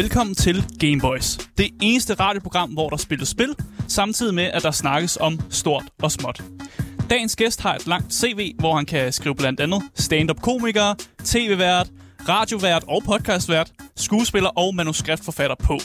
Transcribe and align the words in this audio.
Velkommen 0.00 0.34
til 0.34 0.64
Gameboys. 0.78 1.36
Det 1.58 1.70
eneste 1.82 2.14
radioprogram, 2.14 2.70
hvor 2.70 2.88
der 2.88 2.96
spilles 2.96 3.28
spil, 3.28 3.54
samtidig 3.88 4.34
med, 4.34 4.44
at 4.44 4.62
der 4.62 4.70
snakkes 4.70 5.16
om 5.16 5.40
stort 5.50 5.84
og 6.02 6.12
småt. 6.12 6.42
Dagens 7.10 7.36
gæst 7.36 7.60
har 7.60 7.74
et 7.74 7.86
langt 7.86 8.14
CV, 8.14 8.54
hvor 8.58 8.76
han 8.76 8.86
kan 8.86 9.12
skrive 9.12 9.34
blandt 9.34 9.60
andet 9.60 9.82
stand-up-komiker, 9.94 10.94
tv-vært, 11.24 11.90
radiovært 12.28 12.84
og 12.88 13.02
podcastvært, 13.04 13.72
skuespiller 13.96 14.48
og 14.48 14.74
manuskriptforfatter 14.74 15.56
på. 15.64 15.78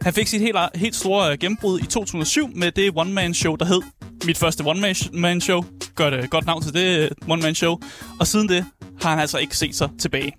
Han 0.00 0.12
fik 0.12 0.26
sit 0.26 0.40
helt, 0.40 0.56
helt 0.74 0.94
store 0.94 1.36
gennembrud 1.36 1.80
i 1.80 1.86
2007 1.86 2.50
med 2.54 2.72
det 2.72 2.92
one-man-show, 2.96 3.56
der 3.56 3.64
hed 3.64 3.82
Mit 4.24 4.38
første 4.38 4.64
one-man-show. 4.66 5.64
Godt, 5.94 6.30
godt 6.30 6.46
navn 6.46 6.62
til 6.62 6.74
det 6.74 6.98
øh, 6.98 7.10
one-man-show. 7.28 7.80
Og 8.20 8.26
siden 8.26 8.48
det 8.48 8.66
har 9.02 9.10
han 9.10 9.18
altså 9.18 9.38
ikke 9.38 9.56
set 9.56 9.74
sig 9.74 9.88
tilbage. 9.98 10.32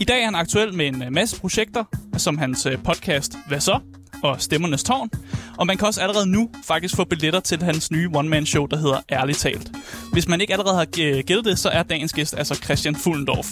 I 0.00 0.04
dag 0.04 0.20
er 0.20 0.24
han 0.24 0.34
aktuel 0.34 0.74
med 0.74 0.86
en 0.86 1.02
øh, 1.02 1.12
masse 1.12 1.40
projekter, 1.40 1.84
som 2.16 2.38
hans 2.38 2.66
øh, 2.66 2.78
podcast 2.84 3.32
Hvad 3.48 3.60
så? 3.60 3.80
Og 4.24 4.40
Stemmernes 4.42 4.82
Tårn. 4.82 5.10
Og 5.56 5.66
man 5.66 5.76
kan 5.76 5.86
også 5.86 6.00
allerede 6.00 6.26
nu 6.26 6.50
faktisk 6.64 6.96
få 6.96 7.04
billetter 7.04 7.40
til 7.40 7.62
hans 7.62 7.90
nye 7.90 8.10
one-man-show, 8.14 8.66
der 8.66 8.76
hedder 8.76 9.00
Ærligt 9.12 9.38
Talt. 9.38 9.70
Hvis 10.12 10.28
man 10.28 10.40
ikke 10.40 10.52
allerede 10.52 10.76
har 10.76 10.84
gættet 11.22 11.44
det, 11.44 11.58
så 11.58 11.68
er 11.68 11.82
dagens 11.82 12.12
gæst 12.12 12.34
altså 12.38 12.54
Christian 12.54 12.96
Fuglendorf. 12.96 13.46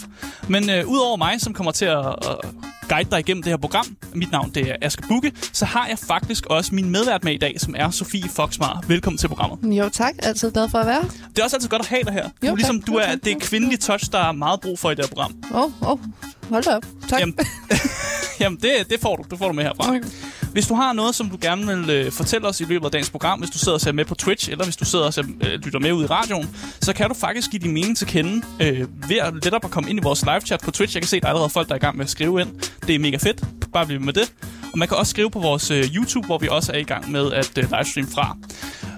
Men 0.47 0.69
øh, 0.69 0.87
udover 0.87 1.17
mig, 1.17 1.41
som 1.41 1.53
kommer 1.53 1.71
til 1.71 1.85
at 1.85 2.05
øh, 2.05 2.51
guide 2.89 3.11
dig 3.11 3.19
igennem 3.19 3.43
det 3.43 3.51
her 3.51 3.57
program, 3.57 3.97
mit 4.13 4.31
navn 4.31 4.49
det 4.49 4.69
er 4.71 4.75
Aske 4.81 5.03
Bukke, 5.07 5.31
så 5.53 5.65
har 5.65 5.87
jeg 5.87 5.99
faktisk 5.99 6.45
også 6.45 6.75
min 6.75 6.89
medvært 6.89 7.23
med 7.23 7.33
i 7.33 7.37
dag, 7.37 7.55
som 7.59 7.75
er 7.77 7.89
Sofie 7.89 8.29
Foxmar. 8.29 8.83
Velkommen 8.87 9.17
til 9.17 9.27
programmet. 9.27 9.77
Jo 9.77 9.89
tak, 9.89 10.13
altid 10.19 10.51
glad 10.51 10.69
for 10.69 10.77
at 10.77 10.87
være. 10.87 11.03
Det 11.29 11.39
er 11.39 11.43
også 11.43 11.55
altid 11.55 11.69
godt 11.69 11.81
at 11.81 11.87
have 11.87 12.03
dig 12.03 12.13
her. 12.13 12.29
Jo, 12.43 12.49
du, 12.49 12.55
ligesom, 12.55 12.79
tak. 12.79 12.87
du 12.87 12.93
er, 12.93 13.15
det 13.15 13.31
er 13.31 13.39
kvindelige 13.39 13.77
touch, 13.77 14.11
der 14.11 14.19
er 14.19 14.31
meget 14.31 14.61
brug 14.61 14.79
for 14.79 14.91
i 14.91 14.95
det 14.95 15.05
her 15.05 15.09
program. 15.15 15.35
Åh, 15.53 15.61
oh, 15.63 15.91
oh, 15.91 15.99
hold 16.49 16.63
da 16.63 16.75
op. 16.75 16.85
Tak. 17.09 17.19
Jamen, 17.19 17.35
jamen 18.39 18.59
det, 18.61 18.89
det, 18.89 18.99
får 18.99 19.15
du. 19.15 19.23
Det 19.31 19.37
får 19.37 19.47
du 19.47 19.53
med 19.53 19.63
herfra. 19.63 19.97
Hvis 20.51 20.67
du 20.67 20.75
har 20.75 20.93
noget, 20.93 21.15
som 21.15 21.29
du 21.29 21.37
gerne 21.41 21.67
vil 21.67 21.89
øh, 21.89 22.11
fortælle 22.11 22.47
os 22.47 22.61
i 22.61 22.63
løbet 22.63 22.85
af 22.85 22.91
dagens 22.91 23.09
program, 23.09 23.39
hvis 23.39 23.49
du 23.49 23.57
sidder 23.57 23.73
og 23.73 23.81
ser 23.81 23.91
med 23.91 24.05
på 24.05 24.15
Twitch, 24.15 24.51
eller 24.51 24.63
hvis 24.63 24.75
du 24.75 24.85
sidder 24.85 25.05
og 25.05 25.13
ser, 25.13 25.23
øh, 25.41 25.51
lytter 25.51 25.79
med 25.79 25.91
ud 25.91 26.03
i 26.03 26.07
radioen, 26.07 26.55
så 26.81 26.93
kan 26.93 27.09
du 27.09 27.15
faktisk 27.15 27.51
give 27.51 27.59
din 27.59 27.73
mening 27.73 27.97
til 27.97 28.07
kende 28.07 28.45
øh, 28.59 29.09
ved 29.09 29.17
at 29.17 29.33
lettere 29.33 29.59
at 29.63 29.71
komme 29.71 29.89
ind 29.89 29.99
i 29.99 30.03
vores 30.03 30.21
live-chat 30.23 30.61
på 30.63 30.71
Twitch. 30.71 30.95
Jeg 30.95 31.01
kan 31.01 31.09
se, 31.09 31.17
at 31.17 31.21
der 31.21 31.27
er 31.27 31.31
allerede 31.31 31.49
folk, 31.49 31.67
der 31.67 31.73
er 31.73 31.77
i 31.77 31.79
gang 31.79 31.97
med 31.97 32.05
at 32.05 32.11
skrive 32.11 32.41
ind. 32.41 32.49
Det 32.87 32.95
er 32.95 32.99
mega 32.99 33.17
fedt. 33.17 33.43
Bare 33.73 33.85
bliv 33.85 34.01
med 34.01 34.13
det. 34.13 34.33
Og 34.73 34.79
man 34.79 34.87
kan 34.87 34.97
også 34.97 35.09
skrive 35.09 35.31
på 35.31 35.39
vores 35.39 35.71
øh, 35.71 35.83
YouTube, 35.95 36.25
hvor 36.25 36.37
vi 36.37 36.47
også 36.47 36.71
er 36.71 36.77
i 36.77 36.83
gang 36.83 37.11
med 37.11 37.31
at 37.31 37.57
øh, 37.57 37.63
livestream 37.71 38.07
fra. 38.07 38.37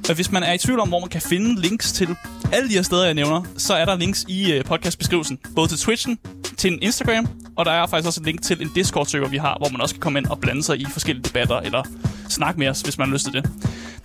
Og 0.10 0.16
hvis 0.16 0.32
man 0.32 0.44
er 0.44 0.54
i 0.54 0.58
tvivl 0.58 0.80
om, 0.80 0.88
hvor 0.88 1.00
man 1.00 1.10
kan 1.10 1.22
finde 1.22 1.62
links 1.62 1.92
til 1.92 2.16
alle 2.52 2.70
de 2.70 2.74
her 2.74 2.82
steder, 2.82 3.06
jeg 3.06 3.14
nævner, 3.14 3.44
så 3.58 3.74
er 3.74 3.86
der 3.86 3.96
links 3.96 4.26
i 4.28 4.52
øh, 4.52 4.64
podcastbeskrivelsen. 4.64 5.40
Både 5.56 5.68
til 5.68 5.78
Twitchen, 5.78 6.20
til 6.58 6.74
en 6.74 6.80
Instagram, 6.82 7.28
og 7.56 7.66
der 7.66 7.72
er 7.72 7.88
faktisk 7.88 8.08
også 8.08 8.22
et 8.22 8.26
link 8.26 8.42
til 8.42 8.62
en 8.62 8.72
Discord-server, 8.76 9.28
vi 9.28 9.38
har, 9.38 9.58
hvor 9.58 9.70
man 9.70 9.82
også 9.82 9.96
kan 9.96 10.00
komme 10.02 10.20
ind 10.20 10.26
og 10.26 10.40
blande 10.40 10.64
sig 10.64 10.82
i 10.82 10.86
forskellige 10.92 11.24
debatter, 11.24 11.60
eller 11.60 11.84
snakke 12.30 12.60
med 12.60 12.68
os, 12.68 12.82
hvis 12.82 12.98
man 12.98 13.08
har 13.08 13.14
lyst 13.14 13.26
til 13.26 13.34
det. 13.34 13.50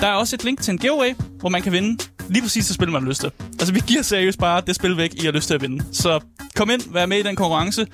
Der 0.00 0.06
er 0.06 0.12
også 0.12 0.36
et 0.36 0.44
link 0.44 0.60
til 0.60 0.72
en 0.72 0.78
giveaway, 0.78 1.14
hvor 1.40 1.48
man 1.48 1.62
kan 1.62 1.72
vinde 1.72 2.04
lige 2.28 2.42
præcis 2.42 2.66
det 2.66 2.74
spil, 2.74 2.90
man 2.90 3.02
har 3.02 3.08
lyst 3.08 3.20
til. 3.20 3.30
Altså, 3.52 3.72
vi 3.72 3.80
giver 3.86 4.02
seriøst 4.02 4.38
bare 4.38 4.62
det 4.66 4.74
spil 4.74 4.96
væk, 4.96 5.22
I 5.22 5.24
har 5.24 5.32
lyst 5.32 5.46
til 5.46 5.54
at 5.54 5.62
vinde. 5.62 5.84
Så 5.92 6.20
kom 6.56 6.70
ind, 6.70 6.82
vær 6.92 7.06
med 7.06 7.18
i 7.18 7.22
den 7.22 7.36
konkurrence, 7.36 7.86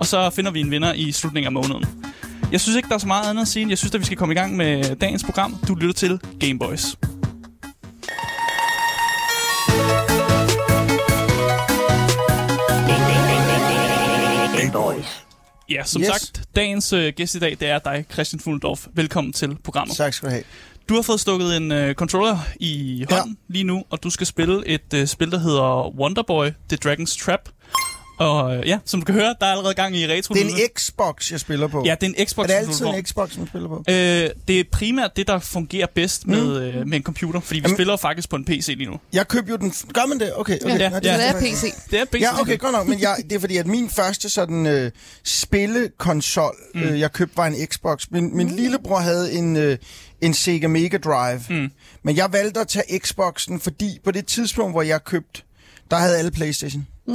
og 0.00 0.06
så 0.06 0.30
finder 0.30 0.50
vi 0.50 0.60
en 0.60 0.70
vinder 0.70 0.92
i 0.92 1.12
slutningen 1.12 1.46
af 1.46 1.52
måneden. 1.52 1.84
Jeg 2.52 2.60
synes 2.60 2.76
ikke, 2.76 2.88
der 2.88 2.94
er 2.94 2.98
så 2.98 3.06
meget 3.06 3.30
andet 3.30 3.42
at 3.42 3.48
sige. 3.48 3.68
Jeg 3.68 3.78
synes, 3.78 3.94
at 3.94 4.00
vi 4.00 4.04
skal 4.04 4.18
komme 4.18 4.34
i 4.34 4.36
gang 4.36 4.56
med 4.56 4.96
dagens 4.96 5.24
program. 5.24 5.56
Du 5.68 5.74
lytter 5.74 5.94
til 5.94 6.20
Gameboys. 6.40 6.96
Gameboys. 14.78 15.24
Ja, 15.70 15.84
som 15.84 16.02
Yes. 16.02 16.08
sagt, 16.08 16.42
dagens 16.56 16.92
øh, 16.92 17.12
gæst 17.16 17.34
i 17.34 17.38
dag, 17.38 17.50
det 17.60 17.68
er 17.68 17.78
dig, 17.78 18.04
Christian 18.12 18.40
Fuglendorf. 18.40 18.86
Velkommen 18.94 19.32
til 19.32 19.56
programmet. 19.64 19.96
Tak 19.96 20.12
skal 20.14 20.28
du 20.28 20.30
have. 20.32 20.44
Du 20.88 20.94
har 20.94 21.02
fået 21.02 21.20
stukket 21.20 21.56
en 21.56 21.72
øh, 21.72 21.94
controller 21.94 22.38
i 22.60 23.06
Ja. 23.10 23.16
hånden 23.16 23.38
lige 23.48 23.64
nu, 23.64 23.84
og 23.90 24.02
du 24.02 24.10
skal 24.10 24.26
spille 24.26 24.66
et 24.66 24.94
øh, 24.94 25.06
spil, 25.06 25.30
der 25.30 25.38
hedder 25.38 25.94
Wonderboy, 25.98 26.46
The 26.68 26.78
Dragon's 26.86 27.24
Trap. 27.24 27.48
Og 28.18 28.56
øh, 28.56 28.68
ja, 28.68 28.78
som 28.84 29.00
du 29.00 29.04
kan 29.04 29.14
høre, 29.14 29.34
der 29.40 29.46
er 29.46 29.50
allerede 29.50 29.74
gang 29.74 29.96
i 29.96 30.06
retro 30.06 30.34
Det 30.34 30.42
er 30.42 30.46
en 30.50 30.58
Xbox, 30.78 31.32
jeg 31.32 31.40
spiller 31.40 31.66
på. 31.66 31.82
Ja, 31.86 31.94
det 32.00 32.06
er 32.16 32.22
en 32.22 32.26
Xbox. 32.26 32.42
er 32.44 32.46
det 32.46 32.54
altid 32.54 32.86
en 32.86 33.04
Xbox, 33.06 33.36
man 33.36 33.46
spiller 33.46 33.68
på? 33.68 33.84
Øh, 33.88 33.94
det 34.48 34.60
er 34.60 34.64
primært 34.72 35.16
det, 35.16 35.26
der 35.28 35.38
fungerer 35.38 35.86
bedst 35.94 36.26
med, 36.26 36.62
øh, 36.62 36.86
med 36.86 36.96
en 36.96 37.02
computer, 37.02 37.40
fordi 37.40 37.58
vi 37.58 37.60
Mm. 37.60 37.64
Jamen- 37.64 37.76
spiller 37.76 37.92
jo 37.92 37.96
faktisk 37.96 38.28
på 38.28 38.36
en 38.36 38.44
PC 38.44 38.66
lige 38.78 38.90
nu. 38.90 38.98
Jeg 39.12 39.28
købte 39.28 39.50
jo 39.50 39.56
den... 39.56 39.72
Gør 39.92 40.06
man 40.06 40.20
det? 40.20 40.32
Okay, 40.36 40.58
okay. 40.64 40.78
Ja, 40.78 40.82
ja. 40.84 40.90
Så 40.90 41.00
det 41.00 41.10
er 41.12 41.32
faktisk- 41.32 41.64
PC. 41.64 41.90
Det 41.90 42.00
er 42.00 42.04
PC. 42.04 42.20
Ja, 42.20 42.40
okay, 42.40 42.58
godt 42.58 42.72
nok. 42.72 42.86
Men 42.88 43.00
jeg, 43.00 43.16
det 43.30 43.32
er 43.36 43.40
fordi, 43.40 43.56
at 43.56 43.66
min 43.66 43.90
første 43.90 44.28
sådan 44.28 44.66
øh, 44.66 44.90
spillekonsol, 45.24 46.56
mm. 46.74 46.82
øh, 46.82 47.00
jeg 47.00 47.12
købte, 47.12 47.36
var 47.36 47.46
en 47.46 47.66
Xbox. 47.66 48.06
Min, 48.10 48.36
min 48.36 48.48
lillebror 48.50 48.98
havde 48.98 49.32
en, 49.32 49.56
øh, 49.56 49.78
en 50.20 50.34
Sega 50.34 50.66
Mega 50.66 50.96
Drive. 50.98 51.40
Mm. 51.50 51.70
Men 52.02 52.16
jeg 52.16 52.32
valgte 52.32 52.60
at 52.60 52.68
tage 52.68 52.98
Xboxen, 53.00 53.60
fordi 53.60 53.98
på 54.04 54.10
det 54.10 54.26
tidspunkt, 54.26 54.72
hvor 54.74 54.82
jeg 54.82 55.04
købte, 55.04 55.42
der 55.90 55.96
havde 55.96 56.18
alle 56.18 56.30
Playstation. 56.30 56.86
Ja, 57.08 57.12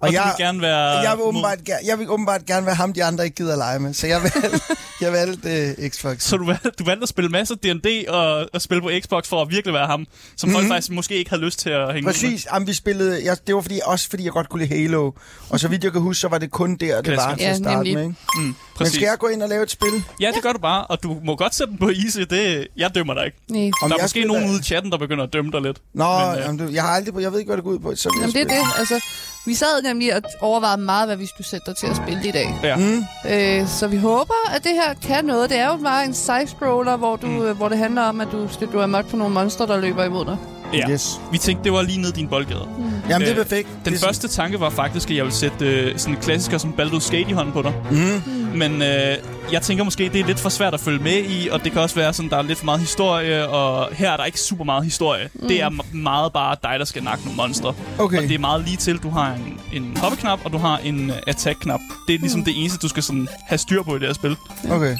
og, 0.00 0.08
Og 0.08 0.12
jeg- 0.12 0.22
vil 0.38 0.44
gerne 0.46 0.60
være... 0.62 0.86
Jeg 0.86 1.10
vil, 1.10 1.18
mod- 1.18 1.26
åbenbart, 1.28 1.58
ger- 1.58 1.86
jeg 1.86 1.98
vil 1.98 2.10
åbenbart 2.10 2.46
gerne 2.46 2.66
være 2.66 2.74
ham, 2.74 2.92
de 2.92 3.04
andre 3.04 3.24
ikke 3.24 3.36
gider 3.36 3.52
at 3.52 3.58
lege 3.58 3.78
med. 3.78 3.94
Så 3.94 4.06
jeg 4.06 4.22
valgte, 4.22 4.60
jeg 5.00 5.12
valgte 5.12 5.74
øh, 5.80 5.90
Xbox. 5.90 6.22
Så 6.22 6.36
du 6.36 6.46
valgte, 6.46 6.70
du 6.78 6.84
valgte 6.84 7.02
at 7.02 7.08
spille 7.08 7.30
masser 7.30 7.54
af 7.54 7.58
D&D 7.58 8.04
og, 8.08 8.48
og 8.52 8.62
spille 8.62 8.82
på 8.82 8.90
Xbox 9.04 9.28
for 9.28 9.42
at 9.42 9.50
virkelig 9.50 9.74
være 9.74 9.86
ham, 9.86 10.06
som 10.36 10.50
folk 10.50 10.66
faktisk 10.68 10.90
måske 10.90 11.14
ikke 11.16 11.30
havde 11.30 11.42
lyst 11.42 11.58
til 11.58 11.70
at 11.70 11.78
hænge 11.78 11.88
ud 11.88 11.92
med. 11.92 12.00
Mhm. 12.00 12.04
Præcis, 12.06 12.46
Jamen, 12.52 12.66
vi 12.68 12.72
spillede, 12.72 13.24
jeg, 13.24 13.36
det 13.46 13.54
var 13.54 13.60
fordi, 13.60 13.80
også 13.84 14.10
fordi 14.10 14.24
jeg 14.24 14.32
godt 14.32 14.48
kunne 14.48 14.64
lide 14.66 14.80
Halo. 14.82 15.10
Og 15.50 15.60
så 15.60 15.68
vidt 15.68 15.84
jeg 15.84 15.92
kan 15.92 16.00
huske, 16.00 16.20
så 16.20 16.28
var 16.28 16.38
det 16.38 16.50
kun 16.50 16.76
der, 16.76 16.76
det 16.76 16.94
var 16.96 17.02
Klassisk. 17.02 17.38
til 17.38 17.44
at 17.44 17.50
Ja, 17.50 17.56
starte 17.56 17.76
nemlig. 17.76 17.94
med. 17.94 18.02
Ikke? 18.02 18.14
Mm, 18.36 18.42
Men 18.42 18.56
præcis. 18.76 18.94
skal 18.94 19.06
jeg 19.06 19.18
gå 19.18 19.26
ind 19.26 19.42
og 19.42 19.48
lave 19.48 19.62
et 19.62 19.70
spil? 19.70 20.04
Ja, 20.20 20.30
det 20.34 20.42
gør 20.42 20.52
du 20.52 20.58
bare, 20.58 20.86
og 20.86 21.02
du 21.02 21.16
må 21.24 21.36
godt 21.36 21.54
sætte 21.54 21.70
den 21.70 21.78
på 21.78 21.88
easy. 22.04 22.18
Det, 22.30 22.66
jeg 22.76 22.94
dømmer 22.94 23.14
dig 23.14 23.24
ikke. 23.26 23.72
Om 23.82 23.90
der 23.90 23.96
er 23.98 24.02
måske 24.02 24.24
nogen 24.24 24.50
ude 24.50 24.58
i 24.60 24.62
chatten, 24.62 24.92
der 24.92 24.98
begynder 24.98 25.24
at 25.24 25.32
dømme 25.32 25.52
dig 25.52 25.60
lidt. 25.62 25.78
Nå, 25.94 26.04
Men, 26.18 26.28
men, 26.28 26.36
øh, 26.38 26.42
jamen, 26.44 26.58
du, 26.58 26.72
jeg 26.72 26.82
har 26.82 26.90
aldrig, 26.90 27.22
jeg 27.22 27.32
ved 27.32 27.38
ikke, 27.38 27.48
hvad 27.48 27.56
det 27.56 27.64
går 27.64 27.70
ud 27.70 27.78
på. 27.78 27.94
Så 27.96 28.10
Jamen, 28.20 28.34
det 28.34 28.40
er 28.40 28.44
det. 28.44 28.62
Altså, 28.78 29.00
vi 29.46 29.54
sad 29.54 29.82
nemlig 29.82 30.16
og 30.16 30.22
overvejede 30.40 30.80
meget, 30.80 31.08
hvad 31.08 31.16
vi 31.16 31.26
skulle 31.26 31.46
sætte 31.46 31.66
dig 31.66 31.76
til 31.76 31.86
at 31.86 31.96
spille 31.96 32.28
i 32.28 32.30
dag. 32.30 32.54
Ja. 32.62 32.76
Mm. 32.76 33.04
Øh, 33.30 33.68
så 33.68 33.86
vi 33.86 33.96
håber, 33.96 34.34
at 34.54 34.64
det 34.64 34.72
her 34.72 34.94
kan 34.94 35.24
noget. 35.24 35.50
Det 35.50 35.58
er 35.58 35.66
jo 35.66 35.76
bare 35.76 36.04
en 36.04 36.14
side-scroller, 36.14 36.96
hvor, 36.96 37.16
du, 37.16 37.26
mm. 37.26 37.56
hvor 37.56 37.68
det 37.68 37.78
handler 37.78 38.02
om, 38.02 38.20
at 38.20 38.28
du 38.32 38.48
skal 38.48 38.68
du 38.72 38.78
er 38.78 38.82
amok 38.82 39.08
på 39.10 39.16
nogle 39.16 39.34
monster, 39.34 39.66
der 39.66 39.80
løber 39.80 40.04
imod 40.04 40.24
dig. 40.24 40.36
Ja. 40.76 40.90
Yes. 40.90 41.20
Vi 41.32 41.38
tænkte, 41.38 41.64
det 41.64 41.72
var 41.72 41.82
lige 41.82 42.00
ned 42.00 42.08
i 42.08 42.12
din 42.12 42.28
boldgade. 42.28 42.68
Jamen, 43.08 43.20
det 43.20 43.34
er 43.34 43.40
Øh, 43.40 43.44
perfekt. 43.44 43.68
Den 43.84 43.92
det 43.92 44.02
er 44.02 44.06
første 44.06 44.28
tanke 44.28 44.60
var 44.60 44.70
faktisk, 44.70 45.10
at 45.10 45.16
jeg 45.16 45.24
ville 45.24 45.36
sætte 45.36 45.66
øh, 45.66 45.98
sådan 45.98 46.14
en 46.14 46.20
klassiker 46.22 46.58
som 46.58 46.74
Baldur's 46.80 47.00
Skate 47.00 47.30
i 47.30 47.32
hånden 47.32 47.52
på 47.52 47.62
dig. 47.62 47.72
Mm. 47.90 48.58
Men 48.58 48.82
øh, 48.82 49.16
jeg 49.52 49.62
tænker 49.62 49.84
måske, 49.84 50.08
det 50.08 50.20
er 50.20 50.26
lidt 50.26 50.40
for 50.40 50.48
svært 50.48 50.74
at 50.74 50.80
følge 50.80 50.98
med 50.98 51.24
i, 51.24 51.48
og 51.48 51.64
det 51.64 51.72
kan 51.72 51.80
også 51.80 51.94
være 51.94 52.12
sådan, 52.12 52.30
der 52.30 52.36
er 52.36 52.42
lidt 52.42 52.58
for 52.58 52.64
meget 52.64 52.80
historie, 52.80 53.48
og 53.48 53.88
her 53.92 54.10
er 54.12 54.16
der 54.16 54.24
ikke 54.24 54.40
super 54.40 54.64
meget 54.64 54.84
historie. 54.84 55.28
Mm. 55.34 55.48
Det 55.48 55.62
er 55.62 55.70
meget 55.92 56.32
bare 56.32 56.56
dig, 56.62 56.74
der 56.78 56.84
skal 56.84 57.02
nakke 57.02 57.24
nogle 57.24 57.36
monstre. 57.36 57.74
Okay. 57.98 58.16
Og 58.16 58.22
det 58.22 58.34
er 58.34 58.38
meget 58.38 58.64
lige 58.64 58.76
til, 58.76 58.98
du 58.98 59.10
har 59.10 59.32
en, 59.34 59.60
en 59.72 59.96
hoppeknap, 59.96 60.40
og 60.44 60.52
du 60.52 60.58
har 60.58 60.78
en 60.78 61.10
uh, 61.10 61.16
attack-knap. 61.26 61.80
Det 62.08 62.14
er 62.14 62.18
ligesom 62.18 62.40
mm. 62.40 62.44
det 62.44 62.54
eneste, 62.60 62.78
du 62.78 62.88
skal 62.88 63.02
sådan 63.02 63.28
have 63.46 63.58
styr 63.58 63.82
på 63.82 63.96
i 63.96 63.98
det 63.98 64.06
her 64.06 64.14
spil. 64.14 64.36
Okay. 64.70 64.96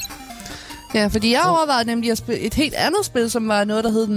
Ja, 0.94 1.06
fordi 1.06 1.32
jeg 1.32 1.42
overvejede 1.46 1.86
nemlig 1.88 2.10
at 2.10 2.18
spille 2.18 2.40
et 2.40 2.54
helt 2.54 2.74
andet 2.74 3.04
spil, 3.04 3.30
som 3.30 3.48
var 3.48 3.64
noget, 3.64 3.84
der 3.84 3.90
hed 3.90 4.08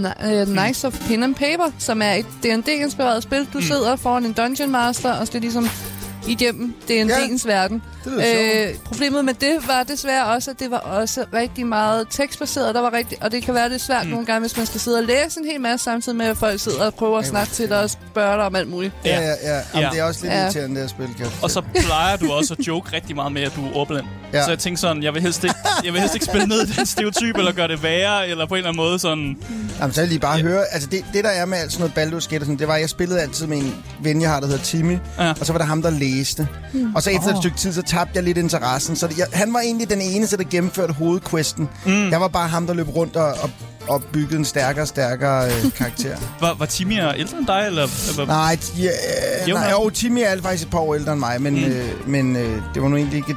uh, 0.46 0.48
Knights 0.54 0.84
of 0.84 1.00
Pen 1.08 1.24
and 1.24 1.36
Paper, 1.36 1.72
som 1.80 2.02
er 2.02 2.12
et 2.14 2.26
D&D-inspireret 2.44 3.24
spil. 3.24 3.48
Du 3.54 3.58
Mm. 3.58 3.62
sidder 3.64 3.96
foran 3.96 4.26
en 4.26 4.34
Dungeon 4.34 4.72
Master, 4.72 5.12
og 5.14 5.28
det 5.28 5.36
er 5.36 5.40
ligesom 5.40 5.68
igennem 6.28 6.74
D&D'ens 6.90 7.48
verden. 7.48 7.82
Det. 8.12 8.68
Øh, 8.70 8.76
problemet 8.86 9.26
med 9.26 9.34
det 9.34 9.58
var 9.68 9.84
desværre 9.84 10.26
også, 10.26 10.52
at 10.52 10.60
det 10.60 10.72
var 10.72 10.78
også 10.78 11.26
rigtig 11.34 11.68
meget 11.68 12.08
tekstbaseret, 12.10 12.76
der 12.76 12.82
var 12.82 12.94
rigtig, 12.94 13.18
og 13.24 13.32
det 13.32 13.44
kan 13.44 13.54
være 13.54 13.70
lidt 13.70 13.82
svært 13.82 14.04
Mm. 14.04 14.08
mm. 14.08 14.12
nogle 14.12 14.26
gange, 14.26 14.40
hvis 14.42 14.58
man 14.58 14.66
skal 14.66 14.80
sidde 14.80 14.98
og 14.98 15.04
læse 15.04 15.40
en 15.40 15.46
hel 15.52 15.62
masse, 15.62 15.84
samtidig 15.84 16.18
med, 16.18 16.26
at 16.26 16.38
folk 16.38 16.60
sidder 16.60 16.86
og 16.86 16.94
prøver 16.94 17.20
at 17.20 17.26
snakke 17.26 17.54
til 17.54 17.70
dig 17.70 17.80
og 17.80 17.90
spørge 17.90 18.38
dig 18.38 18.46
om 18.46 18.56
alt 18.56 18.68
muligt. 18.70 18.94
Ja, 19.06 19.22
ja, 19.22 19.28
ja. 19.28 19.54
Jamen, 19.56 19.64
Ja. 19.76 19.90
det 19.92 20.00
er 20.00 20.04
også 20.04 20.20
lidt 20.24 20.34
Ja. 20.34 20.44
irriterende, 20.44 20.76
det 20.76 20.84
her 20.84 20.88
spil, 20.90 21.08
kan 21.18 21.26
Og 21.42 21.52
så 21.52 21.62
plejer 21.86 22.18
du 22.18 22.32
også 22.32 22.54
at 22.60 22.68
joke 22.68 22.94
rigtig 22.94 23.16
meget 23.16 23.32
med, 23.32 23.42
at 23.42 23.52
du 23.56 23.66
er 23.66 23.76
ordblind. 23.76 24.06
Ja. 24.34 24.38
Ja. 24.38 24.44
Så 24.44 24.50
jeg 24.52 24.60
tænkte 24.60 24.82
sådan, 24.82 25.04
jeg 25.04 25.14
vil, 25.14 25.22
helst 25.22 25.44
ikke, 25.44 25.56
jeg 25.84 25.94
vil 25.94 26.00
helst 26.02 26.16
ikke 26.16 26.26
spille 26.26 26.48
ned 26.48 26.62
i 26.68 26.72
den 26.72 26.86
stereotyp, 26.86 27.36
eller 27.38 27.52
gøre 27.52 27.68
det 27.68 27.84
værre, 27.84 28.28
eller 28.28 28.46
på 28.46 28.54
en 28.54 28.58
eller 28.58 28.70
anden 28.70 28.78
måde 28.84 29.00
sådan... 29.00 29.38
Jamen, 29.80 29.94
så 29.94 30.02
vil 30.02 30.06
jeg 30.06 30.08
lige 30.08 30.20
bare 30.20 30.40
høre, 30.42 30.64
altså 30.72 30.90
det, 30.92 31.06
det 31.14 31.24
der 31.24 31.30
er 31.30 31.46
med 31.46 31.58
alt 31.58 31.72
sådan 31.72 31.92
noget 31.98 32.08
Baldur's 32.14 32.28
Gate 32.30 32.42
og 32.42 32.46
sådan, 32.46 32.60
det 32.60 32.68
var, 32.68 32.74
at 32.76 32.82
jeg 32.82 32.90
spillede 32.90 33.22
altid 33.22 33.48
med 33.48 33.58
en 33.58 33.76
ven, 34.04 34.22
jeg 34.22 34.30
har, 34.30 34.40
der 34.40 34.48
hedder 34.48 34.64
Timmy, 34.64 34.98
Ja. 35.20 35.34
og 35.40 35.46
så 35.46 35.52
var 35.54 35.58
der 35.60 35.66
ham, 35.66 35.82
der 35.82 35.90
læste. 35.90 36.48
Og 36.96 37.04
så 37.04 37.10
efter 37.10 37.30
et 37.30 37.38
stykke 37.38 37.58
tid, 37.58 37.74
så 37.74 37.82
tabte 37.98 38.12
jeg 38.16 38.24
lidt 38.24 38.38
interessen, 38.38 38.96
så 38.96 39.08
det, 39.08 39.18
jeg, 39.18 39.26
han 39.34 39.54
var 39.54 39.60
egentlig 39.60 39.90
den 39.90 40.02
eneste, 40.02 40.38
der 40.38 40.44
gennemførte 40.52 40.94
hovedquesten. 40.94 41.70
Mm. 41.86 42.10
Jeg 42.10 42.22
var 42.22 42.28
bare 42.28 42.48
ham, 42.48 42.68
der 42.68 42.74
løb 42.74 42.96
rundt 42.96 43.16
og, 43.16 43.28
og, 43.28 43.50
og 43.88 44.04
byggede 44.04 44.36
en 44.40 44.46
stærkere 44.46 44.84
og 44.84 44.88
stærkere 44.88 45.46
øh, 45.46 45.72
karakter. 45.78 46.18
Var, 46.40 46.56
var 46.60 46.66
Timmy 46.66 46.94
ældre 47.18 47.38
end 47.38 47.48
dig, 47.48 47.64
eller... 47.68 47.88
eller 48.10 48.26
nej, 48.26 48.58
ja, 48.78 48.84
øh, 48.84 49.48
Jævn 49.48 49.60
nej, 49.60 49.72
jo, 49.72 49.90
Timmy 49.90 50.20
er 50.26 50.42
faktisk 50.42 50.64
et 50.64 50.70
par 50.72 50.80
år 50.80 50.96
ældre 50.96 51.12
end 51.12 51.20
mig, 51.20 51.42
men, 51.42 51.54
Mm. 51.54 51.60
mm. 51.60 51.66
øh, 51.66 52.10
men 52.10 52.36
øh, 52.36 52.62
det 52.74 52.82
var 52.82 52.88
nu 52.88 52.96
egentlig 52.96 53.18
ikke... 53.18 53.36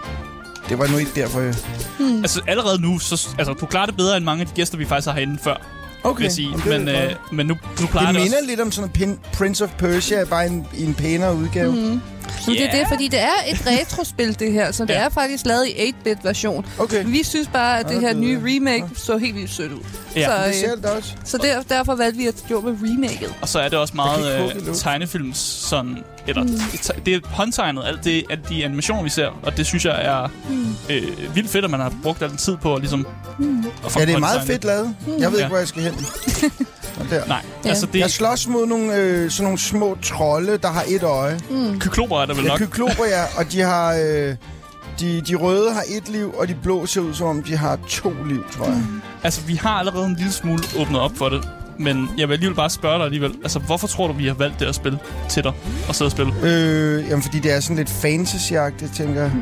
Det 0.69 0.79
var 0.79 0.87
nu 0.87 0.97
ikke 0.97 1.11
derfor. 1.15 1.41
øh. 1.41 1.55
Altså 2.01 2.41
allerede 2.49 2.83
nu, 2.83 2.99
så, 2.99 3.29
altså, 3.39 3.53
du 3.53 3.67
klarer 3.67 3.87
det 3.87 3.97
bedre 3.97 4.17
end 4.17 4.25
mange 4.25 4.41
af 4.41 4.47
de 4.47 4.53
gæster, 4.55 4.79
vi 4.79 4.85
faktisk 4.87 5.07
har 5.09 5.15
herinde 5.15 5.39
før. 5.45 5.57
Okay, 6.05 6.23
vil 6.23 6.33
sige. 6.33 6.49
Men, 6.67 6.89
øh, 6.89 7.12
men 7.33 7.47
nu, 7.47 7.57
nu 7.81 7.87
plejer 7.87 8.07
Det 8.07 8.15
det, 8.15 8.23
minder 8.23 8.37
også... 8.39 8.49
lidt 8.49 8.61
om 8.61 8.73
sådan 8.73 8.91
en 8.95 9.03
pin- 9.03 9.37
Prince 9.39 9.65
of 9.65 9.71
Persia, 9.79 10.25
bare 10.25 10.47
en, 10.47 10.67
i 10.75 10.85
en 10.85 10.95
pænere 10.95 11.35
udgave. 11.37 11.73
Mm. 11.73 12.01
Men 12.47 12.56
det 12.56 12.65
er 12.65 12.71
det, 12.79 12.88
fordi 12.88 13.09
det 13.09 13.21
er 13.21 13.32
et 13.49 13.67
retrospil, 13.81 14.38
det 14.38 14.53
her, 14.53 14.73
så 14.73 14.85
det 14.85 14.91
Ja. 14.94 14.99
er 15.05 15.09
faktisk 15.09 15.47
lavet 15.47 15.67
i 15.69 15.71
8-bit 15.91 16.19
version. 16.23 16.67
Okay, 16.79 17.05
Vi 17.06 17.25
synes 17.25 17.49
bare, 17.53 17.81
at 17.81 17.88
det 17.88 17.94
Ja, 17.94 18.00
her 18.00 18.15
nye 18.15 18.38
remake 18.44 18.85
så 18.97 19.17
helt 19.19 19.35
vildt 19.35 19.50
sødt 19.50 19.73
ud. 19.73 19.81
Ja. 20.17 20.25
Så, 20.27 20.43
det 20.43 20.49
øh, 20.49 20.55
ser 20.55 20.75
det 20.77 20.85
også. 20.85 21.12
så 21.25 21.38
der, 21.38 21.62
derfor 21.62 21.94
valgte 21.94 22.19
vi 22.19 22.27
at 22.27 22.35
gå 22.49 22.61
med 22.61 22.73
remaket. 22.82 23.35
Og 23.41 23.49
så 23.49 23.59
er 23.61 23.69
det 23.69 23.79
også 23.79 23.94
meget 23.97 24.55
øh, 24.69 24.75
tegnefilms 24.75 25.38
sådan... 25.38 25.99
Eller, 26.31 26.43
mm. 26.43 27.03
det 27.06 27.15
er 27.15 27.21
håndtegnet, 27.25 27.82
alt 27.87 28.05
det, 28.05 28.25
alle 28.31 28.44
de 28.49 28.65
animationer, 28.65 29.03
vi 29.03 29.09
ser. 29.09 29.29
Og 29.43 29.56
det 29.56 29.67
synes 29.67 29.85
jeg 29.85 29.99
er 30.05 30.29
Mm. 30.49 30.75
øh, 30.91 31.35
vildt 31.35 31.50
fedt, 31.50 31.65
at 31.65 31.71
man 31.71 31.81
har 31.81 31.93
brugt 32.03 32.23
al 32.23 32.29
den 32.29 32.37
tid 32.37 32.56
på 32.56 32.75
at 32.75 32.81
ligesom... 32.81 33.06
At 33.85 33.93
få 33.93 34.00
Ja, 34.00 34.06
det 34.06 34.15
er 34.15 34.19
meget 34.19 34.43
fedt 34.43 34.65
lavet. 34.65 34.94
Jeg 35.06 35.15
ved 35.32 35.38
Ja. 35.38 35.44
ikke, 35.44 35.49
hvor 35.49 35.59
jeg 35.59 35.69
skal 35.69 35.82
hen. 35.82 35.94
Og 37.00 37.06
der. 37.11 37.27
Nej, 37.27 37.43
Ja. 37.65 37.69
altså 37.69 37.87
det... 37.87 37.99
Jeg 37.99 38.11
slås 38.11 38.49
mod 38.49 38.67
nogle, 38.67 38.94
øh, 38.97 39.31
sådan 39.31 39.44
nogle 39.44 39.59
små 39.59 39.99
trolde, 40.03 40.59
der 40.59 40.69
har 40.69 40.85
et 40.88 41.03
øje. 41.03 41.41
Kyklober 41.79 42.21
er 42.23 42.27
der 42.27 42.35
vel 42.35 42.44
Ja, 42.44 42.49
nok. 42.50 42.59
kykloper, 42.59 43.05
ja, 43.06 43.23
og 43.37 43.53
de 43.53 43.61
har... 43.61 43.94
Øh, 44.05 44.35
de, 45.00 45.21
de 45.21 45.35
røde 45.35 45.73
har 45.73 45.85
et 45.88 46.09
liv, 46.09 46.35
og 46.38 46.49
de 46.49 46.55
blå 46.62 46.87
ser 46.87 47.00
ud 47.00 47.15
som 47.15 47.26
om, 47.26 47.43
de 47.43 47.56
har 47.56 47.79
to 47.88 48.12
liv, 48.29 48.44
tror 48.56 48.65
jeg. 48.67 48.83
Altså, 49.23 49.41
vi 49.41 49.55
har 49.55 49.71
allerede 49.71 50.06
en 50.06 50.17
lille 50.17 50.33
smule 50.33 50.62
åbnet 50.79 51.00
op 51.00 51.11
for 51.17 51.29
det. 51.29 51.49
Men 51.81 52.11
jeg 52.19 52.29
vil 52.29 52.35
alligevel 52.35 52.56
bare 52.56 52.71
spørge 52.71 52.97
dig 52.97 53.05
alligevel. 53.05 53.35
Altså, 53.43 53.59
hvorfor 53.59 53.87
tror 53.87 54.06
du, 54.06 54.12
vi 54.12 54.27
har 54.27 54.35
valgt 54.35 54.61
det 54.61 54.67
at 54.67 54.75
spille 54.75 54.99
til 55.29 55.44
dig? 55.44 55.53
Og 55.88 55.94
sidde 55.94 56.09
og 56.09 56.12
spille? 56.12 56.32
Øh, 56.43 57.09
jamen, 57.09 57.23
fordi 57.23 57.38
det 57.38 57.53
er 57.53 57.61
sådan 57.61 57.77
lidt 57.77 57.91
fantasy-agtigt, 57.91 58.97
tænker 58.97 59.21
jeg. 59.23 59.32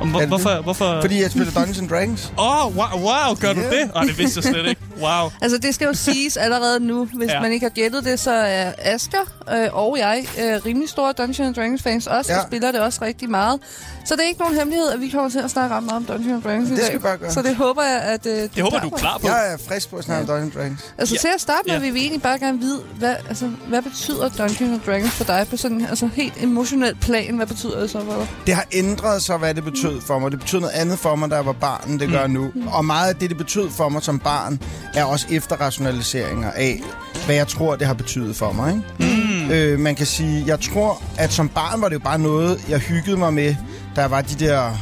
Og 0.00 0.06
hvor, 0.06 0.16
Er 0.18 0.20
det 0.20 0.28
hvorfor? 0.28 0.62
hvorfor? 0.62 0.98
Fordi 1.00 1.22
jeg 1.22 1.30
spiller 1.30 1.52
Dungeons 1.52 1.78
and 1.78 1.88
Dragons. 1.88 2.32
Åh, 2.38 2.66
oh, 2.66 2.76
wow, 2.76 2.86
wow, 3.10 3.34
gør 3.40 3.52
du 3.52 3.60
Ja. 3.60 3.66
det? 3.70 3.94
Nej, 3.94 4.04
det 4.04 4.18
vidste 4.18 4.38
jeg 4.38 4.44
slet 4.44 4.68
ikke. 4.68 4.80
Wow. 5.00 5.30
Altså, 5.42 5.58
det 5.58 5.74
skal 5.74 5.86
jo 5.86 5.94
siges 5.94 6.36
allerede 6.36 6.80
nu. 6.80 7.04
Hvis 7.14 7.28
Ja. 7.28 7.34
ja. 7.34 7.40
man 7.42 7.52
ikke 7.52 7.64
har 7.64 7.70
gættet 7.70 8.04
det, 8.04 8.20
så 8.20 8.30
er 8.32 8.72
Asger 8.78 9.18
øh, 9.52 9.68
og 9.72 9.96
jeg 9.98 10.24
øh, 10.42 10.60
rimelig 10.66 10.88
store 10.88 11.12
Dungeons 11.18 11.56
Dragons 11.56 11.82
fans 11.82 12.06
også, 12.06 12.32
Ja. 12.32 12.38
og 12.38 12.44
spiller 12.48 12.72
det 12.72 12.80
også 12.80 12.98
rigtig 13.02 13.30
meget. 13.30 13.60
Så 14.04 14.14
det 14.14 14.22
er 14.24 14.28
ikke 14.28 14.40
nogen 14.40 14.56
hemmelighed, 14.56 14.88
at 14.88 15.00
vi 15.00 15.08
kommer 15.08 15.30
til 15.30 15.38
at 15.38 15.50
snakke 15.50 15.74
ret 15.76 15.82
meget 15.82 15.96
om 15.96 16.04
Dungeons 16.04 16.44
Dragons 16.44 16.68
i 16.70 16.72
Det 16.72 16.78
skal 16.78 16.88
dag. 16.88 16.94
vi 16.98 17.02
bare 17.02 17.16
gøre. 17.16 17.30
Så 17.32 17.42
det 17.42 17.56
håber 17.56 17.82
jeg, 17.82 18.00
at 18.02 18.26
øh, 18.26 18.32
Det 18.32 18.62
håber 18.62 18.78
du 18.80 18.88
er 18.88 18.96
klar 18.98 19.18
på. 19.18 19.26
Jeg 19.28 19.52
er 19.52 19.56
frisk 19.68 19.90
på 19.90 19.96
at 19.96 20.04
snakke 20.04 20.20
om 20.22 20.26
Dungeons 20.26 20.54
and 20.56 20.62
Dragons. 20.62 20.94
Altså 20.98 21.14
Ja. 21.14 21.18
til 21.18 21.28
at 21.34 21.40
starte 21.40 21.62
med, 21.66 21.74
Ja. 21.74 21.80
Vil 21.88 21.94
vi 21.94 22.00
egentlig 22.00 22.22
bare 22.22 22.38
gerne 22.38 22.58
vide, 22.58 22.80
hvad, 22.98 23.14
altså, 23.28 23.50
hvad 23.68 23.82
betyder 23.82 24.28
Dungeons 24.28 24.82
Dragons 24.86 25.10
for 25.10 25.24
dig 25.24 25.46
på 25.50 25.56
sådan 25.56 25.86
altså, 25.86 26.08
helt 26.14 26.32
emotionelt 26.42 27.00
plan? 27.00 27.36
Hvad 27.36 27.46
betyder 27.46 27.80
det 27.80 27.90
så 27.90 28.04
for 28.04 28.12
dig? 28.12 28.28
Det 28.46 28.54
har 28.54 28.64
ændret 28.72 29.22
sig, 29.22 29.38
hvad 29.38 29.54
det 29.54 29.64
betød 29.64 30.00
for 30.00 30.18
mig. 30.18 30.30
Det 30.30 30.40
betød 30.40 30.60
noget 30.60 30.74
andet 30.74 30.98
for 30.98 31.14
mig, 31.14 31.30
da 31.30 31.36
jeg 31.36 31.46
var 31.46 31.52
barn, 31.52 31.90
end 31.90 32.00
det 32.00 32.08
gør 32.08 32.26
nu. 32.26 32.52
Og 32.72 32.84
meget 32.84 33.08
af 33.08 33.16
det, 33.16 33.30
det 33.30 33.38
betød 33.38 33.70
for 33.70 33.88
mig 33.88 34.02
som 34.02 34.18
barn, 34.18 34.60
er 34.94 35.04
også 35.04 35.26
efterrationaliseringer 35.30 36.50
af, 36.50 36.82
hvad 37.26 37.36
jeg 37.36 37.48
tror, 37.48 37.76
det 37.76 37.86
har 37.86 37.94
betydet 37.94 38.36
for 38.36 38.52
mig. 38.52 38.72
Ikke? 38.98 39.14
Mm. 39.14 39.50
Øh, 39.50 39.78
man 39.78 39.94
kan 39.94 40.06
sige, 40.06 40.44
jeg 40.46 40.60
tror, 40.60 41.02
at 41.18 41.32
som 41.32 41.48
barn 41.48 41.80
var 41.80 41.88
det 41.88 41.94
jo 41.94 42.00
bare 42.00 42.18
noget, 42.18 42.64
jeg 42.68 42.78
hyggede 42.78 43.16
mig 43.16 43.34
med, 43.34 43.54
da 43.96 44.00
jeg 44.00 44.10
var 44.10 44.20
de 44.20 44.44
der 44.44 44.72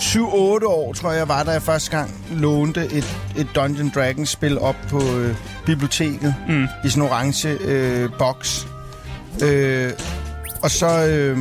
7-8 0.00 0.66
år, 0.66 0.92
tror 0.92 1.12
jeg, 1.12 1.28
var, 1.28 1.42
da 1.42 1.50
jeg 1.50 1.62
første 1.62 1.90
gang 1.90 2.10
lånte 2.30 2.84
et, 2.92 3.16
et 3.36 3.46
Dungeon 3.54 3.92
Dragons 3.94 4.28
spil 4.28 4.58
op 4.58 4.76
på 4.88 5.02
øh, 5.16 5.34
biblioteket 5.66 6.34
Mm. 6.48 6.64
i 6.84 6.88
sådan 6.88 7.02
en 7.02 7.08
orange 7.10 7.48
øh, 7.48 8.10
boks. 8.18 8.66
Øh, 9.42 9.92
og 10.62 10.70
så... 10.70 11.06
Øh, 11.06 11.38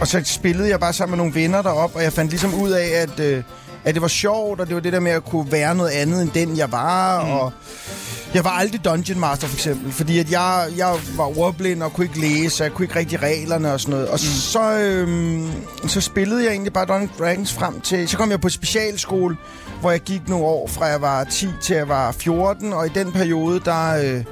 og 0.00 0.06
så 0.08 0.20
spillede 0.24 0.68
jeg 0.68 0.80
bare 0.80 0.92
sammen 0.92 1.16
med 1.16 1.24
nogle 1.24 1.34
venner 1.34 1.62
derop, 1.62 1.96
og 1.96 2.02
jeg 2.02 2.12
fandt 2.12 2.30
ligesom 2.30 2.54
ud 2.54 2.70
af, 2.70 2.86
at, 3.02 3.20
øh, 3.20 3.42
at 3.84 3.94
det 3.94 4.02
var 4.02 4.08
sjovt, 4.08 4.60
og 4.60 4.66
det 4.66 4.74
var 4.74 4.80
det 4.80 4.92
der 4.92 5.00
med 5.00 5.12
at 5.12 5.24
kunne 5.24 5.52
være 5.52 5.74
noget 5.74 5.90
andet 5.90 6.22
end 6.22 6.30
den, 6.30 6.56
jeg 6.56 6.72
var, 6.72 7.24
mm. 7.24 7.30
og 7.30 7.52
jeg 8.34 8.44
var 8.44 8.50
aldrig 8.50 8.84
Dungeon 8.84 9.20
Master, 9.20 9.46
for 9.46 9.56
eksempel, 9.56 9.92
fordi 9.92 10.18
at 10.18 10.30
jeg, 10.30 10.66
jeg 10.76 10.94
var 11.16 11.38
ordblind 11.38 11.82
og 11.82 11.92
kunne 11.92 12.06
ikke 12.06 12.20
læse, 12.20 12.62
og 12.62 12.64
jeg 12.64 12.72
kunne 12.72 12.84
ikke 12.84 12.98
rigtig 12.98 13.22
reglerne 13.22 13.72
og 13.72 13.80
sådan 13.80 13.92
noget. 13.92 14.08
Og 14.08 14.14
mm. 14.14 14.18
så, 14.18 14.78
øhm, 14.78 15.50
så 15.86 16.00
spillede 16.00 16.44
jeg 16.44 16.50
egentlig 16.50 16.72
bare 16.72 16.86
Dungeons 16.86 17.10
Dragons 17.18 17.52
frem 17.52 17.80
til... 17.80 18.08
Så 18.08 18.16
kom 18.16 18.30
jeg 18.30 18.40
på 18.40 18.48
specialskole, 18.48 19.36
hvor 19.80 19.90
jeg 19.90 20.00
gik 20.00 20.28
nogle 20.28 20.44
år, 20.44 20.68
fra 20.68 20.84
jeg 20.84 21.02
var 21.02 21.24
10 21.24 21.48
til 21.62 21.76
jeg 21.76 21.88
var 21.88 22.12
14, 22.12 22.72
og 22.72 22.86
i 22.86 22.88
den 22.88 23.12
periode, 23.12 23.60
der... 23.64 23.96
Øh, 24.04 24.24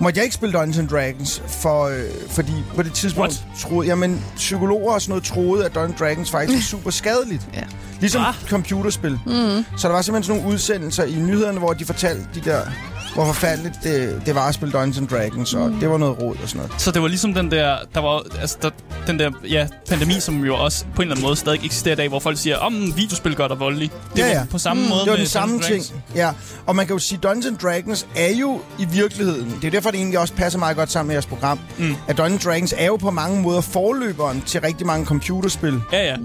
måtte 0.00 0.18
jeg 0.18 0.24
ikke 0.24 0.34
spille 0.34 0.58
Dungeons 0.58 0.90
Dragons, 0.90 1.42
for, 1.62 1.84
øh, 1.84 2.04
fordi 2.30 2.52
på 2.76 2.82
det 2.82 2.92
tidspunkt 2.92 3.32
What? 3.32 3.60
troede... 3.60 3.88
Jamen, 3.88 4.24
psykologer 4.36 4.92
og 4.92 5.00
sådan 5.02 5.10
noget 5.10 5.24
troede, 5.24 5.64
at 5.64 5.74
Dungeons 5.74 5.98
Dragons 6.00 6.30
faktisk 6.30 6.56
var 6.56 6.78
super 6.78 6.90
skadeligt. 6.90 7.48
Ja. 7.54 7.62
Ligesom 8.00 8.22
Ah. 8.22 8.34
computerspil. 8.48 9.12
Mm. 9.26 9.64
Så 9.76 9.88
der 9.88 9.94
var 9.94 10.02
simpelthen 10.02 10.22
sådan 10.24 10.40
nogle 10.42 10.54
udsendelser 10.54 11.04
i 11.04 11.14
nyhederne, 11.14 11.58
hvor 11.58 11.72
de 11.72 11.84
fortalte 11.84 12.26
de 12.34 12.40
der, 12.40 12.60
hvor 13.24 13.26
forfærdeligt 13.32 13.74
det, 13.82 14.22
det 14.26 14.34
var 14.34 14.48
at 14.48 14.54
spille 14.54 14.72
Dungeons 14.72 14.98
and 14.98 15.08
Dragons, 15.08 15.54
og 15.54 15.70
det 15.80 15.90
var 15.90 15.98
noget 15.98 16.20
råd 16.22 16.36
og 16.42 16.48
sådan 16.48 16.56
noget. 16.66 16.80
Så 16.82 16.90
det 16.90 17.02
var 17.02 17.08
ligesom 17.08 17.34
den 17.34 17.50
der, 17.50 17.76
der 17.94 18.00
var, 18.00 18.22
altså 18.40 18.56
der, 18.62 18.70
den 19.06 19.18
der, 19.18 19.30
ja, 19.50 19.66
pandemi, 19.88 20.20
som 20.20 20.44
jo 20.44 20.56
også 20.56 20.84
på 20.84 21.02
en 21.02 21.02
eller 21.02 21.14
anden 21.14 21.22
måde 21.26 21.36
stadig 21.36 21.64
eksisterer 21.64 21.92
i 21.92 21.96
dag, 21.96 22.08
hvor 22.08 22.18
folk 22.20 22.38
siger, 22.38 22.56
om 22.56 22.76
oh, 22.82 22.96
videospil 22.96 23.34
gør 23.34 23.48
dig 23.48 23.60
voldelig. 23.60 23.90
Det 24.12 24.18
Ja, 24.18 24.26
var 24.26 24.32
ja. 24.32 24.42
på 24.50 24.58
samme 24.58 24.82
måde 24.88 25.00
Det 25.00 25.06
var 25.06 25.12
med 25.12 25.18
den 25.18 25.26
samme 25.26 25.60
ting. 25.60 25.84
Ja, 26.14 26.30
og 26.66 26.76
man 26.76 26.86
kan 26.86 26.94
jo 26.94 26.98
sige, 26.98 27.18
Dungeons 27.22 27.46
and 27.46 27.56
Dragons 27.56 28.06
er 28.16 28.34
jo 28.34 28.60
i 28.78 28.84
virkeligheden, 28.84 29.58
det 29.60 29.66
er 29.66 29.70
derfor, 29.70 29.90
det 29.90 29.98
egentlig 29.98 30.18
også 30.18 30.34
passer 30.34 30.58
meget 30.58 30.76
godt 30.76 30.90
sammen 30.92 31.08
med 31.08 31.14
jeres 31.14 31.26
program, 31.26 31.58
Mm. 31.78 31.94
at 32.08 32.18
Dungeons 32.18 32.44
and 32.46 32.52
Dragons 32.52 32.74
er 32.78 32.86
jo 32.86 32.96
på 32.96 33.10
mange 33.10 33.42
måder 33.42 33.60
forløberen 33.60 34.42
til 34.46 34.60
rigtig 34.60 34.86
mange 34.86 35.06
computerspil. 35.06 35.80
Ja, 35.92 36.04
ja. 36.04 36.16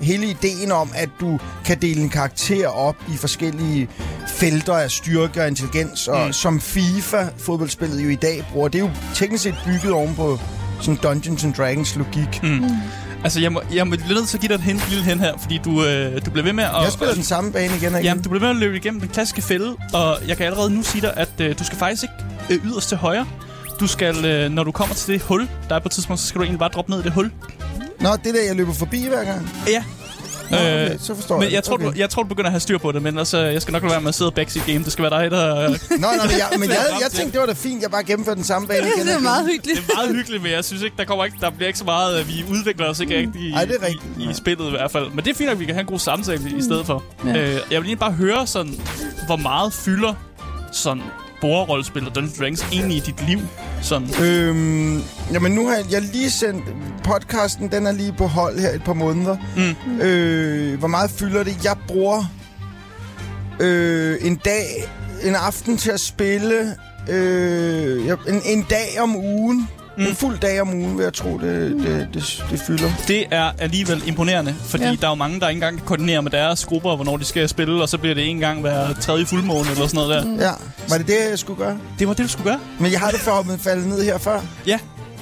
Hele 0.00 0.26
ideen 0.26 0.72
om, 0.72 0.90
at 0.94 1.08
du 1.20 1.38
kan 1.64 1.78
dele 1.82 2.00
en 2.00 2.08
karakter 2.10 2.68
op 2.68 2.96
i 3.14 3.16
forskellige 3.16 3.88
felter 4.28 4.74
af 4.74 4.90
styrke 4.90 5.40
og 5.42 5.48
intelligens, 5.48 6.08
og 6.08 6.26
Mm. 6.26 6.32
Som 6.38 6.60
FIFA-fodboldspillet 6.60 8.04
jo 8.04 8.08
i 8.08 8.14
dag 8.14 8.46
bruger, 8.52 8.68
det 8.68 8.78
er 8.78 8.82
jo 8.82 8.90
teknisk 9.14 9.42
set 9.42 9.54
bygget 9.66 9.92
oven 9.92 10.14
på 10.14 10.38
sådan 10.80 10.96
Dungeons 11.02 11.44
and 11.44 11.54
Dragons 11.54 11.96
logik. 11.96 12.42
Mm. 12.42 12.64
Altså, 13.24 13.40
jeg 13.40 13.52
må, 13.52 13.62
jeg 13.74 13.86
må 13.86 13.94
lidt 13.94 14.08
nødt 14.08 14.28
til 14.28 14.36
at 14.36 14.40
give 14.40 14.48
dig 14.48 14.54
et 14.54 14.60
hint, 14.60 14.88
lille 14.88 15.04
hen 15.04 15.20
her, 15.20 15.38
fordi 15.38 15.60
du, 15.64 15.84
øh, 15.84 16.24
du 16.26 16.30
bliver 16.30 16.44
ved 16.44 16.52
med 16.52 16.64
at... 16.64 16.70
Jeg 16.82 16.92
spiller 16.92 17.14
den 17.14 17.22
samme 17.22 17.52
bane 17.52 17.76
igen 17.76 17.94
og 17.94 18.00
igen. 18.00 18.04
Jamen, 18.04 18.22
du 18.22 18.28
bliver 18.28 18.40
ved 18.40 18.48
med 18.48 18.56
at 18.56 18.60
løbe 18.60 18.76
igennem 18.76 19.00
den 19.00 19.08
klassiske 19.08 19.42
fælde, 19.42 19.76
og 19.92 20.18
jeg 20.28 20.36
kan 20.36 20.46
allerede 20.46 20.70
nu 20.70 20.82
sige 20.82 21.02
dig, 21.02 21.12
at 21.16 21.40
øh, 21.40 21.58
du 21.58 21.64
skal 21.64 21.78
faktisk 21.78 22.02
ikke 22.02 22.60
øh, 22.62 22.70
yderst 22.70 22.88
til 22.88 22.96
højre. 22.96 23.26
Du 23.80 23.86
skal, 23.86 24.24
øh, 24.24 24.50
når 24.50 24.64
du 24.64 24.72
kommer 24.72 24.94
til 24.94 25.14
det 25.14 25.22
hul, 25.22 25.48
der 25.68 25.74
er 25.74 25.80
på 25.80 25.88
et 25.88 25.92
tidspunkt, 25.92 26.20
så 26.20 26.26
skal 26.26 26.38
du 26.38 26.42
egentlig 26.42 26.58
bare 26.58 26.68
droppe 26.68 26.90
ned 26.90 27.00
i 27.00 27.02
det 27.02 27.12
hul. 27.12 27.32
Nå, 28.00 28.08
det 28.24 28.34
der, 28.34 28.44
jeg 28.46 28.56
løber 28.56 28.72
forbi 28.72 29.06
hver 29.08 29.24
gang. 29.24 29.50
Ja. 29.68 29.84
Nå, 30.50 30.56
okay, 30.56 30.90
Øh, 30.92 30.98
så 31.00 31.14
forstår 31.14 31.34
Men 31.36 31.44
jeg 31.44 31.52
jeg 31.52 31.64
tror, 31.64 31.74
okay. 31.74 31.86
du, 31.86 31.92
jeg 31.96 32.10
tror, 32.10 32.22
du 32.22 32.28
begynder 32.28 32.46
at 32.48 32.52
have 32.52 32.60
styr 32.60 32.78
på 32.78 32.92
det, 32.92 33.02
men 33.02 33.18
altså, 33.18 33.38
jeg 33.38 33.62
skal 33.62 33.72
nok 33.72 33.82
lade 33.82 33.92
være 33.92 34.00
med 34.00 34.08
at 34.08 34.14
sidde 34.14 34.28
og 34.28 34.34
backseat 34.34 34.66
game. 34.66 34.84
Det 34.84 34.92
skal 34.92 35.02
være 35.10 35.22
dig, 35.22 35.30
der... 35.30 35.54
Nå, 35.68 35.76
men 35.98 36.38
jeg, 36.38 36.48
men 36.58 36.68
jeg, 36.68 36.76
jeg 37.00 37.10
til. 37.10 37.18
tænkte, 37.18 37.32
det 37.32 37.40
var 37.40 37.46
da 37.46 37.52
fint, 37.52 37.82
jeg 37.82 37.90
bare 37.90 38.04
gennemførte 38.04 38.36
den 38.36 38.44
samme 38.44 38.68
bane 38.68 38.86
igen. 38.96 39.06
Det 39.06 39.14
er 39.14 39.18
meget 39.18 39.46
hyggeligt. 39.46 39.78
Det 39.86 39.90
er 39.92 39.96
meget 39.96 40.16
hyggeligt, 40.16 40.42
men 40.42 40.52
jeg 40.52 40.64
synes 40.64 40.82
ikke, 40.82 40.96
der, 40.96 41.04
kommer 41.04 41.24
ikke, 41.24 41.36
der 41.40 41.50
bliver 41.50 41.66
ikke 41.66 41.78
så 41.78 41.84
meget... 41.84 42.20
øh, 42.20 42.28
Vi 42.28 42.44
udvikler 42.50 42.86
os 42.86 43.00
ikke 43.00 43.18
rigtig 43.18 43.40
i, 43.40 43.52
Ej, 43.52 43.64
det 43.64 43.76
er 43.82 43.86
rigtigt. 43.86 44.04
i, 44.18 44.30
i 44.30 44.34
spillet 44.34 44.66
i 44.66 44.70
hvert 44.70 44.90
fald. 44.90 45.10
Men 45.10 45.24
det 45.24 45.30
er 45.30 45.34
fint, 45.34 45.50
at 45.50 45.60
vi 45.60 45.64
kan 45.64 45.74
have 45.74 45.80
en 45.80 45.86
god 45.86 45.98
samtale 45.98 46.52
i 46.58 46.62
stedet 46.62 46.86
for. 46.86 47.04
Ja. 47.24 47.30
Øh, 47.30 47.36
jeg 47.52 47.60
vil 47.68 47.74
egentlig 47.76 47.98
bare 47.98 48.12
høre, 48.12 48.46
sådan, 48.46 48.80
hvor 49.26 49.36
meget 49.36 49.72
fylder 49.72 50.14
sådan 50.72 51.02
borerrollespil 51.40 52.06
og 52.06 52.14
Dungeons 52.14 52.38
Dragons 52.38 52.66
egentlig 52.72 52.96
i 52.96 53.00
dit 53.00 53.26
liv? 53.28 53.38
Sådan. 53.82 54.08
Øhm, 54.24 55.02
jamen 55.32 55.52
nu 55.52 55.66
har 55.66 55.74
jeg, 55.74 55.84
jeg 55.90 56.02
lige 56.02 56.30
sendt 56.30 56.64
podcasten, 57.04 57.70
den 57.72 57.86
er 57.86 57.92
lige 57.92 58.12
på 58.12 58.26
hold 58.26 58.58
her 58.58 58.70
et 58.70 58.84
par 58.84 58.92
måneder. 58.92 59.36
Mm. 59.56 60.00
Øh, 60.00 60.78
hvor 60.78 60.88
meget 60.88 61.10
fylder 61.10 61.42
det? 61.42 61.64
Jeg 61.64 61.76
bruger 61.88 62.24
øh, 63.60 64.16
en 64.20 64.36
dag, 64.36 64.90
en 65.24 65.34
aften 65.34 65.76
til 65.76 65.90
at 65.90 66.00
spille, 66.00 66.74
øh, 67.08 68.08
en, 68.28 68.40
en 68.44 68.66
dag 68.70 69.00
om 69.00 69.16
ugen. 69.16 69.68
Mm. 69.98 70.06
En 70.06 70.14
fuld 70.14 70.38
dag 70.38 70.60
om 70.60 70.68
ugen, 70.74 70.96
vil 70.96 71.02
jeg 71.02 71.12
tro, 71.12 71.38
det, 71.38 71.70
det, 71.70 72.08
det, 72.14 72.44
det 72.50 72.60
fylder. 72.66 72.90
Det 73.08 73.24
er 73.30 73.50
alligevel 73.58 74.02
imponerende, 74.06 74.54
fordi 74.64 74.84
ja. 74.84 74.94
Der 75.00 75.06
er 75.06 75.10
jo 75.10 75.14
mange, 75.14 75.40
der 75.40 75.48
ikke 75.48 75.56
engang 75.56 75.76
kan 75.78 75.86
koordinere 75.86 76.22
med 76.22 76.30
deres 76.30 76.64
grupper, 76.64 76.96
hvornår 76.96 77.16
de 77.16 77.24
skal 77.24 77.48
spille, 77.48 77.82
og 77.82 77.88
så 77.88 77.98
bliver 77.98 78.14
det 78.14 78.28
en 78.30 78.38
gang 78.38 78.60
hver 78.60 78.94
tredje 79.00 79.26
fuldmåne 79.26 79.70
eller 79.70 79.86
sådan 79.86 79.96
noget 79.96 80.10
der. 80.10 80.24
Mm. 80.24 80.36
Ja, 80.38 80.50
var 80.88 80.98
det 80.98 81.06
det, 81.06 81.16
jeg 81.30 81.38
skulle 81.38 81.64
gøre? 81.64 81.78
Det 81.98 82.08
var 82.08 82.14
det, 82.14 82.24
du 82.24 82.28
skulle 82.28 82.50
gøre. 82.50 82.60
Men 82.78 82.92
jeg 82.92 83.00
har 83.00 83.10
det 83.10 83.20
for 83.20 83.30
at 83.52 83.60
falde 83.60 83.88
ned 83.88 84.04
her 84.04 84.18
før. 84.18 84.40
Ja, 84.66 84.78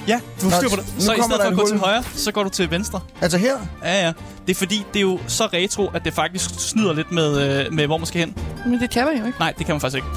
ja, 0.07 0.19
du 0.41 0.49
har 0.49 0.57
styr 0.57 0.69
på 0.69 0.75
det. 0.75 0.85
Så 0.99 1.13
i 1.13 1.15
stedet 1.15 1.41
for 1.41 1.49
at 1.49 1.53
gå 1.55 1.61
hul. 1.61 1.69
til 1.69 1.77
højre, 1.79 2.03
så 2.15 2.31
går 2.31 2.43
du 2.43 2.49
til 2.49 2.71
venstre. 2.71 2.99
Altså 3.21 3.37
her? 3.37 3.53
Ja, 3.83 4.05
ja. 4.05 4.13
Det 4.47 4.53
er 4.53 4.57
fordi, 4.57 4.85
det 4.93 4.99
er 4.99 5.01
jo 5.01 5.19
så 5.27 5.45
retro, 5.53 5.87
at 5.87 6.05
det 6.05 6.13
faktisk 6.13 6.49
snyder 6.57 6.93
lidt 6.93 7.11
med, 7.11 7.59
øh, 7.65 7.73
med 7.73 7.85
hvor 7.85 7.97
man 7.97 8.05
skal 8.05 8.19
hen. 8.19 8.35
Men 8.65 8.79
det 8.79 8.89
kan 8.89 9.05
man 9.05 9.17
jo 9.17 9.25
ikke. 9.25 9.39
Nej, 9.39 9.53
det 9.57 9.65
kan 9.65 9.73
man 9.73 9.81
faktisk 9.81 9.95
ikke. 9.95 10.07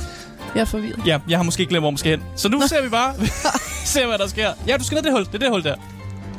Jeg 0.55 0.61
er 0.61 0.65
forvirret. 0.65 1.01
Ja, 1.07 1.19
jeg 1.29 1.39
har 1.39 1.43
måske 1.43 1.61
ikke 1.61 1.71
glemt, 1.71 1.83
hvor 1.83 1.91
man 1.91 1.99
skal 1.99 2.11
hen. 2.11 2.23
Så 2.37 2.49
nu 2.49 2.61
ser 2.69 2.83
vi 2.83 2.89
bare, 2.89 3.15
ser 3.85 4.07
hvad 4.07 4.19
der 4.19 4.27
sker. 4.29 4.51
Ja, 4.67 4.77
du 4.77 4.85
skal 4.85 4.95
ned 4.97 5.03
det 5.03 5.13
hul. 5.13 5.25
Det 5.25 5.35
er 5.35 5.39
det 5.39 5.51
hul 5.51 5.65
der. 5.65 5.75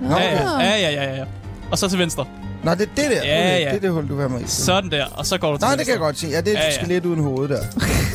Nå, 0.01 0.17
Ja, 0.17 0.35
ja, 0.35 0.59
ja, 0.59 0.89
ja, 0.91 1.03
ja, 1.03 1.15
ja. 1.15 1.23
Og 1.71 1.77
så 1.77 1.89
til 1.89 1.99
venstre. 1.99 2.25
Nå, 2.63 2.71
det 2.71 2.81
er 2.81 2.85
det 2.85 2.95
der. 2.97 3.11
Ja, 3.11 3.39
okay, 3.39 3.59
ja. 3.61 3.69
Det 3.69 3.75
er 3.75 3.79
det 3.79 3.91
hul, 3.91 4.03
du 4.09 4.15
vil 4.15 4.21
have 4.21 4.29
mig 4.29 4.41
i. 4.41 4.45
Sådan 4.47 4.91
der. 4.91 5.05
Og 5.05 5.25
så 5.25 5.37
går 5.37 5.51
du 5.51 5.57
til 5.57 5.65
Nej, 5.65 5.75
det 5.75 5.85
kan 5.85 5.91
jeg 5.91 5.99
godt 5.99 6.19
se. 6.19 6.27
Ja, 6.27 6.41
det 6.41 6.47
er 6.47 6.59
Ja, 6.59 6.65
ja. 6.65 6.83
skelet 6.83 7.05
uden 7.05 7.23
hoved 7.23 7.49
der. 7.49 7.61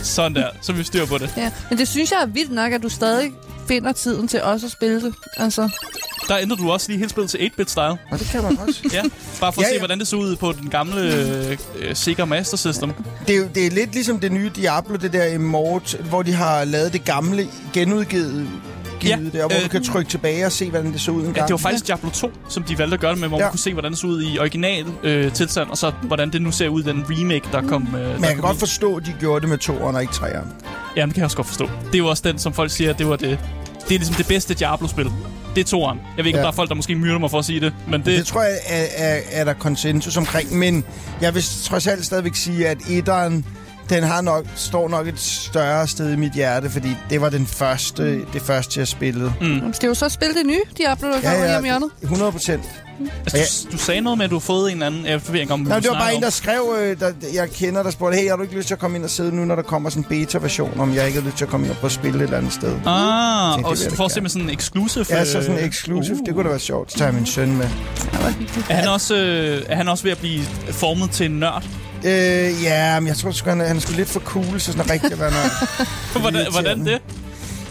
Sådan 0.03 0.35
der. 0.35 0.49
Så 0.63 0.73
vi 0.73 0.85
styr 0.85 1.07
på 1.07 1.19
det. 1.19 1.31
Ja, 1.37 1.51
men 1.71 1.79
det 1.79 1.89
synes 1.89 2.11
jeg 2.11 2.19
er 2.23 2.27
vildt 2.27 2.53
nok, 2.53 2.73
at 2.73 2.83
du 2.83 2.89
stadig 2.89 3.31
finder 3.69 3.93
tiden 3.93 4.29
til 4.29 4.43
også 4.43 4.67
at 4.67 4.73
spille 4.73 5.01
det. 5.03 5.15
Altså. 5.37 5.69
Der 6.29 6.39
ændrede 6.39 6.63
du 6.63 6.71
også 6.71 6.89
lige 6.89 6.99
hele 6.99 7.11
spillet 7.11 7.31
til 7.31 7.39
8-bit-style. 7.39 7.81
Og 7.81 8.19
det 8.19 8.29
kan 8.31 8.43
man 8.43 8.59
også. 8.59 8.81
ja, 8.93 9.03
bare 9.41 9.53
for 9.53 9.61
at 9.63 9.67
ja, 9.67 9.69
se, 9.69 9.75
ja. 9.75 9.79
hvordan 9.79 9.99
det 9.99 10.09
så 10.09 10.17
ud 10.17 10.37
på 10.37 10.53
den 10.53 10.71
gamle 10.71 11.01
øh, 11.77 11.97
Sega 11.97 12.25
Master 12.25 12.57
System. 12.57 12.93
Det 13.27 13.37
er, 13.37 13.49
det 13.49 13.67
er 13.67 13.71
lidt 13.71 13.93
ligesom 13.93 14.21
det 14.21 14.33
nye 14.33 14.51
Diablo, 14.57 14.97
det 14.97 15.13
der 15.13 15.25
Immort, 15.25 16.01
hvor 16.09 16.23
de 16.23 16.33
har 16.33 16.65
lavet 16.65 16.93
det 16.93 17.05
gamle 17.05 17.49
genudgivet 17.73 18.49
givet 19.01 19.31
ja, 19.35 19.39
der, 19.39 19.47
hvor 19.47 19.57
øh, 19.57 19.65
du 19.65 19.69
kan 19.69 19.85
trykke 19.85 20.11
tilbage 20.11 20.47
og 20.47 20.53
se, 20.53 20.71
hvordan 20.71 20.93
det 20.93 21.01
så 21.01 21.11
ud 21.11 21.19
engang. 21.19 21.37
Ja, 21.37 21.43
det 21.43 21.51
var 21.51 21.57
faktisk 21.57 21.87
Diablo 21.87 22.11
2, 22.11 22.31
som 22.49 22.63
de 22.63 22.79
valgte 22.79 22.95
at 22.95 23.01
gøre 23.01 23.11
det 23.11 23.21
med, 23.21 23.29
hvor 23.29 23.39
ja. 23.39 23.45
man 23.45 23.51
kunne 23.51 23.59
se, 23.59 23.73
hvordan 23.73 23.93
det 23.93 24.01
så 24.01 24.07
ud 24.07 24.23
i 24.23 24.39
original 24.39 24.85
øh, 25.03 25.33
tilstand, 25.33 25.71
og 25.71 25.79
så 25.79 25.93
hvordan 26.03 26.31
det 26.31 26.43
nu 26.43 26.53
ser 26.53 26.69
ud 26.69 26.83
i 26.83 26.85
den 26.87 27.05
remake, 27.11 27.49
der 27.53 27.63
kom 27.63 27.83
øh, 27.87 27.93
Men 27.93 28.25
jeg 28.25 28.33
kan 28.33 28.41
godt 28.41 28.55
ud. 28.55 28.59
forstå, 28.59 28.97
at 28.97 29.07
de 29.07 29.15
gjorde 29.21 29.41
det 29.41 29.49
med 29.49 29.59
2'eren 29.65 29.95
og 29.95 30.03
ikke 30.03 30.13
3'eren. 30.13 30.47
Jamen, 30.97 31.09
det 31.09 31.15
kan 31.15 31.21
jeg 31.21 31.25
også 31.25 31.37
godt 31.37 31.47
forstå. 31.47 31.65
Det 31.87 31.95
er 31.95 31.99
jo 31.99 32.07
også 32.07 32.23
den, 32.27 32.39
som 32.39 32.53
folk 32.53 32.71
siger, 32.71 32.93
det 32.93 33.09
var 33.09 33.17
det... 33.17 33.39
Det 33.89 33.95
er 33.95 33.99
ligesom 33.99 34.15
det 34.15 34.27
bedste 34.27 34.55
Diablo-spil. 34.55 35.11
Det 35.55 35.61
er 35.61 35.65
toeren. 35.65 35.99
Jeg 36.17 36.25
ved 36.25 36.27
ikke, 36.27 36.39
ja. 36.39 36.43
om 36.43 36.47
der 36.47 36.53
er 36.53 36.57
folk, 36.57 36.69
der 36.69 36.75
måske 36.75 36.95
myrder 36.95 37.19
mig 37.19 37.31
for 37.31 37.39
at 37.39 37.45
sige 37.45 37.61
det, 37.61 37.73
men 37.89 38.01
det... 38.01 38.19
Det 38.19 38.27
tror 38.27 38.43
jeg, 38.43 38.59
er, 38.67 38.87
er, 38.97 39.21
er 39.31 39.45
der 39.45 39.53
konsensus 39.53 40.17
omkring, 40.17 40.59
men 40.59 40.85
jeg 41.21 41.35
vil 41.35 41.43
trods 41.65 41.87
alt 41.87 42.07
stadigvæk 42.07 42.35
sige, 42.35 42.69
at 42.69 42.79
etteren 42.91 43.45
den 43.91 44.03
har 44.03 44.21
nok, 44.21 44.45
står 44.57 44.89
nok 44.89 45.09
et 45.09 45.19
større 45.21 45.89
sted 45.89 46.13
i 46.13 46.17
mit 46.17 46.33
hjerte, 46.33 46.71
fordi 46.71 46.97
det 47.11 47.21
var 47.21 47.29
den 47.29 47.47
første, 47.47 48.21
det 48.33 48.43
første, 48.43 48.81
jeg 48.81 48.89
spillede. 48.89 49.33
Mm. 49.41 49.73
Skal 49.73 49.89
du 49.89 49.95
så 49.95 50.09
spille 50.09 50.35
det 50.35 50.47
nye 50.47 50.61
Diablo, 50.79 51.09
der 51.09 51.21
kommer 51.21 51.45
lige 51.47 51.57
om 51.59 51.65
hjørnet? 51.65 51.91
100 52.03 52.33
procent. 52.33 52.63
Altså, 53.27 53.67
du, 53.67 53.73
du 53.73 53.79
sagde 53.79 54.01
noget 54.01 54.19
med, 54.19 54.25
at 54.25 54.31
du 54.31 54.35
har 54.35 54.41
fået 54.41 54.73
en 54.73 54.83
anden... 54.83 55.07
Jeg 55.07 55.21
ved 55.29 55.41
ikke, 55.41 55.53
om 55.53 55.61
Nej, 55.61 55.79
du 55.79 55.83
det 55.83 55.91
var 55.91 55.95
bare 55.95 56.03
snakker 56.03 56.17
en, 56.17 56.23
der 56.23 56.31
skrev, 56.31 56.77
øh, 56.81 57.01
der, 57.01 57.13
jeg 57.35 57.51
kender, 57.51 57.83
der 57.83 57.91
spurgte, 57.91 58.19
hey, 58.19 58.29
har 58.29 58.37
du 58.37 58.43
ikke 58.43 58.55
lyst 58.57 58.67
til 58.67 58.75
at 58.75 58.81
komme 58.81 58.97
ind 58.97 59.05
og 59.05 59.11
sidde 59.11 59.37
nu, 59.37 59.45
når 59.45 59.55
der 59.55 59.63
kommer 59.63 59.91
sådan 59.91 60.03
en 60.03 60.09
beta-version, 60.09 60.81
om 60.81 60.95
jeg 60.95 61.07
ikke 61.07 61.21
har 61.21 61.27
lyst 61.27 61.37
til 61.37 61.45
at 61.45 61.51
komme 61.51 61.67
ind 61.67 61.71
og 61.73 61.79
prøve 61.79 61.89
at 61.89 61.93
spille 61.93 62.19
et 62.19 62.23
eller 62.23 62.39
andet 62.39 62.53
sted? 62.53 62.73
om. 62.73 62.81
Ah, 62.87 63.55
Tænkte, 63.55 63.69
og 63.69 63.77
det 63.77 63.93
for 63.97 64.05
at 64.05 64.11
da 64.11 64.15
se 64.15 64.21
med 64.21 64.31
sådan 64.31 64.49
en 64.49 64.55
exclusive... 64.55 65.05
Ja, 65.11 65.25
så 65.25 65.33
sådan 65.33 65.59
øh, 65.59 65.65
exclusive. 65.65 66.19
Det 66.27 66.35
kunne 66.35 66.45
da 66.45 66.49
være 66.49 66.59
sjovt. 66.59 66.93
Så 66.93 66.99
tager 66.99 67.09
jeg 67.09 67.15
min 67.15 67.27
søn 67.27 67.57
med. 67.57 67.67
Er 68.71 68.75
han, 68.75 68.89
også, 68.89 69.17
øh, 69.17 69.63
er 69.69 69.77
han 69.77 69.89
også 69.89 70.05
ved 70.05 70.13
at 70.13 70.19
blive 70.19 70.43
formet 70.71 71.11
til 71.11 71.27
en 71.27 71.33
nørd? 71.41 71.65
Øh, 72.07 72.63
ja, 72.63 73.01
men 73.01 73.09
jeg 73.09 73.17
tror 73.17 73.31
sgu, 73.31 73.49
han 73.51 73.61
er, 73.61 73.67
han 73.67 73.77
er 73.77 73.81
sgu 73.81 73.93
lidt 73.93 74.09
for 74.09 74.21
cool, 74.21 74.61
så 74.61 74.73
sådan 74.73 74.91
rigtig 74.91 75.13
at 75.13 75.21
være 75.21 75.31
noget. 75.31 75.51
hvordan, 76.21 76.47
hvordan 76.53 76.87
det? 76.87 77.03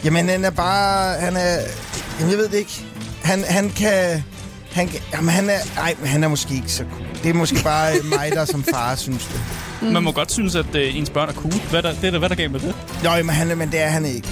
Jamen, 0.03 0.29
han 0.29 0.45
er 0.45 0.49
bare... 0.49 1.19
Han 1.19 1.35
er... 1.37 1.57
Jamen, 2.19 2.31
jeg 2.31 2.37
ved 2.37 2.47
det 2.49 2.57
ikke. 2.57 2.85
Han, 3.23 3.43
han 3.43 3.69
kan... 3.69 4.23
Han, 4.71 4.87
kan- 4.87 4.99
jamen, 5.13 5.29
han 5.29 5.49
er... 5.49 5.59
Ej, 5.77 5.95
men 5.99 6.07
han 6.09 6.23
er 6.23 6.27
måske 6.27 6.53
ikke 6.55 6.71
så 6.71 6.83
cool. 6.93 7.07
Det 7.23 7.29
er 7.29 7.33
måske 7.33 7.63
bare 7.63 7.97
øh, 7.97 8.05
mig, 8.09 8.31
der 8.33 8.45
som 8.45 8.63
far 8.63 8.95
synes 9.05 9.25
det. 9.25 9.39
Mm. 9.81 9.87
Man 9.87 10.03
må 10.03 10.11
godt 10.11 10.31
synes, 10.31 10.55
at 10.55 10.75
øh, 10.75 10.97
ens 10.97 11.09
børn 11.09 11.29
er 11.29 11.33
cool. 11.33 11.53
Hvad 11.69 11.83
er 11.83 11.89
der, 11.91 11.99
det 11.99 12.07
er 12.07 12.11
der, 12.11 12.19
hvad 12.19 12.29
er 12.29 12.35
der 12.35 12.41
galt 12.41 12.51
med 12.51 12.59
det? 12.59 12.75
Nå, 13.03 13.09
men, 13.15 13.29
han, 13.29 13.51
er- 13.51 13.55
men 13.55 13.71
det 13.71 13.81
er 13.81 13.87
han 13.89 14.05
ikke. 14.05 14.27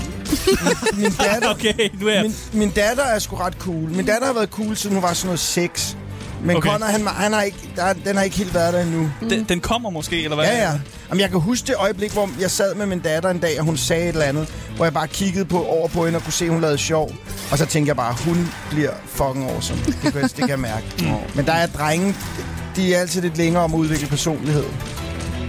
Min, 0.93 1.01
min 1.03 1.11
datter... 1.31 1.49
Okay, 1.49 1.89
nu 2.01 2.07
er 2.07 2.13
jeg... 2.13 2.21
Min, 2.23 2.35
min 2.53 2.69
datter 2.69 3.03
er 3.03 3.19
sgu 3.19 3.35
ret 3.35 3.53
cool. 3.59 3.89
Min 3.89 4.05
datter 4.05 4.25
har 4.27 4.33
været 4.33 4.49
cool, 4.49 4.75
siden 4.75 4.95
hun 4.95 5.03
var 5.03 5.13
sådan 5.13 5.27
noget 5.27 5.39
6. 5.39 5.97
Men 6.45 6.57
Okay. 6.57 6.69
Connor, 6.69 6.85
han, 6.87 7.07
han 7.07 7.33
har 7.33 7.41
ikke, 7.41 7.57
der, 7.75 7.93
den 8.05 8.15
har 8.15 8.23
ikke 8.23 8.37
helt 8.37 8.53
været 8.53 8.73
der 8.73 8.81
endnu. 8.81 9.11
Den, 9.29 9.43
den 9.49 9.59
kommer 9.59 9.89
måske, 9.89 10.23
eller 10.23 10.35
hvad? 10.35 10.45
Ja, 10.45 10.57
ja. 10.63 10.71
Jamen, 11.09 11.21
jeg 11.21 11.29
kan 11.29 11.39
huske 11.39 11.67
det 11.67 11.75
øjeblik, 11.77 12.11
hvor 12.11 12.29
jeg 12.41 12.51
sad 12.51 12.75
med 12.75 12.85
min 12.85 12.99
datter 12.99 13.29
en 13.29 13.39
dag, 13.39 13.59
og 13.59 13.65
hun 13.65 13.77
sagde 13.77 14.03
et 14.03 14.09
eller 14.09 14.25
andet, 14.25 14.47
hvor 14.75 14.85
jeg 14.85 14.93
bare 14.93 15.07
kiggede 15.07 15.45
på, 15.45 15.63
over 15.65 15.87
på 15.87 16.05
hende 16.05 16.17
og 16.17 16.23
kunne 16.23 16.33
se, 16.33 16.45
at 16.45 16.51
hun 16.51 16.61
lavede 16.61 16.77
sjov. 16.77 17.11
Og 17.51 17.57
så 17.57 17.65
tænkte 17.65 17.87
jeg 17.89 17.95
bare, 17.95 18.15
hun 18.25 18.49
bliver 18.71 18.91
fucking 19.05 19.51
awesome. 19.51 19.79
Det 19.85 19.95
kan, 20.01 20.11
jeg- 20.15 20.21
det 20.23 20.35
kan 20.37 20.49
jeg 20.49 20.59
mærke. 20.59 20.85
Men 21.35 21.45
der 21.45 21.53
er 21.53 21.65
drenge, 21.67 22.15
de 22.75 22.95
er 22.95 22.99
altid 22.99 23.21
lidt 23.21 23.37
længere 23.37 23.63
om 23.63 23.73
at 23.73 23.77
udvikle 23.77 24.07
personlighed. 24.07 24.63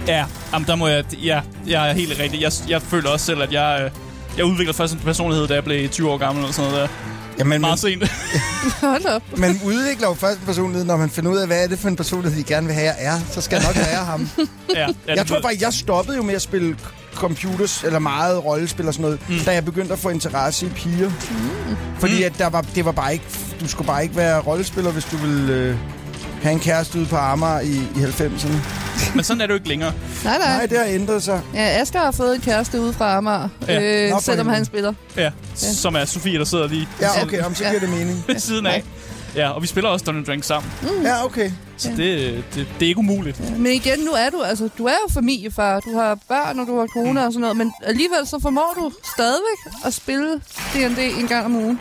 Ja, 0.07 0.25
jamen, 0.53 0.67
der 0.67 0.75
må 0.75 0.87
jeg... 0.87 1.03
Ja, 1.23 1.41
jeg 1.67 1.89
er 1.89 1.93
helt 1.93 2.19
rigtig. 2.19 2.41
Jeg, 2.41 2.51
jeg 2.69 2.81
føler 2.81 3.09
også 3.09 3.25
selv, 3.25 3.41
at 3.41 3.51
jeg... 3.53 3.81
Øh, 3.83 3.91
jeg 4.37 4.45
udviklede 4.45 4.77
først 4.77 4.93
en 4.93 4.99
personlighed, 4.99 5.47
da 5.47 5.53
jeg 5.53 5.63
blev 5.63 5.89
20 5.89 6.11
år 6.11 6.17
gammel 6.17 6.43
eller 6.43 6.53
sådan 6.53 6.71
noget 6.71 6.89
der. 6.89 6.95
Jamen, 7.39 7.49
man, 7.49 7.61
Meget 7.61 7.79
sent. 7.79 8.03
Hold 8.81 9.05
op. 9.05 9.37
man 9.37 9.59
udvikler 9.65 10.07
jo 10.07 10.13
først 10.13 10.39
en 10.39 10.45
personlighed, 10.45 10.85
når 10.85 10.97
man 10.97 11.09
finder 11.09 11.31
ud 11.31 11.37
af, 11.37 11.47
hvad 11.47 11.63
er 11.63 11.67
det 11.67 11.79
for 11.79 11.87
en 11.87 11.95
personlighed, 11.95 12.39
de 12.39 12.43
gerne 12.43 12.67
vil 12.67 12.75
have, 12.75 12.85
jeg 12.85 12.95
er. 12.99 13.19
Så 13.31 13.41
skal 13.41 13.55
jeg 13.55 13.65
nok 13.67 13.75
være 13.75 14.05
ham. 14.05 14.29
ja, 14.75 14.87
ja, 15.07 15.15
jeg 15.15 15.27
tror 15.27 15.41
faktisk, 15.41 15.61
jeg 15.61 15.73
stoppede 15.73 16.17
jo 16.17 16.23
med 16.23 16.33
at 16.33 16.41
spille 16.41 16.77
computers, 17.13 17.83
eller 17.83 17.99
meget 17.99 18.45
rollespil 18.45 18.87
og 18.87 18.93
sådan 18.93 19.03
noget, 19.03 19.29
mm. 19.29 19.39
da 19.45 19.53
jeg 19.53 19.65
begyndte 19.65 19.93
at 19.93 19.99
få 19.99 20.09
interesse 20.09 20.65
i 20.65 20.69
piger. 20.69 21.09
Mm. 21.09 21.75
Fordi 21.99 22.23
at 22.23 22.33
der 22.37 22.49
var, 22.49 22.61
det 22.61 22.85
var 22.85 22.91
bare 22.91 23.13
ikke, 23.13 23.25
du 23.59 23.67
skulle 23.67 23.87
bare 23.87 24.03
ikke 24.03 24.15
være 24.15 24.39
rollespiller, 24.39 24.91
hvis 24.91 25.05
du 25.05 25.17
ville 25.17 25.53
øh, 25.53 25.75
have 26.45 26.53
en 26.53 26.59
kæreste 26.59 26.97
ude 26.99 27.05
på 27.05 27.15
Amager 27.15 27.59
i, 27.59 27.71
i 27.75 28.03
90'erne. 28.03 28.57
Men 29.15 29.23
sådan 29.23 29.41
er 29.41 29.45
det 29.45 29.51
jo 29.53 29.55
ikke 29.55 29.67
længere. 29.69 29.93
Nej, 30.23 30.37
nej. 30.37 30.57
Nej, 30.57 30.65
det 30.65 30.77
har 30.77 30.85
ændret 30.85 31.23
sig. 31.23 31.41
Ja, 31.53 31.81
Asger 31.81 31.99
har 31.99 32.11
fået 32.11 32.35
en 32.35 32.41
kæreste 32.41 32.81
ude 32.81 32.93
fra 32.93 33.17
Amager, 33.17 33.49
Ja. 33.67 33.73
ja. 33.81 34.03
øh, 34.05 34.09
Nå, 34.09 34.15
for 34.15 34.21
selvom 34.21 34.45
helvede. 34.47 34.55
han 34.55 34.65
spiller. 34.65 34.93
Ja, 35.17 35.31
som 35.55 35.95
er 35.95 36.05
Sofie, 36.05 36.39
der 36.39 36.45
sidder 36.45 36.67
lige 36.67 36.87
Ja, 37.01 37.23
okay, 37.23 37.41
om 37.43 37.55
så 37.55 37.63
giver 37.63 37.79
det 37.79 37.89
mening. 37.89 38.23
ved 38.27 38.39
siden 38.39 38.65
af. 38.65 38.83
Ja, 39.35 39.49
og 39.49 39.61
vi 39.61 39.67
spiller 39.67 39.89
også 39.89 40.05
Dungeons 40.05 40.27
Drink 40.27 40.43
sammen. 40.43 40.71
Ja, 41.03 41.25
okay. 41.25 41.51
Så 41.77 41.89
det, 41.89 41.97
det, 42.55 42.67
det 42.79 42.85
er 42.85 42.87
ikke 42.89 42.97
umuligt. 42.99 43.57
Men 43.59 43.71
igen, 43.71 43.99
nu 43.99 44.11
er 44.11 44.29
du, 44.29 44.41
altså, 44.41 44.69
du 44.77 44.85
er 44.85 44.91
jo 45.07 45.13
familiefar. 45.13 45.79
Du 45.79 45.97
har 45.97 46.17
børn, 46.27 46.59
og 46.59 46.67
du 46.67 46.79
har 46.79 46.85
kone 46.87 47.25
og 47.25 47.31
sådan 47.33 47.41
noget. 47.41 47.57
Men 47.57 47.71
alligevel 47.85 48.27
så 48.27 48.39
formår 48.41 48.73
du 48.77 48.91
stadigvæk 49.13 49.73
at 49.85 49.93
spille 49.93 50.41
D&D 50.73 51.19
en 51.19 51.27
gang 51.27 51.45
om 51.45 51.55
ugen. 51.55 51.79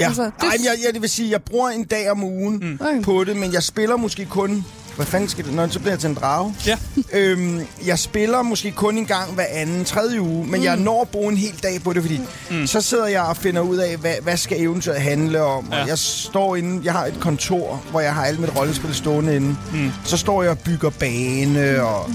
Ja. 0.00 0.06
Altså, 0.06 0.22
det-. 0.22 0.32
Ej, 0.40 0.56
jeg, 0.64 0.72
jeg, 0.86 0.94
det 0.94 1.02
vil 1.02 1.10
sige, 1.10 1.30
jeg 1.30 1.42
bruger 1.42 1.68
en 1.70 1.84
dag 1.84 2.10
om 2.10 2.24
ugen 2.24 2.78
mm. 2.80 3.02
På 3.02 3.24
det, 3.24 3.36
men 3.36 3.52
jeg 3.52 3.62
spiller 3.62 3.96
måske 3.96 4.24
kun... 4.24 4.64
Hvad 4.96 5.06
fanden 5.06 5.28
skal 5.28 5.44
det? 5.44 5.54
Nå, 5.54 5.68
så 5.68 5.78
bliver 5.78 5.92
jeg 5.92 5.98
til 5.98 6.08
en 6.08 6.14
drage. 6.14 6.54
Ja. 6.66 6.76
Øhm, 7.12 7.60
jeg 7.86 7.98
spiller 7.98 8.42
måske 8.42 8.70
kun 8.72 8.98
en 8.98 9.06
gang 9.06 9.34
hver 9.34 9.44
anden, 9.50 9.84
tredje 9.84 10.20
uge, 10.20 10.46
men 10.46 10.60
mm. 10.60 10.64
jeg 10.64 10.76
når 10.76 11.02
at 11.02 11.08
bruge 11.08 11.32
en 11.32 11.38
hel 11.38 11.60
dag 11.62 11.80
på 11.84 11.92
det, 11.92 12.02
fordi 12.02 12.20
mm. 12.50 12.66
så 12.66 12.80
sidder 12.80 13.06
jeg 13.06 13.22
og 13.22 13.36
finder 13.36 13.60
ud 13.60 13.76
af, 13.76 13.96
hvad, 13.96 14.14
hvad 14.22 14.36
skal 14.36 14.60
eventyret 14.60 15.00
handle 15.00 15.42
om. 15.42 15.68
Ja. 15.72 15.82
Og 15.82 15.88
jeg 15.88 15.98
står 15.98 16.56
inde, 16.56 16.80
jeg 16.84 16.92
har 16.92 17.06
et 17.06 17.16
kontor, 17.20 17.82
hvor 17.90 18.00
jeg 18.00 18.14
har 18.14 18.24
alt 18.24 18.40
mit 18.40 18.56
rollespil 18.56 18.94
stående 18.94 19.36
inde. 19.36 19.56
Mm. 19.72 19.90
Så 20.04 20.16
står 20.16 20.42
jeg 20.42 20.50
og 20.50 20.58
bygger 20.58 20.90
bane, 20.90 21.82
og 21.82 22.10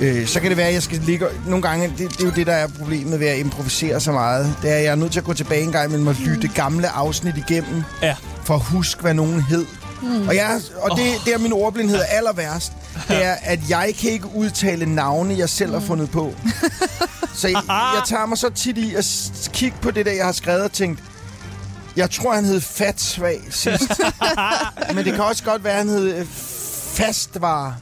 øh, 0.00 0.26
så 0.26 0.40
kan 0.40 0.48
det 0.50 0.56
være, 0.56 0.68
at 0.68 0.74
jeg 0.74 0.82
skal 0.82 0.98
ligge... 0.98 1.26
Nogle 1.46 1.62
gange, 1.62 1.88
det, 1.98 2.10
det 2.10 2.20
er 2.20 2.24
jo 2.24 2.30
det, 2.30 2.46
der 2.46 2.52
er 2.52 2.66
problemet 2.78 3.20
ved 3.20 3.26
at 3.26 3.38
improvisere 3.38 4.00
så 4.00 4.12
meget. 4.12 4.54
Det 4.62 4.70
er, 4.72 4.76
at 4.76 4.82
jeg 4.84 4.90
er 4.90 4.94
nødt 4.94 5.12
til 5.12 5.18
at 5.20 5.24
gå 5.24 5.32
tilbage 5.34 5.62
en 5.62 5.72
gang 5.72 5.86
imellem 5.86 6.06
og 6.06 6.14
lytte 6.14 6.48
gamle 6.48 6.88
afsnit 6.88 7.36
igennem, 7.36 7.82
Ja. 8.02 8.14
for 8.44 8.54
at 8.54 8.60
huske, 8.62 9.00
hvad 9.02 9.14
nogen 9.14 9.40
hed. 9.40 9.64
Mm. 10.02 10.28
Og, 10.28 10.34
jeg, 10.36 10.60
og 10.76 10.90
det, 10.98 11.04
det 11.24 11.34
er 11.34 11.38
min 11.38 11.52
ordblindhed 11.52 11.98
er 11.98 12.04
aller 12.10 12.32
værst. 12.32 12.72
Det 13.08 13.24
er, 13.24 13.34
at 13.42 13.60
jeg 13.68 13.94
kan 14.00 14.10
ikke 14.10 14.26
udtale 14.34 14.94
navne, 14.94 15.38
jeg 15.38 15.48
selv 15.48 15.72
har 15.72 15.80
fundet 15.80 16.10
på. 16.10 16.34
Så 17.34 17.48
jeg, 17.48 17.62
jeg 17.68 18.02
tager 18.06 18.26
mig 18.26 18.38
så 18.38 18.50
tit 18.50 18.78
i 18.78 18.94
at 18.94 19.06
kigge 19.52 19.76
på 19.82 19.90
det 19.90 20.06
der, 20.06 20.12
jeg 20.12 20.24
har 20.24 20.32
skrevet 20.32 20.62
og 20.62 20.72
tænkt, 20.72 21.00
jeg 21.96 22.10
tror, 22.10 22.34
han 22.34 22.44
hed 22.44 22.60
Fatsvag 22.60 23.40
sidst. 23.50 23.82
Men 24.94 25.04
det 25.04 25.14
kan 25.14 25.24
også 25.24 25.44
godt 25.44 25.64
være, 25.64 25.74
han 25.74 25.88
hed 25.88 26.14
øh, 26.16 26.26
Fastvar. 26.94 27.74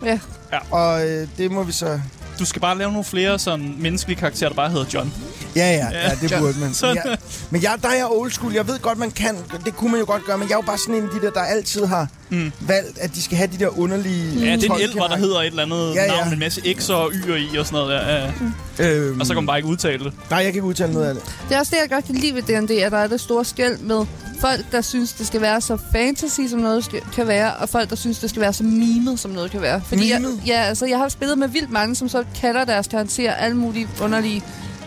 Ja. 0.53 0.59
Og 0.71 1.09
øh, 1.09 1.29
det 1.39 1.51
må 1.51 1.63
vi 1.63 1.73
så... 1.73 2.01
Du 2.39 2.45
skal 2.45 2.61
bare 2.61 2.79
lave 2.79 2.91
nogle 2.91 3.05
flere 3.05 3.39
sådan 3.39 3.75
menneskelige 3.79 4.19
karakterer, 4.19 4.51
der 4.51 4.57
bare 4.57 4.71
hedder 4.71 4.85
John. 4.95 5.13
Ja, 5.57 5.71
ja, 5.73 5.87
ja, 5.93 6.11
det 6.21 6.31
John. 6.33 6.43
burde 6.43 6.59
man. 6.61 6.75
Men, 6.83 6.97
jeg, 7.05 7.17
men 7.51 7.63
jeg, 7.63 7.73
der 7.83 7.89
er 7.89 7.95
jeg 7.95 8.07
old 8.11 8.31
school. 8.33 8.53
Jeg 8.53 8.69
ved 8.69 8.79
godt, 8.79 8.99
man 8.99 9.11
kan. 9.11 9.37
Det 9.65 9.77
kunne 9.77 9.91
man 9.91 10.01
jo 10.01 10.07
godt 10.07 10.25
gøre. 10.25 10.39
Men 10.39 10.49
jeg 10.49 10.55
er 10.55 10.59
jo 10.59 10.67
bare 10.67 10.79
sådan 10.79 10.95
en 10.95 11.03
af 11.03 11.09
de 11.21 11.27
der, 11.27 11.33
der 11.33 11.41
altid 11.41 11.85
har 11.85 12.09
mm. 12.31 12.53
valgt, 12.61 12.99
at 12.99 13.15
de 13.15 13.23
skal 13.23 13.37
have 13.37 13.49
de 13.53 13.59
der 13.59 13.79
underlige... 13.79 14.45
Ja, 14.47 14.57
det 14.57 14.71
er 14.71 14.75
en 14.75 14.81
elver, 14.81 15.09
der 15.09 15.17
hedder 15.17 15.41
et 15.41 15.47
eller 15.47 15.63
andet 15.63 15.95
Ja, 15.95 16.03
ja. 16.03 16.09
navn 16.09 16.25
med 16.25 16.33
en 16.33 16.39
masse 16.39 16.61
X'er 16.61 16.93
og 16.93 17.13
Y'er 17.13 17.55
i 17.55 17.57
og 17.57 17.67
sådan 17.67 17.77
noget 17.87 17.91
der. 17.91 18.31
Ja. 18.79 18.89
Øhm, 18.91 19.21
Og 19.21 19.27
så 19.27 19.33
kan 19.35 19.43
man 19.43 19.47
bare 19.47 19.59
ikke 19.59 19.69
udtale 19.69 20.05
det. 20.05 20.13
Nej, 20.31 20.37
jeg 20.39 20.45
kan 20.45 20.55
ikke 20.55 20.63
udtale 20.67 20.93
noget 20.93 21.07
af 21.09 21.15
det. 21.15 21.23
Det 21.49 21.55
er 21.55 21.59
også 21.61 21.71
det, 21.75 21.81
jeg 21.83 21.91
godt 21.91 22.05
kan 22.05 22.15
lide 22.15 22.35
ved 22.35 22.43
D&D, 22.43 22.71
at 22.71 22.93
der 22.93 22.99
er 22.99 23.07
det 23.07 23.21
store 23.21 23.45
skæld 23.45 23.79
med 23.79 24.07
folk, 24.41 24.61
der 24.73 24.81
synes, 24.81 25.13
det 25.13 25.27
skal 25.27 25.41
være 25.41 25.61
så 25.61 25.79
fantasy, 25.93 26.41
som 26.51 26.61
noget 26.61 26.85
skal, 26.85 27.01
kan 27.15 27.27
være, 27.29 27.55
og 27.55 27.69
folk, 27.69 27.91
der 27.91 27.97
synes, 27.97 28.19
det 28.19 28.31
skal 28.31 28.43
være 28.43 28.53
så 28.53 28.63
mimet, 28.65 29.21
som 29.21 29.31
noget 29.31 29.51
kan 29.51 29.61
være. 29.63 29.83
Fordi 29.87 30.11
jeg, 30.11 30.21
Mimet? 30.21 30.41
ja, 30.47 30.63
altså, 30.63 30.87
jeg 30.87 30.99
har 30.99 31.09
spillet 31.09 31.39
med 31.39 31.49
vildt 31.49 31.71
mange, 31.71 31.95
som 31.97 32.09
så 32.09 32.25
kalder 32.41 32.65
deres 32.65 32.87
karakterer 32.89 33.35
alle 33.35 33.57
mulige 33.57 33.89
underlige 34.03 34.43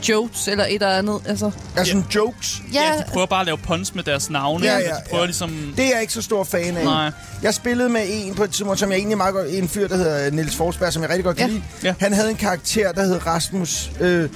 jokes 0.09 0.47
eller 0.47 0.63
et 0.65 0.73
eller 0.73 0.87
andet. 0.89 1.19
Altså, 1.25 1.51
Altså 1.77 1.91
sådan 1.93 2.05
jokes. 2.15 2.61
Ja, 2.73 2.81
ja, 2.83 2.97
de 2.97 3.03
prøver 3.13 3.25
bare 3.25 3.39
at 3.39 3.45
lave 3.45 3.57
puns 3.57 3.95
med 3.95 4.03
deres 4.03 4.29
navne. 4.29 4.65
Ja, 4.65 4.71
Ja, 4.73 4.77
ja, 4.79 4.85
ja, 4.85 4.93
de 4.95 5.01
prøver 5.09 5.21
ja. 5.23 5.25
ligesom... 5.25 5.73
Det 5.77 5.85
er 5.85 5.89
jeg 5.93 6.01
ikke 6.01 6.13
så 6.13 6.21
stor 6.21 6.43
fan 6.43 6.77
af. 6.77 6.83
Nej. 6.83 7.11
Jeg 7.41 7.53
spillede 7.53 7.89
med 7.89 8.01
en 8.09 8.35
på 8.35 8.43
et 8.43 8.49
tidspunkt, 8.51 8.79
som 8.79 8.91
jeg 8.91 8.97
egentlig 8.97 9.17
meget 9.17 9.33
godt... 9.33 9.47
En 9.49 9.69
fyr, 9.69 9.87
der 9.87 9.97
hedder 9.97 10.31
Niels 10.31 10.55
Forsberg, 10.55 10.93
som 10.93 11.01
jeg 11.01 11.09
rigtig 11.09 11.25
godt 11.25 11.37
kan 11.37 11.47
Ja. 11.49 11.53
lide. 11.53 11.63
Ja. 11.83 11.93
Han 11.99 12.13
havde 12.13 12.29
en 12.29 12.35
karakter, 12.35 12.91
der 12.91 13.03
hed 13.03 13.25
Rasmus... 13.25 13.91
Øh, 13.99 14.29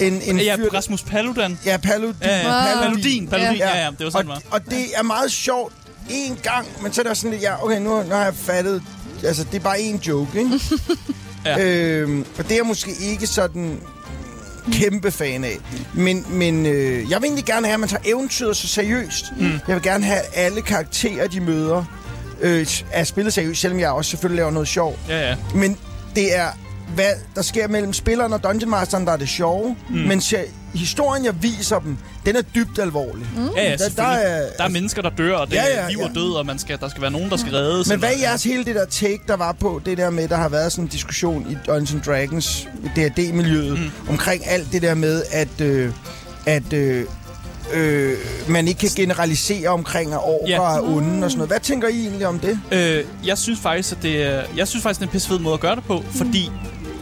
en, 0.00 0.22
en 0.22 0.38
Ja, 0.38 0.56
fyr, 0.56 0.68
Rasmus 0.74 1.02
Paludan. 1.02 1.58
Ja, 1.66 1.76
Paludin. 1.76 2.14
Ja, 2.22 2.36
ja. 2.38 2.76
Ah. 2.76 2.82
Paludin. 2.82 3.28
Paludin. 3.28 3.56
Ja. 3.56 3.68
Ja, 3.78 3.84
ja, 3.84 3.90
det 3.98 4.04
var 4.04 4.10
sådan, 4.10 4.30
og, 4.30 4.36
det 4.36 4.44
var. 4.50 4.56
og 4.58 4.70
det 4.70 4.84
er 4.94 5.02
meget 5.02 5.32
sjovt 5.32 5.72
en 6.10 6.38
gang, 6.42 6.66
men 6.82 6.92
så 6.92 7.00
er 7.00 7.04
der 7.04 7.14
sådan 7.14 7.30
lidt, 7.30 7.42
ja, 7.42 7.64
okay, 7.64 7.78
nu, 7.80 8.02
nu 8.02 8.14
har 8.14 8.24
jeg 8.24 8.34
fattet, 8.34 8.82
altså 9.24 9.44
det 9.44 9.54
er 9.58 9.60
bare 9.62 9.80
en 9.80 9.96
joke, 9.96 10.38
ikke? 10.38 10.60
Ja. 11.44 11.58
øhm, 11.58 12.24
og 12.38 12.48
det 12.48 12.58
er 12.58 12.62
måske 12.64 12.90
ikke 13.00 13.26
sådan 13.26 13.80
kæmpe 14.72 15.10
fan 15.10 15.44
af. 15.44 15.56
Men, 15.94 16.26
men 16.30 16.66
øh, 16.66 17.10
jeg 17.10 17.20
vil 17.20 17.26
egentlig 17.26 17.44
gerne 17.44 17.66
have, 17.66 17.74
at 17.74 17.80
man 17.80 17.88
tager 17.88 18.02
eventyret 18.04 18.56
så 18.56 18.68
seriøst. 18.68 19.24
Mm. 19.36 19.50
Jeg 19.68 19.74
vil 19.74 19.82
gerne 19.82 20.04
have 20.04 20.20
alle 20.34 20.62
karakterer, 20.62 21.28
de 21.28 21.40
møder, 21.40 21.84
øh, 22.40 22.66
er 22.92 23.04
spillet 23.04 23.32
seriøst, 23.32 23.60
selvom 23.60 23.80
jeg 23.80 23.90
også 23.90 24.10
selvfølgelig 24.10 24.36
laver 24.36 24.50
noget 24.50 24.68
sjov. 24.68 24.98
Ja, 25.08 25.28
ja. 25.28 25.36
Men 25.54 25.76
det 26.16 26.36
er 26.36 26.48
hvad 26.94 27.10
der 27.34 27.42
sker 27.42 27.68
mellem 27.68 27.92
spilleren 27.92 28.32
og 28.32 28.44
Dungeon 28.44 28.70
Masteren, 28.70 29.06
der 29.06 29.12
er 29.12 29.16
det 29.16 29.28
sjove. 29.28 29.76
Mm. 29.90 29.94
Men 29.96 30.22
historien, 30.74 31.24
jeg 31.24 31.34
viser 31.42 31.78
dem, 31.78 31.96
den 32.26 32.36
er 32.36 32.42
dybt 32.42 32.78
alvorlig. 32.78 33.26
Mm. 33.36 33.48
Ja, 33.56 33.62
ja, 33.70 33.76
Der- 33.76 33.88
der 33.96 34.02
er- 34.02 34.16
er, 34.18 34.46
der 34.58 34.64
er 34.64 34.68
mennesker, 34.68 35.02
der 35.02 35.10
dør, 35.10 35.36
og 35.36 35.46
det 35.46 35.54
Ja, 35.54 35.64
ja, 35.82 35.88
liv 35.88 35.98
ja. 35.98 36.04
og 36.08 36.14
død, 36.14 36.32
og 36.32 36.46
man 36.46 36.58
skal, 36.58 36.78
der 36.80 36.88
skal 36.88 37.02
være 37.02 37.10
nogen, 37.10 37.30
der 37.30 37.36
skal 37.36 37.52
reddes. 37.52 37.88
Men 37.88 37.98
hvad 37.98 38.10
er 38.12 38.18
jeres 38.20 38.44
hele 38.44 38.64
det 38.64 38.74
der 38.74 38.84
take, 38.84 39.20
der 39.28 39.36
var 39.36 39.52
på 39.52 39.80
det 39.86 39.98
der 39.98 40.10
med, 40.10 40.28
der 40.28 40.36
har 40.36 40.48
været 40.48 40.72
sådan 40.72 40.84
en 40.84 40.88
diskussion 40.88 41.46
i 41.50 41.56
Dungeons 41.66 42.06
Dragons, 42.06 42.68
D&D-miljøet, 42.96 43.78
mm. 43.78 43.90
omkring 44.08 44.46
alt 44.46 44.72
det 44.72 44.82
der 44.82 44.94
med, 44.94 45.22
at, 45.32 45.60
øh, 45.60 45.92
at 46.46 46.72
øh, 46.72 47.04
øh, 47.72 48.14
man 48.48 48.68
ikke 48.68 48.78
kan 48.80 48.90
generalisere 48.96 49.68
omkring, 49.68 50.12
at 50.12 50.18
orker 50.18 50.48
Ja. 50.48 50.76
er 50.76 50.80
onde 50.82 51.24
og 51.24 51.30
sådan 51.30 51.38
noget. 51.38 51.50
Hvad 51.50 51.60
tænker 51.60 51.88
I 51.88 52.00
egentlig 52.00 52.26
om 52.26 52.38
det? 52.38 52.58
Øh, 52.72 53.04
jeg 53.26 53.38
synes 53.38 53.60
faktisk, 53.60 53.92
at 53.92 54.02
det 54.02 54.22
er, 54.22 54.42
jeg 54.56 54.68
synes 54.68 54.82
faktisk, 54.82 55.00
det 55.00 55.06
er 55.06 55.08
en 55.10 55.12
pisse 55.12 55.28
fed 55.28 55.38
måde 55.38 55.54
at 55.54 55.60
gøre 55.60 55.76
det 55.76 55.84
på, 55.84 56.04
fordi 56.14 56.50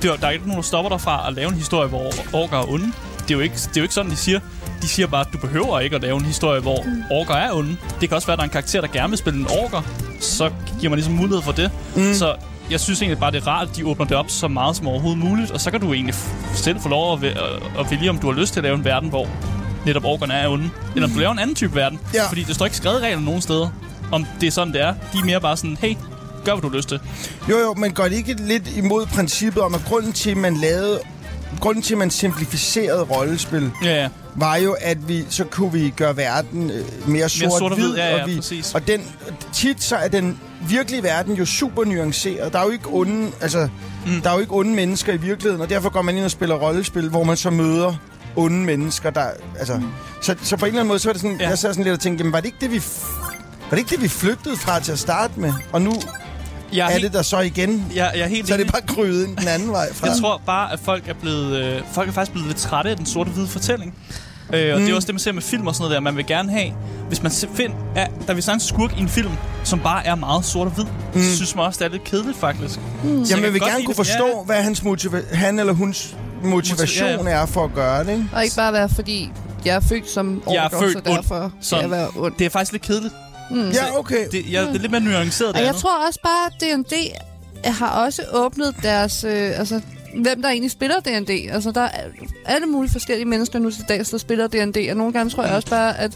det 0.03 0.11
er, 0.11 0.17
der 0.17 0.27
er 0.27 0.31
ikke 0.31 0.45
nogen, 0.45 0.57
der 0.57 0.67
stopper 0.67 0.89
dig 0.89 1.01
fra 1.01 1.29
at 1.29 1.35
lave 1.35 1.49
en 1.49 1.55
historie, 1.55 1.89
hvor 1.89 2.13
orker 2.33 2.59
er 2.59 2.71
onde. 2.71 2.93
Det 3.19 3.31
er, 3.31 3.35
jo 3.35 3.41
ikke, 3.41 3.55
det 3.55 3.77
er 3.77 3.81
jo 3.81 3.83
ikke 3.83 3.95
sådan, 3.95 4.11
de 4.11 4.17
siger. 4.17 4.41
De 4.83 4.89
siger 4.89 5.07
bare, 5.07 5.21
at 5.21 5.29
du 5.33 5.39
behøver 5.39 5.81
ikke 5.81 5.97
at 5.97 6.03
lave 6.03 6.17
en 6.17 6.25
historie, 6.25 6.61
hvor 6.61 6.85
orker 7.11 7.35
er 7.35 7.53
onde. 7.53 7.77
Det 8.01 8.09
kan 8.09 8.17
også 8.17 8.27
være, 8.27 8.33
at 8.33 8.39
der 8.39 8.43
er 8.43 8.49
en 8.49 8.53
karakter, 8.53 8.81
der 8.81 8.89
gerne 8.89 9.09
vil 9.09 9.19
spille 9.19 9.41
en 9.41 9.47
orker. 9.65 9.83
Så 10.21 10.51
giver 10.81 10.91
man 10.91 10.97
ligesom 10.97 11.15
mulighed 11.15 11.43
for 11.43 11.53
det. 11.53 11.71
Mm. 11.97 12.15
Så 12.15 12.35
jeg 12.71 12.81
synes 12.81 13.03
egentlig 13.03 13.19
bare, 13.19 13.31
det 13.31 13.43
er 13.43 13.47
rart, 13.47 13.69
at 13.69 13.77
de 13.77 13.87
åbner 13.87 14.07
det 14.07 14.17
op 14.17 14.31
så 14.31 14.49
meget 14.49 14.77
som 14.77 14.87
overhovedet 14.87 15.19
muligt. 15.19 15.51
Og 15.51 15.61
så 15.61 15.71
kan 15.71 15.81
du 15.81 15.93
egentlig 15.93 16.15
selv 16.55 16.81
få 16.81 16.89
lov 16.89 17.19
at, 17.19 17.25
at, 17.79 17.91
vælge, 17.91 18.11
om 18.11 18.19
du 18.19 18.33
har 18.33 18.41
lyst 18.41 18.53
til 18.53 18.61
at 18.61 18.65
lave 18.65 18.77
en 18.77 18.85
verden, 18.85 19.09
hvor 19.09 19.29
netop 19.87 20.05
orkerne 20.05 20.35
er 20.35 20.49
onde. 20.49 20.71
Eller 20.95 21.09
om 21.09 21.15
du 21.15 21.19
laver 21.19 21.33
en 21.33 21.39
anden 21.39 21.57
type 21.57 21.75
verden. 21.75 22.01
Ja. 22.15 22.29
Fordi 22.29 22.43
det 22.43 22.55
står 22.55 22.67
ikke 22.67 22.77
skrevet 22.77 23.01
i 23.01 23.03
reglerne 23.03 23.25
nogen 23.25 23.41
steder, 23.41 23.69
om 24.13 24.27
det 24.41 24.47
er 24.47 24.51
sådan, 24.51 24.73
det 24.73 24.81
er. 24.83 24.95
De 25.13 25.19
er 25.19 25.25
mere 25.25 25.41
bare 25.41 25.57
sådan, 25.57 25.79
hey, 25.81 25.95
gør 26.45 26.53
hvad 26.53 26.63
du 26.63 26.69
har 26.69 26.77
lyst 26.77 26.89
til. 26.89 27.01
Jo, 27.51 27.59
jo, 27.59 27.75
men 27.75 27.93
går 27.93 28.05
det 28.05 28.13
ikke 28.17 28.35
lidt 28.35 28.77
imod 28.77 29.07
princippet 29.07 29.63
om, 29.63 29.75
at 29.75 29.81
grunden 29.89 30.13
til, 30.13 30.31
at 30.31 30.37
man 30.37 30.57
lavede... 30.57 31.01
Grunden 31.61 31.83
til, 31.83 31.95
at 31.95 31.99
man 31.99 32.11
simplificerede 32.11 33.03
rollespil, 33.03 33.71
Ja, 33.85 34.03
ja. 34.03 34.09
var 34.35 34.57
jo, 34.57 34.77
at 34.81 35.09
vi 35.09 35.25
så 35.29 35.45
kunne 35.45 35.73
vi 35.73 35.91
gøre 35.97 36.17
verden 36.17 36.71
øh, 36.71 37.09
mere 37.09 37.29
sort-hvid. 37.29 37.59
sort 37.59 37.73
og 37.73 37.79
hvid, 37.79 37.97
ja, 37.97 38.17
ja, 38.17 38.23
og, 38.23 38.29
vi, 38.31 38.37
præcis. 38.37 38.75
og 38.75 38.87
den, 38.87 39.03
tit 39.55 39.83
så 39.83 39.97
er 39.97 40.09
den 40.09 40.39
virkelige 40.69 41.03
verden 41.03 41.35
jo 41.35 41.45
super 41.47 41.85
nuanceret. 41.85 42.53
Der 42.53 42.59
er 42.59 42.65
jo 42.65 42.71
ikke 42.71 42.85
onde, 42.89 43.31
altså, 43.41 43.69
mm. 44.07 44.21
der 44.23 44.31
er 44.31 44.35
jo 44.35 44.41
ikke 44.41 44.53
onde 44.55 44.71
mennesker 44.75 45.13
i 45.13 45.17
virkeligheden, 45.17 45.61
og 45.63 45.71
derfor 45.71 45.89
går 45.91 46.03
man 46.03 46.17
ind 46.17 46.25
og 46.25 46.31
spiller 46.31 46.55
rollespil, 46.55 47.09
hvor 47.09 47.25
man 47.25 47.37
så 47.37 47.51
møder 47.51 47.95
onde 48.37 48.57
mennesker, 48.65 49.11
der... 49.11 49.27
Altså, 49.59 49.75
mm. 49.75 49.85
så, 50.23 50.35
så 50.43 50.57
på 50.57 50.65
en 50.65 50.69
eller 50.69 50.81
anden 50.81 50.89
måde, 50.89 50.99
så 50.99 51.09
var 51.09 51.13
det 51.13 51.23
sådan, 51.23 51.41
Ja. 51.41 51.49
jeg 51.49 51.59
sad 51.59 51.73
sådan 51.73 51.85
lidt 51.85 51.95
og 51.95 52.01
tænkte, 52.01 52.23
jamen, 52.23 52.33
var 52.33 52.41
det 52.41 52.47
ikke 52.47 52.59
det, 52.61 52.73
vi... 52.73 52.83
Var 53.71 53.77
det 53.77 53.79
ikke 53.79 53.91
det, 53.91 54.03
vi 54.03 54.09
flygtede 54.09 54.57
fra 54.57 54.81
til 54.81 54.93
at 54.93 54.99
starte 54.99 55.41
med? 55.41 55.53
Og 55.73 55.83
nu 55.83 55.93
Jeg 56.73 56.85
er, 56.85 56.89
er 56.89 56.93
helt, 56.93 57.05
det 57.05 57.13
der 57.13 57.23
så 57.23 57.41
igen. 57.41 57.87
jeg, 57.95 58.13
jeg 58.15 58.23
er 58.23 58.27
helt 58.29 58.49
Så 58.49 58.55
er 58.55 58.59
det 58.59 58.73
bare 58.73 58.83
krydet 58.83 59.27
ind 59.27 59.37
den 59.37 59.49
anden 59.49 59.71
vej 59.71 59.93
fra. 59.95 60.07
Jeg 60.07 60.17
tror 60.21 60.43
bare, 60.47 60.73
at 60.73 60.81
folk 60.81 61.09
er 61.09 61.15
blevet, 61.15 61.57
øh, 61.57 61.81
folk 61.93 62.09
er 62.09 62.13
faktisk 62.13 62.33
blevet 62.33 62.49
lidt 62.49 62.59
trætte 62.59 62.91
af 62.91 62.97
den 62.97 63.07
sorte-hvide 63.07 63.47
fortælling. 63.49 63.95
Øh, 64.53 64.75
og 64.75 64.81
mm. 64.81 64.85
det 64.87 64.93
er 64.93 64.97
også 64.97 65.07
det, 65.07 65.15
man 65.15 65.21
ser 65.21 65.33
med 65.33 65.43
film 65.43 65.67
og 65.67 65.75
sådan 65.75 65.83
noget 65.83 65.95
der. 65.95 66.01
Man 66.01 66.17
vil 66.17 66.27
gerne 66.27 66.53
have, 66.53 66.73
hvis 67.09 67.23
man 67.23 67.33
find, 67.55 67.73
ja, 67.97 68.07
der 68.27 68.35
vil 68.35 68.45
en 68.53 68.61
skurk 68.61 68.99
i 68.99 69.01
en 69.01 69.09
film, 69.09 69.31
som 69.65 69.81
bare 69.81 70.07
er 70.07 70.15
meget 70.15 70.45
sort 70.45 70.67
og 70.67 70.73
hvid, 70.73 70.85
mm. 71.15 71.23
så 71.23 71.37
synes 71.37 71.55
man 71.55 71.65
også, 71.65 71.79
det 71.79 71.87
er 71.87 71.93
lidt 71.93 72.05
kedeligt 72.05 72.39
faktisk. 72.39 72.79
Mm. 73.03 73.23
Jamen, 73.23 73.45
jeg 73.45 73.53
vil 73.53 73.61
gerne 73.61 73.85
kunne 73.85 73.95
forstå, 73.95 74.43
hvad 74.47 74.63
hans 74.63 74.81
motiva- 74.81 75.35
han 75.37 75.59
eller 75.59 75.73
huns 75.73 76.17
motivation 76.45 77.17
Motiv- 77.17 77.29
ja, 77.29 77.43
er 77.43 77.47
for 77.47 77.65
at 77.65 77.75
gøre 77.75 78.05
det, 78.05 78.13
ikke? 78.13 78.25
Og 78.33 78.45
ikke 78.45 78.57
bare 78.57 78.73
være, 78.73 78.89
fordi 78.89 79.31
jeg 79.65 79.77
er 79.77 79.81
født 79.81 80.11
som 80.11 80.43
Jeg 80.51 80.55
er 80.57 80.65
orker, 80.65 80.79
født 80.81 80.93
så 80.93 80.99
ond. 80.99 81.17
derfor 81.17 81.53
Sådan. 81.61 81.83
jeg 81.83 81.91
være 81.91 82.09
ond. 82.17 82.35
Det 82.39 82.45
er 82.45 82.51
faktisk 82.51 82.73
lidt 82.73 82.83
kedeligt. 82.83 83.15
Ja, 83.51 83.99
okay. 83.99 84.29
Det, 84.33 84.53
ja, 84.53 84.61
det 84.63 84.75
er 84.77 84.79
lidt 84.79 84.91
mere 84.93 85.01
nuanceret, 85.01 85.49
det 85.49 85.57
Og 85.57 85.61
jeg 85.61 85.69
andet. 85.69 85.83
tror 85.83 86.07
også 86.07 86.21
bare, 86.23 86.47
at 86.47 86.85
D&D 86.87 86.95
har 87.65 88.05
også 88.05 88.23
åbnet 88.33 88.75
deres... 88.83 89.25
Øh, 89.25 89.59
altså, 89.59 89.81
hvem 90.15 90.43
der 90.43 90.49
egentlig 90.49 90.71
spiller 90.71 90.97
D&D. 91.01 91.51
Altså, 91.53 91.71
der 91.71 91.81
er 91.81 92.01
alle 92.47 92.67
mulige 92.67 92.93
forskellige 92.93 93.29
mennesker 93.29 93.59
nu 93.59 93.71
til 93.71 93.85
dags, 93.89 94.11
der 94.11 94.19
spiller 94.19 94.47
D&D. 94.47 94.91
Og 94.91 94.97
nogle 94.97 95.13
gange 95.13 95.31
tror 95.31 95.45
jeg 95.45 95.55
også 95.55 95.71
bare, 95.71 95.99
at 95.99 96.13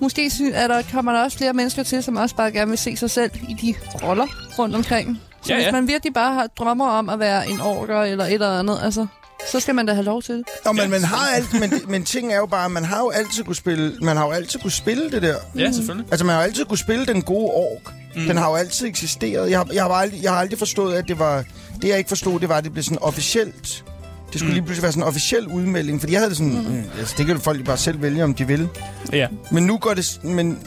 måske 0.00 0.30
er 0.54 0.68
der, 0.68 0.82
kommer 0.92 1.12
der 1.12 1.22
også 1.22 1.38
flere 1.38 1.52
mennesker 1.52 1.82
til, 1.82 2.02
som 2.02 2.16
også 2.16 2.34
bare 2.36 2.52
gerne 2.52 2.68
vil 2.68 2.78
se 2.78 2.96
sig 2.96 3.10
selv 3.10 3.30
i 3.48 3.54
de 3.62 3.74
roller 4.06 4.26
rundt 4.58 4.74
omkring. 4.74 5.20
Så 5.42 5.48
Ja, 5.52 5.54
hvis 5.56 5.66
ja. 5.66 5.72
man 5.72 5.88
virkelig 5.88 6.14
bare 6.14 6.34
har 6.34 6.46
drømmer 6.46 6.88
om 6.88 7.08
at 7.08 7.18
være 7.18 7.48
en 7.50 7.60
orker 7.60 8.02
eller 8.02 8.24
et 8.24 8.32
eller 8.32 8.58
andet, 8.58 8.78
altså, 8.82 9.06
så 9.46 9.60
skal 9.60 9.74
man 9.74 9.86
da 9.86 9.92
have 9.92 10.04
lov 10.04 10.22
til 10.22 10.34
det. 10.34 10.44
Nå, 10.64 10.72
men, 10.72 10.90
man 10.90 11.04
har 11.04 11.28
alt, 11.34 11.60
men, 11.60 11.72
men 11.88 12.04
ting 12.04 12.32
er 12.32 12.36
jo 12.36 12.46
bare, 12.46 12.70
man 12.70 12.84
har 12.84 12.98
jo 12.98 13.08
altid 13.08 13.44
kunne 13.44 13.56
spille, 13.56 13.96
man 14.02 14.16
har 14.16 14.26
jo 14.26 14.30
altid 14.32 14.60
kunne 14.60 14.70
spille 14.70 15.10
det 15.10 15.22
der. 15.22 15.36
Ja, 15.56 15.72
selvfølgelig. 15.72 16.06
Altså, 16.10 16.26
man 16.26 16.34
har 16.34 16.42
jo 16.42 16.46
altid 16.46 16.64
kunne 16.64 16.78
spille 16.78 17.06
den 17.06 17.22
gode 17.22 17.50
ork. 17.50 17.94
Mm. 18.16 18.26
Den 18.26 18.36
har 18.36 18.48
jo 18.50 18.54
altid 18.54 18.86
eksisteret. 18.86 19.50
Jeg 19.50 19.58
har, 19.58 19.66
jeg, 19.72 19.82
har 19.82 19.90
aldrig, 19.90 20.22
jeg 20.22 20.30
har 20.30 20.38
aldrig 20.38 20.58
forstået, 20.58 20.94
at 20.94 21.08
det 21.08 21.18
var... 21.18 21.44
Det, 21.82 21.88
jeg 21.88 21.98
ikke 21.98 22.08
forstod, 22.08 22.40
det 22.40 22.48
var, 22.48 22.56
at 22.56 22.64
det 22.64 22.72
blev 22.72 22.82
sådan 22.82 22.98
officielt... 22.98 23.84
Det 24.32 24.40
skulle 24.40 24.50
mm. 24.50 24.54
lige 24.54 24.62
pludselig 24.62 24.82
være 24.82 24.92
sådan 24.92 25.02
en 25.02 25.08
officiel 25.08 25.46
udmelding. 25.46 26.00
Fordi 26.00 26.12
jeg 26.12 26.20
havde 26.20 26.30
det 26.30 26.36
sådan... 26.36 26.52
Mm. 26.52 26.84
Altså, 26.98 27.14
det 27.18 27.26
kan 27.26 27.36
jo 27.36 27.42
folk 27.42 27.64
bare 27.64 27.76
selv 27.76 28.02
vælge, 28.02 28.24
om 28.24 28.34
de 28.34 28.46
vil. 28.46 28.68
Ja. 29.12 29.28
Men 29.50 29.66
nu 29.66 29.78
går 29.78 29.94
det... 29.94 30.20
Men, 30.22 30.58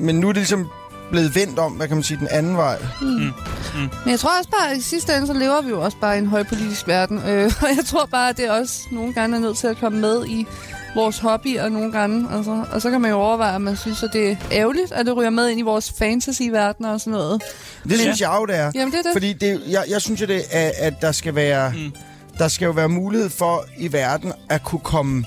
men 0.00 0.20
nu 0.20 0.28
er 0.28 0.32
det 0.32 0.40
ligesom 0.40 0.68
blevet 1.10 1.34
vendt 1.34 1.58
om, 1.58 1.72
hvad 1.72 1.88
kan 1.88 1.96
man 1.96 2.04
sige, 2.04 2.18
den 2.18 2.28
anden 2.30 2.56
vej. 2.56 2.78
Men 4.04 4.10
jeg 4.10 4.20
tror 4.20 4.38
også 4.38 4.50
bare, 4.50 4.70
at 4.70 4.76
i 4.76 4.82
sidste 4.82 5.14
ende, 5.16 5.26
så 5.26 5.32
lever 5.32 5.62
vi 5.62 5.68
jo 5.68 5.80
også 5.80 5.96
bare 6.00 6.16
i 6.16 6.18
en 6.18 6.26
højpolitisk 6.26 6.88
verden. 6.88 7.18
Øh, 7.28 7.52
og 7.62 7.68
jeg 7.76 7.84
tror 7.86 8.06
bare, 8.06 8.28
at 8.28 8.36
det 8.36 8.50
også 8.50 8.80
nogle 8.92 9.12
gange 9.12 9.36
er 9.36 9.40
nødt 9.40 9.56
til 9.56 9.66
at 9.66 9.76
komme 9.76 9.98
med 9.98 10.26
i 10.26 10.46
vores 10.94 11.18
hobby, 11.18 11.58
og 11.58 11.72
nogle 11.72 11.92
gange, 11.92 12.28
altså, 12.36 12.64
og 12.72 12.82
så 12.82 12.90
kan 12.90 13.00
man 13.00 13.10
jo 13.10 13.16
overveje, 13.16 13.54
at 13.54 13.60
man 13.60 13.76
synes, 13.76 14.02
at 14.02 14.10
det 14.12 14.30
er 14.30 14.36
ærgerligt, 14.52 14.92
at 14.92 15.06
det 15.06 15.16
ryger 15.16 15.30
med 15.30 15.48
ind 15.48 15.60
i 15.60 15.62
vores 15.62 15.92
fantasy-verden 15.98 16.84
og 16.84 17.00
sådan 17.00 17.12
noget. 17.12 17.42
Det 17.84 17.98
synes 17.98 18.20
jeg 18.20 18.36
jo, 18.40 18.46
det 18.46 18.56
er. 18.56 18.72
Jamen, 18.74 18.92
det 18.92 18.98
er 18.98 19.02
det. 19.02 19.12
Fordi 19.12 19.32
det, 19.32 19.62
jeg, 19.68 19.84
jeg 19.88 20.00
synes 20.00 20.20
jo, 20.20 20.26
det 20.26 20.42
er, 20.50 20.70
at 20.78 20.94
der 21.00 21.12
skal 21.12 21.34
være... 21.34 21.72
Mm. 21.72 21.92
Der 22.38 22.48
skal 22.48 22.66
jo 22.66 22.70
være 22.70 22.88
mulighed 22.88 23.30
for 23.30 23.64
i 23.78 23.92
verden 23.92 24.32
at 24.48 24.62
kunne 24.62 24.80
komme 24.80 25.24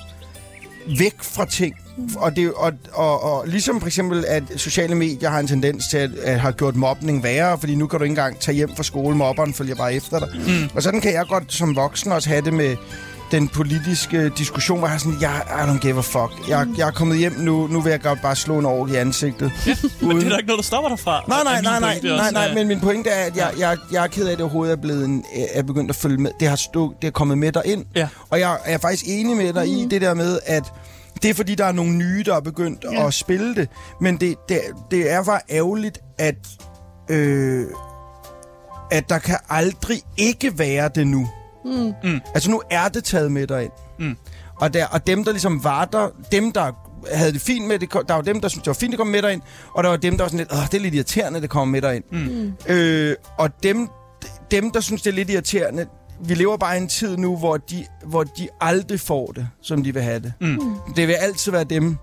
væk 0.98 1.14
fra 1.22 1.44
ting. 1.46 1.74
Og, 2.16 2.36
det, 2.36 2.52
og, 2.52 2.72
og, 2.92 3.22
og 3.22 3.48
ligesom 3.48 3.80
for 3.80 3.86
eksempel, 3.86 4.24
at 4.28 4.42
sociale 4.56 4.94
medier 4.94 5.30
har 5.30 5.38
en 5.40 5.46
tendens 5.46 5.84
til 5.90 5.96
at, 5.98 6.10
at 6.22 6.40
have 6.40 6.52
gjort 6.52 6.76
mobning 6.76 7.22
værre, 7.22 7.58
fordi 7.58 7.74
nu 7.74 7.86
kan 7.86 7.98
du 7.98 8.04
ikke 8.04 8.10
engang 8.12 8.38
tage 8.38 8.54
hjem 8.54 8.76
fra 8.76 8.82
skole, 8.82 9.16
mobberen 9.16 9.54
følger 9.54 9.74
bare 9.74 9.94
efter 9.94 10.18
dig. 10.18 10.28
Mm. 10.46 10.68
Og 10.74 10.82
sådan 10.82 11.00
kan 11.00 11.12
jeg 11.12 11.24
godt 11.28 11.52
som 11.52 11.76
voksen 11.76 12.12
også 12.12 12.28
have 12.28 12.42
det 12.42 12.52
med 12.54 12.76
den 13.30 13.48
politiske 13.48 14.28
diskussion, 14.28 14.78
hvor 14.78 14.88
jeg 14.88 14.94
er 14.94 14.98
sådan, 14.98 15.20
jeg, 15.20 15.42
I 15.48 15.70
don't 15.70 15.78
give 15.78 15.98
a 15.98 16.00
fuck. 16.00 16.48
Jeg, 16.48 16.66
jeg 16.78 16.86
er 16.86 16.90
kommet 16.92 17.18
hjem 17.18 17.32
nu, 17.38 17.66
nu 17.66 17.80
vil 17.80 17.90
jeg 17.90 18.00
godt 18.00 18.22
bare 18.22 18.36
slå 18.36 18.58
en 18.58 18.66
år 18.66 18.86
i 18.88 18.94
ansigtet. 18.96 19.52
Men 20.02 20.16
det 20.16 20.24
er 20.24 20.28
der 20.28 20.36
ikke 20.36 20.46
noget, 20.46 20.58
der 20.58 20.62
stopper 20.62 20.88
dig 20.88 20.98
fra. 20.98 21.24
Nej, 21.28 21.38
nej, 21.44 21.62
nej, 21.62 21.80
nej, 21.80 22.00
nej, 22.02 22.30
nej, 22.30 22.44
Ja. 22.48 22.54
men 22.54 22.68
min 22.68 22.80
pointe 22.80 23.10
er, 23.10 23.24
at 23.24 23.36
jeg, 23.36 23.50
jeg, 23.58 23.76
jeg 23.92 24.04
er 24.04 24.06
ked 24.08 24.26
af, 24.26 24.32
at 24.32 24.38
det 24.38 24.44
overhovedet 24.44 24.72
er, 24.72 24.76
blevet 24.76 25.04
en, 25.04 25.24
er 25.54 25.62
begyndt 25.62 25.90
at 25.90 25.96
følge 25.96 26.16
med. 26.18 26.30
Det 26.40 26.48
har, 26.48 26.56
stå, 26.56 26.94
det 27.02 27.08
er 27.08 27.12
kommet 27.12 27.38
med 27.38 27.52
dig 27.52 27.62
ind. 27.64 27.84
Ja. 27.96 28.08
Og 28.30 28.40
jeg 28.40 28.58
er 28.64 28.78
faktisk 28.78 29.04
enig 29.06 29.36
med 29.36 29.52
dig 29.52 29.66
mm. 29.66 29.76
i 29.76 29.86
det 29.90 30.00
der 30.00 30.14
med, 30.14 30.38
at 30.46 30.64
det 31.22 31.30
er 31.30 31.34
fordi, 31.34 31.54
der 31.54 31.64
er 31.64 31.72
nogle 31.72 31.92
nye, 31.96 32.22
der 32.26 32.36
er 32.36 32.40
begyndt 32.40 32.84
Ja. 32.92 33.06
at 33.06 33.14
spille 33.14 33.54
det. 33.54 33.68
Men 34.00 34.16
det, 34.16 34.36
det, 34.48 34.60
det 34.90 35.10
er 35.10 35.24
bare 35.24 35.40
ærgerligt, 35.50 35.98
at, 36.18 36.34
øh, 37.10 37.66
at 38.90 39.08
der 39.08 39.18
kan 39.18 39.36
aldrig 39.48 40.00
ikke 40.16 40.58
være 40.58 40.90
det 40.94 41.06
nu. 41.06 41.28
Mm. 41.64 41.92
Mm. 42.04 42.20
Altså 42.34 42.50
nu 42.50 42.62
er 42.70 42.88
det 42.88 43.04
taget 43.04 43.32
med 43.32 43.46
dig 43.46 43.62
ind. 43.64 43.72
Mm. 43.98 44.16
Og, 44.60 44.74
der, 44.74 44.86
og 44.86 45.06
dem, 45.06 45.24
der 45.24 45.30
ligesom 45.32 45.64
var 45.64 45.84
der, 45.84 46.08
dem, 46.32 46.52
der 46.52 46.72
havde 47.12 47.32
det 47.32 47.40
fint 47.40 47.66
med 47.68 47.78
det, 47.78 47.92
der 48.08 48.14
var 48.14 48.22
dem, 48.22 48.40
der 48.40 48.48
syntes, 48.48 48.62
det 48.62 48.66
var 48.66 48.74
fint, 48.74 48.90
det 48.90 48.98
kom 48.98 49.06
med 49.06 49.22
dig 49.22 49.32
ind, 49.32 49.42
og 49.74 49.84
der 49.84 49.90
var 49.90 49.96
dem, 49.96 50.16
der 50.16 50.24
var 50.24 50.28
sådan 50.28 50.38
lidt, 50.38 50.52
Åh, 50.52 50.58
det 50.66 50.74
er 50.74 50.80
lidt 50.80 50.94
irriterende, 50.94 51.40
det 51.40 51.50
kommer 51.50 51.72
med 51.72 51.82
dig 51.82 51.96
ind. 51.96 52.04
Mm. 52.10 52.52
Øh, 52.68 53.16
og 53.38 53.50
dem, 53.62 53.88
dem, 54.50 54.70
der 54.70 54.80
synes, 54.80 55.02
det 55.02 55.10
er 55.10 55.14
lidt 55.14 55.30
irriterende, 55.30 55.86
vi 56.24 56.34
lever 56.34 56.56
bare 56.56 56.76
i 56.76 56.80
en 56.80 56.88
tid 56.88 57.16
nu, 57.16 57.36
hvor 57.36 57.56
de, 57.56 57.86
hvor 58.04 58.22
de 58.22 58.48
aldrig 58.60 59.00
får 59.00 59.26
det, 59.26 59.48
som 59.62 59.84
de 59.84 59.94
vil 59.94 60.02
have 60.02 60.20
det. 60.20 60.32
Mm. 60.40 60.74
Det 60.96 61.08
vil 61.08 61.14
altid 61.14 61.52
være 61.52 61.64
dem, 61.64 61.96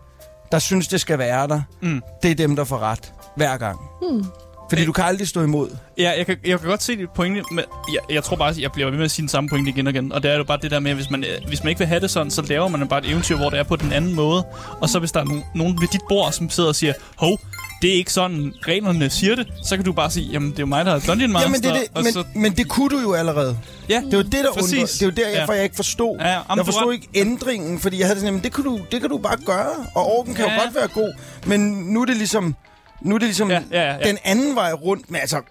der 0.52 0.60
synes, 0.60 0.88
det 0.88 1.02
skal 1.02 1.20
være 1.20 1.48
der. 1.48 1.62
Mm. 1.82 2.02
Det 2.24 2.32
er 2.32 2.36
dem, 2.36 2.56
der 2.56 2.64
får 2.64 2.80
ret. 2.80 3.14
Hver 3.36 3.58
gang. 3.58 3.80
Mm. 4.02 4.26
Fordi 4.70 4.86
du 4.86 4.92
kan 4.92 5.04
aldrig 5.04 5.28
stå 5.28 5.42
imod. 5.44 5.70
Ja, 5.98 6.14
jeg 6.18 6.26
kan, 6.26 6.38
jeg 6.46 6.60
kan 6.60 6.70
godt 6.70 6.84
se 6.84 6.98
dit 6.98 7.10
pointe, 7.10 7.44
men 7.52 7.66
jeg, 7.94 8.16
jeg 8.16 8.24
tror 8.24 8.36
bare, 8.36 8.50
at 8.50 8.60
jeg 8.60 8.72
bliver 8.72 8.90
ved 8.90 8.98
med 8.98 9.06
at 9.06 9.12
sige 9.12 9.24
den 9.24 9.30
samme 9.30 9.50
pointe 9.50 9.70
igen 9.70 9.88
og 9.88 9.94
igen. 9.94 10.12
Og 10.12 10.24
det 10.24 10.32
er 10.32 10.38
jo 10.38 10.44
bare 10.44 10.58
det 10.62 10.72
der 10.72 10.80
med, 10.80 10.92
at 10.92 10.98
hvis 10.98 11.10
man, 11.10 11.24
øh, 11.24 11.48
hvis 11.48 11.64
man 11.64 11.70
ikke 11.70 11.80
vil 11.80 11.88
have 11.88 12.00
det 12.00 12.10
sådan, 12.10 12.32
så 12.32 12.42
laver 12.42 12.68
man 12.68 12.88
bare 12.88 13.00
et 13.00 13.10
eventyr, 13.10 13.38
hvor 13.38 13.50
det 13.50 13.60
er 13.60 13.64
på 13.64 13.76
den 13.76 13.92
anden 13.92 14.16
måde. 14.16 14.44
Og 14.82 14.90
så 14.90 15.00
hvis 15.00 15.12
der 15.12 15.20
er 15.20 15.26
nogen, 15.26 15.44
nogen 15.56 15.82
ved 15.82 15.88
dit 15.88 16.02
bord, 16.10 16.32
som 16.32 16.50
sidder 16.50 16.70
og 16.70 16.76
siger, 16.76 16.94
hov, 17.16 17.40
det 17.82 17.90
er 17.90 17.94
ikke 17.94 18.14
sådan, 18.14 18.54
reglerne 18.68 19.10
siger 19.10 19.36
det, 19.36 19.48
så 19.66 19.76
kan 19.76 19.86
du 19.86 19.92
bare 19.94 20.12
sige, 20.12 20.28
jamen 20.32 20.52
det 20.52 20.58
er 20.60 20.64
jo 20.64 20.66
mig, 20.68 20.86
der 20.86 20.96
er 20.96 21.00
Dungeon 21.00 21.32
Master. 21.32 21.48
Jamen, 21.50 21.62
det, 21.64 22.06
det, 22.06 22.14
så, 22.14 22.24
men, 22.34 22.42
men 22.42 22.52
det 22.58 22.68
kunne 22.70 22.90
du 22.90 23.00
jo 23.02 23.14
allerede. 23.14 23.58
ja, 23.90 24.02
Det 24.12 24.18
var 24.18 24.24
det, 24.24 24.34
der 24.34 24.54
Præcis. 24.54 24.74
undrede. 24.74 24.88
Det 24.88 25.02
er 25.02 25.06
jo 25.06 25.12
der, 25.12 25.30
Ja. 25.30 25.40
derfor 25.40 25.54
jeg 25.54 25.64
ikke 25.64 25.76
forstod. 25.76 26.18
Ja, 26.20 26.28
ja. 26.28 26.34
Jamen, 26.34 26.44
jeg 26.58 26.66
forstod 26.66 26.84
har- 26.86 26.92
ikke 26.92 27.08
ændringen, 27.16 27.80
fordi 27.80 28.00
jeg 28.00 28.08
havde 28.08 28.20
sådan, 28.20 28.28
jamen, 28.28 28.44
det 28.44 28.54
kan, 28.54 28.64
du, 28.64 28.80
det 28.92 29.02
kan 29.02 29.10
du 29.10 29.18
bare 29.18 29.38
gøre. 29.46 29.72
Og 29.96 30.18
orden 30.20 30.34
kan 30.36 30.46
Ja, 30.46 30.52
jo 30.52 30.58
ja. 30.58 30.64
godt 30.66 30.76
være 30.76 30.88
god. 30.88 31.14
Men 31.46 31.60
nu 31.72 32.02
er 32.02 32.06
det 32.06 32.18
ligesom, 32.18 32.56
nu 33.02 33.16
er 33.16 33.20
det 33.20 33.28
ligesom 33.28 33.52
Ja, 33.52 33.62
ja, 33.72 33.82
ja. 33.94 33.98
den 34.08 34.18
anden 34.24 34.56
vej 34.56 34.74
rundt. 34.74 35.12
Men 35.12 35.22
altså, 35.22 35.42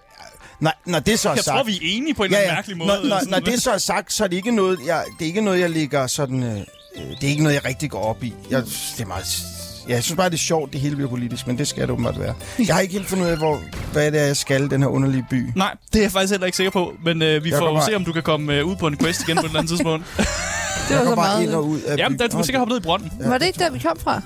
når, 0.59 0.71
når 0.85 0.99
det 0.99 1.19
så 1.19 1.29
er 1.29 1.33
jeg 1.33 1.43
sagt... 1.43 1.55
tror, 1.55 1.63
vi 1.63 1.73
er 1.75 1.79
enige 1.81 2.13
på 2.13 2.23
en 2.23 2.31
ja, 2.31 2.39
ja. 2.41 2.53
mærkelig 2.53 2.77
måde. 2.77 2.87
Når, 2.89 3.09
når, 3.09 3.19
når 3.27 3.39
det 3.39 3.61
så 3.61 3.71
er 3.71 3.77
sagt, 3.77 4.13
så 4.13 4.23
er 4.23 4.27
det 4.27 4.35
ikke 4.37 4.51
noget, 4.51 4.79
jeg, 4.85 5.03
det 5.19 5.25
er 5.25 5.27
ikke 5.27 5.41
noget, 5.41 5.59
jeg 5.59 5.69
ligger 5.69 6.07
sådan... 6.07 6.43
Øh, 6.43 6.51
øh, 6.59 6.61
det 7.21 7.23
er 7.23 7.27
ikke 7.27 7.43
noget, 7.43 7.55
jeg 7.55 7.65
rigtig 7.65 7.89
går 7.89 8.01
op 8.03 8.23
i. 8.23 8.33
Jeg, 8.49 8.63
det 8.65 9.01
er 9.01 9.05
meget 9.05 9.25
ja, 9.87 9.93
jeg 9.93 10.03
synes 10.03 10.17
bare, 10.17 10.29
det 10.29 10.35
er 10.35 10.39
sjovt, 10.39 10.73
det 10.73 10.81
hele 10.81 10.95
bliver 10.95 11.09
politisk, 11.09 11.47
men 11.47 11.57
det 11.57 11.67
skal 11.67 11.81
det 11.81 11.89
åbenbart 11.89 12.19
være. 12.19 12.33
Jeg 12.67 12.75
har 12.75 12.81
ikke 12.81 12.93
helt 12.93 13.07
fundet 13.07 13.25
ud 13.25 13.29
af, 13.31 13.37
hvor, 13.37 13.59
hvad 13.91 14.11
det 14.11 14.21
er, 14.21 14.25
jeg 14.25 14.37
skal, 14.37 14.69
den 14.69 14.81
her 14.81 14.89
underlige 14.89 15.25
by. 15.29 15.51
Nej, 15.55 15.75
det 15.93 15.99
er 15.99 16.03
jeg 16.03 16.11
faktisk 16.11 16.31
heller 16.31 16.45
ikke 16.45 16.57
sikker 16.57 16.71
på, 16.71 16.93
men 17.05 17.21
øh, 17.21 17.43
vi 17.43 17.49
Jeg 17.49 17.59
får 17.59 17.85
se, 17.85 17.95
om 17.95 18.05
du 18.05 18.11
kan 18.11 18.23
komme 18.23 18.53
øh, 18.53 18.65
ud 18.65 18.75
på 18.75 18.87
en 18.87 18.97
quest 18.97 19.21
igen 19.21 19.35
på 19.35 19.41
et 19.41 19.45
eller 19.45 19.59
andet 19.59 19.69
tidspunkt. 19.69 20.05
Det 20.89 20.97
var 20.97 21.03
så 21.03 21.15
bare 21.15 21.15
meget. 21.15 21.43
ind 21.43 21.51
og 21.51 21.67
ud 21.67 21.79
af 21.81 21.97
Jamen, 21.97 22.19
der, 22.19 22.27
du 22.27 22.35
kan 22.37 22.43
sikkert 22.45 22.59
hoppe 22.59 22.71
ned 22.73 22.79
i 22.79 22.83
brønden. 22.83 23.11
Var 23.25 23.37
det 23.37 23.45
ikke 23.45 23.59
der, 23.59 23.69
vi 23.71 23.79
kom 23.79 23.97
fra? 23.99 24.21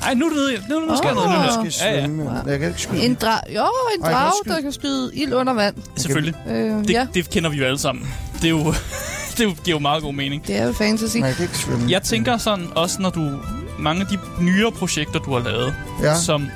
Nej, 0.00 0.14
nu 0.14 0.26
er 0.26 0.30
det 0.30 0.68
nu, 0.68 0.80
nu 0.80 0.96
sker 0.96 1.14
noget 1.14 1.30
nu 1.30 1.36
Åh. 1.36 1.42
her. 1.42 1.62
Jeg 1.62 1.72
skal 1.72 1.88
Ja, 1.88 1.94
ja, 1.96 2.04
svømme. 2.06 2.22
ja. 2.46 2.50
Jeg 2.50 2.58
kan 2.58 2.68
ikke 2.68 2.80
skyde. 2.80 3.02
En 3.04 3.14
dra 3.14 3.40
jo, 3.54 3.66
en 3.98 4.04
Ej, 4.04 4.12
drage, 4.12 4.32
skyde. 4.44 4.54
der 4.54 4.60
kan 4.60 4.72
skyde 4.72 5.10
ild 5.14 5.32
under 5.34 5.52
vand. 5.52 5.74
selvfølgelig. 5.96 6.34
Øh, 6.48 6.54
Det, 6.70 6.90
ja, 6.90 7.06
det 7.14 7.30
kender 7.30 7.50
vi 7.50 7.56
jo 7.56 7.64
alle 7.64 7.78
sammen. 7.78 8.08
Det 8.34 8.44
er 8.44 8.48
jo, 8.50 8.58
det 9.38 9.46
er 9.46 9.54
giver 9.64 9.76
jo 9.76 9.78
meget 9.78 10.02
god 10.02 10.12
mening. 10.14 10.46
det 10.46 10.56
er 10.56 10.66
jo 10.66 10.72
fantasy. 10.72 11.16
Nej, 11.16 11.26
jeg 11.26 11.36
kan 11.36 11.44
ikke 11.44 11.58
svømme. 11.58 11.90
Jeg 11.90 12.02
tænker 12.02 12.36
sådan, 12.36 12.66
også 12.76 13.02
når 13.02 13.10
du... 13.10 13.30
Mange 13.78 14.00
af 14.00 14.06
de 14.06 14.18
nyere 14.44 14.72
projekter, 14.72 15.18
du 15.18 15.32
har 15.32 15.40
lavet, 15.50 15.74
Ja. 16.02 16.14
som... 16.20 16.48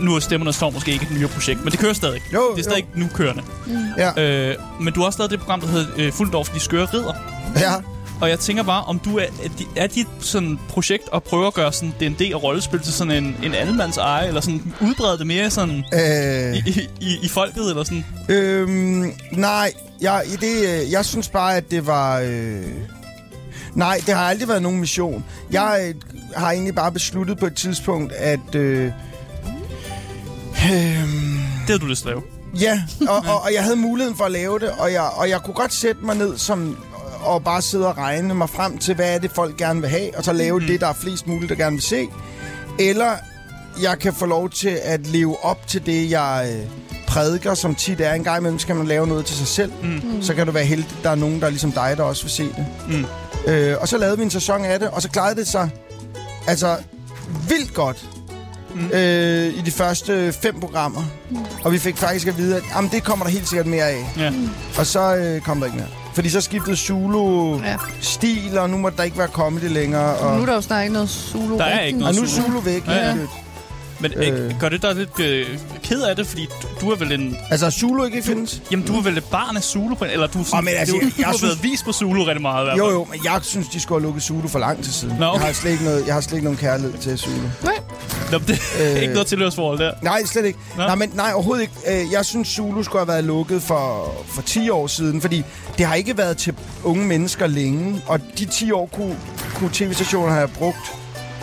Nu 0.00 0.14
er 0.16 0.20
Stemmerne 0.20 0.52
Storm 0.52 0.72
måske 0.72 0.92
ikke 0.92 1.06
et 1.10 1.18
nyere 1.18 1.28
projekt, 1.28 1.64
men 1.64 1.70
det 1.72 1.80
kører 1.80 1.92
stadig. 1.92 2.20
Jo, 2.34 2.40
Det 2.56 2.58
er 2.58 2.62
stadig 2.70 2.86
nu 2.94 3.06
kørende. 3.14 3.42
Ja, 3.98 4.22
Øh, 4.50 4.56
men 4.80 4.92
du 4.94 5.00
har 5.00 5.06
også 5.06 5.18
lavet 5.18 5.30
det 5.30 5.38
program, 5.38 5.60
der 5.60 5.68
hedder 5.68 5.86
øh, 5.96 6.12
Fulddorf, 6.12 6.48
de 6.48 6.60
skøre 6.60 6.84
ridder. 6.94 7.12
ja. 7.56 7.72
Og 8.20 8.28
jeg 8.28 8.38
tænker 8.38 8.62
bare, 8.62 8.84
om 8.84 8.98
du 8.98 9.18
er, 9.18 9.22
er, 9.22 9.48
di- 9.58 9.66
er 9.76 9.86
dit 9.86 10.06
sådan 10.20 10.58
projekt 10.68 11.02
at 11.14 11.22
prøve 11.22 11.46
at 11.46 11.54
gøre 11.54 11.72
sådan 11.72 11.90
D&D 12.00 12.34
og 12.34 12.42
rollespil 12.42 12.80
til 12.80 12.92
sådan 12.92 13.24
en, 13.24 13.36
en 13.42 13.54
allemands 13.54 13.96
eje, 13.96 14.28
eller 14.28 14.40
sådan 14.40 14.72
udbrede 14.80 15.18
det 15.18 15.26
mere 15.26 15.50
sådan 15.50 15.84
Øh, 15.94 16.56
i, 16.56 16.88
i, 17.00 17.18
i 17.22 17.28
folket, 17.28 17.70
eller 17.70 17.84
sådan? 17.84 18.04
øhm, 18.28 19.12
nej, 19.32 19.72
jeg, 20.00 20.22
i 20.26 20.36
det, 20.36 20.68
øh, 20.84 20.92
jeg 20.92 21.04
synes 21.04 21.28
bare, 21.28 21.56
at 21.56 21.70
det 21.70 21.86
var... 21.86 22.20
Øh, 22.20 22.62
nej, 23.74 24.00
det 24.06 24.14
har 24.14 24.22
aldrig 24.22 24.48
været 24.48 24.62
nogen 24.62 24.80
mission. 24.80 25.24
Jeg 25.50 25.80
øh, 25.88 25.94
har 26.36 26.50
egentlig 26.52 26.74
bare 26.74 26.92
besluttet 26.92 27.38
på 27.38 27.46
et 27.46 27.54
tidspunkt, 27.54 28.12
at... 28.12 28.54
Øh, 28.54 28.84
øh, 28.84 28.92
Det 30.62 31.66
havde 31.66 31.78
du 31.78 31.86
lyst 31.86 32.02
til 32.02 32.08
at 32.08 32.14
lave. 32.14 32.22
Ja, 32.60 32.82
og, 33.12 33.16
og, 33.16 33.42
og 33.42 33.54
jeg 33.54 33.62
havde 33.62 33.76
muligheden 33.76 34.16
for 34.16 34.24
at 34.24 34.32
lave 34.32 34.58
det, 34.58 34.70
og 34.78 34.92
jeg, 34.92 35.02
og 35.16 35.28
jeg 35.28 35.40
kunne 35.42 35.54
godt 35.54 35.72
sætte 35.72 36.04
mig 36.04 36.16
ned 36.16 36.38
som, 36.38 36.76
og 37.20 37.44
bare 37.44 37.62
sidde 37.62 37.88
og 37.88 37.98
regne 37.98 38.34
mig 38.34 38.50
frem 38.50 38.78
til, 38.78 38.94
hvad 38.94 39.14
er 39.14 39.18
det, 39.18 39.30
folk 39.30 39.56
gerne 39.56 39.80
vil 39.80 39.90
have, 39.90 40.16
og 40.16 40.24
så 40.24 40.32
lave 40.32 40.58
mm. 40.60 40.66
det, 40.66 40.80
der 40.80 40.86
er 40.86 40.92
flest 40.92 41.26
muligt, 41.26 41.48
der 41.48 41.54
gerne 41.56 41.76
vil 41.76 41.82
se. 41.82 42.08
Eller 42.78 43.10
jeg 43.82 43.98
kan 43.98 44.14
få 44.14 44.26
lov 44.26 44.50
til 44.50 44.78
at 44.82 45.06
leve 45.06 45.44
op 45.44 45.66
til 45.66 45.86
det, 45.86 46.10
jeg 46.10 46.50
øh, 46.52 46.66
prædiker, 47.06 47.54
som 47.54 47.74
tit 47.74 48.00
er. 48.00 48.12
En 48.14 48.24
gang 48.24 48.38
imellem 48.38 48.58
skal 48.58 48.76
man 48.76 48.86
lave 48.86 49.06
noget 49.06 49.26
til 49.26 49.36
sig 49.36 49.46
selv. 49.46 49.72
Mm. 49.82 50.22
Så 50.22 50.34
kan 50.34 50.46
du 50.46 50.52
være 50.52 50.64
heldig, 50.64 50.96
der 51.02 51.10
er 51.10 51.14
nogen, 51.14 51.40
der 51.40 51.46
er 51.46 51.50
ligesom 51.50 51.72
dig, 51.72 51.94
der 51.96 52.02
også 52.02 52.22
vil 52.22 52.30
se 52.30 52.42
det. 52.44 52.66
Mm. 52.88 53.04
Øh, 53.52 53.76
og 53.80 53.88
så 53.88 53.98
lavede 53.98 54.16
vi 54.16 54.22
en 54.22 54.30
sæson 54.30 54.64
af 54.64 54.78
det, 54.78 54.88
og 54.90 55.02
så 55.02 55.10
klarede 55.10 55.36
det 55.36 55.48
sig 55.48 55.70
altså 56.46 56.76
vildt 57.48 57.74
godt 57.74 58.04
mm. 58.74 58.90
øh, 58.92 59.46
i 59.58 59.60
de 59.60 59.70
første 59.70 60.32
fem 60.32 60.60
programmer. 60.60 61.02
Mm. 61.30 61.36
Og 61.64 61.72
vi 61.72 61.78
fik 61.78 61.96
faktisk 61.96 62.26
at 62.28 62.38
vide, 62.38 62.56
at 62.56 62.62
jamen, 62.74 62.90
det 62.90 63.04
kommer 63.04 63.24
der 63.24 63.32
helt 63.32 63.48
sikkert 63.48 63.66
mere 63.66 63.84
af. 63.84 64.12
Ja. 64.18 64.32
Og 64.78 64.86
så 64.86 65.16
øh, 65.16 65.40
kom 65.40 65.58
der 65.58 65.66
ikke 65.66 65.76
mere. 65.78 65.88
Fordi 66.14 66.28
så 66.28 66.40
skiftede 66.40 66.76
Zulu 66.76 67.56
Ja. 67.58 67.76
stil, 68.00 68.58
og 68.58 68.70
nu 68.70 68.76
må 68.76 68.90
der 68.90 69.02
ikke 69.02 69.18
være 69.18 69.28
comedy 69.28 69.68
længere. 69.72 70.16
Og, 70.16 70.36
Nu 70.36 70.42
er 70.42 70.46
der 70.46 70.54
jo 70.54 70.60
snart 70.60 70.82
ikke 70.82 70.92
noget 70.92 71.10
solo. 71.10 71.58
Der 71.58 71.64
er 71.64 71.80
ikke 71.80 71.98
noget 71.98 72.16
og 72.18 72.22
nu 72.22 72.26
er 72.26 72.32
Zulu. 72.32 72.46
Zulu 72.46 72.60
væk. 72.60 72.86
Ja. 72.86 73.06
ja. 73.08 73.16
Men 74.00 74.12
øh. 74.16 74.44
Øh. 74.46 74.60
gør 74.60 74.68
det 74.68 74.82
dig 74.82 74.94
lidt 74.94 75.20
øh, 75.20 75.46
ked 75.82 76.02
af 76.02 76.16
det, 76.16 76.26
fordi 76.26 76.48
du, 76.62 76.68
du 76.86 76.90
er 76.90 76.96
vel 76.96 77.12
en... 77.12 77.36
Altså, 77.50 77.70
Zulu 77.70 78.04
ikke 78.04 78.22
findes? 78.22 78.62
Jamen, 78.70 78.86
du 78.86 78.96
er 78.96 79.02
vel 79.02 79.16
et 79.18 79.24
barn 79.24 79.56
af 79.56 79.62
Zulu, 79.64 79.94
på 79.94 80.04
eller 80.04 80.26
du, 80.26 80.44
sådan, 80.44 80.58
Åh, 80.58 80.64
men 80.64 80.74
altså, 80.76 80.94
du, 80.94 81.00
jeg- 81.02 81.10
du 81.10 81.14
jeg 81.18 81.26
har 81.26 81.32
synes- 81.36 81.42
været 81.62 81.62
vist 81.72 81.84
på 81.84 81.92
Zulu 81.92 82.22
rigtig 82.24 82.42
meget. 82.42 82.74
i 82.74 82.76
Jo, 82.78 82.90
jo, 82.90 83.04
men 83.10 83.20
jeg 83.24 83.40
synes, 83.42 83.68
de 83.68 83.80
skulle 83.80 84.00
have 84.00 84.06
lukket 84.06 84.22
Zulu 84.22 84.48
for 84.48 84.58
lang 84.58 84.84
tid 84.84 84.92
siden. 84.92 85.16
Nå, 85.18 85.26
okay. 85.26 85.38
jeg, 85.38 85.46
har 85.46 85.52
slet 85.52 85.70
ikke 85.72 85.84
noget, 85.84 86.06
jeg 86.06 86.14
har 86.14 86.20
slet 86.20 86.32
ikke 86.32 86.44
nogen 86.44 86.58
kærlighed 86.58 86.98
til 86.98 87.18
Zulu. 87.18 87.36
Nå, 88.32 88.38
det 88.38 88.62
er 88.80 88.94
Øh. 88.96 88.96
ikke 89.02 89.12
noget 89.14 89.26
tilhørsforhold 89.26 89.78
der. 89.78 89.92
Nej, 90.02 90.24
slet 90.24 90.44
ikke. 90.44 90.58
Nå. 90.76 90.82
Nej, 90.82 90.94
men, 90.94 91.10
nej, 91.14 91.30
overhovedet 91.34 91.62
ikke. 91.62 92.02
Øh, 92.04 92.12
Jeg 92.12 92.24
synes, 92.24 92.48
Zulu 92.48 92.82
skulle 92.82 93.00
have 93.00 93.08
været 93.08 93.24
lukket 93.24 93.62
for, 93.62 94.14
for 94.34 94.42
10 94.42 94.70
år 94.70 94.86
siden, 94.86 95.20
fordi 95.20 95.42
det 95.78 95.86
har 95.86 95.94
ikke 95.94 96.18
været 96.18 96.36
til 96.36 96.54
unge 96.84 97.04
mennesker 97.06 97.46
længe, 97.46 98.02
og 98.06 98.20
de 98.38 98.44
10 98.44 98.70
år 98.72 98.86
kunne, 98.92 99.16
kunne 99.54 99.70
tv-stationer 99.72 100.32
have 100.32 100.48
brugt 100.48 100.92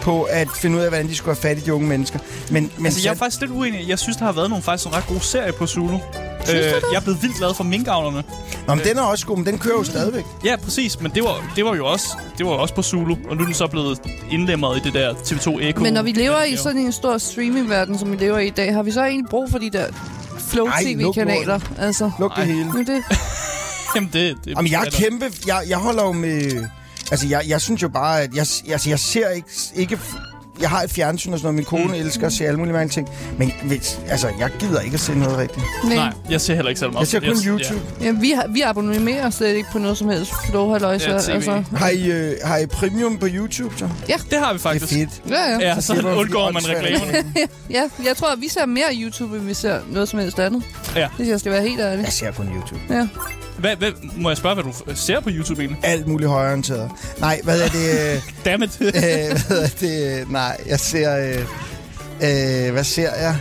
på 0.04 0.24
at 0.24 0.48
finde 0.56 0.78
ud 0.78 0.82
af, 0.82 0.90
hvordan 0.90 1.08
de 1.08 1.16
skulle 1.16 1.36
have 1.36 1.42
fat 1.42 1.58
i 1.58 1.62
de 1.62 1.74
unge 1.74 1.88
mennesker. 1.88 2.20
Men, 2.52 2.72
men 2.78 2.86
Altså, 2.86 3.02
jeg 3.04 3.12
er 3.12 3.16
faktisk 3.16 3.42
lidt 3.42 3.52
uenig. 3.52 3.88
Jeg 3.88 4.00
synes, 4.00 4.18
der 4.18 4.26
har 4.26 4.32
været 4.32 4.50
nogle 4.50 4.64
faktisk 4.64 4.86
nogle 4.86 4.98
ret 4.98 5.08
gode 5.08 5.20
serier 5.20 5.52
på 5.52 5.68
Zulu. 5.68 5.98
Det? 6.48 6.56
jeg 6.92 6.96
er 6.96 7.02
blevet 7.02 7.22
vildt 7.22 7.38
glad 7.38 7.54
for 7.54 7.64
minkavlerne. 7.64 8.24
Nå, 8.68 8.76
men 8.76 8.86
den 8.86 8.98
er 8.98 9.02
også 9.02 9.26
god, 9.26 9.38
men 9.38 9.46
den 9.46 9.60
kører 9.60 9.78
jo 9.78 9.84
stadigvæk. 9.84 10.24
Ja, 10.46 10.56
præcis, 10.56 11.02
men 11.02 11.12
det 11.12 11.24
var, 11.24 11.52
det 11.56 11.66
var 11.66 11.76
jo 11.76 11.86
også, 11.86 12.08
det 12.38 12.46
var 12.46 12.52
jo 12.52 12.58
også 12.62 12.76
på 12.76 12.82
Zulu, 12.82 13.16
og 13.30 13.36
nu 13.38 13.42
er 13.42 13.46
den 13.46 13.54
så 13.54 13.68
blevet 13.68 14.00
indlemmet 14.32 14.78
i 14.78 14.80
det 14.80 14.94
der 14.94 15.14
TV2 15.14 15.62
Echo. 15.62 15.82
Men 15.84 15.94
når 15.94 16.02
vi 16.02 16.12
lever 16.12 16.44
i 16.44 16.56
sådan 16.56 16.82
en 16.82 16.92
stor 16.92 17.18
streamingverden, 17.18 17.98
som 17.98 18.12
vi 18.12 18.16
lever 18.16 18.38
i 18.38 18.48
i 18.48 18.50
dag, 18.50 18.74
har 18.74 18.84
vi 18.84 18.92
så 18.92 19.04
egentlig 19.04 19.30
brug 19.30 19.52
for 19.52 19.58
de 19.58 19.70
der 19.70 19.86
Flow 20.40 20.66
Ej, 20.66 20.84
luk 20.84 21.16
TV-kanaler? 21.16 21.60
Altså, 21.80 22.12
Luk 22.20 22.36
det 22.36 22.42
Ej. 22.42 22.46
hele. 22.46 22.66
nu 22.66 22.80
er 22.80 22.84
det. 22.84 23.04
Jamen, 23.96 24.10
det, 24.14 24.38
det 24.46 24.52
Jamen, 24.56 24.72
jeg 24.72 24.86
er 24.86 24.90
kæmpe... 24.90 25.26
Jeg, 25.48 25.64
jeg 25.68 25.78
holder 25.78 26.04
jo 26.04 26.12
med... 26.12 26.68
Altså, 27.14 27.28
jeg, 27.28 27.42
jeg 27.48 27.62
synes 27.62 27.82
jo 27.82 27.90
bare, 27.90 28.22
at 28.22 28.34
jeg, 28.34 28.46
altså, 28.72 28.90
jeg 28.90 29.00
ser 29.00 29.30
ikke... 29.30 29.48
ikke 29.76 30.00
jeg 30.62 30.70
har 30.70 30.82
et 30.82 30.92
fjernsyn 30.92 31.34
og 31.34 31.40
sådan 31.40 31.46
noget. 31.46 31.56
Min 31.56 31.66
kone 31.66 31.88
mm. 31.88 32.06
elsker 32.06 32.28
at 32.28 32.34
se 32.34 32.46
alle 32.46 32.58
mulige 32.58 32.74
mange 32.74 32.90
ting. 32.90 33.10
Men 33.38 33.52
hvis, 33.64 34.00
altså, 34.08 34.28
jeg 34.40 34.52
gider 34.60 34.80
ikke 34.80 34.94
at 34.94 35.00
se 35.00 35.16
noget 35.16 35.38
rigtigt. 35.38 35.66
Nej. 35.84 35.96
Nej, 35.96 36.14
jeg 36.30 36.42
ser 36.42 36.56
heller 36.56 36.70
ikke 36.70 36.80
selv 36.80 36.92
meget. 36.92 37.02
Jeg 37.02 37.08
ser 37.08 37.20
kun 37.20 37.30
Jeg- 37.30 37.46
YouTube. 37.46 37.82
Ja, 38.02 38.12
vi, 38.12 38.32
har, 38.32 38.48
vi 38.50 38.62
abonnerer 38.62 39.30
slet 39.30 39.56
ikke 39.56 39.70
på 39.72 39.80
noget 39.80 39.98
som 39.98 40.10
helst 40.10 40.32
Flow, 40.50 40.72
halløjsa. 40.72 41.10
Ja, 41.10 41.14
altså. 41.16 41.64
Har 41.76 41.90
I, 41.90 42.12
øh, 42.12 42.36
har 42.44 42.58
I 42.58 42.66
premium 42.66 43.18
på 43.18 43.28
YouTube, 43.30 43.78
så? 43.78 43.90
Ja, 44.10 44.16
det 44.32 44.40
har 44.40 44.54
vi 44.54 44.58
Det 44.58 44.66
er 44.66 44.70
faktisk. 44.70 44.94
fedt. 44.94 45.10
Ja, 45.30 45.52
ja. 45.52 45.60
Ja, 45.60 45.82
så 45.82 45.96
fordi 45.96 46.08
undgår 46.08 46.52
man 46.52 46.62
reklamerne. 46.70 47.24
ja, 47.70 47.84
jeg 48.06 48.18
tror, 48.18 48.28
at 48.34 48.42
vi 48.42 48.48
ser 48.48 48.66
mere 48.66 48.88
YouTube, 48.94 49.38
end 49.38 49.46
vi 49.46 49.54
ser 49.54 49.80
noget 49.90 50.10
som 50.10 50.20
helst 50.20 50.40
andet. 50.40 50.64
Ja. 50.96 51.08
Det 51.18 51.28
jeg 51.28 51.40
skal 51.40 51.52
være 51.52 51.62
helt 51.62 51.80
ærlig. 51.80 52.04
Jeg 52.04 52.14
ser 52.14 52.32
kun 52.32 52.46
YouTube. 52.56 52.82
Ja. 52.90 53.08
Hvad, 53.64 53.76
hvad, 53.76 53.92
må 54.18 54.30
jeg 54.30 54.38
spørge, 54.38 54.56
hvad 54.56 54.64
du 54.64 54.96
ser 54.96 55.20
på 55.20 55.30
YouTube 55.32 55.62
egentlig? 55.62 55.80
Alt 55.84 56.08
muligt 56.08 56.30
højreorienteret. 56.30 56.92
Nej, 57.20 57.40
hvad 57.44 57.62
er 57.62 57.68
det? 57.68 58.16
Øh, 58.16 58.22
Dammit. 58.46 58.78
øh, 58.82 58.92
hvad 59.48 59.58
er 59.64 59.70
det? 59.80 60.32
Nej, 60.32 60.58
jeg 60.68 60.80
ser... 60.80 61.18
Øh, 61.18 61.36
øh, 62.68 62.72
hvad 62.74 62.84
ser 62.84 63.10
jeg? 63.22 63.36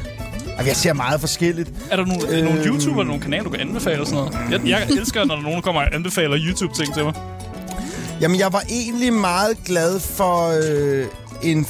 Jeg 0.66 0.76
ser 0.76 0.92
meget 0.92 1.20
forskelligt. 1.20 1.70
er 1.90 1.96
der 1.96 2.04
nogle, 2.06 2.28
øh, 2.28 2.44
nogle 2.44 2.60
Øhm. 2.60 2.68
YouTuber 2.68 3.00
eller 3.00 3.08
nogle 3.08 3.22
kanaler, 3.22 3.44
du 3.44 3.50
kan 3.50 3.60
anbefale 3.60 4.00
og 4.00 4.06
sådan 4.06 4.24
noget? 4.24 4.50
Jeg, 4.50 4.68
jeg 4.68 4.96
elsker, 4.98 5.24
når 5.24 5.34
der 5.34 5.42
er 5.42 5.46
nogen, 5.46 5.62
kommer 5.62 5.80
og 5.80 5.94
anbefaler 5.94 6.38
YouTube-ting 6.46 6.94
til 6.94 7.04
mig. 7.04 7.14
Jamen, 8.20 8.38
jeg 8.38 8.52
var 8.52 8.62
egentlig 8.68 9.12
meget 9.12 9.56
glad 9.64 10.00
for 10.00 10.60
øh, 10.64 11.06
en 11.42 11.66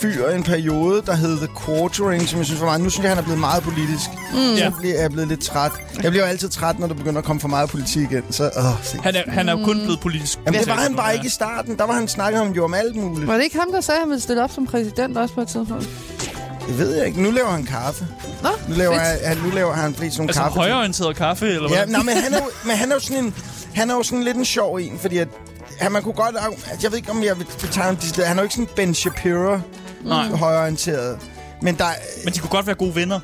fyr 0.00 0.28
en 0.28 0.42
periode, 0.42 1.02
der 1.06 1.14
hed 1.14 1.36
The 1.36 1.48
Quartering, 1.66 2.28
som 2.28 2.38
jeg 2.38 2.46
synes 2.46 2.60
var 2.60 2.66
meget... 2.66 2.80
Nu 2.80 2.90
synes 2.90 3.02
jeg, 3.02 3.10
han 3.10 3.18
er 3.18 3.22
blevet 3.22 3.40
meget 3.40 3.62
politisk. 3.62 4.10
Mm. 4.32 4.36
Så 4.36 4.40
Ja. 4.56 4.62
jeg 4.64 4.72
bliver, 4.78 4.94
jeg 4.94 5.04
er 5.04 5.08
blevet 5.08 5.28
lidt 5.28 5.40
træt. 5.42 5.72
Jeg 6.02 6.10
bliver 6.10 6.24
jo 6.24 6.28
altid 6.30 6.48
træt, 6.48 6.78
når 6.78 6.86
der 6.86 6.94
begynder 6.94 7.18
at 7.18 7.24
komme 7.24 7.40
for 7.40 7.48
meget 7.48 7.70
politik 7.70 8.12
ind. 8.12 8.24
Så, 8.30 8.44
åh, 8.56 8.64
se. 8.84 8.98
Han 9.02 9.16
er, 9.16 9.22
han 9.28 9.48
er 9.48 9.58
jo 9.58 9.64
kun 9.64 9.80
blevet 9.80 10.00
politisk. 10.00 10.38
Jamen, 10.46 10.60
det 10.60 10.68
var 10.68 10.74
han 10.74 10.96
bare 10.96 11.14
ikke 11.14 11.26
i 11.26 11.30
starten. 11.30 11.78
Der 11.78 11.84
var 11.84 11.94
han 11.94 12.08
snakket 12.08 12.40
om 12.40 12.48
jo 12.52 12.64
om 12.64 12.74
alt 12.74 12.96
muligt. 12.96 13.26
Var 13.28 13.34
det 13.36 13.44
ikke 13.44 13.58
ham, 13.58 13.72
der 13.72 13.80
sagde, 13.80 13.96
at 13.98 14.02
han 14.02 14.08
ville 14.10 14.22
stille 14.22 14.44
op 14.44 14.50
som 14.50 14.66
præsident 14.66 15.18
også 15.18 15.34
på 15.34 15.40
et 15.40 15.48
tidspunkt? 15.48 15.88
Det 16.68 16.78
ved 16.78 16.96
jeg 16.96 17.06
ikke. 17.06 17.22
Nu 17.22 17.30
laver 17.30 17.48
han 17.48 17.64
kaffe. 17.64 18.06
Nå, 18.42 18.48
Nu 18.68 18.74
laver, 18.74 18.94
fedt. 18.94 19.26
han, 19.26 19.36
nu 19.36 19.50
laver 19.50 19.72
han 19.72 19.94
flest 19.94 20.16
sådan 20.16 20.28
Altså 20.28 20.42
kaffe. 20.42 20.58
højreorienteret 20.58 21.16
kaffe, 21.16 21.46
eller 21.46 21.68
hvad? 21.68 21.78
Ja, 21.78 21.84
nej, 21.84 22.02
men 22.02 22.16
han 22.16 22.34
er 22.34 22.38
jo, 22.38 22.50
men 22.64 22.76
han 22.76 22.90
er 22.90 22.94
jo 22.94 23.00
sådan 23.00 23.24
en, 23.24 23.34
han 23.74 23.90
er 23.90 23.94
jo 23.94 24.02
sådan 24.02 24.22
lidt 24.24 24.36
en 24.36 24.44
sjov 24.44 24.74
en, 24.76 24.98
fordi 25.00 25.18
at, 25.18 25.28
han, 25.78 25.92
man 25.92 26.02
kunne 26.02 26.14
godt, 26.14 26.36
jeg 26.82 26.90
ved 26.90 26.98
ikke, 26.98 27.10
om 27.10 27.24
jeg 27.24 27.38
vil 27.38 27.46
betegne 27.60 27.98
ham. 28.16 28.24
Han 28.26 28.36
er 28.38 28.42
jo 28.42 28.42
ikke 28.42 28.54
sådan 28.54 28.68
Ben 28.76 28.94
Shapiro 28.94 29.58
Nej. 30.04 30.28
højreorienteret. 30.28 31.18
Men 31.62 31.74
der, 31.74 31.88
Men 32.24 32.32
de 32.34 32.38
kunne 32.38 32.50
godt 32.50 32.66
være 32.66 32.76
gode 32.76 32.94
venner. 32.94 33.20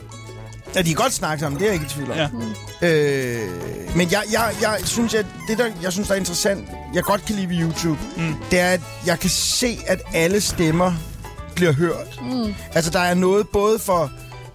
ja, 0.74 0.80
de 0.82 0.84
kan 0.84 0.94
godt 0.94 1.12
snakke 1.12 1.40
sammen, 1.40 1.58
det 1.60 1.66
er 1.68 1.72
jeg 1.72 1.74
ikke 1.74 1.86
i 1.86 1.88
tvivl 1.88 2.10
om. 2.10 2.16
Ja. 2.82 2.88
Øh, 2.88 3.40
men 3.96 4.10
jeg, 4.12 4.22
jeg, 4.32 4.54
jeg 4.62 4.78
synes, 4.84 5.14
at 5.14 5.26
det 5.48 5.58
der, 5.58 5.66
jeg 5.82 5.92
synes, 5.92 6.08
der 6.08 6.14
er 6.14 6.18
interessant, 6.18 6.68
jeg 6.94 7.02
godt 7.02 7.24
kan 7.24 7.34
lide 7.36 7.48
ved 7.48 7.56
YouTube, 7.60 7.98
mm. 8.16 8.34
det 8.50 8.60
er, 8.60 8.68
at 8.70 8.80
jeg 9.06 9.18
kan 9.18 9.30
se, 9.30 9.78
at 9.86 10.02
alle 10.14 10.40
stemmer 10.40 10.92
bliver 11.54 11.72
hørt. 11.72 12.20
Mm. 12.22 12.54
Altså, 12.74 12.90
der 12.90 13.00
er 13.00 13.14
noget 13.14 13.48
både 13.48 13.78
for 13.78 14.10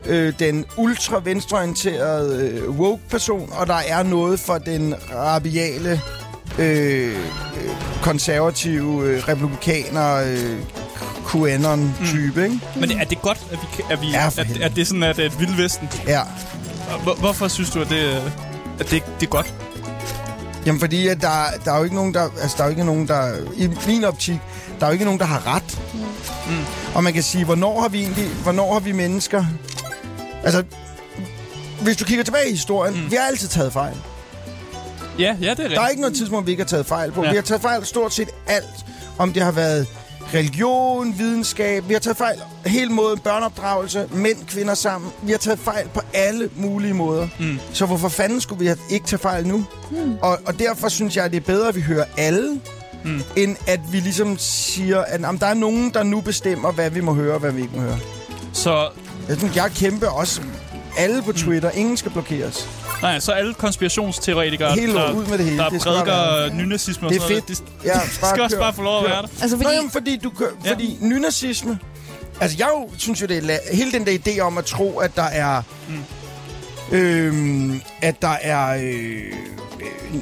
øh, 0.06 0.34
den 0.40 0.66
ultra 0.78 1.22
venstreorienterede 1.24 2.50
øh, 2.50 2.70
woke-person, 2.70 3.50
og 3.52 3.68
der 3.68 3.82
er 3.88 4.04
noget 4.04 4.40
for 4.40 4.58
den 4.58 4.96
rabiale 5.16 6.02
øh, 6.60 7.08
øh, 7.08 7.16
konservative 8.02 9.04
øh, 9.06 9.28
republikaner 9.28 10.16
øh, 10.16 10.58
QAnon-type, 11.28 12.44
ikke? 12.44 12.60
Men 12.80 12.92
er 12.92 13.04
det 13.04 13.22
godt, 13.22 13.38
at 13.52 13.60
vi, 13.62 13.84
at 13.90 14.02
vi 14.02 14.08
Ja, 14.08 14.26
at, 14.28 14.34
helvede. 14.46 14.66
at 14.66 14.76
det 14.76 14.82
er 14.82 14.86
sådan, 14.86 15.04
at 15.04 15.16
det 15.16 15.26
er 15.26 15.30
et 15.30 15.40
vildt 15.40 15.58
vesten? 15.58 15.90
Ja. 16.08 16.22
Hvor, 17.04 17.14
hvorfor 17.14 17.48
synes 17.48 17.70
du, 17.70 17.82
at 17.82 17.90
det, 17.90 18.22
at 18.80 18.92
det, 18.92 19.04
det 19.20 19.26
er 19.26 19.30
godt? 19.30 19.54
Jamen, 20.66 20.80
fordi 20.80 21.08
at 21.08 21.22
der, 21.22 21.44
der 21.66 21.72
er 21.74 21.78
jo 21.78 21.84
ikke 21.84 21.96
nogen, 21.96 22.14
der... 22.14 22.30
Altså, 22.42 22.58
der 22.58 22.64
er 22.64 22.68
jo 22.68 22.70
ikke 22.70 22.84
nogen, 22.84 23.08
der... 23.08 23.34
I 23.58 23.70
min 23.88 24.04
optik, 24.04 24.40
der 24.80 24.86
er 24.86 24.90
jo 24.90 24.94
ikke 24.94 25.06
nogen, 25.06 25.20
der 25.20 25.26
har 25.26 25.56
ret. 25.56 25.80
Mm. 26.50 26.52
Og 26.96 27.04
man 27.04 27.14
kan 27.14 27.24
sige, 27.24 27.46
hvornår 27.46 27.82
har 27.82 27.90
vi 27.90 28.00
egentlig... 28.02 28.28
Hvornår 28.44 28.74
har 28.74 28.80
vi 28.80 28.92
mennesker... 28.92 29.46
Altså, 30.44 30.64
hvis 31.82 31.98
du 31.98 32.06
kigger 32.06 32.24
tilbage 32.24 32.48
i 32.48 32.52
historien, 32.52 32.94
mm. 33.04 33.12
vi 33.12 33.16
har 33.16 33.28
altid 33.28 33.48
taget 33.48 33.74
fejl. 33.74 33.96
Ja, 35.20 35.36
ja, 35.42 35.50
det 35.50 35.50
er 35.50 35.56
Der 35.56 35.64
er 35.64 35.70
rigtigt. 35.70 35.90
ikke 35.92 36.02
noget 36.02 36.16
tidspunkt, 36.18 36.46
vi 36.48 36.52
ikke 36.52 36.64
har 36.64 36.68
taget 36.68 36.86
fejl 36.86 37.12
på. 37.12 37.24
Ja. 37.24 37.30
Vi 37.30 37.36
har 37.36 37.44
taget 37.44 37.62
fejl 37.62 37.86
stort 37.86 38.14
set 38.14 38.30
alt. 38.48 38.86
Om 39.18 39.34
det 39.34 39.44
har 39.44 39.52
været 39.52 39.88
religion, 40.34 41.18
videnskab. 41.18 41.84
Vi 41.88 41.94
har 41.94 42.00
taget 42.00 42.18
fejl 42.18 42.40
hele 42.66 42.90
måden. 42.90 43.20
Børneopdragelse, 43.20 44.08
mænd, 44.14 44.38
kvinder 44.48 44.74
sammen. 44.74 45.12
Vi 45.24 45.32
har 45.32 45.38
taget 45.38 45.60
fejl 45.60 45.88
på 45.94 46.02
alle 46.14 46.50
mulige 46.56 46.94
måder. 46.94 47.28
Mm. 47.40 47.60
Så 47.74 47.86
hvorfor 47.86 48.10
fanden 48.10 48.42
skulle 48.42 48.66
vi 48.66 48.72
ikke 48.90 49.06
tage 49.08 49.20
fejl 49.20 49.48
nu? 49.48 49.66
Mm. 49.92 50.14
Og, 50.22 50.40
og 50.46 50.60
derfor 50.60 50.90
synes 50.90 51.16
jeg, 51.16 51.26
at 51.26 51.32
det 51.32 51.38
er 51.38 51.46
bedre, 51.46 51.68
at 51.68 51.76
vi 51.76 51.82
hører 51.82 52.06
alle, 52.18 52.60
Mm. 53.06 53.22
end 53.36 53.56
at 53.68 53.80
vi 53.92 54.00
ligesom 54.00 54.38
siger, 54.40 55.02
at 55.02 55.22
jamen, 55.22 55.40
der 55.42 55.48
er 55.48 55.54
nogen, 55.54 55.90
der 55.94 56.04
nu 56.04 56.22
bestemmer, 56.22 56.72
hvad 56.72 56.90
vi 56.90 57.02
må 57.02 57.14
høre 57.14 57.34
og 57.34 57.40
hvad 57.40 57.52
vi 57.52 57.62
ikke 57.62 57.76
må 57.76 57.82
høre. 57.82 57.98
Så, 58.54 58.90
Jeg 59.30 59.38
synes, 59.38 59.56
jeg 59.56 59.72
kæmper 59.76 60.08
også 60.08 60.42
alle 60.98 61.22
på 61.22 61.34
Twitter. 61.34 61.72
Ingen 61.72 61.98
skal 61.98 62.12
blokeres. 62.12 62.70
Nej, 63.02 63.20
så 63.20 63.32
alle 63.32 63.54
konspirationsteoretikere, 63.54 64.72
Helt 64.74 64.96
der, 64.96 65.12
ud 65.12 65.26
med 65.26 65.38
det 65.38 65.46
hele. 65.46 65.58
der 65.58 65.70
Det 65.70 65.84
bare 65.84 66.06
prædiker 66.06 66.54
nynazisme 66.54 67.08
og 67.08 67.14
Det 67.14 67.18
er 67.18 67.22
sådan 67.22 67.36
noget, 67.36 67.58
fedt. 67.58 67.84
de 67.84 67.88
Ja, 67.90 68.00
skal 68.34 68.42
også 68.42 68.58
bare 68.60 68.74
få 68.74 68.82
lov 68.84 69.04
at 69.04 69.10
være 69.10 69.22
der. 69.22 69.28
Altså, 69.42 69.58
Fordi... 69.58 69.64
Nå, 69.64 69.70
jamen, 69.70 69.92
fordi, 69.92 70.18
du 70.24 70.30
kø- 70.30 70.46
Ja. 70.66 70.72
fordi 70.72 70.98
nynazisme... 71.02 71.80
Altså, 72.42 72.58
jeg 72.60 72.68
jo, 72.76 72.90
synes 72.98 73.22
jo, 73.22 73.26
det 73.28 73.38
er 73.38 73.42
la- 73.58 73.76
hele 73.76 73.92
den 73.92 74.06
der 74.06 74.12
idé 74.28 74.40
om 74.40 74.58
at 74.58 74.66
tro, 74.66 74.98
at 75.00 75.16
der 75.16 75.24
er... 75.24 75.62
Mm. 75.90 75.96
Øhm, 76.98 77.82
at 78.02 78.22
der 78.22 78.36
er 78.42 78.78
øh, 78.84 79.22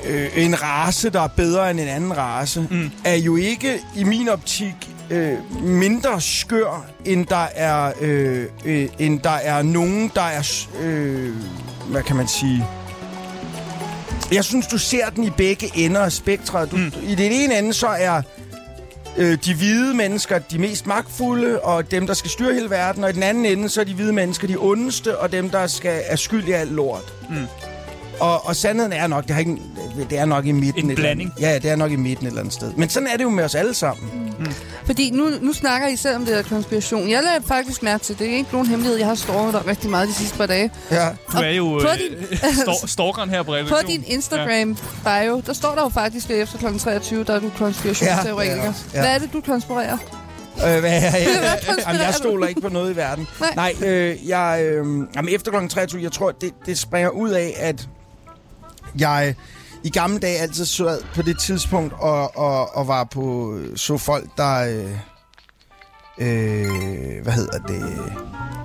øh, 0.09 0.29
en 0.35 0.61
race, 0.63 1.09
der 1.09 1.21
er 1.21 1.27
bedre 1.27 1.71
end 1.71 1.79
en 1.79 1.87
anden 1.87 2.17
race, 2.17 2.67
Mm. 2.69 2.91
er 3.03 3.15
jo 3.15 3.35
ikke 3.35 3.79
i 3.95 4.03
min 4.03 4.29
optik 4.29 4.75
øh, 5.09 5.37
mindre 5.63 6.21
skør, 6.21 6.85
end 7.05 7.25
der 7.25 7.47
er, 7.55 7.91
øh, 8.01 8.45
øh, 8.65 8.89
end 8.99 9.19
der 9.19 9.29
er 9.29 9.61
nogen, 9.61 10.11
der 10.15 10.21
er... 10.21 10.65
Øh, 10.81 11.33
hvad 11.89 12.03
kan 12.03 12.15
man 12.15 12.27
sige... 12.27 12.65
Jeg 14.31 14.43
synes, 14.43 14.67
du 14.67 14.77
ser 14.77 15.09
den 15.09 15.23
i 15.23 15.29
begge 15.29 15.71
ender 15.75 16.01
af 16.01 16.11
spektret. 16.11 16.71
Du, 16.71 16.77
Mm. 16.77 16.91
I 17.03 17.15
det 17.15 17.43
ene 17.43 17.57
ende, 17.57 17.73
så 17.73 17.87
er 17.87 18.21
øh, 19.17 19.37
de 19.45 19.55
hvide 19.55 19.93
mennesker 19.93 20.39
de 20.39 20.59
mest 20.59 20.87
magtfulde, 20.87 21.59
og 21.61 21.91
dem, 21.91 22.07
der 22.07 22.13
skal 22.13 22.31
styre 22.31 22.53
hele 22.53 22.69
verden. 22.69 23.03
Og 23.03 23.09
i 23.09 23.13
den 23.13 23.23
anden 23.23 23.45
ende, 23.45 23.69
så 23.69 23.81
er 23.81 23.85
de 23.85 23.93
hvide 23.93 24.13
mennesker 24.13 24.47
de 24.47 24.55
ondeste, 24.57 25.17
og 25.17 25.31
dem, 25.31 25.49
der 25.49 25.67
skal 25.67 26.01
er 26.05 26.15
skyld 26.15 26.47
i 26.47 26.51
alt 26.51 26.71
lort. 26.71 27.13
Mm. 27.29 27.35
Og, 28.21 28.45
og 28.47 28.55
sandheden 28.55 28.93
er 28.93 29.07
nok, 29.07 29.23
det, 29.23 29.31
har 29.31 29.39
ikke, 29.39 29.57
det 30.09 30.17
er 30.19 30.25
nok 30.25 30.45
i 30.45 30.51
midten. 30.51 30.83
En 30.83 30.89
et 30.89 30.91
eller 30.91 31.03
blanding. 31.03 31.31
andet. 31.37 31.41
Ja, 31.49 31.55
det 31.59 31.71
er 31.71 31.75
nok 31.75 31.91
i 31.91 31.95
midten 31.95 32.25
et 32.25 32.29
eller 32.29 32.41
andet 32.41 32.53
sted. 32.53 32.73
Men 32.77 32.89
sådan 32.89 33.07
er 33.07 33.17
det 33.17 33.23
jo 33.23 33.29
med 33.29 33.43
os 33.43 33.55
alle 33.55 33.73
sammen. 33.73 34.33
Fordi 34.85 35.09
nu, 35.11 35.29
nu 35.41 35.53
snakker 35.53 35.87
I 35.87 35.95
selv 35.95 36.15
om 36.15 36.25
det 36.25 36.35
der 36.35 36.41
konspiration. 36.43 37.09
Jeg 37.09 37.23
lader 37.23 37.39
faktisk 37.47 37.83
mærke 37.83 38.03
til, 38.03 38.19
det 38.19 38.29
er 38.29 38.35
ikke 38.35 38.49
nogen 38.51 38.67
hemmelighed. 38.67 38.97
Jeg 38.97 39.07
har 39.07 39.15
stået 39.15 39.53
der 39.53 39.67
rigtig 39.67 39.89
meget 39.89 40.07
de 40.07 40.13
sidste 40.13 40.37
par 40.37 40.45
dage. 40.45 40.71
Ja. 40.91 41.09
Du 41.31 41.37
er 41.37 41.49
jo 41.49 41.65
på 41.65 41.87
øh, 42.31 42.53
stor, 42.63 42.87
stalkeren 42.87 43.29
her 43.29 43.43
på 43.43 43.45
På 43.45 43.53
redaktionen. 43.53 43.85
din 43.87 44.03
Instagram-bio, 44.07 45.41
der 45.45 45.53
står 45.53 45.75
der 45.75 45.81
jo 45.83 45.89
faktisk, 45.89 46.29
efter 46.31 46.57
kl. 46.57 46.77
23, 46.77 47.23
der 47.23 47.33
er 47.33 47.39
du 47.39 47.51
konspirationsteoretiker. 47.57 48.63
Ja, 48.63 48.73
Ja. 48.93 48.99
Hvad 49.01 49.15
er 49.15 49.17
det, 49.17 49.33
du 49.33 49.41
konspirerer? 49.41 49.97
Øh, 50.67 50.79
hvad, 50.79 50.91
jeg, 50.91 51.13
jeg, 51.13 51.59
jamen, 51.87 52.01
jeg 52.01 52.13
stoler 52.13 52.47
ikke 52.47 52.61
på 52.61 52.69
noget 52.69 52.93
i 52.93 52.95
verden. 52.95 53.27
Nej. 53.55 53.73
Nej, 53.81 53.87
øh, 53.89 54.27
jeg, 54.27 54.61
øh, 54.63 54.85
jamen, 55.15 55.35
efter 55.35 55.51
kl. 55.51 55.67
23, 55.67 56.01
jeg 56.03 56.11
tror, 56.11 56.31
det, 56.31 56.51
det 56.65 56.77
springer 56.77 57.09
ud 57.09 57.29
af, 57.29 57.55
at 57.59 57.87
jeg 58.99 59.35
i 59.83 59.89
gamle 59.89 60.19
dage 60.19 60.37
altid 60.37 60.65
sad 60.65 61.01
på 61.15 61.21
det 61.21 61.39
tidspunkt 61.39 61.93
og, 61.99 62.37
og, 62.37 62.75
og 62.75 62.87
var 62.87 63.03
på 63.03 63.57
så 63.75 63.97
folk, 63.97 64.25
der... 64.37 64.59
Øh, 64.59 64.91
øh, 66.27 67.23
hvad 67.23 67.33
hedder 67.33 67.59
det? 67.59 68.03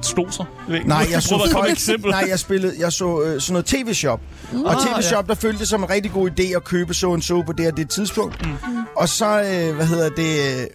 Slog 0.02 0.32
sig. 0.32 0.46
Nej, 0.68 1.06
jeg 1.10 1.22
prøver 1.28 1.46
så 1.46 1.52
folk, 1.52 1.72
eksempel. 1.72 2.10
nej, 2.10 2.24
jeg 2.28 2.38
spillede, 2.38 2.74
jeg 2.78 2.92
så 2.92 3.22
øh, 3.22 3.40
sådan 3.40 3.52
noget 3.52 3.66
tv-shop. 3.66 4.20
Og 4.64 4.72
Ah, 4.72 4.86
tv-shop, 4.86 5.28
der 5.28 5.34
følte 5.34 5.58
det 5.58 5.68
som 5.68 5.82
en 5.82 5.90
rigtig 5.90 6.12
god 6.12 6.30
idé 6.30 6.56
at 6.56 6.64
købe 6.64 6.94
så 6.94 7.14
en 7.14 7.22
så 7.22 7.42
på 7.42 7.52
det 7.52 7.66
og 7.66 7.76
det 7.76 7.90
tidspunkt. 7.90 8.46
Mm. 8.46 8.52
Og 8.96 9.08
så, 9.08 9.42
øh, 9.42 9.74
hvad 9.76 9.86
hedder 9.86 10.08
det, 10.08 10.60
øh, 10.60 10.66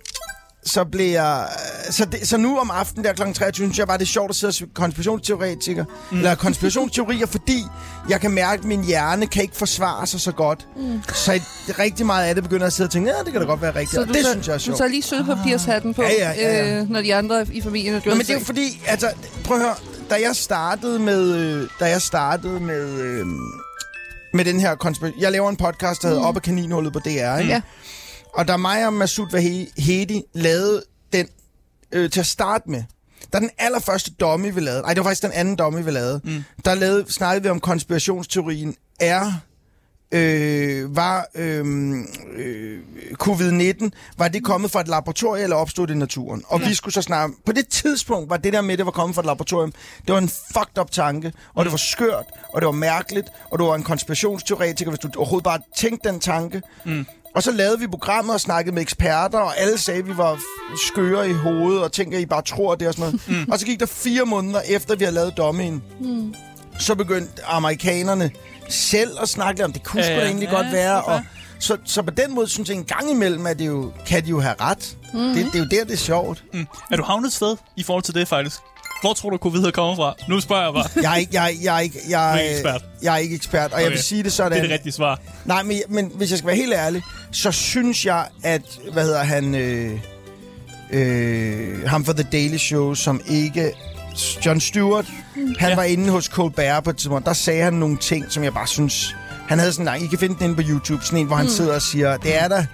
så 0.66 0.84
blev 0.84 1.12
jeg... 1.12 1.48
Så, 1.90 2.06
det, 2.06 2.28
så 2.28 2.38
nu 2.38 2.58
om 2.60 2.72
aftenen 2.72 3.06
der 3.06 3.14
kl. 3.14 3.22
23, 3.34 3.54
synes 3.54 3.80
jeg 3.80 3.88
bare, 3.88 3.98
det 3.98 4.04
er 4.04 4.08
sjovt 4.08 4.30
at 4.30 4.36
sidde 4.36 4.54
og 4.66 4.74
konspirationsteoretiker. 4.74 5.86
Mm. 6.12 6.18
Eller 6.18 6.36
konspirationsteorier, 6.36 7.26
fordi 7.26 7.64
jeg 8.10 8.22
kan 8.22 8.32
mærke, 8.32 8.60
at 8.60 8.66
min 8.66 8.84
hjerne 8.84 9.28
kan 9.28 9.42
ikke 9.42 9.56
forsvare 9.56 10.08
sig 10.08 10.20
så 10.20 10.32
godt. 10.32 10.68
Mm. 10.78 11.02
Så 11.14 11.40
rigtig 11.80 12.06
meget 12.06 12.26
af 12.26 12.36
det 12.36 12.44
begynder 12.44 12.68
at 12.68 12.74
sidde 12.74 12.88
og 12.88 12.92
tænke, 12.92 13.12
ja, 13.18 13.24
det 13.24 13.32
kan 13.32 13.42
da 13.42 13.48
godt 13.48 13.62
være 13.62 13.76
rigtigt. 13.76 13.92
Så 13.92 14.06
det 14.06 14.26
så, 14.26 14.32
synes 14.32 14.48
jeg 14.48 14.54
er 14.54 14.58
Du 14.58 14.64
sjovt. 14.64 14.78
tager 14.78 14.90
lige 14.90 15.02
sølvpapirshatten 15.04 15.94
på, 15.94 16.02
Ja, 16.02 16.10
ja, 16.20 16.32
ja, 16.32 16.66
ja. 16.68 16.80
Øh, 16.80 16.90
når 16.90 17.02
de 17.02 17.16
andre 17.16 17.46
i 17.52 17.62
familien 17.62 17.96
er 17.96 18.00
gjort 18.00 18.18
men 18.18 18.26
det 18.26 18.34
er 18.34 18.40
jo 18.40 18.46
fordi, 18.46 18.82
altså, 18.88 19.10
prøv 19.44 19.58
at 19.58 19.64
høre, 19.64 19.76
da 20.10 20.16
jeg 20.16 20.36
startede 20.36 21.00
med, 21.00 21.36
øh, 21.36 21.68
da 21.80 21.86
jeg 21.90 22.02
startede 22.02 22.60
med, 22.60 22.90
øh, 23.00 23.26
med 24.34 24.46
den 24.46 24.60
her 24.60 24.76
konspiration, 24.76 25.22
jeg 25.22 25.32
laver 25.32 25.50
en 25.50 25.58
podcast, 25.58 26.02
der 26.02 26.08
hedder 26.08 26.22
mm. 26.22 26.28
Op 26.28 26.36
ad 26.36 26.42
kaninhullet 26.42 26.94
på 26.94 27.00
DR, 27.00 27.08
ikke? 27.10 27.52
Ja. 27.54 27.62
Og 28.34 28.48
da 28.48 28.58
mig 28.58 28.88
og 28.88 28.94
Masud 28.94 29.32
Vahedi 29.32 30.24
lavede 30.34 30.84
den 31.14 31.28
øh, 31.92 32.10
til 32.10 32.20
at 32.20 32.26
starte 32.26 32.70
med, 32.70 32.84
der 33.34 33.40
den 33.40 33.50
allerførste 33.58 34.12
dummy, 34.12 34.54
vi 34.54 34.60
lavede, 34.60 34.82
nej, 34.82 34.94
det 34.94 35.04
var 35.04 35.10
faktisk 35.10 35.24
den 35.24 35.32
anden 35.32 35.56
dummy, 35.56 35.84
vi 35.84 35.92
lavede, 35.92 36.22
mm. 36.24 36.44
der 36.66 36.76
lavede, 36.76 37.14
snakkede 37.14 37.44
vi 37.44 37.50
om 37.50 37.60
konspirationsteorien 37.60 38.76
er 39.00 39.32
øh, 40.12 40.96
var 40.96 41.28
øh, 41.36 41.66
øh, 42.36 42.80
covid-19, 43.24 43.90
var 44.18 44.28
det 44.28 44.44
kommet 44.44 44.72
fra 44.72 44.82
et 44.82 44.88
laboratorium 44.88 45.44
eller 45.44 45.56
opstod 45.56 45.88
det 45.88 45.94
i 45.94 45.98
naturen? 45.98 46.44
Og 46.48 46.60
ja. 46.60 46.68
vi 46.68 46.74
skulle 46.74 46.94
så 46.94 47.02
snakke, 47.02 47.36
på 47.46 47.52
det 47.52 47.68
tidspunkt 47.68 48.30
var 48.30 48.38
det 48.38 48.54
der 48.54 48.62
med, 48.62 48.78
det 48.78 48.86
var 48.86 48.92
kommet 48.92 49.16
fra 49.16 49.22
et 49.22 49.26
laboratorium, 49.26 49.74
det 50.08 50.14
var 50.14 50.18
en 50.18 50.30
fucked 50.30 50.78
up 50.80 50.92
tanke, 50.92 51.34
og 51.56 51.66
det 51.66 51.72
var 51.72 51.78
skørt, 51.78 52.26
og 52.54 52.62
det 52.62 52.66
var 52.66 52.72
mærkeligt, 52.72 53.28
og 53.52 53.60
du 53.60 53.66
var 53.66 53.76
en 53.76 53.84
konspirationsteoretiker, 53.84 54.92
hvis 54.92 55.00
du 55.00 55.10
overhovedet 55.16 55.44
bare 55.44 55.60
tænkte 55.78 56.10
den 56.10 56.20
tanke. 56.20 56.62
Mm. 56.86 57.06
Og 57.36 57.44
så 57.44 57.52
lavede 57.52 57.80
vi 57.80 57.88
programmet 57.88 58.34
og 58.34 58.42
snakkede 58.42 58.74
med 58.76 58.82
eksperter, 58.82 59.40
og 59.40 59.58
alle 59.60 59.78
sagde, 59.78 60.00
at 60.00 60.08
vi 60.08 60.18
var 60.18 60.40
skøre 60.88 61.30
i 61.30 61.34
hovedet, 61.34 61.84
og 61.84 61.92
tænkte, 61.92 62.18
at 62.18 62.24
I 62.24 62.26
bare 62.26 62.42
tror 62.42 62.76
det 62.76 62.88
og 62.88 62.94
sådan 62.94 63.20
noget. 63.28 63.44
Mm. 63.46 63.52
Og 63.52 63.60
så 63.60 63.66
gik 63.66 63.80
der 63.80 63.86
fire 63.86 64.26
måneder 64.26 64.62
efter, 64.68 64.96
vi 64.96 65.04
havde 65.04 65.16
lavet 65.16 65.38
dommien. 65.38 65.84
Mm. 66.00 66.34
Så 66.80 66.96
begyndte 66.96 67.46
amerikanerne 67.46 68.32
selv 68.70 69.12
at 69.22 69.30
snakke 69.30 69.66
om, 69.66 69.74
det 69.74 69.84
kunne 69.84 70.04
Ja, 70.04 70.08
sgu 70.08 70.20
da 70.22 70.26
egentlig 70.26 70.50
Ja, 70.50 70.56
godt 70.56 70.72
være. 70.72 70.96
det 70.98 71.06
er 71.08 71.12
Og 71.14 71.22
så, 71.60 71.78
så 71.86 72.02
på 72.02 72.12
den 72.12 72.36
måde 72.36 72.48
synes 72.48 72.70
jeg 72.70 72.76
en 72.78 72.84
gang 72.84 73.12
imellem, 73.12 73.48
at 73.48 73.60
det 73.60 73.68
jo, 73.68 73.92
kan 74.08 74.24
de 74.24 74.30
jo 74.30 74.40
have 74.40 74.56
ret. 74.62 74.98
Mm. 75.14 75.20
Det, 75.20 75.36
det 75.46 75.56
er 75.56 75.60
jo 75.60 75.66
der, 75.72 75.84
det 75.84 75.94
er 75.94 75.98
sjovt. 75.98 76.44
Mm. 76.54 76.66
Er 76.92 76.96
du 76.98 77.04
havnet 77.04 77.28
et 77.28 77.34
sted 77.34 77.56
i 77.76 77.84
forhold 77.84 78.04
til 78.04 78.14
det, 78.14 78.28
faktisk? 78.28 78.58
Hvor 79.02 79.14
tror 79.14 79.30
du, 79.30 79.38
covid 79.38 79.72
kommer 79.72 79.96
fra? 79.96 80.14
Nu 80.30 80.40
spørger 80.40 80.64
jeg 80.64 80.74
bare. 80.74 80.86
Jeg 81.04 81.12
er 81.14 81.16
ikke, 81.18 81.30
jeg, 81.34 81.56
jeg 81.64 81.76
er 81.76 81.80
ikke, 81.80 82.00
jeg, 82.10 82.32
Du 82.34 82.38
er 82.38 82.42
ikke 82.42 82.56
ekspert. 82.56 82.84
Jeg 83.02 83.14
er 83.14 83.18
ikke 83.18 83.36
ekspert, 83.36 83.66
og 83.72 83.74
okay. 83.74 83.84
jeg 83.84 83.92
vil 83.92 84.00
sige 84.04 84.24
det 84.24 84.34
sådan. 84.34 84.52
Det 84.52 84.58
er 84.58 84.62
det 84.62 84.72
rigtige 84.72 84.94
svar. 84.94 85.20
Nej, 85.46 85.64
men, 85.64 85.82
men 85.90 86.12
hvis 86.16 86.30
jeg 86.30 86.38
skal 86.38 86.48
være 86.48 86.56
helt 86.56 86.74
ærlig, 86.74 87.02
så 87.32 87.52
synes 87.52 88.06
jeg, 88.06 88.28
at, 88.44 88.62
hvad 88.94 89.04
hedder 89.04 89.24
han, 89.24 89.56
øh, 89.56 90.00
øh, 90.92 91.88
ham 91.88 92.06
fra 92.06 92.14
The 92.14 92.28
Daily 92.32 92.58
Show, 92.58 92.94
som 92.94 93.22
ikke, 93.30 93.72
John 94.46 94.60
Stewart, 94.60 95.06
han 95.60 95.70
Ja. 95.70 95.76
var 95.76 95.84
inde 95.84 96.10
hos 96.10 96.26
Colbert 96.26 96.84
på 96.84 96.90
et 96.90 96.98
tidspunkt, 96.98 97.26
der 97.26 97.34
sagde 97.34 97.64
han 97.64 97.74
nogle 97.74 97.98
ting, 97.98 98.26
som 98.30 98.44
jeg 98.44 98.54
bare 98.54 98.68
synes, 98.68 99.16
han 99.48 99.60
havde 99.60 99.72
sådan, 99.74 99.86
nej, 99.86 99.96
I 99.96 100.06
kan 100.08 100.20
finde 100.20 100.36
den 100.36 100.44
inde 100.44 100.56
på 100.56 100.62
YouTube, 100.70 101.04
sådan 101.06 101.20
en, 101.20 101.26
hvor 101.28 101.36
han 101.36 101.46
Mm. 101.46 101.52
sidder 101.52 101.76
og 101.76 101.82
siger, 101.82 102.18
det 102.18 102.42
er 102.44 102.48
da 102.48 102.66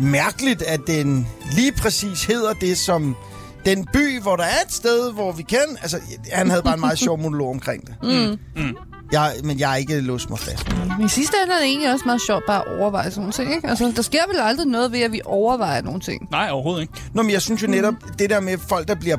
mærkeligt, 0.00 0.62
at 0.62 0.80
den 0.86 1.26
lige 1.56 1.72
præcis 1.72 2.24
hedder 2.24 2.52
det 2.52 2.78
som 2.78 3.16
den 3.64 3.86
by, 3.92 4.20
hvor 4.20 4.36
der 4.36 4.44
er 4.44 4.60
et 4.66 4.72
sted, 4.72 5.12
hvor 5.12 5.32
vi 5.32 5.42
kan. 5.42 5.78
Altså, 5.82 6.00
han 6.32 6.50
havde 6.50 6.62
bare 6.62 6.74
en 6.74 6.80
meget 6.80 6.98
sjov 6.98 7.18
monolog 7.18 7.50
omkring 7.50 7.86
det. 7.86 7.94
Mm. 8.02 8.62
Mm. 8.62 8.76
Jeg, 9.12 9.32
men 9.44 9.58
jeg 9.58 9.72
er 9.72 9.76
ikke 9.76 10.00
låst 10.00 10.30
mig 10.30 10.38
fast. 10.38 10.66
Men 10.98 11.06
i 11.06 11.08
sidste 11.08 11.36
ende 11.44 11.54
er 11.54 11.58
det 11.58 11.66
egentlig 11.66 11.92
også 11.92 12.04
meget 12.06 12.20
sjovt 12.26 12.44
bare 12.46 12.68
at 12.68 12.80
overveje 12.80 13.10
sådan 13.10 13.20
nogle 13.20 13.32
ting, 13.32 13.54
ikke? 13.54 13.68
Altså, 13.68 13.92
der 13.96 14.02
sker 14.02 14.26
vel 14.28 14.40
aldrig 14.40 14.66
noget 14.66 14.92
ved, 14.92 15.00
at 15.00 15.12
vi 15.12 15.20
overvejer 15.24 15.82
nogle 15.82 16.00
ting. 16.00 16.28
Nej, 16.30 16.48
overhovedet 16.50 16.82
ikke. 16.82 16.92
Nå, 17.14 17.22
men 17.22 17.30
jeg 17.32 17.42
synes 17.42 17.62
jo 17.62 17.66
netop, 17.66 17.94
det 18.18 18.30
der 18.30 18.40
med 18.40 18.58
folk, 18.68 18.88
der 18.88 18.94
bliver, 18.94 19.16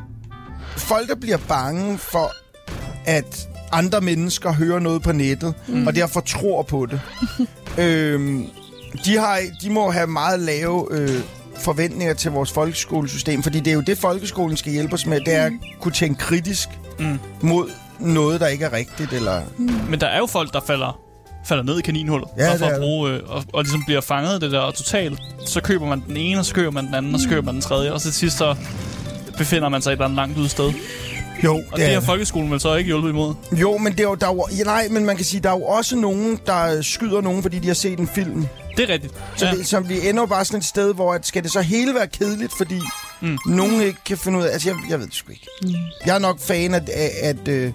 folk, 0.78 1.10
der 1.10 1.15
bliver 1.15 1.38
bange 1.38 1.97
for, 1.97 2.32
at 3.06 3.47
andre 3.71 4.02
mennesker 4.02 4.54
hører 4.54 4.80
noget 4.80 5.02
på 5.02 5.12
nettet, 5.12 5.54
mm. 5.67 5.88
og 5.88 5.95
derfor 5.95 6.19
tror 6.19 6.62
på 6.63 6.86
det. 6.86 7.02
øhm, 7.84 8.45
de, 9.06 9.17
har, 9.17 9.39
de 9.62 9.69
må 9.69 9.91
have 9.91 10.08
meget 10.08 10.39
lave 10.39 10.88
øh, 10.91 11.21
forventninger 11.60 12.13
til 12.13 12.32
vores 12.32 12.52
folkeskolesystem, 12.52 13.43
fordi 13.43 13.60
det 13.60 13.67
er 13.72 13.76
jo 13.76 13.82
det, 13.82 13.98
folkeskolen 13.98 14.58
skal 14.58 14.72
hjælpe 14.72 14.93
os 14.93 15.06
med, 15.06 15.19
det 15.19 15.36
er 15.36 15.45
at 15.45 15.52
kunne 15.82 15.91
tænke 15.91 16.19
kritisk 16.19 16.69
Mm. 17.00 17.19
mod 17.41 17.69
noget, 18.00 18.41
der 18.41 18.48
ikke 18.48 18.65
er 18.65 18.74
rigtigt, 18.74 19.13
eller... 19.13 19.41
Men 19.89 20.02
der 20.02 20.08
er 20.08 20.17
jo 20.17 20.26
folk, 20.26 20.54
der 20.54 20.60
falder, 20.67 21.00
falder 21.45 21.63
ned 21.63 21.80
i 21.80 21.82
kaninhullet. 21.82 22.30
Ja, 22.38 22.54
og, 22.54 22.60
for 22.60 22.65
at 22.65 22.80
bruge, 22.80 23.12
øh, 23.12 23.19
og, 23.28 23.43
og 23.54 23.63
ligesom 23.63 23.84
bliver 23.86 24.02
fanget 24.02 24.34
af 24.34 24.39
det 24.39 24.52
der 24.52 24.60
og 24.60 24.74
totalt. 24.74 25.19
Så 25.45 25.62
køber 25.62 25.86
man 25.86 26.04
den 26.08 26.17
ene, 26.17 26.39
og 26.39 26.45
så 26.45 26.54
køber 26.54 26.72
man 26.72 26.86
den 26.88 26.95
anden, 26.95 27.13
og 27.13 27.19
så 27.19 27.30
køber 27.30 27.41
man 27.41 27.54
den 27.54 27.62
tredje. 27.62 27.93
Og 27.93 28.02
så 28.02 28.06
til 28.08 28.13
sidst 28.13 28.38
så 28.38 28.56
befinder 29.38 29.69
man 29.69 29.82
sig 29.82 29.89
et 29.89 29.91
eller 29.93 30.06
andet 30.06 30.15
langt 30.15 30.38
ude 30.38 30.50
sted. 30.50 30.74
Jo, 31.43 31.54
Og 31.56 31.63
det, 31.78 31.86
det 31.86 31.93
har 31.93 32.02
folkeskolen 32.02 32.52
vel 32.52 32.60
så 32.60 32.76
ikke 32.76 32.88
hjulpet 32.88 33.10
imod. 33.10 33.34
Jo, 33.52 33.78
men 33.78 33.91
det 33.91 34.00
er 34.00 34.04
jo, 34.04 34.15
der 34.15 34.28
er 34.28 34.34
jo, 34.34 34.45
ja, 34.58 34.63
nej, 34.63 34.88
men 34.91 35.06
man 35.06 35.15
kan 35.15 35.26
sige, 35.26 35.41
der 35.41 35.50
er 35.50 35.54
jo 35.54 35.63
også 35.63 35.95
nogen, 35.95 36.39
der 36.45 36.82
skyder 36.82 37.22
nogen, 37.22 37.41
fordi 37.41 37.60
de 37.60 37.67
har 37.67 37.74
set 37.74 38.00
en 38.00 38.08
film. 38.08 38.45
Det 38.77 38.89
er 38.89 38.93
rigtigt. 38.93 39.13
Så, 39.36 39.45
Ja. 39.45 39.51
det, 39.51 39.67
så 39.67 39.79
vi 39.79 40.08
ender 40.10 40.25
bare 40.25 40.45
sådan 40.45 40.58
et 40.60 40.65
sted, 40.65 40.93
hvor 40.93 41.13
at, 41.13 41.27
skal 41.27 41.43
det 41.43 41.51
så 41.51 41.62
hele 41.62 41.93
være 41.95 42.08
kedeligt, 42.08 42.53
fordi 42.58 42.79
Mm. 43.21 43.38
nogen 43.45 43.82
ikke 43.82 43.99
kan 44.05 44.17
finde 44.17 44.39
ud 44.39 44.43
af... 44.43 44.53
Altså, 44.53 44.69
jeg, 44.69 44.77
jeg 44.89 44.99
ved 44.99 45.05
det 45.05 45.15
sgu 45.15 45.32
ikke. 45.32 45.47
Mm. 45.62 45.69
Jeg 46.05 46.15
er 46.15 46.19
nok 46.19 46.39
fan 46.39 46.73
af, 46.73 46.82
af 46.93 47.12
at, 47.23 47.47
øh, 47.47 47.73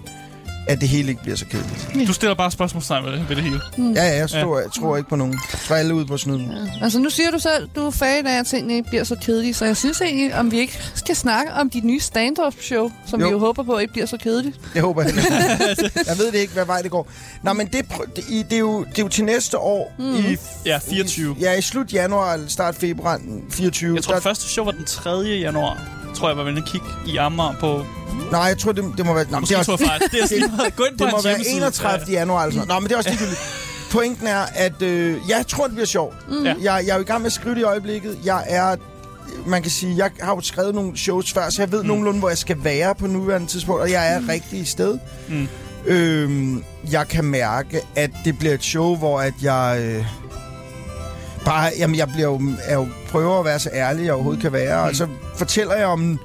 at 0.67 0.81
det 0.81 0.89
hele 0.89 1.09
ikke 1.09 1.21
bliver 1.21 1.37
så 1.37 1.45
kedeligt. 1.45 2.07
Du 2.07 2.13
stiller 2.13 2.35
bare 2.35 2.51
spørgsmålstegn 2.51 3.05
ved 3.05 3.11
det, 3.11 3.29
ved 3.29 3.35
det 3.35 3.43
hele. 3.43 3.59
Ja, 3.77 4.03
ja, 4.07 4.17
jeg, 4.17 4.29
tror, 4.29 4.59
jeg 4.59 4.69
tror 4.79 4.97
ikke 4.97 5.09
på 5.09 5.15
nogen. 5.15 5.33
Jeg 5.53 5.59
tror 5.67 5.75
alle 5.75 5.93
ud 5.95 6.05
på 6.05 6.17
snyden. 6.17 6.51
Ja. 6.51 6.83
Altså, 6.83 6.99
nu 6.99 7.09
siger 7.09 7.31
du 7.31 7.39
selv, 7.39 7.69
du 7.75 7.85
er 7.87 7.91
fan 7.91 8.27
af, 8.27 8.39
at 8.39 8.47
tingene 8.47 8.75
ikke 8.75 8.89
bliver 8.89 9.03
så 9.03 9.15
kedelige, 9.21 9.53
så 9.53 9.65
jeg 9.65 9.77
synes 9.77 10.01
egentlig, 10.01 10.35
om 10.35 10.51
vi 10.51 10.59
ikke 10.59 10.79
skal 10.95 11.15
snakke 11.15 11.53
om 11.53 11.69
dit 11.69 11.83
nye 11.83 11.99
stand-up-show, 11.99 12.91
som 13.07 13.19
Jo. 13.21 13.25
vi 13.27 13.31
jo 13.31 13.39
håber 13.39 13.63
på 13.63 13.77
ikke 13.77 13.93
bliver 13.93 14.05
så 14.07 14.17
kedeligt. 14.17 14.59
Det 14.73 14.81
håber 14.81 15.01
jeg 15.01 15.13
heller 15.13 15.69
ikke. 15.69 15.91
Jeg 16.07 16.17
ved 16.17 16.31
det 16.31 16.37
ikke, 16.39 16.53
hvad 16.53 16.65
vej 16.65 16.81
det 16.81 16.91
går. 16.91 17.11
Nå, 17.43 17.53
men 17.53 17.67
det, 17.67 17.85
prø- 17.93 18.09
det, 18.15 18.23
i- 18.29 18.43
det, 18.43 18.53
er, 18.53 18.59
jo, 18.59 18.83
det 18.83 18.99
er 18.99 19.03
jo 19.03 19.07
til 19.09 19.23
næste 19.25 19.57
år. 19.57 19.93
Mm. 19.99 20.15
I, 20.15 20.37
Ja, 20.65 20.77
24. 20.77 21.35
ja, 21.39 21.53
i 21.53 21.61
slut 21.61 21.93
januar 21.93 22.33
eller 22.33 22.47
start 22.47 22.75
februar 22.75 23.21
24. 23.51 23.95
Jeg 23.95 24.03
tror, 24.03 24.13
det 24.13 24.23
første 24.23 24.43
show 24.45 24.65
var 24.65 24.71
den 24.71 24.85
3. 24.85 25.09
januar. 25.19 25.94
Tror 26.15 26.27
jeg 26.27 26.37
var 26.37 26.43
ved 26.43 26.57
at 26.57 26.65
kigge 26.65 26.87
i 27.05 27.17
Amager 27.17 27.53
på... 27.59 27.85
Nej, 28.31 28.41
jeg 28.41 28.57
tror, 28.57 28.71
det, 28.71 28.93
det 28.97 29.05
må 29.05 29.13
være... 29.13 29.25
Nå, 29.29 29.39
Måske 29.39 29.53
det, 29.53 29.59
er 29.59 29.63
tror 29.63 29.73
også, 29.73 29.85
jeg 29.85 29.99
fejl. 29.99 30.11
Det 30.11 30.23
er 30.23 30.27
sådan. 30.27 30.71
Gå 30.77 30.83
ind 30.83 30.97
på 30.97 31.05
det 31.05 31.13
må 31.13 31.21
være 31.21 31.33
hjemmeside. 31.33 31.57
31. 31.57 32.05
januar 32.11 32.43
eller 32.43 32.53
sådan. 32.53 32.67
Nå, 32.67 32.79
men 32.79 32.83
det 32.83 32.93
er 32.93 32.97
også 32.97 33.09
ligegyldigt. 33.09 33.39
Pointen 33.91 34.27
er, 34.27 34.45
at 34.53 34.81
øh, 34.81 35.17
jeg 35.29 35.47
tror, 35.47 35.63
det 35.63 35.73
bliver 35.73 35.85
sjovt. 35.85 36.29
Mm. 36.29 36.43
Ja. 36.43 36.55
Jeg, 36.61 36.83
jeg 36.85 36.91
er 36.91 36.95
jo 36.95 37.01
i 37.01 37.05
gang 37.05 37.21
med 37.21 37.25
at 37.25 37.33
skrive 37.33 37.55
det 37.55 37.61
i 37.61 37.63
øjeblikket. 37.63 38.17
Jeg 38.25 38.43
er... 38.47 38.75
Man 39.45 39.61
kan 39.61 39.71
sige, 39.71 39.97
jeg 39.97 40.11
har 40.21 40.35
jo 40.35 40.41
skrevet 40.41 40.75
nogle 40.75 40.97
shows 40.97 41.33
før, 41.33 41.49
så 41.49 41.61
jeg 41.61 41.71
ved 41.71 41.81
mm. 41.81 41.87
nogenlunde, 41.87 42.19
hvor 42.19 42.29
jeg 42.29 42.37
skal 42.37 42.63
være 42.63 42.95
på 42.95 43.07
nuværende 43.07 43.47
tidspunkt, 43.47 43.81
og 43.81 43.91
jeg 43.91 44.13
er 44.13 44.19
mm. 44.19 44.27
rigtig 44.27 44.67
sted. 44.67 44.97
Mm. 45.29 45.47
Øhm, 45.85 46.63
jeg 46.91 47.07
kan 47.07 47.25
mærke, 47.25 47.81
at 47.95 48.11
det 48.25 48.39
bliver 48.39 48.53
et 48.53 48.63
show, 48.63 48.95
hvor 48.95 49.21
at 49.21 49.33
jeg... 49.41 49.81
Øh, 49.81 50.05
bare, 51.45 51.71
jamen, 51.77 51.95
jeg 51.95 52.07
bliver 52.07 52.27
jo, 52.29 52.41
er 52.63 52.75
jo, 52.75 52.87
prøver 53.09 53.39
at 53.39 53.45
være 53.45 53.59
så 53.59 53.69
ærlig, 53.73 54.05
jeg 54.05 54.13
overhovedet 54.13 54.41
kan 54.41 54.53
være. 54.53 54.83
Mm. 54.83 54.89
Og 54.89 54.95
så 54.95 55.07
fortæller 55.37 55.75
jeg 55.75 55.85
om... 55.85 56.19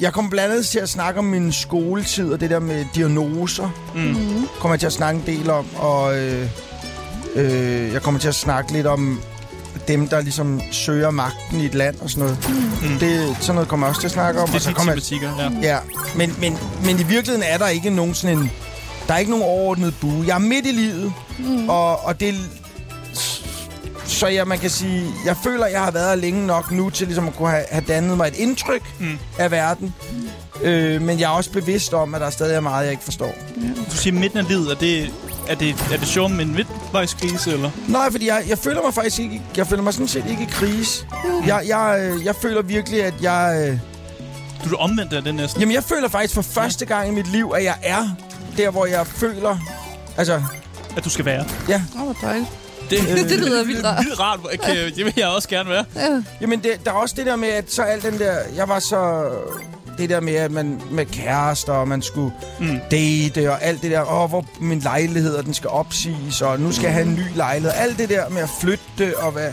Jeg 0.00 0.12
kommer 0.12 0.30
blandt 0.30 0.52
andet 0.52 0.66
til 0.66 0.78
at 0.78 0.88
snakke 0.88 1.18
om 1.18 1.24
min 1.24 1.52
skoletid, 1.52 2.32
og 2.32 2.40
det 2.40 2.50
der 2.50 2.58
med 2.58 2.84
diagnoser. 2.94 3.70
Mm. 3.94 4.48
Kommer 4.60 4.74
jeg 4.74 4.80
til 4.80 4.86
at 4.86 4.92
snakke 4.92 5.20
en 5.20 5.26
del 5.26 5.50
om. 5.50 5.66
Og 5.76 6.18
øh, 6.18 6.48
øh, 7.34 7.92
jeg 7.92 8.02
kommer 8.02 8.20
til 8.20 8.28
at 8.28 8.34
snakke 8.34 8.72
lidt 8.72 8.86
om 8.86 9.20
dem, 9.88 10.08
der 10.08 10.20
ligesom 10.20 10.60
søger 10.70 11.10
magten 11.10 11.60
i 11.60 11.66
et 11.66 11.74
land 11.74 12.00
og 12.00 12.10
sådan 12.10 12.24
noget. 12.24 12.48
Mm. 12.82 12.98
Det, 12.98 13.36
sådan 13.40 13.54
noget 13.54 13.68
kommer 13.68 13.86
jeg 13.86 13.90
også 13.90 14.00
til 14.00 14.08
at 14.08 14.12
snakke 14.12 14.40
om. 14.40 14.46
Det 14.46 14.54
Og 14.54 14.60
så 14.60 14.70
er 14.70 14.74
kommer 14.74 14.92
jeg, 14.92 15.02
ja. 15.62 15.68
Ja, 15.68 15.78
men, 16.16 16.34
men, 16.40 16.58
men 16.84 17.00
i 17.00 17.02
virkeligheden 17.02 17.42
er 17.42 17.58
der 17.58 17.68
ikke 17.68 17.90
nogen 17.90 18.14
sådan 18.14 18.38
en... 18.38 18.50
Der 19.08 19.14
er 19.14 19.18
ikke 19.18 19.30
nogen 19.30 19.44
overordnet 19.44 19.94
bue. 20.00 20.24
Jeg 20.26 20.34
er 20.34 20.38
midt 20.38 20.66
i 20.66 20.72
livet, 20.72 21.12
mm. 21.38 21.68
og, 21.68 22.04
og 22.04 22.20
det... 22.20 22.34
Så 24.18 24.26
jeg, 24.26 24.46
man 24.48 24.58
kan 24.58 24.70
sige, 24.70 25.04
jeg 25.26 25.36
føler, 25.44 25.66
jeg 25.66 25.80
har 25.84 25.90
været 25.90 26.08
her 26.08 26.14
længe 26.16 26.46
nok 26.46 26.70
nu 26.72 26.90
til 26.90 27.06
ligesom 27.06 27.28
at 27.28 27.36
kunne 27.36 27.50
have, 27.50 27.64
have 27.70 27.84
dannet 27.88 28.16
mig 28.16 28.28
et 28.28 28.34
indtryk 28.36 28.82
Mm. 28.98 29.06
mm. 29.06 29.18
af 29.38 29.50
verden. 29.50 29.94
Øh, 30.62 31.02
men 31.02 31.20
jeg 31.20 31.24
er 31.24 31.28
også 31.36 31.52
bevidst 31.52 31.94
om, 31.94 32.14
at 32.14 32.20
der 32.20 32.30
stadig 32.30 32.56
er 32.56 32.60
meget, 32.60 32.82
jeg 32.84 32.90
ikke 32.92 33.04
forstår. 33.04 33.34
Du 33.90 33.96
siger 33.96 34.14
midten 34.14 34.38
af 34.38 34.48
livet. 34.48 34.70
Er 34.70 34.74
det, 34.74 35.10
er 35.48 35.54
det, 35.54 35.68
er 35.92 35.96
det 35.96 36.08
sjovt 36.08 36.32
med 36.32 36.44
en 36.44 36.54
midtvejskrise, 36.54 37.52
eller? 37.52 37.70
Nej, 37.88 38.10
fordi 38.10 38.26
jeg, 38.26 38.42
jeg 38.48 38.58
føler 38.58 38.82
mig 38.82 38.94
faktisk 38.94 39.18
ikke... 39.18 39.42
Jeg 39.56 39.66
føler 39.66 39.82
mig 39.82 39.92
sådan 39.94 40.08
set 40.08 40.24
ikke 40.30 40.42
i 40.42 40.48
krise. 40.50 41.06
Jeg, 41.46 41.62
jeg, 41.66 41.98
øh, 42.00 42.24
jeg 42.24 42.34
føler 42.42 42.62
virkelig, 42.62 43.04
at 43.04 43.14
jeg... 43.22 43.68
øh, 43.68 43.78
Du 44.70 44.74
er 44.74 44.78
omvendt 44.78 45.12
af 45.12 45.22
det 45.22 45.34
næsten. 45.34 45.60
Jamen, 45.60 45.74
jeg 45.74 45.84
føler 45.84 46.08
faktisk 46.08 46.34
for 46.34 46.42
første 46.42 46.86
gang 46.86 47.08
i 47.08 47.10
mit 47.10 47.26
liv, 47.32 47.52
at 47.56 47.64
jeg 47.64 47.74
er 47.82 48.08
der, 48.56 48.70
hvor 48.70 48.86
jeg 48.86 49.06
føler... 49.06 49.56
Altså, 50.16 50.42
At 50.96 51.04
du 51.04 51.10
skal 51.10 51.24
være. 51.24 51.44
ja. 51.68 51.82
Åh, 51.96 52.02
hvor 52.04 52.16
dejligt. 52.22 52.48
Det, 52.90 53.28
Det 53.30 53.38
lyder 53.38 53.64
vildt 53.64 53.84
rart. 53.84 54.04
vildt 54.04 54.20
rart. 54.20 54.40
Kan, 54.64 54.76
det 54.76 55.04
vil 55.04 55.12
jeg 55.16 55.28
også 55.28 55.48
gerne 55.48 55.70
være. 55.70 55.84
Ja. 55.96 56.22
Jamen, 56.40 56.60
det, 56.62 56.70
der 56.84 56.90
er 56.90 56.94
også 56.94 57.14
det 57.18 57.26
der 57.26 57.36
med, 57.36 57.48
at 57.48 57.72
så 57.72 57.82
alt 57.82 58.02
den 58.02 58.18
der... 58.18 58.34
Jeg 58.56 58.68
var 58.68 58.78
så... 58.78 59.30
Det 59.98 60.10
der 60.10 60.20
med, 60.20 60.34
at 60.34 60.50
man 60.50 60.80
med 60.90 61.06
kærester, 61.06 61.72
og 61.72 61.88
man 61.88 62.02
skulle 62.02 62.32
Mm. 62.60 62.66
mm. 62.66 62.78
date, 62.90 63.50
og 63.50 63.62
alt 63.62 63.82
det 63.82 63.90
der, 63.90 64.12
åh, 64.22 64.28
hvor 64.28 64.46
min 64.60 64.78
lejlighed, 64.80 65.34
og 65.34 65.44
den 65.44 65.54
skal 65.54 65.70
opsiges, 65.70 66.42
og 66.42 66.60
nu 66.60 66.72
skal 66.72 66.84
jeg 66.84 66.92
have 66.94 67.06
en 67.06 67.14
ny 67.14 67.36
lejlighed. 67.36 67.72
Alt 67.76 67.98
det 67.98 68.08
der 68.08 68.28
med 68.28 68.42
at 68.42 68.48
flytte, 68.60 69.18
og 69.18 69.32
hvad... 69.32 69.50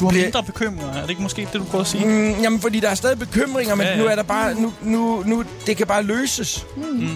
Du 0.00 0.04
har 0.04 0.12
mindre 0.12 0.42
bekymringer. 0.42 0.94
Er 0.94 1.02
det 1.02 1.10
ikke 1.10 1.22
måske 1.22 1.48
det, 1.52 1.60
du 1.60 1.64
prøver 1.64 1.82
at 1.84 1.88
sige? 1.90 2.06
Mm, 2.06 2.42
jamen, 2.42 2.60
fordi 2.60 2.80
der 2.80 2.88
er 2.90 2.94
stadig 2.94 3.18
bekymringer, 3.18 3.74
men 3.74 3.86
Ja, 3.86 3.90
ja, 3.92 3.96
ja. 3.96 4.02
ja. 4.02 4.04
nu 4.04 4.10
er 4.12 4.16
der 4.16 4.22
bare... 4.22 4.54
Nu, 4.54 4.72
nu, 4.82 5.22
nu, 5.26 5.44
det 5.66 5.76
kan 5.76 5.86
bare 5.86 6.02
løses. 6.02 6.66
Mm. 6.76 7.08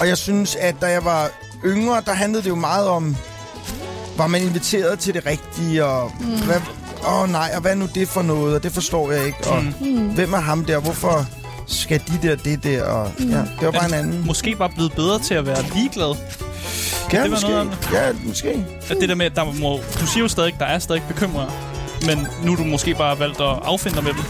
Og 0.00 0.08
jeg 0.08 0.18
synes, 0.18 0.56
at 0.56 0.74
da 0.80 0.86
jeg 0.86 1.04
var 1.04 1.30
yngre, 1.64 2.02
der 2.06 2.12
handlede 2.12 2.42
det 2.42 2.48
jo 2.48 2.54
meget 2.54 2.86
om... 2.88 3.16
Var 4.16 4.26
man 4.26 4.42
inviteret 4.42 4.98
til 4.98 5.14
det 5.14 5.26
rigtige, 5.26 5.84
og... 5.84 6.12
Mm. 6.20 6.26
Hvad, 6.46 6.60
åh 7.08 7.30
nej, 7.32 7.50
og 7.54 7.60
hvad 7.60 7.70
er 7.70 7.74
nu 7.76 7.88
det 7.94 8.08
for 8.08 8.22
noget, 8.22 8.54
og 8.56 8.62
det 8.62 8.72
forstår 8.72 9.12
jeg 9.12 9.26
ikke. 9.26 9.46
Og 9.46 9.64
Mm. 9.80 10.08
hvem 10.08 10.32
er 10.32 10.38
ham 10.40 10.64
der, 10.64 10.78
hvorfor 10.78 11.26
skal 11.66 12.02
de 12.08 12.28
der 12.28 12.36
det 12.36 12.64
der, 12.64 12.84
og 12.84 13.10
ja, 13.20 13.24
det 13.36 13.46
var 13.62 13.70
bare 13.70 13.86
en 13.88 13.94
anden. 13.94 14.26
Måske 14.26 14.56
bare 14.56 14.70
blevet 14.74 14.92
bedre 14.92 15.18
til 15.18 15.34
at 15.34 15.46
være 15.46 15.64
ligeglad. 15.74 16.14
Ja, 17.12 17.22
det 17.22 17.30
måske. 17.30 17.48
noget 17.48 17.78
det? 17.82 17.88
Ja, 17.92 18.12
måske. 18.24 18.66
At 18.90 18.96
det 19.00 19.08
der 19.08 19.14
med, 19.14 19.26
at 19.26 19.36
der 19.36 19.44
må, 19.60 19.80
du 20.00 20.06
siger 20.06 20.22
jo 20.22 20.28
stadig, 20.28 20.54
der 20.58 20.64
er 20.66 20.78
stadig 20.78 21.02
bekymringer. 21.08 21.50
Men 22.06 22.26
nu 22.44 22.52
er 22.52 22.56
du 22.56 22.64
måske 22.64 22.94
bare 22.94 23.18
valgt 23.18 23.40
at 23.40 23.46
affinde 23.64 23.96
dig 23.96 24.04
med 24.04 24.12
dem. 24.12 24.22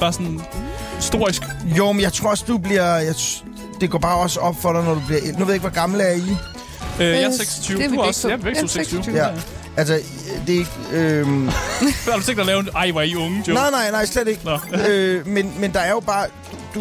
Bare 0.00 0.12
sådan 0.12 0.40
historisk. 0.96 1.42
Jo, 1.64 1.92
men 1.92 2.00
jeg 2.02 2.12
tror 2.12 2.30
også, 2.30 2.44
du 2.48 2.58
bliver... 2.58 2.96
Jeg, 2.96 3.14
det 3.80 3.90
går 3.90 3.98
bare 3.98 4.16
også 4.18 4.40
op 4.40 4.54
for 4.62 4.72
dig, 4.72 4.84
når 4.84 4.94
du 4.94 5.00
bliver... 5.06 5.20
Nu 5.22 5.38
ved 5.38 5.46
jeg 5.46 5.54
ikke, 5.54 5.68
hvor 5.68 5.80
gammel 5.80 6.00
er 6.00 6.10
I? 6.12 6.36
Øh, 7.00 7.06
jeg 7.06 7.22
er 7.22 7.26
Øh, 7.28 7.32
26. 7.34 7.78
det 7.78 7.84
er 7.84 7.88
vi 7.90 7.96
du 7.96 8.00
er 8.02 8.06
også. 8.06 8.22
to. 8.22 8.28
Ja, 8.28 8.36
begge 8.36 8.50
Ja, 8.56 8.60
to 8.62 8.66
26. 8.68 9.04
26. 9.04 9.16
Ja. 9.26 9.30
Altså, 9.76 10.00
det 10.46 10.54
er 10.54 10.58
ikke... 10.58 10.70
Øhm, 10.92 11.48
Har 12.10 12.16
du 12.16 12.22
tænkt 12.22 12.40
at 12.40 12.46
lave 12.46 12.60
en... 12.60 12.68
Ej, 12.76 12.90
hvor 12.90 13.00
er 13.00 13.04
I 13.04 13.14
unge, 13.16 13.36
joke? 13.38 13.52
nej, 13.52 13.70
nej, 13.70 13.90
nej, 13.90 14.06
slet 14.06 14.28
ikke. 14.28 14.40
Øh, 14.88 15.26
men, 15.26 15.52
men 15.60 15.72
der 15.72 15.80
er 15.80 15.90
jo 15.90 16.00
bare... 16.00 16.26
Du, 16.74 16.80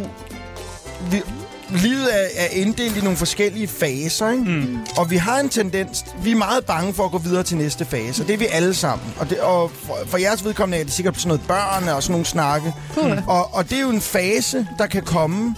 vi, 1.12 1.22
livet 1.70 2.08
er, 2.14 2.28
er 2.38 2.48
inddelt 2.52 2.98
i 2.98 3.02
nogle 3.02 3.18
forskellige 3.18 3.68
faser, 3.68 4.30
ikke? 4.32 4.44
Mm. 4.44 4.78
Og 4.98 5.12
vi 5.12 5.18
har 5.18 5.40
en 5.40 5.50
tendens... 5.50 6.06
Vi 6.24 6.32
er 6.32 6.36
meget 6.36 6.66
bange 6.66 6.94
for 6.94 7.06
at 7.06 7.12
gå 7.12 7.18
videre 7.18 7.44
til 7.44 7.58
næste 7.58 7.86
fase, 7.86 8.24
og 8.24 8.28
det 8.28 8.34
er 8.34 8.38
vi 8.38 8.46
alle 8.52 8.74
sammen. 8.74 9.08
Og, 9.20 9.30
det, 9.30 9.40
og 9.40 9.72
for, 9.86 9.98
for 10.08 10.18
jeres 10.18 10.46
vedkommende 10.46 10.78
er 10.80 10.84
det 10.84 10.94
sikkert 10.94 11.16
sådan 11.18 11.28
noget 11.28 11.42
børn 11.48 11.88
og 11.90 12.04
sådan 12.04 12.12
nogle 12.12 12.26
snakke. 12.26 12.74
Puh. 12.94 13.12
Og, 13.28 13.54
og 13.56 13.70
det 13.70 13.78
er 13.78 13.82
jo 13.82 13.90
en 13.90 14.02
fase, 14.02 14.68
der 14.80 14.88
kan 14.88 15.02
komme. 15.04 15.56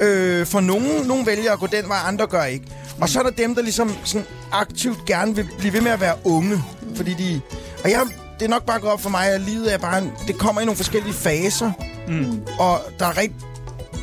Øh, 0.00 0.46
for 0.46 0.60
nogen, 0.60 1.06
nogen 1.06 1.26
vælger 1.26 1.52
at 1.52 1.58
gå 1.58 1.66
den 1.66 1.88
vej, 1.88 1.98
andre 2.06 2.26
gør 2.26 2.44
ikke. 2.44 2.66
Og 3.00 3.08
så 3.08 3.18
er 3.18 3.22
der 3.22 3.30
dem, 3.30 3.54
der 3.54 3.62
ligesom 3.62 3.90
sådan 4.04 4.26
aktivt 4.52 5.04
gerne 5.06 5.36
vil 5.36 5.48
blive 5.58 5.72
ved 5.72 5.80
med 5.80 5.90
at 5.90 6.00
være 6.00 6.14
unge. 6.24 6.62
Fordi 6.96 7.14
de... 7.14 7.40
Og 7.84 7.90
jeg, 7.90 8.00
det 8.38 8.44
er 8.44 8.48
nok 8.48 8.64
bare 8.66 8.80
gået 8.80 8.92
op 8.92 9.00
for 9.02 9.10
mig, 9.10 9.26
at 9.28 9.40
livet 9.40 9.74
er 9.74 9.78
bare... 9.78 9.98
En, 9.98 10.12
det 10.26 10.38
kommer 10.38 10.60
i 10.60 10.64
nogle 10.64 10.76
forskellige 10.76 11.14
faser. 11.14 11.72
Mm. 12.08 12.40
Og 12.58 12.80
der 12.98 13.06
er 13.06 13.18
rigt, 13.18 13.32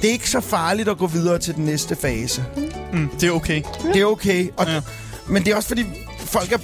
det 0.01 0.07
er 0.07 0.11
ikke 0.11 0.29
så 0.29 0.39
farligt 0.41 0.89
at 0.89 0.97
gå 0.97 1.07
videre 1.07 1.39
til 1.39 1.55
den 1.55 1.65
næste 1.65 1.95
fase. 1.95 2.45
Mm. 2.93 3.09
Det 3.19 3.27
er 3.27 3.31
okay. 3.31 3.61
Det 3.93 4.01
er 4.01 4.05
okay. 4.05 4.49
Og, 4.57 4.65
Ja. 4.67 4.81
Men 5.27 5.45
det 5.45 5.51
er 5.51 5.55
også 5.55 5.67
fordi, 5.67 5.85
folk 6.19 6.51
er, 6.51 6.57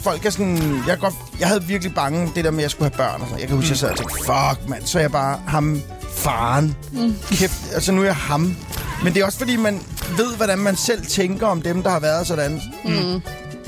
folk 0.00 0.26
er 0.26 0.30
sådan... 0.30 0.82
Jeg, 0.86 0.98
godt, 0.98 1.14
jeg 1.40 1.48
havde 1.48 1.64
virkelig 1.64 1.94
bange 1.94 2.32
det 2.34 2.44
der 2.44 2.50
med, 2.50 2.58
at 2.58 2.62
jeg 2.62 2.70
skulle 2.70 2.90
have 2.90 2.96
børn. 2.96 3.20
Og 3.20 3.26
sådan. 3.26 3.40
Jeg 3.40 3.48
kan 3.48 3.56
huske, 3.56 3.66
mm. 3.66 3.70
jeg 3.70 3.78
sad 3.78 3.90
og 3.90 3.96
tænkte, 3.96 4.16
fuck 4.16 4.68
mand, 4.68 4.86
så 4.86 4.98
er 4.98 5.02
jeg 5.02 5.12
bare 5.12 5.40
ham 5.46 5.80
faren. 6.18 6.76
Mm. 6.92 7.14
Kæft, 7.30 7.72
altså 7.74 7.92
nu 7.92 8.00
er 8.00 8.04
jeg 8.04 8.16
ham. 8.16 8.56
Men 9.04 9.14
det 9.14 9.20
er 9.20 9.26
også 9.26 9.38
fordi, 9.38 9.56
man 9.56 9.80
ved, 10.16 10.36
hvordan 10.36 10.58
man 10.58 10.76
selv 10.76 11.06
tænker 11.06 11.46
om 11.46 11.62
dem, 11.62 11.82
der 11.82 11.90
har 11.90 12.00
været 12.00 12.26
sådan. 12.26 12.60
Mm. 12.84 13.20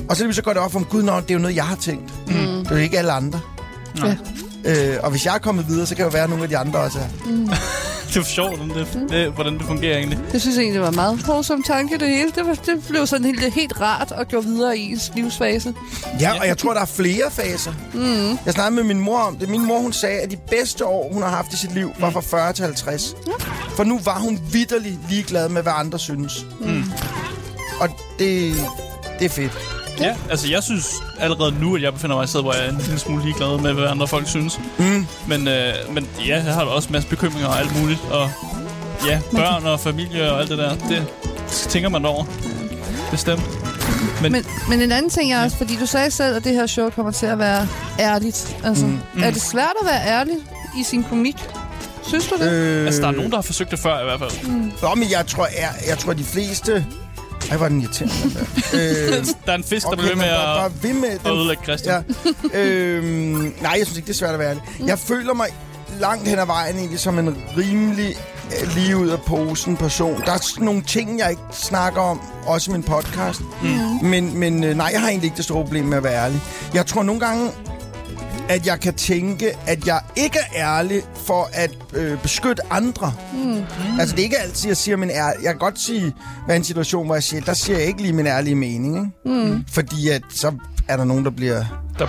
Og 0.09 0.15
så 0.17 0.31
så 0.31 0.41
går 0.41 0.53
det 0.53 0.61
op 0.61 0.75
om, 0.75 0.85
gud, 0.85 1.03
nå, 1.03 1.19
det 1.19 1.31
er 1.31 1.33
jo 1.33 1.39
noget, 1.39 1.55
jeg 1.55 1.65
har 1.65 1.75
tænkt. 1.75 2.13
Mm. 2.27 2.33
Det 2.33 2.71
er 2.71 2.75
jo 2.75 2.81
ikke 2.81 2.97
alle 2.97 3.11
andre. 3.11 3.39
Ja. 3.97 4.15
Øh, 4.65 4.97
og 5.03 5.11
hvis 5.11 5.25
jeg 5.25 5.35
er 5.35 5.39
kommet 5.39 5.67
videre, 5.67 5.85
så 5.85 5.95
kan 5.95 6.05
det 6.05 6.11
jo 6.11 6.13
være, 6.13 6.23
at 6.23 6.29
nogle 6.29 6.43
af 6.43 6.49
de 6.49 6.57
andre 6.57 6.79
også 6.79 6.99
er. 6.99 7.07
Det 8.13 8.17
jo 8.17 8.23
sjovt, 8.23 8.59
om 8.59 8.69
det, 8.69 9.07
det, 9.09 9.31
hvordan 9.31 9.53
det 9.53 9.61
fungerer 9.65 9.97
egentlig. 9.97 10.19
Jeg 10.33 10.41
synes 10.41 10.57
egentlig, 10.57 10.73
det 10.73 10.81
var 10.81 10.91
meget 10.91 11.23
hårdsom 11.25 11.63
tanke, 11.63 11.97
det 11.97 12.07
hele. 12.07 12.31
Det, 12.35 12.45
var, 12.45 12.53
det 12.53 12.83
blev 12.89 13.07
sådan 13.07 13.25
helt, 13.25 13.53
helt 13.53 13.81
rart 13.81 14.11
at 14.11 14.31
gå 14.31 14.41
videre 14.41 14.77
i 14.77 14.91
ens 14.91 15.11
livsfase. 15.15 15.73
Ja, 16.19 16.39
og 16.39 16.47
jeg 16.47 16.57
tror, 16.57 16.73
der 16.73 16.81
er 16.81 16.85
flere 16.85 17.31
faser. 17.31 17.73
Mm. 17.93 18.37
Jeg 18.45 18.53
snakkede 18.53 18.75
med 18.75 18.83
min 18.83 18.99
mor 18.99 19.19
om 19.19 19.35
det. 19.35 19.49
Min 19.49 19.65
mor, 19.65 19.79
hun 19.79 19.93
sagde, 19.93 20.19
at 20.19 20.31
de 20.31 20.37
bedste 20.37 20.85
år, 20.85 21.13
hun 21.13 21.21
har 21.21 21.29
haft 21.29 21.53
i 21.53 21.57
sit 21.57 21.73
liv, 21.73 21.91
var 21.99 22.09
fra 22.09 22.21
40 22.21 22.53
til 22.53 22.65
50. 22.65 23.15
Ja. 23.27 23.31
For 23.75 23.83
nu 23.83 23.99
var 24.05 24.19
hun 24.19 24.39
vidderlig 24.51 24.99
ligeglad 25.09 25.49
med, 25.49 25.61
hvad 25.61 25.73
andre 25.75 25.99
synes. 25.99 26.45
Mm. 26.59 26.83
Og 27.79 27.89
det, 28.19 28.55
det 29.19 29.25
er 29.25 29.29
fedt. 29.29 29.80
Ja, 30.01 30.15
altså 30.29 30.47
jeg 30.49 30.63
synes 30.63 30.87
allerede 31.19 31.55
nu, 31.59 31.75
at 31.75 31.81
jeg 31.81 31.93
befinder 31.93 32.15
mig 32.15 32.23
et 32.23 32.29
sted, 32.29 32.41
hvor 32.41 32.53
jeg 32.53 32.65
er 32.65 32.69
en 32.69 32.77
lille 32.77 32.99
smule 32.99 33.23
ligeglad 33.23 33.59
med, 33.61 33.73
hvad 33.73 33.87
andre 33.87 34.07
folk 34.07 34.27
synes. 34.27 34.59
Mm. 34.77 35.05
Men, 35.27 35.47
øh, 35.47 35.73
men 35.91 36.07
ja, 36.27 36.43
jeg 36.45 36.53
har 36.53 36.63
da 36.65 36.69
også 36.71 36.87
en 36.89 36.93
masse 36.93 37.09
bekymringer 37.09 37.47
og 37.47 37.59
alt 37.59 37.81
muligt. 37.81 37.99
Og 38.11 38.29
ja, 39.07 39.19
børn 39.31 39.65
og 39.65 39.79
familie 39.79 40.31
og 40.31 40.39
alt 40.39 40.49
det 40.49 40.57
der, 40.57 40.75
det 40.75 41.03
tænker 41.49 41.89
man 41.89 42.05
over. 42.05 42.25
Bestemt. 43.11 43.41
Men- 44.21 44.31
Men, 44.31 44.45
men 44.69 44.81
en 44.81 44.91
anden 44.91 45.11
ting 45.11 45.33
er 45.33 45.43
også, 45.43 45.57
fordi 45.57 45.75
du 45.79 45.85
sagde 45.85 46.11
selv, 46.11 46.35
at 46.35 46.43
det 46.43 46.53
her 46.53 46.67
show 46.67 46.89
kommer 46.89 47.11
til 47.11 47.25
at 47.25 47.39
være 47.39 47.67
ærligt. 47.99 48.55
Altså, 48.63 48.85
Mm. 48.85 48.99
mm. 49.13 49.23
er 49.23 49.31
det 49.31 49.41
svært 49.41 49.73
at 49.81 49.87
være 49.87 50.05
ærlig 50.19 50.33
i 50.79 50.83
sin 50.83 51.03
komik? 51.03 51.35
Synes 52.07 52.27
du 52.27 52.35
det? 52.43 52.51
Øh, 52.51 52.85
Altså, 52.85 53.01
der 53.01 53.07
er 53.07 53.11
nogen, 53.11 53.31
der 53.31 53.37
har 53.37 53.41
forsøgt 53.41 53.71
det 53.71 53.79
før 53.79 54.01
i 54.01 54.03
hvert 54.03 54.19
fald. 54.19 54.31
Nå, 54.81 54.95
men 54.95 55.11
jeg 55.11 55.27
tror, 55.27 55.45
jeg, 55.45 55.69
jeg 55.87 55.97
tror, 55.97 56.13
de 56.13 56.23
fleste... 56.23 56.85
Ej, 57.51 57.57
hvor 57.57 57.65
er 57.65 57.69
den 57.69 57.81
irriterende, 57.81 58.15
den 58.23 58.31
der. 58.33 58.41
øh, 58.73 59.25
Der 59.45 59.51
er 59.51 59.55
en 59.55 59.63
fisk, 59.63 59.85
der 59.85 59.91
okay, 59.93 60.01
bliver 60.01 60.15
ved 60.15 60.23
med 60.23 60.29
bare, 60.35 60.69
bare 60.69 60.71
ved 60.81 60.93
med 60.93 61.09
at 61.09 61.23
den 61.23 61.31
ødelægge 61.31 61.63
Christian. 61.63 62.03
Ja. 62.53 62.59
øhm, 62.59 63.53
nej, 63.61 63.75
jeg 63.77 63.85
synes 63.85 63.97
ikke, 63.97 64.07
det 64.07 64.13
er 64.13 64.17
svært 64.17 64.33
at 64.33 64.39
være 64.39 64.49
ærlig. 64.49 64.63
Jeg 64.85 64.99
føler 64.99 65.33
mig 65.33 65.47
langt 65.99 66.27
hen 66.27 66.39
ad 66.39 66.45
vejen 66.45 66.77
egentlig 66.77 66.99
som 66.99 67.19
en 67.19 67.37
rimelig 67.57 68.15
øh, 68.61 68.75
lige 68.75 68.97
ud 68.97 69.07
af 69.09 69.21
posen 69.21 69.77
person. 69.77 70.21
Der 70.25 70.31
er 70.31 70.37
sådan 70.37 70.65
nogle 70.65 70.81
ting, 70.81 71.19
jeg 71.19 71.29
ikke 71.29 71.41
snakker 71.51 72.01
om, 72.01 72.21
også 72.45 72.71
i 72.71 72.73
min 72.73 72.83
podcast. 72.83 73.41
Mm. 73.61 74.07
Men, 74.09 74.37
men 74.37 74.63
øh, 74.63 74.75
nej, 74.77 74.89
jeg 74.93 75.01
har 75.01 75.07
egentlig 75.07 75.27
ikke 75.27 75.37
det 75.37 75.45
store 75.45 75.63
problem 75.63 75.85
med 75.85 75.97
at 75.97 76.03
være 76.03 76.25
ærlig. 76.25 76.41
Jeg 76.73 76.85
tror 76.85 77.03
nogle 77.03 77.21
gange, 77.21 77.51
at 78.49 78.67
jeg 78.67 78.79
kan 78.79 78.93
tænke, 78.93 79.51
at 79.67 79.87
jeg 79.87 80.01
ikke 80.15 80.39
er 80.55 80.77
ærlig 80.77 81.01
for 81.25 81.49
at 81.53 81.71
øh, 81.93 82.21
beskytte 82.21 82.61
andre. 82.69 83.13
Mm. 83.33 83.63
Altså, 83.99 84.15
det 84.15 84.21
er 84.21 84.23
ikke 84.23 84.39
altid, 84.39 84.69
jeg 84.69 84.77
siger 84.77 84.97
min 84.97 85.09
ærlige... 85.09 85.43
Jeg 85.43 85.51
kan 85.51 85.59
godt 85.59 85.79
sige, 85.79 86.13
hvad 86.45 86.55
en 86.55 86.63
situation, 86.63 87.05
hvor 87.05 87.15
jeg 87.15 87.23
siger, 87.23 87.41
der 87.41 87.53
siger 87.53 87.77
jeg 87.77 87.87
ikke 87.87 88.01
lige 88.01 88.13
min 88.13 88.27
ærlige 88.27 88.55
mening, 88.55 88.95
ikke? 88.97 89.45
Mm. 89.45 89.65
Fordi 89.71 90.09
at, 90.09 90.21
så 90.29 90.51
er 90.87 90.97
der 90.97 91.03
nogen, 91.03 91.25
der 91.25 91.31
bliver... 91.31 91.65
Der, 91.99 92.07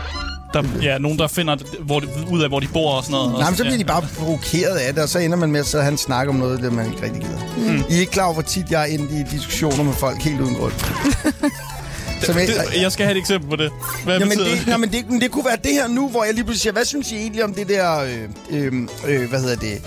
der, 0.55 0.63
ja, 0.83 0.99
nogen, 0.99 1.19
der 1.19 1.27
finder 1.27 1.57
hvor 1.81 2.01
de, 2.01 2.07
ud 2.31 2.43
af, 2.43 2.49
hvor 2.49 2.61
de 2.61 2.69
bor 2.73 2.97
og 2.97 3.05
sådan 3.05 3.13
noget. 3.13 3.33
Nej, 3.33 3.51
men 3.51 3.57
så 3.57 3.63
bliver 3.63 3.75
ja. 3.75 3.81
de 3.81 3.85
bare 3.85 4.03
provokeret 4.19 4.77
af 4.77 4.95
det, 4.95 5.03
og 5.03 5.09
så 5.09 5.19
ender 5.19 5.37
man 5.37 5.53
med 5.53 5.61
at 5.61 5.67
sidde 5.67 5.81
og 5.81 5.85
have 5.85 5.93
en 5.93 5.99
snak 5.99 6.29
om 6.29 6.35
noget, 6.35 6.63
det 6.63 6.73
man 6.73 6.87
ikke 6.87 7.03
rigtig 7.03 7.23
gider. 7.23 7.73
Mm. 7.73 7.85
I 7.91 7.95
er 7.95 8.01
ikke 8.01 8.13
klar 8.13 8.25
over, 8.25 8.33
hvor 8.33 8.43
tit 8.43 8.71
jeg 8.71 8.83
er 8.83 8.87
inde 8.87 9.21
i 9.21 9.23
diskussioner 9.31 9.83
med 9.83 9.93
folk 9.93 10.23
helt 10.23 10.41
uden 10.41 10.55
grund. 10.55 10.73
Som 12.27 12.39
jeg, 12.39 12.47
Det, 12.47 12.83
jeg 12.83 12.93
skal 12.93 13.07
have 13.07 13.17
et 13.17 13.21
eksempel 13.21 13.51
på 13.51 13.57
det. 13.57 13.73
Hvad 14.05 14.19
Jamen, 14.19 14.39
betyder 14.39 14.57
det, 14.57 14.67
jamen 14.67 14.93
det, 14.93 15.05
det 15.21 15.31
kunne 15.31 15.45
være 15.45 15.57
det 15.65 15.73
her 15.73 15.89
nu, 15.89 16.09
hvor 16.09 16.25
jeg 16.25 16.35
lige 16.35 16.45
pludselig 16.45 16.63
siger, 16.63 16.73
hvad 16.73 16.85
synes 16.85 17.13
I 17.13 17.17
egentlig 17.17 17.45
om 17.45 17.55
det 17.55 17.69
der, 17.69 17.99
øh, 18.01 18.19
øh, 18.51 18.73
øh, 19.07 19.29
hvad 19.29 19.41
hedder 19.41 19.57
det, 19.57 19.83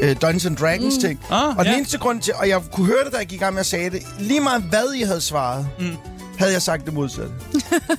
øh, 0.00 0.16
Dungeons 0.22 0.46
and 0.46 0.56
Dragons 0.56 0.94
mm. 0.94 1.00
ting? 1.00 1.20
Ah, 1.30 1.56
og 1.56 1.64
den 1.64 1.72
ja. 1.72 1.78
eneste 1.78 1.98
grund 1.98 2.20
til, 2.20 2.34
og 2.34 2.48
jeg 2.48 2.60
kunne 2.72 2.86
høre 2.86 3.04
det, 3.04 3.12
da 3.12 3.18
jeg 3.18 3.26
gik 3.26 3.40
i 3.40 3.42
gang 3.44 3.54
med 3.54 3.60
at 3.60 3.66
sige 3.66 3.90
det, 3.90 4.02
lige 4.18 4.40
meget 4.40 4.62
hvad 4.62 4.94
I 4.96 5.02
havde 5.02 5.20
svaret, 5.20 5.66
mm. 5.78 5.96
havde 6.38 6.52
jeg 6.52 6.62
sagt 6.62 6.84
det 6.84 6.94
modsatte. 6.94 7.32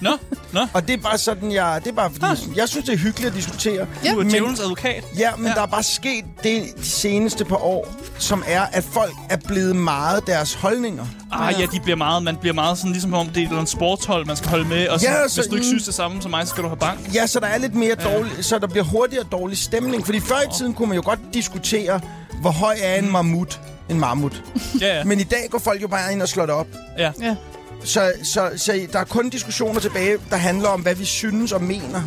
Nå, 0.01 0.11
nå. 0.53 0.59
Og 0.73 0.87
det 0.87 0.93
er 0.93 0.97
bare 0.97 1.17
sådan, 1.17 1.51
jeg, 1.51 1.81
det 1.83 1.89
er 1.91 1.95
bare 1.95 2.11
fordi, 2.11 2.25
Ah. 2.25 2.57
jeg, 2.57 2.69
synes, 2.69 2.85
det 2.85 2.93
er 2.93 2.97
hyggeligt 2.97 3.29
at 3.29 3.35
diskutere. 3.35 3.87
Ja. 4.03 4.11
Du 4.11 4.19
er 4.19 4.23
Men- 4.23 4.29
djævelens 4.31 4.59
advokat. 4.59 5.03
Ja, 5.17 5.29
men 5.35 5.45
Ja. 5.45 5.49
ja. 5.49 5.55
der 5.55 5.61
er 5.61 5.65
bare 5.65 5.83
sket 5.83 6.25
det 6.43 6.63
de 6.77 6.85
seneste 6.85 7.45
par 7.45 7.63
år, 7.63 7.95
som 8.19 8.43
er, 8.47 8.61
at 8.61 8.83
folk 8.83 9.13
er 9.29 9.37
blevet 9.47 9.75
meget 9.75 10.27
deres 10.27 10.53
holdninger. 10.53 11.05
Ah, 11.31 11.53
ja, 11.59 11.65
de 11.65 11.79
bliver 11.79 11.95
meget, 11.97 12.23
man 12.23 12.35
bliver 12.37 12.53
meget 12.53 12.77
sådan, 12.77 12.91
ligesom 12.91 13.13
om 13.13 13.27
det 13.29 13.43
er 13.43 13.49
andet 13.49 13.69
sportshold, 13.69 14.25
man 14.25 14.35
skal 14.35 14.49
holde 14.49 14.65
med. 14.69 14.87
Og 14.87 14.99
så, 14.99 15.05
Ja, 15.09 15.21
hvis 15.21 15.31
så- 15.31 15.47
du 15.49 15.55
ikke 15.55 15.67
synes 15.67 15.83
det 15.85 15.93
samme 15.93 16.21
som 16.21 16.31
mig, 16.31 16.47
så 16.47 16.49
skal 16.49 16.63
du 16.63 16.67
have 16.69 16.77
bank. 16.77 16.99
Ja, 17.15 17.27
så 17.27 17.39
der 17.39 17.47
er 17.47 17.57
lidt 17.57 17.75
mere 17.75 17.95
dårlig, 17.95 18.31
så 18.45 18.59
der 18.59 18.67
bliver 18.67 18.83
hurtigere 18.83 19.23
dårlig 19.31 19.57
stemning. 19.57 20.05
Fordi 20.05 20.19
før 20.19 20.35
i 20.35 20.57
tiden 20.57 20.73
kunne 20.73 20.87
man 20.87 20.95
jo 20.95 21.01
godt 21.05 21.19
diskutere, 21.33 22.01
hvor 22.41 22.51
høj 22.51 22.75
er 22.81 22.95
en 22.95 23.11
mammut. 23.11 23.59
En 23.89 23.99
mammut. 23.99 24.43
Ja, 24.81 24.97
ja. 24.97 25.03
Men 25.03 25.19
i 25.19 25.23
dag 25.23 25.47
går 25.51 25.59
folk 25.59 25.81
jo 25.81 25.87
bare 25.87 26.13
ind 26.13 26.21
og 26.21 26.27
slår 26.29 26.45
det 26.45 26.55
op. 26.55 26.67
ja. 26.97 27.11
Ja. 27.21 27.35
Så, 27.84 28.11
så, 28.23 28.49
så 28.57 28.88
der 28.93 28.99
er 28.99 29.03
kun 29.03 29.30
diskussioner 29.30 29.80
tilbage, 29.80 30.17
der 30.30 30.36
handler 30.36 30.69
om, 30.69 30.82
hvad 30.82 30.95
vi 30.95 31.05
synes 31.05 31.51
og 31.51 31.63
mener. 31.63 32.01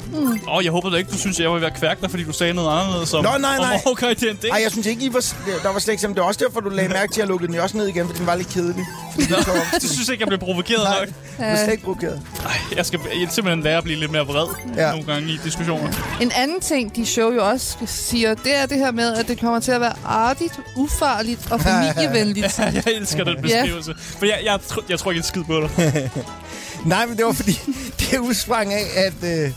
Åh, 0.49 0.57
oh, 0.57 0.65
jeg 0.65 0.73
håber 0.73 0.91
da 0.91 0.97
ikke, 0.97 1.11
du 1.11 1.19
synes, 1.19 1.41
jeg 1.41 1.51
var 1.51 1.59
ved 1.59 1.67
at 1.67 1.75
kværke 1.75 2.01
dig, 2.01 2.11
fordi 2.11 2.25
du 2.25 2.33
sagde 2.33 2.55
noget 2.55 2.81
anderledes 2.81 3.15
om, 3.15 3.25
Nå, 3.25 3.31
nej, 3.41 3.57
nej. 3.59 3.75
om 3.75 3.81
Overkøj 3.87 4.15
D&D. 4.15 4.45
Ej, 4.53 4.61
jeg 4.63 4.71
synes 4.71 4.87
ikke, 4.87 5.05
I 5.05 5.13
var, 5.13 5.25
der 5.63 5.73
var 5.73 5.79
slet 5.79 5.93
ikke 5.95 6.09
Det 6.09 6.17
var 6.17 6.23
også 6.23 6.45
derfor, 6.47 6.61
du 6.61 6.69
lagde 6.69 6.89
mærke 6.89 7.13
til, 7.13 7.21
at 7.21 7.25
jeg 7.25 7.29
lukkede 7.29 7.53
den 7.53 7.61
også 7.61 7.77
ned 7.77 7.87
igen, 7.89 8.07
fordi 8.07 8.19
den 8.19 8.27
var 8.27 8.35
lidt 8.35 8.49
kedelig. 8.49 8.85
Det 9.17 9.83
Du 9.83 9.89
synes 9.89 10.09
ikke, 10.09 10.21
jeg 10.23 10.29
blev 10.29 10.39
provokeret 10.39 10.83
Nej, 10.85 11.01
nok? 11.01 11.09
jeg 11.39 11.51
var 11.51 11.57
slet 11.57 11.73
ikke 11.73 11.85
provokeret. 11.85 12.23
Ej, 12.45 12.53
jeg 12.77 12.87
skal 12.87 13.01
jeg 13.21 13.29
simpelthen 13.31 13.63
lære 13.65 13.77
at 13.79 13.85
blive 13.85 13.99
lidt 13.99 14.11
mere 14.13 14.27
vred 14.27 14.47
ja. 14.77 14.83
Ja. 14.83 14.91
nogle 14.91 15.07
gange 15.07 15.29
i 15.33 15.39
diskussioner. 15.45 15.89
En 16.21 16.33
anden 16.37 16.61
ting, 16.61 16.97
de 16.97 17.07
show 17.07 17.31
jo 17.33 17.49
også 17.49 17.77
siger, 17.87 18.35
det 18.35 18.57
er 18.57 18.67
det 18.67 18.79
her 18.79 18.91
med, 18.91 19.13
at 19.15 19.29
det 19.29 19.41
kommer 19.41 19.61
til 19.61 19.73
at 19.73 19.81
være 19.81 19.95
artigt, 20.05 20.61
ufarligt 20.77 21.53
og 21.53 21.61
familievenligt. 21.71 22.59
Ja, 22.59 22.65
jeg 22.65 22.83
elsker 22.87 23.25
den 23.25 23.43
beskrivelse. 23.43 23.95
For 24.19 24.27
jeg, 24.27 24.39
jeg, 24.45 24.55
tr- 24.71 24.85
jeg 24.89 24.99
tror 24.99 25.11
ikke 25.11 25.19
en 25.19 25.25
skid 25.25 25.45
på 25.45 25.62
dig. 25.69 26.11
Nej, 26.87 27.07
men 27.07 27.17
det 27.17 27.27
var 27.27 27.33
fordi, 27.33 27.61
det 28.01 28.19
udsprang 28.19 28.73
af, 28.73 28.87
at, 28.97 29.45
øh, 29.45 29.51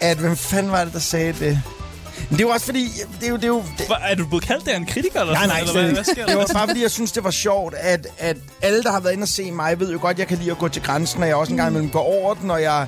at 0.00 0.16
hvem 0.18 0.36
fanden 0.36 0.72
var 0.72 0.84
det, 0.84 0.92
der 0.92 0.98
sagde 0.98 1.32
det? 1.32 1.62
Men 2.30 2.38
det 2.38 2.44
jo 2.44 2.48
også 2.48 2.66
fordi, 2.66 2.88
det 3.20 3.26
er 3.26 3.30
jo... 3.30 3.36
Det 3.36 3.44
er 3.44 3.48
jo 3.48 3.62
det, 3.78 3.86
Hva, 3.86 3.94
er 4.02 4.14
du 4.14 4.26
blevet 4.26 4.44
kaldt 4.44 4.68
af 4.68 4.76
en 4.76 4.86
kritiker? 4.86 5.20
Eller 5.20 5.32
nej, 5.32 5.42
sådan 5.42 5.48
nej, 5.48 5.60
eller 5.60 5.72
hvad, 5.72 5.92
hvad 5.92 6.04
Det 6.04 6.28
der? 6.28 6.36
var 6.36 6.46
bare 6.54 6.68
fordi, 6.68 6.82
jeg 6.82 6.90
synes, 6.90 7.12
det 7.12 7.24
var 7.24 7.30
sjovt, 7.30 7.74
at, 7.78 8.06
at 8.18 8.36
alle, 8.62 8.82
der 8.82 8.92
har 8.92 9.00
været 9.00 9.12
inde 9.12 9.24
og 9.24 9.28
se 9.28 9.50
mig, 9.50 9.80
ved 9.80 9.92
jo 9.92 9.98
godt, 10.00 10.18
jeg 10.18 10.26
kan 10.26 10.38
lide 10.38 10.50
at 10.50 10.58
gå 10.58 10.68
til 10.68 10.82
grænsen, 10.82 11.22
og 11.22 11.28
jeg 11.28 11.36
også 11.36 11.52
en 11.52 11.56
gang 11.56 11.70
imellem 11.70 11.90
går 11.90 12.00
over 12.02 12.34
den, 12.34 12.50
og 12.50 12.62
jeg 12.62 12.86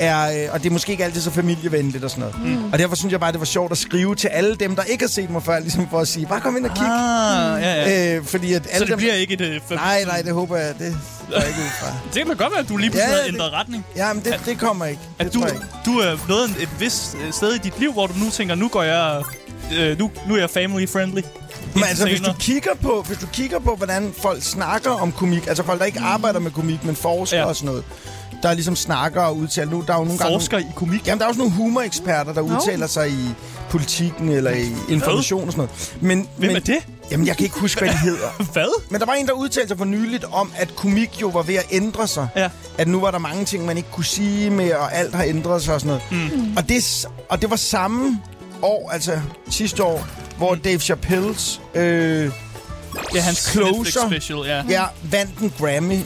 er, 0.00 0.44
øh, 0.44 0.48
og 0.54 0.62
det 0.62 0.68
er 0.68 0.72
måske 0.72 0.92
ikke 0.92 1.04
altid 1.04 1.20
så 1.20 1.30
familievenligt 1.30 2.04
og 2.04 2.10
sådan 2.10 2.32
noget. 2.42 2.58
Mm. 2.60 2.72
Og 2.72 2.78
derfor 2.78 2.96
synes 2.96 3.12
jeg 3.12 3.20
bare, 3.20 3.32
det 3.32 3.40
var 3.40 3.46
sjovt 3.46 3.72
at 3.72 3.78
skrive 3.78 4.14
til 4.14 4.28
alle 4.28 4.56
dem, 4.56 4.76
der 4.76 4.82
ikke 4.82 5.04
har 5.04 5.08
set 5.08 5.30
mig 5.30 5.42
før, 5.42 5.58
ligesom 5.58 5.88
for 5.90 5.98
at 6.00 6.08
sige, 6.08 6.26
bare 6.26 6.40
kom 6.40 6.56
ind 6.56 6.66
og 6.66 6.74
kig. 6.76 6.86
Ah, 6.86 7.62
ja, 7.62 7.74
ja. 7.74 8.16
Øh, 8.16 8.24
fordi 8.24 8.52
at 8.52 8.64
Så 8.64 8.70
alle 8.72 8.80
det 8.86 8.90
dem, 8.90 8.98
bliver 8.98 9.14
ikke 9.14 9.34
et... 9.34 9.40
øh, 9.40 9.60
Nej, 9.70 10.04
nej, 10.04 10.22
det 10.22 10.32
håber 10.32 10.56
jeg, 10.56 10.74
det 10.78 10.96
går 11.30 11.36
jeg 11.38 11.48
ikke 11.48 11.60
ud 11.60 11.70
fra. 11.80 11.86
Det 12.14 12.26
kan 12.26 12.36
godt 12.36 12.52
være, 12.52 12.60
at 12.60 12.68
du 12.68 12.76
lige 12.76 12.90
pludselig 12.90 13.12
Ja, 13.16 13.20
har 13.22 13.28
ændret 13.28 13.52
retning. 13.52 13.86
Ja, 13.96 14.12
men 14.12 14.24
det, 14.24 14.40
det 14.46 14.58
kommer 14.58 14.84
ikke. 14.84 15.00
Det 15.18 15.26
At 15.26 15.34
du, 15.34 15.44
ikke. 15.46 15.58
du 15.86 15.98
er 15.98 16.16
nået 16.28 16.50
et 16.60 16.68
vist 16.80 17.16
øh, 17.26 17.32
sted 17.32 17.52
i 17.54 17.58
dit 17.58 17.80
liv, 17.80 17.92
hvor 17.92 18.06
du 18.06 18.12
nu 18.24 18.30
tænker, 18.30 18.54
nu 18.54 18.68
går 18.68 18.82
jeg... 18.82 19.22
Øh, 19.78 19.98
nu, 19.98 20.10
nu 20.28 20.34
er 20.34 20.38
jeg 20.38 20.50
family 20.50 20.88
friendly. 20.88 21.20
Men 21.74 21.84
altså, 21.84 22.08
hvis 22.08 22.20
du, 22.20 22.32
kigger 22.40 22.70
på, 22.82 23.04
hvis 23.06 23.18
du 23.18 23.26
kigger 23.32 23.58
på, 23.58 23.74
hvordan 23.76 24.14
folk 24.22 24.42
snakker 24.42 24.90
om 24.90 25.12
komik, 25.12 25.46
altså 25.46 25.64
folk, 25.64 25.78
der 25.80 25.84
ikke 25.86 26.00
arbejder 26.00 26.38
med 26.40 26.50
komik, 26.50 26.84
men 26.84 26.96
forsker 26.96 27.38
ja. 27.38 27.44
og 27.44 27.56
sådan 27.56 27.66
noget, 27.66 27.84
der 28.42 28.54
ligesom 28.54 28.76
snakker 28.76 29.22
og 29.22 29.36
udtaler. 29.36 29.70
Nu, 29.70 29.84
der 29.86 29.94
er 29.94 29.98
jo 29.98 30.04
nogle 30.04 30.18
gange... 30.18 30.34
Forsker 30.34 30.58
i 30.58 30.66
komik. 30.74 31.06
Jamen, 31.06 31.18
der 31.18 31.24
er 31.24 31.28
også 31.28 31.38
nogle 31.38 31.52
humoreksperter, 31.52 32.32
der 32.32 32.42
Nå. 32.42 32.54
udtaler 32.56 32.86
sig 32.86 33.10
i 33.10 33.28
politikken 33.70 34.28
eller 34.28 34.50
i 34.50 34.72
information 34.88 35.46
og 35.46 35.52
sådan 35.52 35.68
noget. 35.68 35.96
Men, 36.00 36.28
Hvem 36.36 36.48
men, 36.48 36.56
er 36.56 36.60
det? 36.60 36.78
Jamen, 37.10 37.26
jeg 37.26 37.36
kan 37.36 37.44
ikke 37.44 37.58
huske, 37.58 37.80
hvad 37.80 37.88
de 37.88 37.98
hedder. 37.98 38.28
Hvad? 38.52 38.90
Men 38.90 39.00
der 39.00 39.06
var 39.06 39.12
en, 39.12 39.26
der 39.26 39.32
udtalte 39.32 39.68
sig 39.68 39.78
for 39.78 39.84
nyligt 39.84 40.24
om, 40.32 40.52
at 40.56 40.76
komik 40.76 41.20
jo 41.20 41.28
var 41.28 41.42
ved 41.42 41.54
at 41.54 41.66
ændre 41.70 42.06
sig. 42.06 42.28
Ja. 42.36 42.48
At 42.78 42.88
nu 42.88 43.00
var 43.00 43.10
der 43.10 43.18
mange 43.18 43.44
ting, 43.44 43.64
man 43.66 43.76
ikke 43.76 43.90
kunne 43.92 44.04
sige 44.04 44.50
mere, 44.50 44.76
og 44.76 44.94
alt 44.94 45.14
har 45.14 45.24
ændret 45.24 45.62
sig 45.62 45.74
og 45.74 45.80
sådan 45.80 46.00
noget. 46.10 46.32
Mm. 46.32 46.56
Og, 46.56 46.68
det, 46.68 47.06
og 47.28 47.42
det 47.42 47.50
var 47.50 47.56
samme 47.56 48.20
år, 48.62 48.90
altså 48.90 49.20
sidste 49.50 49.84
år, 49.84 50.06
hvor 50.36 50.54
Dave 50.54 50.78
Chappelle's 50.78 51.78
øh, 51.78 52.30
Ja, 53.14 53.20
hans 53.20 53.38
Closer. 53.52 53.72
Netflix 53.74 53.94
special, 54.26 54.38
ja. 54.46 54.62
ja, 54.68 54.84
vandt 55.02 55.38
en 55.38 55.52
Grammy. 55.58 55.98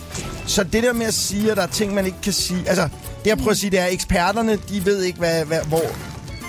Så 0.46 0.64
det 0.64 0.82
der 0.82 0.92
med 0.92 1.06
at 1.06 1.14
sige, 1.14 1.50
at 1.50 1.56
der 1.56 1.62
er 1.62 1.66
ting, 1.66 1.94
man 1.94 2.06
ikke 2.06 2.18
kan 2.22 2.32
sige... 2.32 2.64
Altså, 2.66 2.82
det 3.24 3.26
jeg 3.30 3.36
prøver 3.38 3.50
at 3.50 3.56
sige, 3.58 3.70
det 3.70 3.78
er, 3.78 3.84
at 3.84 3.92
eksperterne, 3.92 4.58
de 4.68 4.84
ved 4.86 5.02
ikke, 5.02 5.18
hvad, 5.18 5.44
hvad, 5.44 5.60
hvor 5.68 5.82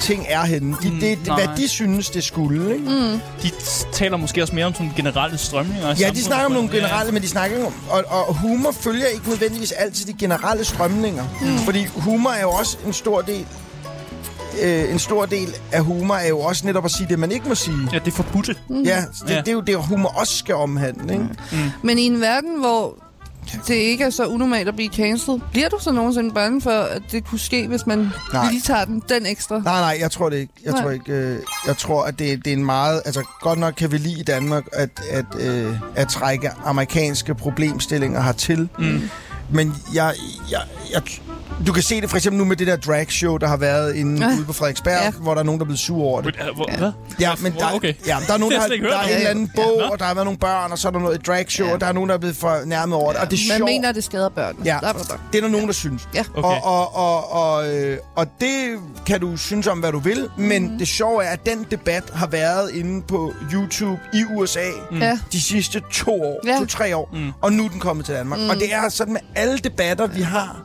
ting 0.01 0.25
er 0.29 0.43
henne. 0.45 0.75
De, 0.83 0.89
Mm, 0.91 0.99
det, 0.99 1.27
nej. 1.27 1.45
hvad 1.45 1.57
de 1.57 1.67
synes, 1.67 2.09
det 2.09 2.23
skulle, 2.23 2.73
ikke? 2.73 2.89
Mm. 2.89 3.19
De 3.43 3.51
taler 3.93 4.17
måske 4.17 4.41
også 4.41 4.55
mere 4.55 4.65
om 4.65 4.73
sådan 4.73 4.91
generelle 4.95 5.37
strømninger. 5.37 5.95
Ja, 5.99 6.09
de 6.09 6.23
snakker 6.23 6.45
om 6.45 6.51
nogle 6.51 6.69
Ja. 6.73 6.75
generelle, 6.75 7.11
men 7.11 7.21
de 7.21 7.27
snakker 7.29 7.57
ikke 7.57 7.67
om... 7.67 7.73
Og, 7.89 8.03
og 8.27 8.33
humor 8.35 8.71
følger 8.71 9.05
ikke 9.07 9.29
nødvendigvis 9.29 9.71
altid 9.71 10.05
de 10.05 10.13
generelle 10.19 10.65
strømninger. 10.65 11.23
Mm. 11.41 11.57
Fordi 11.57 11.85
humor 11.85 12.29
er 12.29 12.41
jo 12.41 12.49
også 12.51 12.77
en 12.87 12.93
stor 12.93 13.21
del... 13.21 13.45
Øh, 14.63 14.91
en 14.91 14.99
stor 14.99 15.25
del 15.25 15.55
af 15.71 15.83
humor 15.83 16.15
er 16.15 16.27
jo 16.27 16.39
også 16.39 16.65
netop 16.65 16.85
at 16.85 16.91
sige 16.91 17.07
det, 17.09 17.19
man 17.19 17.31
ikke 17.31 17.47
må 17.49 17.55
sige. 17.55 17.77
Ja, 17.93 17.99
det 17.99 18.07
er 18.07 18.11
forbudte. 18.15 18.55
Mm. 18.69 18.81
Ja, 18.81 18.97
det, 19.25 19.29
Ja. 19.29 19.37
det 19.39 19.47
er 19.47 19.51
jo 19.53 19.61
det, 19.61 19.75
humor 19.77 20.09
også 20.19 20.37
skal 20.37 20.55
omhandle, 20.55 21.13
ikke? 21.13 21.29
Men 21.81 21.97
i 21.99 22.01
en 22.01 22.21
verden, 22.21 22.59
hvor 22.59 22.97
det 23.67 23.75
ikke 23.75 24.03
er 24.03 24.09
så 24.09 24.25
unormalt 24.25 24.67
at 24.67 24.75
blive 24.75 24.89
cancelled, 24.93 25.39
bliver 25.51 25.69
du 25.69 25.77
så 25.79 25.91
nogensinde 25.91 26.31
bange 26.33 26.61
for, 26.61 26.69
at 26.71 27.01
det 27.11 27.25
kunne 27.27 27.39
ske, 27.39 27.67
hvis 27.67 27.87
man 27.87 28.09
Nej. 28.33 28.49
lige 28.51 28.61
tager 28.61 28.85
den, 28.85 29.03
den 29.09 29.25
ekstra? 29.25 29.55
Nej, 29.59 29.79
nej, 29.81 29.97
jeg 29.99 30.11
tror 30.11 30.29
det 30.29 30.37
ikke. 30.37 30.53
Jeg 30.63 30.73
Nej. 30.73 30.81
tror 30.81 30.91
ikke. 30.91 31.11
Øh, 31.13 31.39
jeg 31.67 31.77
tror, 31.77 32.03
at 32.03 32.19
det, 32.19 32.45
det 32.45 32.53
er 32.53 32.57
en 32.57 32.65
meget... 32.65 33.01
Altså, 33.05 33.23
godt 33.41 33.59
nok 33.59 33.73
kan 33.77 33.91
vi 33.91 33.97
lide 33.97 34.19
i 34.19 34.23
Danmark 34.23 34.63
at, 34.73 34.89
at, 35.11 35.25
øh, 35.39 35.73
at 35.95 36.07
trække 36.07 36.49
amerikanske 36.65 37.35
problemstillinger 37.35 38.21
hertil. 38.21 38.69
Mm. 38.79 39.01
Men 39.49 39.75
jeg, 39.93 40.13
jeg, 40.51 40.61
jeg, 40.93 41.01
du 41.67 41.73
kan 41.73 41.83
se 41.83 42.01
det 42.01 42.09
for 42.09 42.17
eksempel 42.17 42.37
nu 42.37 42.45
med 42.45 42.55
det 42.55 42.67
der 42.67 42.75
drag 42.75 43.11
show, 43.11 43.37
der 43.37 43.47
har 43.47 43.57
været 43.57 43.95
inde 43.95 44.27
Ja. 44.27 44.35
ude 44.37 44.45
på 44.45 44.53
Frederiksberg, 44.53 45.01
Ja. 45.03 45.11
hvor 45.11 45.33
der 45.33 45.41
er 45.41 45.45
nogen, 45.45 45.59
der 45.59 45.63
er 45.63 45.67
blevet 45.67 45.79
sur 45.79 46.03
over 46.03 46.21
det. 46.21 46.35
Hvor- 46.55 46.71
Ja. 46.71 46.77
Hvad? 46.77 46.91
Ja, 47.19 47.31
men 47.41 47.53
der, 47.53 47.71
Okay. 47.75 47.93
ja, 48.07 48.17
der 48.27 48.33
er 48.33 48.37
nogen, 48.37 48.53
der, 48.55 48.61
har, 48.61 48.67
der 48.67 48.97
er 48.97 49.03
en 49.07 49.09
eller 49.15 49.29
anden 49.29 49.51
bog, 49.55 49.77
Nå. 49.77 49.83
og 49.83 49.99
der 49.99 50.05
har 50.05 50.13
været 50.13 50.25
nogle 50.25 50.39
børn, 50.39 50.71
og 50.71 50.77
så 50.77 50.87
er 50.87 50.91
der 50.91 50.99
noget 50.99 51.19
et 51.19 51.27
drag 51.27 51.45
show, 51.51 51.67
Ja. 51.67 51.73
og 51.73 51.81
der 51.81 51.87
er 51.87 51.91
nogen, 51.91 52.09
der 52.09 52.15
er 52.15 52.19
blevet 52.19 52.35
fornærmet 52.35 52.97
over 52.97 53.11
det. 53.11 53.21
Og 53.21 53.31
det 53.31 53.37
er 53.39 53.49
Man 53.51 53.57
sjovt. 53.57 53.69
mener, 53.69 53.89
at 53.89 53.95
det 53.95 54.03
skader 54.03 54.29
børn. 54.29 54.55
Ja. 54.65 54.79
Bla, 54.79 54.91
bla. 54.93 55.01
Det 55.33 55.37
er 55.37 55.41
der 55.41 55.49
nogen, 55.49 55.67
der 55.67 55.73
synes. 55.73 56.07
Ja. 56.13 56.23
Okay. 56.35 56.41
Og, 56.49 56.63
og, 56.65 56.95
og, 56.95 57.31
og, 57.53 57.75
øh, 57.75 57.97
og 58.15 58.27
det 58.41 58.79
kan 59.05 59.19
du 59.19 59.37
synes 59.37 59.67
om, 59.67 59.79
hvad 59.79 59.91
du 59.91 59.99
vil, 59.99 60.29
men 60.37 60.71
mm. 60.71 60.77
det 60.77 60.87
sjove 60.87 61.23
er, 61.23 61.29
at 61.29 61.45
den 61.45 61.65
debat 61.71 62.03
har 62.13 62.27
været 62.27 62.71
inde 62.71 63.01
på 63.01 63.33
YouTube 63.53 63.99
i 64.13 64.23
USA 64.35 64.59
mm. 64.91 64.97
Ja. 64.97 65.19
de 65.31 65.41
sidste 65.41 65.81
to 65.91 66.21
år, 66.23 66.39
Ja. 66.47 66.57
to-tre 66.59 66.95
år, 66.95 67.09
mm. 67.13 67.31
og 67.41 67.53
nu 67.53 67.65
er 67.65 67.69
den 67.69 67.79
kommet 67.79 68.05
til 68.05 68.15
Danmark. 68.15 68.39
Mm. 68.39 68.49
Og 68.49 68.55
det 68.55 68.73
er 68.73 68.89
sådan 68.89 69.13
med 69.13 69.21
alle 69.35 69.57
debatter, 69.57 70.07
vi 70.07 70.21
har, 70.21 70.61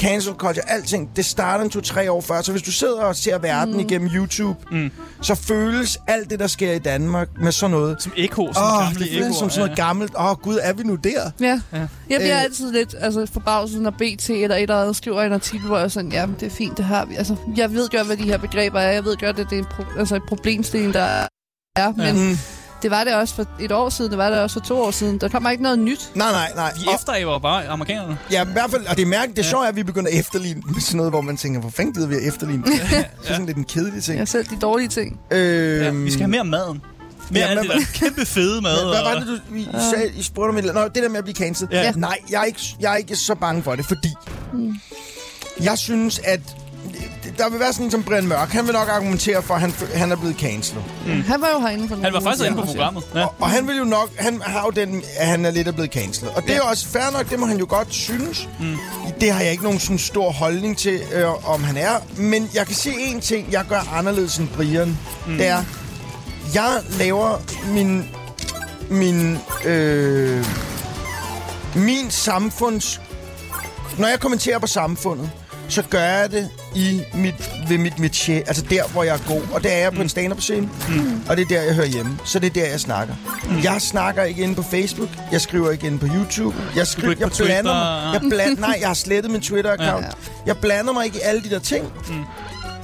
cancel 0.00 0.32
culture, 0.34 0.70
alting, 0.70 1.10
det 1.16 1.24
starter 1.24 1.64
en 1.64 1.70
to-tre 1.70 2.10
år 2.12 2.20
før. 2.20 2.42
Så 2.42 2.52
hvis 2.52 2.62
du 2.62 2.72
sidder 2.72 3.02
og 3.02 3.16
ser 3.16 3.38
verden 3.38 3.74
mm. 3.74 3.80
igennem 3.80 4.10
YouTube, 4.14 4.58
mm. 4.70 4.90
så 5.22 5.34
føles 5.34 5.98
alt 6.06 6.30
det, 6.30 6.38
der 6.40 6.46
sker 6.46 6.72
i 6.72 6.78
Danmark 6.78 7.28
med 7.40 7.52
sådan 7.52 7.70
noget. 7.70 8.02
Som 8.02 8.12
ekko, 8.16 8.52
som 8.52 8.62
gamle 8.62 8.88
det 8.98 9.08
føles 9.08 9.16
ekkoer, 9.16 9.32
som 9.38 9.50
sådan 9.50 9.64
noget 9.64 9.76
gammelt. 9.76 10.12
Åh, 10.18 10.36
gud, 10.42 10.58
er 10.62 10.72
vi 10.72 10.82
nu 10.82 10.94
der? 10.94 11.30
Ja. 11.40 11.60
Ja. 11.72 11.78
Jeg 11.78 11.88
bliver 12.08 12.36
Øh. 12.36 12.42
altid 12.42 12.72
lidt 12.72 12.94
altså, 13.00 13.26
forbavset, 13.32 13.80
når 13.82 13.90
BT 13.90 14.30
eller 14.30 14.56
et 14.56 14.62
eller 14.62 14.80
andet 14.80 14.96
skriver 14.96 15.22
en 15.22 15.32
artikel, 15.32 15.66
hvor 15.66 15.76
jeg 15.76 15.84
er 15.84 15.88
sådan, 15.88 16.12
ja, 16.12 16.26
det 16.40 16.46
er 16.46 16.50
fint, 16.50 16.76
det 16.76 16.84
har 16.84 17.04
vi. 17.04 17.14
Altså, 17.16 17.36
jeg 17.56 17.72
ved 17.72 17.88
godt, 17.88 18.06
hvad 18.06 18.16
de 18.16 18.22
her 18.24 18.38
begreber 18.38 18.80
er. 18.80 18.92
Jeg 18.92 19.04
ved 19.04 19.16
godt, 19.16 19.38
at 19.38 19.46
det 19.50 19.58
er 19.58 19.62
en 19.62 19.66
pro- 19.70 19.98
altså, 19.98 20.16
et 20.16 20.22
problemstilling, 20.28 20.94
der 20.94 21.00
er. 21.76 21.92
Men 21.96 22.28
Mm. 22.28 22.38
Det 22.84 22.90
var 22.90 23.04
det 23.04 23.14
også 23.14 23.34
for 23.34 23.46
et 23.60 23.72
år 23.72 23.88
siden, 23.88 24.10
det 24.10 24.18
var 24.18 24.30
det 24.30 24.38
også 24.40 24.54
for 24.60 24.66
to 24.66 24.82
år 24.82 24.90
siden. 24.90 25.18
Der 25.18 25.28
kommer 25.28 25.50
ikke 25.50 25.62
noget 25.62 25.78
nyt. 25.78 26.10
Nej, 26.14 26.32
nej, 26.32 26.52
nej. 26.54 26.70
De 26.70 26.88
Og- 26.88 26.94
efteræber 26.94 27.38
bare 27.38 27.66
amerikanerne. 27.68 28.18
Ja, 28.30 28.44
i 28.44 28.52
hvert 28.52 28.70
fald, 28.70 28.86
og 28.86 28.96
det 28.96 29.02
er 29.02 29.06
mærkeligt, 29.06 29.36
det 29.36 29.44
sjove 29.44 29.64
er, 29.64 29.68
at 29.68 29.76
vi 29.76 29.82
begynder 29.82 30.10
at 30.10 30.18
efterligne 30.18 30.62
med 30.66 30.80
sådan 30.80 30.96
noget, 30.96 31.12
hvor 31.12 31.20
man 31.20 31.36
tænker, 31.36 31.60
hvor 31.60 31.70
fanden 31.70 31.94
gider 31.94 32.06
vi 32.06 32.14
at 32.14 32.22
efterligne? 32.28 32.62
det 32.66 32.80
er 32.92 33.04
sådan 33.28 33.46
lidt 33.46 33.56
en 33.56 33.64
kedelig 33.64 34.02
ting. 34.02 34.18
Jeg 34.18 34.28
selv 34.28 34.46
de 34.46 34.56
dårlige 34.62 34.88
ting. 34.88 35.20
Øhm, 35.30 35.82
Ja, 35.82 35.90
vi 35.90 36.10
skal 36.10 36.20
have 36.20 36.30
mere 36.30 36.44
maden. 36.44 36.82
Med 37.30 37.40
Ja, 37.40 37.54
det 37.60 37.68
der 37.70 37.78
kæmpe 37.94 38.26
fede 38.26 38.60
mad. 38.62 38.88
Hvad 38.90 39.02
var 39.14 39.14
det, 39.20 39.26
du 39.50 39.54
I 39.56 39.68
sagde? 39.90 40.12
I 40.16 40.22
spurgte 40.22 40.50
om 40.50 40.56
et. 40.58 40.64
Nå, 40.74 40.84
det 40.84 40.94
der 41.02 41.08
med 41.08 41.18
at 41.18 41.24
blive 41.24 41.34
cancelled. 41.36 41.72
Ja. 41.78 41.92
Nej, 41.96 42.18
jeg 42.30 42.40
er, 42.40 42.44
ikke, 42.44 42.76
jeg 42.80 42.92
er 42.92 42.96
ikke 42.96 43.16
så 43.16 43.34
bange 43.34 43.62
for 43.62 43.74
det, 43.76 43.86
fordi 43.86 44.08
Mm. 44.52 44.74
jeg 45.60 45.78
synes, 45.78 46.20
at 46.24 46.40
der 47.38 47.50
vil 47.50 47.60
være 47.60 47.72
sådan 47.72 47.84
en 47.86 47.90
som 47.90 48.02
Brian 48.02 48.26
Mørk. 48.26 48.48
Han 48.48 48.66
vil 48.66 48.72
nok 48.72 48.88
argumentere 48.88 49.42
for, 49.42 49.54
at 49.54 49.60
han, 49.60 49.74
han 49.94 50.12
er 50.12 50.16
blevet 50.16 50.36
cancelled. 50.36 50.82
Han 51.06 51.40
var 51.40 51.48
jo 51.54 51.58
herinde 51.60 51.88
for 51.88 51.96
Han 51.96 52.12
var 52.12 52.20
faktisk 52.20 52.44
inde 52.44 52.56
på 52.56 52.66
programmet. 52.66 53.04
Ja. 53.14 53.24
Og, 53.24 53.34
og 53.38 53.50
han 53.50 53.68
vil 53.68 53.76
jo 53.78 53.84
nok, 53.84 54.10
han 54.18 54.42
har 54.42 54.62
jo 54.64 54.70
den, 54.70 55.02
at 55.16 55.26
han 55.26 55.44
er 55.44 55.50
lidt 55.50 55.68
er 55.68 55.72
blevet 55.72 55.92
cancelled. 55.92 56.36
Og 56.36 56.42
det 56.42 56.50
er 56.50 56.56
jo 56.56 56.64
også 56.64 56.88
fair 56.88 57.10
nok, 57.12 57.30
det 57.30 57.38
må 57.38 57.46
han 57.46 57.58
jo 57.58 57.66
godt 57.68 57.94
synes. 57.94 58.48
Mm. 58.60 58.76
Det 59.20 59.32
har 59.32 59.40
jeg 59.40 59.50
ikke 59.50 59.64
nogen 59.64 59.78
sådan 59.78 59.98
stor 59.98 60.30
holdning 60.30 60.78
til, 60.78 61.00
øh, 61.12 61.50
om 61.50 61.64
han 61.64 61.76
er. 61.76 61.92
Men 62.16 62.50
jeg 62.54 62.66
kan 62.66 62.74
sige 62.74 62.96
en 62.98 63.20
ting, 63.20 63.52
jeg 63.52 63.64
gør 63.68 63.94
anderledes 63.94 64.38
end 64.38 64.48
Brian. 64.48 64.98
Mm. 65.26 65.36
Det 65.36 65.46
er, 65.46 65.64
jeg 66.54 66.80
laver 66.98 67.42
min, 67.72 68.04
min, 68.90 69.38
øh, 69.64 70.46
min 71.74 72.10
samfunds... 72.10 73.00
Når 73.98 74.08
jeg 74.08 74.20
kommenterer 74.20 74.58
på 74.58 74.66
samfundet, 74.66 75.30
så 75.68 75.82
gør 75.90 76.00
jeg 76.00 76.30
det 76.30 76.50
i 76.74 77.02
mit, 77.14 77.34
ved 77.68 77.78
mit 77.78 77.92
métier, 77.92 78.32
altså 78.32 78.64
der, 78.70 78.88
hvor 78.88 79.02
jeg 79.02 79.14
er 79.14 79.28
god. 79.28 79.42
Og 79.52 79.62
det 79.62 79.72
er 79.72 79.78
jeg 79.78 79.92
på 79.92 80.02
en 80.02 80.08
stand-up 80.08 80.40
scene, 80.40 80.68
mm. 80.88 81.22
og 81.28 81.36
det 81.36 81.42
er 81.42 81.48
der, 81.48 81.62
jeg 81.62 81.74
hører 81.74 81.86
hjemme. 81.86 82.18
Så 82.24 82.38
det 82.38 82.46
er 82.46 82.50
der, 82.62 82.66
jeg 82.66 82.80
snakker. 82.80 83.14
Mm. 83.44 83.62
Jeg 83.62 83.80
snakker 83.80 84.22
ikke 84.22 84.42
inde 84.42 84.54
på 84.54 84.62
Facebook, 84.62 85.08
jeg 85.32 85.40
skriver 85.40 85.70
ikke 85.70 85.86
inde 85.86 85.98
på 85.98 86.06
YouTube, 86.06 86.56
jeg, 86.76 86.86
skriver, 86.86 87.14
jeg 87.18 87.30
blander 87.30 87.74
mig. 87.74 88.12
Jeg 88.12 88.30
bland, 88.30 88.58
nej, 88.58 88.76
jeg 88.80 88.88
har 88.88 88.94
slettet 88.94 89.32
min 89.32 89.40
Twitter-account. 89.40 90.04
Ja. 90.04 90.10
Jeg 90.46 90.56
blander 90.58 90.92
mig 90.92 91.04
ikke 91.04 91.18
i 91.18 91.20
alle 91.24 91.42
de 91.42 91.50
der 91.50 91.58
ting. 91.58 91.92
Mm. 92.08 92.24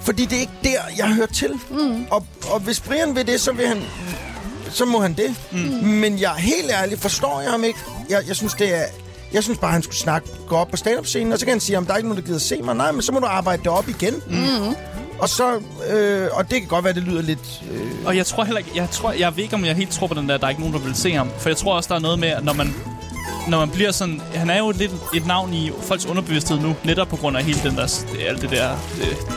Fordi 0.03 0.24
det 0.24 0.37
er 0.37 0.41
ikke 0.41 0.53
der, 0.64 0.81
jeg 0.97 1.14
hører 1.14 1.26
til. 1.26 1.53
Mm. 1.70 2.05
Og, 2.11 2.26
og 2.51 2.61
hvis 2.61 2.81
Brian 2.81 3.16
vil 3.16 3.26
det, 3.26 3.41
så 3.41 3.53
vil 3.53 3.66
han 3.66 3.83
så 4.72 4.85
må 4.85 5.01
han 5.01 5.14
det. 5.14 5.35
Mm. 5.53 5.59
Men 5.89 6.20
jeg 6.20 6.31
helt 6.31 6.70
ærligt 6.70 7.01
forstår 7.01 7.41
jeg 7.41 7.51
ham 7.51 7.64
ikke. 7.64 7.78
Jeg, 8.11 8.22
jeg 8.28 8.37
synes, 8.37 8.55
det 8.55 8.78
er... 8.78 8.85
Jeg 9.33 9.43
synes 9.43 9.59
bare, 9.59 9.72
han 9.72 9.83
skulle 9.83 9.97
snakke, 9.97 10.28
gå 10.49 10.57
op 10.57 10.68
på 10.68 10.76
stand-up-scenen, 10.76 11.33
og 11.33 11.39
så 11.39 11.45
kan 11.47 11.53
han 11.53 11.61
sige, 11.61 11.78
om 11.78 11.87
der 11.87 11.93
er 11.93 11.97
ikke 11.97 12.09
nogen, 12.09 12.22
der 12.22 12.26
gider 12.28 12.39
se 12.41 12.62
mig. 12.62 12.74
Nej, 12.74 12.93
men 12.93 13.03
så 13.03 13.12
må 13.12 13.18
du 13.18 13.26
arbejde 13.26 13.62
det 13.62 13.70
op 13.72 13.89
igen. 13.89 14.14
Mm. 14.31 14.74
Og 15.18 15.28
så... 15.28 15.61
Øh, 15.91 16.28
og 16.33 16.51
det 16.51 16.59
kan 16.61 16.68
godt 16.68 16.85
være, 16.85 16.95
det 16.95 17.03
lyder 17.03 17.22
lidt... 17.22 17.62
Øh, 17.72 17.81
Og 18.07 18.16
jeg 18.16 18.26
tror 18.26 18.45
heller 18.45 18.59
ikke, 18.59 18.70
jeg, 18.74 18.89
tror, 18.91 19.12
jeg 19.12 19.37
ved 19.37 19.43
ikke, 19.45 19.55
om 19.57 19.64
jeg 19.64 19.74
helt 19.76 19.91
tror 19.91 20.07
på 20.07 20.14
den 20.14 20.28
der, 20.28 20.37
der 20.37 20.45
er 20.47 20.49
ikke 20.51 20.61
nogen, 20.61 20.74
der 20.74 20.81
vil 20.81 20.95
se 20.95 21.12
ham. 21.12 21.28
For 21.39 21.49
jeg 21.49 21.57
tror 21.57 21.74
også, 21.76 21.89
der 21.89 21.95
er 21.95 21.99
noget 21.99 22.18
med, 22.18 22.28
at 22.28 22.45
når 22.45 22.53
man, 22.53 22.74
når 23.51 23.59
man 23.59 23.70
bliver 23.70 23.92
sådan... 23.92 24.22
Han 24.34 24.51
er 24.51 24.59
jo 24.59 24.70
lidt 24.76 24.90
et 25.14 25.26
navn 25.26 25.55
i 25.55 25.70
folks 25.82 26.07
underbevidsthed 26.07 26.59
nu, 26.59 26.76
netop 26.84 27.09
på 27.09 27.16
grund 27.16 27.36
af 27.36 27.44
hele 27.44 27.61
den 27.62 27.76
der... 27.76 28.03
Alt 28.28 28.42
det 28.42 28.51
der... 28.51 28.72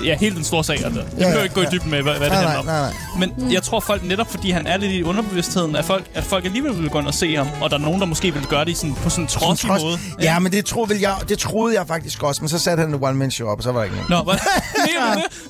Øh, 0.01 0.07
ja, 0.07 0.15
hele 0.17 0.35
den 0.35 0.43
store 0.43 0.63
sag. 0.63 0.85
Altså. 0.85 0.99
Jeg 0.99 1.09
Ja, 1.11 1.17
behøver 1.17 1.37
ja, 1.37 1.43
ikke 1.43 1.55
gå 1.55 1.61
i 1.61 1.63
ja. 1.63 1.69
dybden 1.69 1.91
med, 1.91 2.01
hvad, 2.01 2.13
hvad 2.13 2.29
det 2.29 2.37
nej, 2.37 2.45
handler 2.45 2.63
nej, 2.73 2.79
om. 2.79 2.83
nej, 2.83 2.91
nej. 3.19 3.29
Men 3.43 3.53
jeg 3.53 3.63
tror 3.63 3.79
folk, 3.79 4.03
netop 4.03 4.31
fordi 4.31 4.51
han 4.51 4.67
er 4.67 4.77
lidt 4.77 4.91
i 4.91 5.03
underbevidstheden, 5.03 5.75
at 5.75 5.85
folk, 5.85 6.05
at 6.13 6.23
folk 6.23 6.45
alligevel 6.45 6.81
vil 6.81 6.89
gå 6.89 6.99
ind 6.99 7.07
og 7.07 7.13
se 7.13 7.35
ham. 7.35 7.47
Og 7.61 7.69
der 7.69 7.75
er 7.77 7.81
nogen, 7.81 7.99
der 7.99 8.05
måske 8.05 8.33
vil 8.33 8.45
gøre 8.45 8.65
det 8.65 8.71
i 8.71 8.73
sådan, 8.73 8.95
på 8.95 9.09
sådan 9.09 9.23
en 9.23 9.27
trodsig 9.27 9.69
Trods- 9.69 9.81
måde. 9.83 9.97
Ja, 10.21 10.39
men 10.39 10.51
det 10.51 10.65
troede, 10.65 11.09
jeg, 11.09 11.15
det 11.29 11.39
troede 11.39 11.75
jeg 11.75 11.87
faktisk 11.87 12.23
også, 12.23 12.41
men 12.41 12.49
så 12.49 12.59
satte 12.59 12.81
han 12.81 12.93
en 12.93 13.03
one-man-show 13.03 13.47
op, 13.49 13.57
og 13.57 13.63
så 13.63 13.71
var 13.71 13.79
der 13.79 13.83
ikke 13.83 13.95
noget. 13.95 14.09
Nå, 14.09 14.31
hvad? 14.31 14.35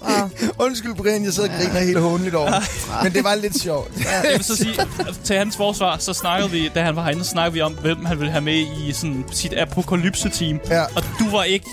Det? 0.07 0.49
Undskyld, 0.59 0.93
Brian, 0.95 1.23
jeg 1.25 1.33
sidder 1.33 1.49
og 1.49 1.55
griner 1.59 1.79
helt 1.85 1.99
håndligt 1.99 2.35
over. 2.35 2.51
men 3.03 3.13
det 3.13 3.23
var 3.23 3.35
lidt 3.35 3.61
sjovt. 3.61 3.91
Ja. 3.99 4.11
Jeg 4.29 4.31
vil 4.37 4.43
så 4.43 4.55
sige, 4.55 4.73
til 5.23 5.35
hans 5.35 5.57
forsvar, 5.57 5.97
så 5.99 6.13
snakkede 6.13 6.51
vi, 6.51 6.69
da 6.75 6.83
han 6.83 6.95
var 6.95 7.03
herinde, 7.03 7.23
så 7.23 7.29
snakkede 7.29 7.53
vi 7.53 7.61
om, 7.61 7.73
hvem 7.73 8.05
han 8.05 8.19
ville 8.19 8.31
have 8.31 8.41
med 8.41 8.52
i 8.61 8.91
sådan 8.93 9.25
sit 9.31 9.53
apokalypse-team. 9.53 10.59
Ja. 10.69 10.81
Og 10.83 11.03
du 11.19 11.29
var 11.31 11.43
ikke... 11.43 11.65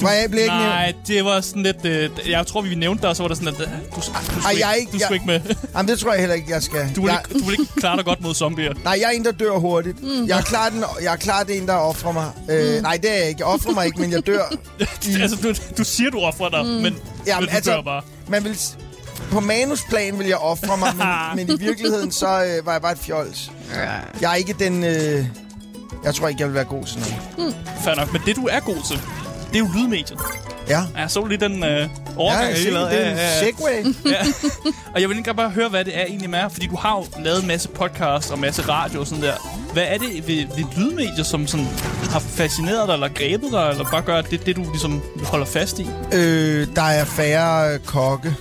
Du, 0.00 0.04
Var 0.06 0.12
jeg 0.12 0.30
blev 0.30 0.42
ikke 0.42 0.54
nævnt? 0.54 0.68
Nej, 0.68 0.92
det 1.06 1.24
var 1.24 1.40
sådan 1.40 1.62
lidt... 1.62 1.84
Øh, 1.84 2.10
jeg 2.30 2.46
tror, 2.46 2.60
vi 2.60 2.74
nævnte 2.74 3.02
dig, 3.02 3.10
og 3.10 3.16
så 3.16 3.22
var 3.22 3.28
der 3.28 3.34
sådan, 3.34 3.48
at 3.48 3.60
øh, 3.60 3.66
du, 3.66 3.72
du, 3.96 4.00
skulle, 4.00 4.18
Ej, 4.44 4.54
jeg 4.60 4.76
ikke, 4.80 4.92
du 4.92 4.98
skulle 4.98 5.20
jeg- 5.26 5.32
ikke 5.32 5.48
med. 5.48 5.54
Jamen, 5.76 5.88
det 5.88 5.98
tror 5.98 6.10
jeg 6.12 6.20
heller 6.20 6.34
ikke, 6.34 6.50
jeg 6.50 6.62
skal. 6.62 6.92
Du 6.96 7.00
vil, 7.02 7.08
jeg, 7.10 7.20
ikke, 7.30 7.40
du 7.44 7.50
vil 7.50 7.60
ikke 7.60 7.72
klare 7.76 7.96
dig 7.96 8.04
godt 8.04 8.20
mod 8.22 8.34
zombier. 8.34 8.72
Nej, 8.84 8.98
jeg 9.00 9.06
er 9.06 9.10
en, 9.10 9.24
der 9.24 9.32
dør 9.32 9.50
hurtigt. 9.58 10.02
Mm. 10.02 10.26
Jeg 10.26 10.38
er 10.38 10.42
klart 10.42 10.72
den, 10.72 10.84
jeg 11.02 11.12
er 11.12 11.16
klart 11.16 11.50
en, 11.50 11.66
der 11.66 11.74
offrer 11.74 12.12
mig. 12.12 12.30
Øh, 12.50 12.82
nej, 12.82 12.96
det 13.02 13.10
er 13.10 13.18
jeg 13.18 13.28
ikke. 13.28 13.38
Jeg 13.40 13.46
offrer 13.46 13.72
mig 13.72 13.86
ikke, 13.86 14.00
men 14.00 14.12
jeg 14.12 14.26
dør. 14.26 14.52
I, 15.08 15.20
altså, 15.22 15.36
du, 15.42 15.54
du 15.78 15.84
siger, 15.84 16.10
du 16.10 16.18
offrer 16.20 16.48
dig, 16.48 16.64
mm. 16.64 16.70
men, 16.70 16.82
Jamen, 16.82 17.40
men 17.40 17.48
du 17.48 17.54
altså- 17.56 17.70
dør 17.70 17.82
bare. 17.82 18.02
man 18.28 18.44
vil, 18.44 18.58
på 19.30 19.40
manusplan 19.40 20.18
vil 20.18 20.26
jeg 20.26 20.36
ofre 20.38 20.76
mig, 20.78 20.92
men, 21.36 21.46
men 21.46 21.56
i 21.56 21.64
virkeligheden, 21.64 22.12
så 22.12 22.26
øh, 22.26 22.66
var 22.66 22.72
jeg 22.72 22.82
bare 22.82 22.92
et 22.92 22.98
fjols. 22.98 23.50
Jeg 24.20 24.30
er 24.30 24.34
ikke 24.34 24.54
den... 24.58 24.84
Øh, 24.84 25.24
jeg 26.04 26.14
tror 26.14 26.28
ikke, 26.28 26.40
jeg 26.40 26.48
vil 26.48 26.54
være 26.54 26.64
god 26.64 26.84
til 26.84 26.98
noget. 26.98 27.54
Fair 27.84 27.94
nok. 27.94 28.12
Men 28.12 28.22
det, 28.26 28.36
du 28.36 28.48
er 28.50 28.60
god 28.60 28.86
til, 28.88 29.00
det 29.48 29.54
er 29.54 29.58
jo 29.58 29.68
lydmediet. 29.74 30.18
Ja. 30.68 30.80
Jeg 30.98 31.10
så 31.10 31.24
lige 31.24 31.38
den 31.40 31.64
øh, 31.64 31.70
Ja, 31.70 31.88
overgang, 32.16 32.42
jeg 32.44 32.50
jeg 32.50 32.58
lige 32.58 32.70
lavede. 32.72 32.90
det 32.90 33.00
er 33.00 33.04
Ja, 33.06 33.10
en 33.10 33.16
ja, 33.16 33.22
ja. 33.22 33.40
segway. 33.40 33.94
Ja. 34.12 34.18
Og 34.94 35.00
jeg 35.00 35.08
vil 35.08 35.18
ikke 35.18 35.34
bare 35.34 35.50
høre, 35.50 35.68
hvad 35.68 35.84
det 35.84 35.98
er 35.98 36.04
egentlig 36.04 36.30
med, 36.30 36.40
fordi 36.50 36.66
du 36.66 36.76
har 36.76 36.96
jo 36.96 37.22
lavet 37.22 37.40
en 37.42 37.48
masse 37.48 37.68
podcast 37.68 38.30
og 38.30 38.38
masse 38.38 38.62
radio 38.62 39.00
og 39.00 39.06
sådan 39.06 39.22
der. 39.24 39.32
Hvad 39.72 39.82
er 39.86 39.98
det 39.98 40.28
ved, 40.28 40.44
ved 40.56 40.64
lydmedier, 40.76 41.24
som 41.24 41.46
sådan 41.46 41.66
har 42.10 42.18
fascineret 42.20 42.88
dig, 42.88 42.94
eller 42.94 43.08
grebet 43.08 43.52
dig, 43.52 43.68
eller 43.70 43.84
bare 43.90 44.02
gør, 44.02 44.20
det 44.20 44.46
det, 44.46 44.56
du 44.56 44.62
ligesom 44.70 45.02
holder 45.24 45.46
fast 45.46 45.78
i 45.78 45.86
Øh, 46.12 46.66
der 46.76 46.82
er 46.82 47.04
færre 47.04 47.74
øh, 47.74 47.80
kokke. 47.80 48.34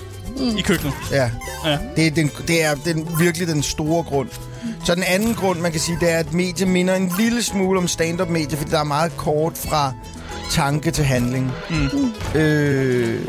i 0.57 0.61
køkkenet? 0.61 0.93
Ja. 1.11 1.29
Ja. 1.65 1.77
Det 1.95 2.07
er, 2.07 2.11
den, 2.11 2.31
det 2.47 2.63
er 2.63 2.75
den, 2.75 3.07
virkelig 3.19 3.47
den 3.47 3.63
store 3.63 4.03
grund. 4.03 4.29
Så 4.85 4.95
den 4.95 5.03
anden 5.03 5.35
grund, 5.35 5.59
man 5.59 5.71
kan 5.71 5.81
sige, 5.81 5.97
det 6.01 6.11
er, 6.11 6.17
at 6.17 6.33
medie 6.33 6.65
minder 6.65 6.95
en 6.95 7.11
lille 7.19 7.43
smule 7.43 7.79
om 7.79 7.87
stand-up-medie, 7.87 8.57
fordi 8.57 8.71
der 8.71 8.79
er 8.79 8.83
meget 8.83 9.17
kort 9.17 9.57
fra 9.57 9.93
tanke 10.51 10.91
til 10.91 11.03
handling. 11.03 11.51
Mm. 11.69 12.39
Øh, 12.39 13.21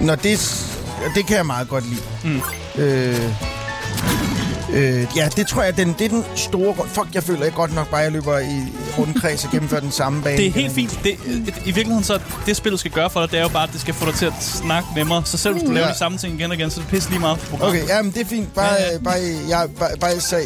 når 0.00 0.14
det, 0.14 0.66
det 1.14 1.26
kan 1.26 1.36
jeg 1.36 1.46
meget 1.46 1.68
godt 1.68 1.84
lide. 1.90 2.02
Mm. 2.24 2.40
Øh, 2.82 3.57
øh, 4.72 5.06
ja, 5.16 5.28
det 5.36 5.46
tror 5.46 5.62
jeg, 5.62 5.76
den, 5.76 5.94
det 5.98 6.04
er 6.04 6.08
den 6.08 6.24
store. 6.36 6.74
Fuck, 6.88 7.06
jeg 7.14 7.22
føler 7.22 7.44
ikke 7.44 7.56
godt 7.56 7.74
nok 7.74 7.90
bare, 7.90 8.00
at 8.00 8.04
jeg 8.04 8.12
løber 8.12 8.38
i 8.38 8.62
rundkreds 8.98 9.44
og 9.44 9.50
gennemfører 9.50 9.80
den 9.80 9.90
samme 9.92 10.22
bane. 10.22 10.36
Det 10.36 10.46
er 10.46 10.50
helt 10.50 10.72
fint. 10.72 10.98
Det, 11.04 11.10
I 11.64 11.70
virkeligheden 11.70 12.04
så, 12.04 12.18
det 12.46 12.56
spillet 12.56 12.80
skal 12.80 12.90
gøre 12.92 13.10
for 13.10 13.20
dig, 13.20 13.30
det 13.30 13.38
er 13.38 13.42
jo 13.42 13.48
bare, 13.48 13.62
at 13.66 13.72
det 13.72 13.80
skal 13.80 13.94
få 13.94 14.06
dig 14.06 14.14
til 14.14 14.26
at 14.26 14.32
snakke 14.40 14.88
nemmere. 14.96 15.22
Så 15.24 15.38
selv 15.38 15.54
hvis 15.54 15.62
du 15.62 15.70
laver 15.70 15.86
Ja. 15.86 15.92
de 15.92 15.98
samme 15.98 16.18
ting 16.18 16.34
igen 16.40 16.50
og 16.50 16.56
igen, 16.56 16.70
så 16.70 16.80
er 16.80 16.84
det 16.84 16.90
pisse 16.90 17.10
lige 17.10 17.20
meget. 17.20 17.38
Okay, 17.60 17.88
ja, 17.88 18.02
men 18.02 18.12
det 18.12 18.20
er 18.20 18.26
fint. 18.26 18.54
Bare, 18.54 18.72
Ja, 18.72 18.92
ja. 18.92 18.98
bare, 18.98 19.16
jeg, 19.48 19.68
bare, 19.78 19.90
bare, 20.00 20.20
så, 20.20 20.36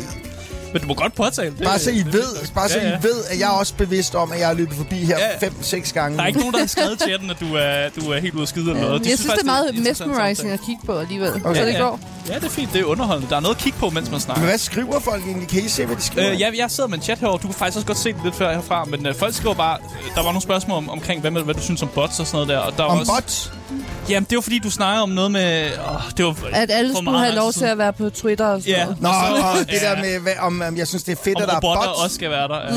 Men 0.73 0.83
du 0.83 0.87
må 0.89 0.95
godt 0.95 1.15
påtale 1.15 1.51
det. 1.59 1.65
bare 1.65 1.79
så 1.79 1.91
I 1.91 2.05
ved, 2.07 2.49
bare 2.55 2.69
så 2.69 2.79
Ja, 2.79 2.89
ja. 2.89 2.99
I 2.99 3.03
ved, 3.03 3.25
at 3.31 3.39
jeg 3.41 3.47
er 3.47 3.51
også 3.53 3.75
bevidst 3.75 4.15
om, 4.15 4.33
at 4.33 4.39
jeg 4.39 4.47
har 4.47 4.55
løbet 4.55 4.77
forbi 4.77 4.97
her 4.97 5.19
Ja. 5.19 5.47
fem-seks 5.47 5.93
gange. 5.93 6.17
Der 6.17 6.23
er 6.23 6.27
ikke 6.27 6.39
nogen, 6.41 6.53
der 6.55 6.61
har 6.61 6.67
skrevet 6.67 6.99
til 6.99 7.09
chatten, 7.09 7.31
at 7.31 7.37
du 7.41 7.55
er, 7.55 7.89
du 8.01 8.11
er 8.13 8.21
helt 8.21 8.35
ude 8.35 8.43
af 8.43 8.49
skide 8.49 8.71
eller 8.71 8.83
noget. 8.83 9.05
De 9.05 9.11
Jeg 9.11 9.19
synes, 9.19 9.33
det 9.33 9.41
er 9.41 9.45
meget 9.45 9.79
mesmerizing 9.79 10.51
at 10.51 10.61
kigge 10.67 10.83
på 10.87 10.99
alligevel. 10.99 11.29
Okay. 11.45 11.61
Så 11.61 11.67
det 11.67 11.73
Ja, 11.73 11.79
går. 11.79 12.01
Ja, 12.29 12.35
det 12.35 12.45
er 12.45 12.49
fint. 12.49 12.73
Det 12.73 12.81
er 12.81 12.85
underholdende. 12.85 13.31
Der 13.31 13.37
er 13.37 13.41
noget 13.41 13.55
at 13.57 13.63
kigge 13.63 13.79
på, 13.79 13.91
mens 13.91 14.11
man 14.11 14.21
snakker. 14.21 14.41
Men 14.41 14.49
hvad 14.49 14.59
skriver 14.59 15.01
folk 15.01 15.25
egentlig? 15.27 15.49
Kan 15.49 15.65
I 15.65 15.69
se, 15.69 15.87
hvad 15.87 15.97
de 15.97 16.03
skriver? 16.03 16.33
Øh, 16.33 16.41
ja, 16.41 16.51
jeg 16.57 16.71
sidder 16.71 16.89
med 16.89 16.99
en 16.99 17.03
chat 17.05 17.19
herovre. 17.19 17.39
Du 17.43 17.47
kan 17.47 17.55
faktisk 17.55 17.77
også 17.77 17.87
godt 17.87 17.99
se 17.99 18.13
det 18.13 18.21
lidt 18.25 18.35
før 18.35 18.53
herfra. 18.55 18.85
Men 18.85 19.07
øh, 19.07 19.15
folk 19.15 19.35
skriver 19.35 19.55
bare... 19.55 19.79
øh, 19.83 20.09
Der 20.15 20.21
var 20.23 20.23
nogle 20.25 20.43
spørgsmål 20.43 20.77
om, 20.77 20.91
omkring, 20.91 21.21
hvad, 21.21 21.31
med, 21.31 21.43
hvad 21.43 21.55
du 21.55 21.61
synes 21.63 21.83
om 21.83 21.89
bots 21.95 22.21
og 22.21 22.27
sådan 22.27 22.35
noget 22.37 22.49
der. 22.49 22.59
Og 22.59 22.73
der 22.77 22.83
var 22.83 22.91
Om 22.91 22.99
også, 22.99 23.13
bots? 23.13 23.53
Jamen, 24.09 24.27
det 24.31 24.37
var 24.37 24.43
fordi, 24.43 24.59
du 24.59 24.71
snakkede 24.71 25.03
om 25.03 25.09
noget 25.09 25.31
med... 25.31 25.71
Åh, 25.91 26.01
det 26.17 26.25
var 26.25 26.37
At 26.53 26.71
alle 26.71 26.97
skulle 26.97 27.19
have 27.19 27.35
lov 27.35 27.53
til 27.53 27.65
at 27.65 27.79
være 27.79 27.93
på 27.93 28.11
Twitter 28.11 28.47
og 28.47 28.63
sådan 28.63 28.75
Ja. 28.77 28.85
noget. 28.85 29.01
Nå, 29.01 29.09
Og 29.09 29.59
det 29.71 29.81
der 29.81 29.97
med, 29.97 30.19
hvad, 30.21 30.33
om, 30.41 30.63
om 30.69 30.77
jeg 30.77 30.89
synes, 30.89 31.03
det 31.03 31.13
er 31.19 31.23
fedt, 31.25 31.37
Om 31.37 31.43
at 31.43 31.49
der 31.49 31.55
er 31.55 31.59
robotter 31.61 31.89
bots. 31.93 32.03
også 32.03 32.15
skal 32.15 32.31
være 32.31 32.49
der. 32.49 32.57
Ja. 32.61 32.71
Mm. 32.71 32.77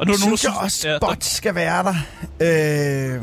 Og 0.00 0.06
nu 0.06 0.12
er 0.12 0.16
der 0.16 0.24
nogen, 0.24 0.36
synes 0.36 0.40
der 0.40 0.50
jeg 0.52 0.60
også, 0.62 0.88
ja, 0.88 0.98
bots 0.98 1.34
skal 1.36 1.54
være 1.54 1.82
der. 1.82 1.94
Øh, 2.40 3.20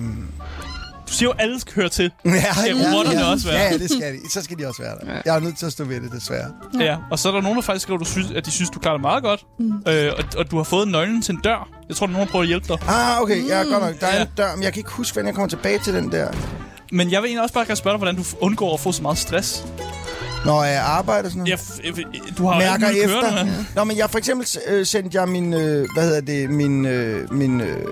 Du 1.09 1.13
siger 1.13 1.27
jo, 1.29 1.31
at 1.31 1.41
alle 1.43 1.59
skal 1.59 1.73
høre 1.75 1.89
til. 1.89 2.11
ja, 2.25 2.31
Skal 2.61 2.75
robotterne 2.75 3.25
også 3.27 3.47
være? 3.47 3.57
Ja, 3.57 3.71
ja, 3.71 3.77
det 3.77 3.89
skal 3.91 4.13
de. 4.13 4.31
Så 4.33 4.41
skal 4.41 4.57
de 4.59 4.67
også 4.67 4.81
være 4.81 4.95
der. 5.15 5.21
Jeg 5.25 5.35
er 5.35 5.39
nødt 5.39 5.57
til 5.57 5.65
at 5.65 5.71
stå 5.71 5.83
ved 5.83 6.01
det, 6.01 6.11
desværre. 6.11 6.51
Ja. 6.79 6.97
Og 7.11 7.19
så 7.19 7.29
er 7.29 7.33
der 7.33 7.41
nogen, 7.41 7.55
der 7.55 7.61
faktisk 7.61 7.83
skriver, 7.83 7.99
at, 7.99 8.05
du 8.05 8.11
synes, 8.11 8.31
at 8.31 8.45
de 8.45 8.51
synes, 8.51 8.69
du 8.69 8.79
klarer 8.79 8.95
det 8.95 9.01
meget 9.01 9.23
godt. 9.23 9.45
Mm. 9.59 9.73
Øh, 9.87 10.11
og, 10.17 10.23
og, 10.37 10.51
du 10.51 10.57
har 10.57 10.63
fået 10.63 10.87
nøglen 10.87 11.21
til 11.21 11.33
en 11.35 11.41
dør. 11.43 11.69
Jeg 11.89 11.95
tror, 11.95 12.05
der 12.07 12.11
er 12.13 12.13
nogen, 12.13 12.27
der 12.27 12.31
prøver 12.31 12.43
at 12.43 12.47
hjælpe 12.47 12.67
dig. 12.67 12.77
Ah, 12.87 13.21
okay, 13.21 13.47
ja, 13.49 13.57
godt 13.63 13.83
nok. 13.83 13.99
Der 14.01 14.07
er 14.07 14.15
Ja. 14.15 14.21
en 14.21 14.27
dør, 14.37 14.55
men 14.55 14.63
jeg 14.63 14.73
kan 14.73 14.79
ikke 14.79 14.91
huske, 14.91 15.13
hvordan 15.15 15.27
jeg 15.27 15.35
kommer 15.35 15.47
tilbage 15.49 15.79
til 15.79 15.93
den 15.93 16.11
der. 16.11 16.27
Men 16.91 17.11
jeg 17.11 17.21
vil 17.21 17.27
egentlig 17.27 17.41
også 17.43 17.53
bare 17.53 17.65
gerne 17.65 17.75
spørge 17.75 17.93
dig, 17.93 17.97
hvordan 17.97 18.15
du 18.15 18.23
undgår 18.41 18.73
at 18.73 18.79
få 18.79 18.91
så 18.91 19.01
meget 19.01 19.17
stress. 19.17 19.65
Når 20.45 20.63
jeg 20.63 20.81
arbejder 20.81 21.23
og 21.23 21.31
sådan 21.31 21.39
noget. 21.39 21.49
Jeg, 21.49 21.59
f- 21.59 21.99
f- 21.99 22.35
du 22.37 22.47
har 22.47 22.59
mærker 22.59 22.87
efter. 22.89 23.21
kørende. 23.21 23.65
Nå, 23.75 23.83
men 23.83 23.97
jeg 23.97 24.09
for 24.09 24.17
eksempel 24.17 24.47
øh, 24.67 24.85
sendte 24.85 25.19
jeg 25.19 25.29
min, 25.29 25.53
øh, 25.53 25.87
hvad 25.93 26.03
hedder 26.03 26.21
det, 26.21 26.49
min, 26.49 26.85
øh, 26.85 27.33
min 27.33 27.61
øh, 27.61 27.85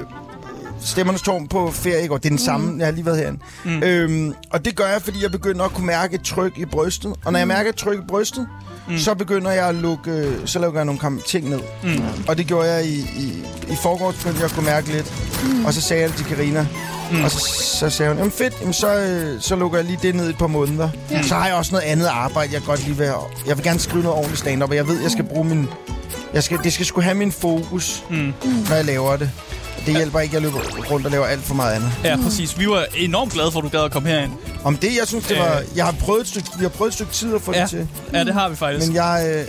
Stemmernes 0.82 1.21
Tårn 1.21 1.47
på 1.47 1.71
ferie 1.71 2.03
i 2.03 2.07
går. 2.07 2.17
Det 2.17 2.25
er 2.25 2.30
den 2.30 2.38
samme, 2.39 2.75
jeg 2.80 2.88
har 2.88 2.91
lige 2.91 3.05
været 3.05 3.17
herinde. 3.17 3.39
Mm. 3.65 3.84
Øhm, 3.84 4.34
og 4.51 4.65
det 4.65 4.75
gør 4.75 4.88
jeg, 4.88 5.01
fordi 5.01 5.23
jeg 5.23 5.32
begynder 5.32 5.65
at 5.65 5.71
kunne 5.71 5.86
mærke 5.88 6.15
et 6.15 6.21
tryk 6.21 6.57
i 6.57 6.65
brystet. 6.65 7.13
Og 7.25 7.32
når 7.32 7.39
jeg 7.39 7.47
mærker 7.47 7.69
et 7.69 7.75
tryk 7.75 7.97
i 7.97 8.07
brystet, 8.07 8.47
mm. 8.89 8.97
så 8.97 9.13
begynder 9.15 9.51
jeg 9.51 9.67
at 9.67 9.75
lukke, 9.75 10.11
øh, 10.11 10.34
så 10.45 10.59
lukker 10.59 10.80
jeg 10.80 10.86
nogle 10.86 11.21
ting 11.28 11.49
ned. 11.49 11.59
Mm. 11.84 11.89
Og 12.28 12.38
det 12.38 12.47
gjorde 12.47 12.71
jeg 12.73 12.86
i, 12.86 12.97
i, 12.99 13.43
i 13.67 13.75
forgårs, 13.82 14.15
begyndte 14.15 14.38
jeg 14.39 14.45
at 14.45 14.51
kunne 14.55 14.65
mærke 14.65 14.88
lidt. 14.91 15.13
Mm. 15.43 15.65
Og 15.65 15.73
så 15.73 15.82
sagde 15.82 16.01
jeg 16.01 16.09
det 16.09 16.17
til 16.17 16.25
Karina. 16.25 16.67
Mm. 17.11 17.23
Og 17.23 17.32
så, 17.32 17.39
så 17.80 17.89
sagde 17.89 18.09
hun, 18.11 18.17
jamen 18.17 18.32
fedt, 18.32 18.53
jamen 18.61 18.73
så, 18.73 18.95
øh, 18.99 19.41
så 19.41 19.55
lukker 19.55 19.78
jeg 19.78 19.86
lige 19.86 19.99
det 20.01 20.15
ned 20.15 20.28
i 20.28 20.30
et 20.30 20.38
par 20.38 20.47
måneder. 20.47 20.89
Ja. 21.11 21.21
Så 21.23 21.36
har 21.36 21.45
jeg 21.47 21.55
også 21.55 21.71
noget 21.71 21.86
andet 21.86 22.05
arbejde, 22.05 22.53
jeg 22.53 22.61
godt 22.65 22.84
lige 22.86 22.97
vil 22.97 23.05
have. 23.07 23.21
Jeg 23.47 23.57
vil 23.57 23.63
gerne 23.65 23.80
skrive 23.80 24.03
noget 24.03 24.17
ordentligt 24.17 24.39
stand-up, 24.39 24.69
og 24.69 24.75
jeg 24.75 24.88
ved, 24.88 25.01
jeg 25.01 25.11
skal 25.11 25.23
bruge 25.23 25.45
min... 25.45 25.67
Jeg 26.34 26.43
skal, 26.43 26.59
det 26.63 26.73
skal 26.73 26.86
sgu 26.86 27.01
have 27.01 27.15
min 27.15 27.32
fokus, 27.32 28.03
Mm. 28.09 28.34
når 28.69 28.75
jeg 28.75 28.86
laver 28.86 29.17
det. 29.17 29.32
Det 29.88 29.95
hjælper 29.95 30.19
ikke, 30.19 30.33
jeg 30.35 30.41
løber 30.41 30.59
rundt 30.91 31.05
og 31.05 31.11
laver 31.11 31.25
alt 31.25 31.43
for 31.43 31.53
meget 31.55 31.75
andet. 31.75 31.91
Ja, 32.03 32.17
præcis. 32.23 32.59
Vi 32.59 32.67
var 32.69 32.85
enormt 32.95 33.33
glade 33.33 33.51
for, 33.51 33.59
at 33.59 33.63
du 33.63 33.69
gad 33.69 33.79
at 33.83 33.91
komme 33.91 34.09
herind. 34.09 34.31
Om 34.63 34.77
det, 34.77 34.97
jeg 34.99 35.07
synes, 35.07 35.25
det 35.25 35.38
var... 35.39 35.61
Jeg 35.75 35.85
har 35.85 35.91
prøvet 35.91 36.21
et 36.21 36.27
stykke, 36.27 36.49
vi 36.57 36.63
har 36.63 36.69
prøvet 36.69 36.89
et 36.89 36.93
stykke 36.93 37.11
tid 37.13 37.35
at 37.35 37.41
få 37.41 37.53
Ja. 37.53 37.61
det 37.61 37.69
til. 37.69 37.88
Ja, 38.13 38.23
det 38.23 38.33
har 38.33 38.49
vi 38.49 38.55
faktisk. 38.55 38.88
Men 38.88 38.95
jeg... 38.95 39.33
Øh, 39.35 39.45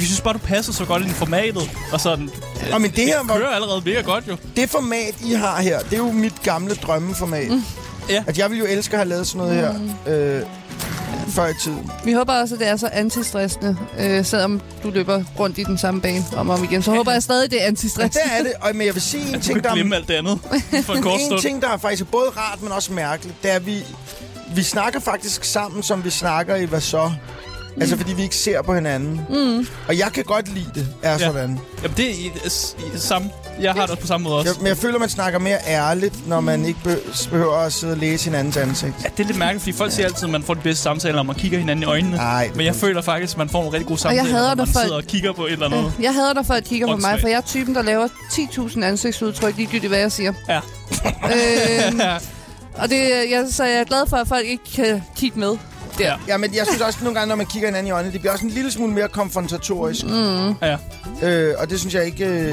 Vi 0.00 0.04
synes 0.04 0.20
bare, 0.20 0.34
du 0.34 0.38
passer 0.38 0.72
så 0.72 0.84
godt 0.84 1.02
ind 1.02 1.10
i 1.10 1.14
formatet. 1.14 1.70
Og 1.92 2.00
sådan, 2.00 2.30
og 2.72 2.80
men 2.80 2.90
det 2.90 3.04
her 3.04 3.18
var, 3.24 3.36
kører 3.36 3.48
allerede 3.48 3.82
mega 3.84 4.00
godt 4.00 4.24
jo. 4.28 4.36
det 4.56 4.70
format, 4.70 5.14
I 5.24 5.32
har 5.32 5.60
her, 5.60 5.78
det 5.80 5.92
er 5.92 5.96
jo 5.96 6.12
mit 6.12 6.42
gamle 6.42 6.74
drømmeformat. 6.74 7.50
Mm. 7.50 7.62
Ja. 8.10 8.24
At 8.26 8.38
jeg 8.38 8.50
ville 8.50 8.64
jo 8.64 8.70
elske 8.76 8.92
at 8.92 8.98
have 8.98 9.08
lavet 9.08 9.26
sådan 9.26 9.38
noget 9.46 9.54
her 9.56 9.74
øh, 10.06 10.42
før 11.28 11.46
i 11.46 11.54
tiden. 11.62 11.90
Vi 12.04 12.12
håber 12.12 12.32
også, 12.32 12.54
at 12.54 12.58
det 12.60 12.68
er 12.68 12.76
så 12.76 12.88
antistressende, 12.92 13.76
øh, 13.98 14.24
selvom 14.24 14.60
du 14.82 14.90
løber 14.90 15.24
rundt 15.38 15.58
i 15.58 15.62
den 15.62 15.78
samme 15.78 16.00
bane 16.00 16.24
om 16.36 16.48
og 16.48 16.56
om 16.58 16.64
igen. 16.64 16.82
Så 16.82 16.90
håber 16.90 17.12
jeg 17.12 17.22
stadig, 17.22 17.50
det 17.50 17.62
er 17.62 17.66
antistressende. 17.66 18.24
der 18.28 18.34
er 18.38 18.42
det, 18.42 18.52
og, 18.60 18.76
men 18.76 18.86
jeg 18.86 18.94
vil 18.94 19.02
sige 19.02 19.34
en 19.34 19.40
ting, 19.46 19.64
der 19.64 19.70
er 19.70 19.74
glemme 19.74 19.96
alt 19.96 20.08
det 20.08 20.14
andet 20.14 20.38
for 20.84 20.94
en 20.94 21.02
kort 21.02 21.20
en 21.30 21.40
ting, 21.40 21.62
der 21.62 21.68
er 21.68 21.76
faktisk 21.76 22.10
både 22.10 22.28
rart, 22.36 22.62
men 22.62 22.72
også 22.72 22.92
mærkeligt, 22.92 23.42
det 23.42 23.50
er, 23.50 23.54
at 23.56 23.66
vi, 23.66 23.78
vi 24.54 24.62
snakker 24.62 25.00
faktisk 25.00 25.44
sammen, 25.44 25.82
som 25.82 26.04
vi 26.04 26.10
snakker 26.10 26.56
i 26.56 26.64
hvad 26.64 26.80
så. 26.80 27.12
Altså, 27.80 27.96
fordi 27.96 28.12
vi 28.14 28.22
ikke 28.22 28.36
ser 28.36 28.62
på 28.62 28.74
hinanden. 28.74 29.20
Mm. 29.30 29.66
Og 29.88 29.98
jeg 29.98 30.12
kan 30.14 30.24
godt 30.24 30.54
lide 30.54 30.70
det, 30.74 30.88
er 31.02 31.12
Ja. 31.12 31.18
sådan. 31.18 31.58
Jamen, 31.82 31.96
det 31.96 32.06
er 32.06 32.14
i, 32.14 32.32
i, 32.94 32.98
samme. 32.98 33.30
Jeg 33.60 33.72
har 33.72 33.80
det 33.82 33.90
også 33.90 34.00
på 34.00 34.06
samme 34.06 34.24
måde 34.24 34.36
også. 34.36 34.50
Jeg, 34.50 34.56
men 34.58 34.66
jeg 34.66 34.76
føler, 34.76 34.98
man 34.98 35.08
snakker 35.08 35.38
mere 35.38 35.58
ærligt, 35.66 36.28
når 36.28 36.40
man 36.40 36.64
ikke 36.64 36.80
be- 36.84 37.00
behøver 37.30 37.56
at 37.56 37.72
sidde 37.72 37.92
og 37.92 37.96
læse 37.98 38.24
hinandens 38.24 38.56
ansigt. 38.56 38.92
Ja, 39.04 39.08
det 39.16 39.22
er 39.22 39.26
lidt 39.26 39.38
mærkeligt, 39.38 39.62
fordi 39.62 39.72
folk 39.76 39.92
siger 39.92 40.06
altid, 40.06 40.24
at 40.24 40.30
man 40.30 40.42
får 40.42 40.54
de 40.54 40.60
bedste 40.60 40.82
samtaler, 40.82 41.16
når 41.16 41.22
man 41.22 41.36
kigger 41.36 41.58
hinanden 41.58 41.82
i 41.82 41.86
øjnene. 41.86 42.16
Nej, 42.16 42.50
Men 42.54 42.66
jeg 42.66 42.74
føler 42.74 43.02
faktisk, 43.02 43.32
at 43.34 43.38
man 43.38 43.48
får 43.48 43.58
nogle 43.58 43.72
rigtig 43.72 43.86
gode 43.86 43.94
jeg 43.96 44.00
samtaler, 44.18 44.38
hader, 44.38 44.54
når 44.54 44.64
man 44.64 44.72
folk- 44.72 44.84
sidder 44.84 44.96
og 44.96 45.04
kigger 45.04 45.32
på 45.32 45.46
et 45.46 45.52
eller 45.52 45.66
andet. 45.66 45.92
Jeg 46.00 46.14
hader 46.14 46.32
dig 46.32 46.46
for 46.46 46.54
at 46.54 46.64
kigge 46.64 46.86
på 46.86 46.96
mig, 46.96 47.20
for 47.20 47.28
jeg 47.28 47.36
er 47.36 47.40
typen, 47.40 47.74
der 47.74 47.82
laver 47.82 48.08
10.000 48.08 48.84
ansigtsudtryk, 48.84 49.56
ligegyldigt 49.56 49.90
hvad 49.90 49.98
jeg 50.00 50.12
siger. 50.12 50.32
Ja. 50.48 50.60
øhm, 51.24 52.00
og 52.82 52.88
det, 52.88 53.00
jeg, 53.30 53.44
så 53.50 53.64
jeg 53.64 53.78
er 53.80 53.84
glad 53.84 54.06
for, 54.08 54.16
at 54.16 54.28
folk 54.28 54.46
ikke 54.46 54.64
kan 54.74 55.02
kigge 55.16 55.38
med. 55.40 55.56
Ja. 56.00 56.14
Ja, 56.28 56.36
men 56.36 56.54
jeg 56.54 56.66
synes 56.66 56.80
også, 56.82 56.96
at 56.98 57.02
nogle 57.02 57.14
gange, 57.18 57.28
når 57.28 57.36
man 57.36 57.46
kigger 57.46 57.68
hinanden 57.68 57.86
i 57.86 57.90
øjnene, 57.90 58.12
det 58.12 58.20
bliver 58.20 58.32
også 58.32 58.44
en 58.44 58.50
lille 58.50 58.70
smule 58.70 58.92
mere 58.92 59.08
konfrontatorisk. 59.08 60.04
Mm. 60.06 60.54
ja. 60.62 60.76
Øh, 61.22 61.54
og 61.58 61.70
det 61.70 61.80
synes 61.80 61.94
jeg 61.94 62.04
ikke, 62.04 62.24
øh, 62.26 62.52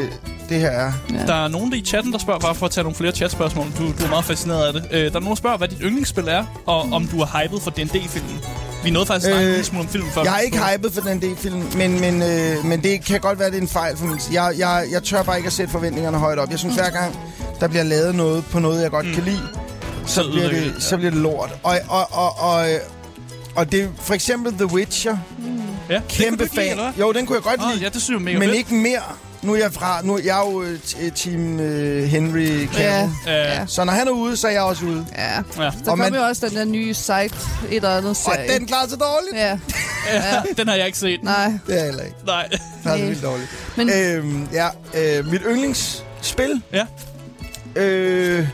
det 0.49 0.59
her 0.59 0.69
er. 0.69 0.91
Der 1.27 1.43
er 1.43 1.47
nogen 1.47 1.71
der 1.71 1.77
i 1.77 1.81
chatten, 1.81 2.13
der 2.13 2.19
spørger, 2.19 2.39
bare 2.39 2.55
for 2.55 2.65
at 2.65 2.71
tage 2.71 2.83
nogle 2.83 2.95
flere 2.95 3.11
chatspørgsmål. 3.11 3.65
Du, 3.77 3.83
du 3.99 4.03
er 4.05 4.09
meget 4.09 4.25
fascineret 4.25 4.67
af 4.67 4.73
det. 4.73 4.83
Øh, 4.91 4.99
der 4.99 5.05
er 5.07 5.09
nogen, 5.11 5.27
der 5.29 5.35
spørger, 5.35 5.57
hvad 5.57 5.67
dit 5.67 5.77
yndlingsspil 5.81 6.27
er, 6.27 6.45
og 6.65 6.81
om 6.91 7.07
du 7.07 7.21
er 7.21 7.25
hyped 7.43 7.59
for 7.59 7.71
D&D-filmen. 7.71 8.39
Vi 8.83 8.89
nåede 8.89 9.05
faktisk 9.05 9.29
at 9.29 9.35
snakke 9.35 9.57
Øh, 9.57 9.63
smule 9.63 9.83
om 9.83 9.89
filmen 9.89 10.11
før. 10.11 10.23
Jeg 10.23 10.31
har 10.31 10.39
ikke 10.39 10.57
hypet 10.57 10.93
for 10.93 11.01
den 11.01 11.21
del 11.21 11.35
film, 11.37 11.63
men, 11.77 11.99
men, 12.01 12.21
øh, 12.21 12.65
men 12.65 12.83
det 12.83 13.05
kan 13.05 13.19
godt 13.19 13.39
være, 13.39 13.49
det 13.51 13.57
er 13.57 13.61
en 13.61 13.67
fejl 13.67 13.97
for 13.97 14.05
mig. 14.05 14.19
Jeg, 14.33 14.53
jeg, 14.57 14.85
jeg 14.91 15.03
tør 15.03 15.23
bare 15.23 15.37
ikke 15.37 15.47
at 15.47 15.53
sætte 15.53 15.71
forventningerne 15.71 16.17
højt 16.17 16.39
op. 16.39 16.49
Jeg 16.51 16.59
synes, 16.59 16.75
hver 16.75 16.89
gang, 16.89 17.15
der 17.59 17.67
bliver 17.67 17.83
lavet 17.83 18.15
noget 18.15 18.45
på 18.51 18.59
noget, 18.59 18.81
jeg 18.81 18.91
godt 18.91 19.05
mm. 19.07 19.13
kan 19.13 19.23
lide, 19.23 19.41
så 20.05 20.13
Så 20.23 20.29
bliver, 20.31 20.49
det, 20.49 20.73
det, 20.75 20.83
så 20.83 20.95
ja. 20.95 20.97
bliver 20.97 21.11
det 21.11 21.19
lort. 21.21 21.49
Og, 21.63 21.77
og, 21.89 22.07
og, 22.11 22.39
og, 22.39 22.65
og 23.55 23.71
det 23.71 23.83
er 23.83 23.87
for 24.01 24.13
eksempel 24.13 24.53
The 24.53 24.65
Witcher. 24.65 25.17
ja. 25.89 26.01
Kæmpe 26.09 26.43
lide, 26.43 26.55
fan. 26.55 26.75
hvad? 26.77 26.91
Jo, 26.99 27.11
den 27.11 27.25
kunne 27.25 27.35
jeg 27.35 27.43
godt 27.43 27.61
Åh, 27.61 27.67
lide. 27.73 27.83
ja, 27.83 27.89
det 27.89 28.01
synes 28.01 28.09
jeg 28.09 28.21
er 28.21 28.25
mega 28.25 28.39
men 28.39 28.47
fedt. 28.49 28.57
ikke 28.57 28.73
mere. 28.75 29.01
Nu 29.43 29.53
er 29.53 29.57
jeg 29.57 29.73
fra. 29.73 30.01
Nu 30.03 30.19
jeg 30.23 30.41
er 30.41 30.51
jo 30.51 30.61
øh, 30.61 30.79
t- 30.85 31.09
team 31.15 31.59
øh, 31.59 32.03
Henry 32.03 32.45
Cavill. 32.67 32.77
Ja. 32.77 33.09
Ja. 33.27 33.65
Så 33.65 33.83
når 33.83 33.93
han 33.93 34.07
er 34.07 34.11
ude, 34.11 34.37
så 34.37 34.47
er 34.47 34.51
jeg 34.51 34.61
også 34.61 34.85
ude. 34.85 35.05
Ja. 35.17 35.35
Ja. 35.35 35.41
Der 35.57 35.67
Og 35.67 35.73
kommer 35.85 36.09
man- 36.09 36.15
jo 36.19 36.21
også 36.25 36.47
den 36.47 36.55
der 36.57 36.65
nye 36.65 36.93
site, 36.93 37.13
et 37.23 37.31
eller 37.71 37.89
andet 37.89 38.09
Og 38.09 38.15
serie. 38.15 38.59
den 38.59 38.67
klarer 38.67 38.87
sig 38.87 38.99
dårligt. 38.99 39.35
Ja, 39.35 39.57
ja. 40.13 40.41
Den 40.57 40.67
har 40.67 40.75
jeg 40.75 40.85
ikke 40.85 40.97
set. 40.97 41.23
nej. 41.23 41.53
Det 41.67 41.73
er 41.73 41.77
jeg 41.77 41.85
heller 41.85 42.03
ikke. 42.03 42.15
Nej. 42.25 42.47
Den 42.51 42.59
klarer 42.83 42.97
sig 42.97 43.07
vildt 43.07 43.23
dårligt. 43.23 43.49
Men 43.77 43.89
Øhm, 43.89 44.47
ja, 44.53 44.67
øh, 44.93 45.25
mit 45.31 45.41
yndlingsspil. 45.47 46.61
Ja. 46.73 46.85
Øh, 47.75 48.47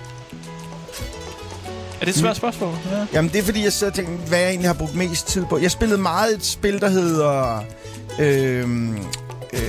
Er 2.01 2.05
det 2.05 2.09
et 2.09 2.15
svært 2.15 2.35
spørgsmål? 2.37 2.75
Ja. 2.91 3.05
jamen, 3.13 3.31
det 3.31 3.39
er 3.39 3.43
fordi, 3.43 3.63
jeg 3.63 3.73
sidder 3.73 3.91
og 3.91 3.95
tænker, 3.95 4.11
hvad 4.13 4.39
jeg 4.39 4.49
egentlig 4.49 4.69
har 4.69 4.73
brugt 4.73 4.95
mest 4.95 5.27
tid 5.27 5.45
på. 5.49 5.57
Jeg 5.57 5.71
spillede 5.71 6.01
meget 6.01 6.35
et 6.35 6.45
spil, 6.45 6.81
der 6.81 6.89
hedder... 6.89 7.63
Øh, 8.19 8.69
øh, 9.53 9.59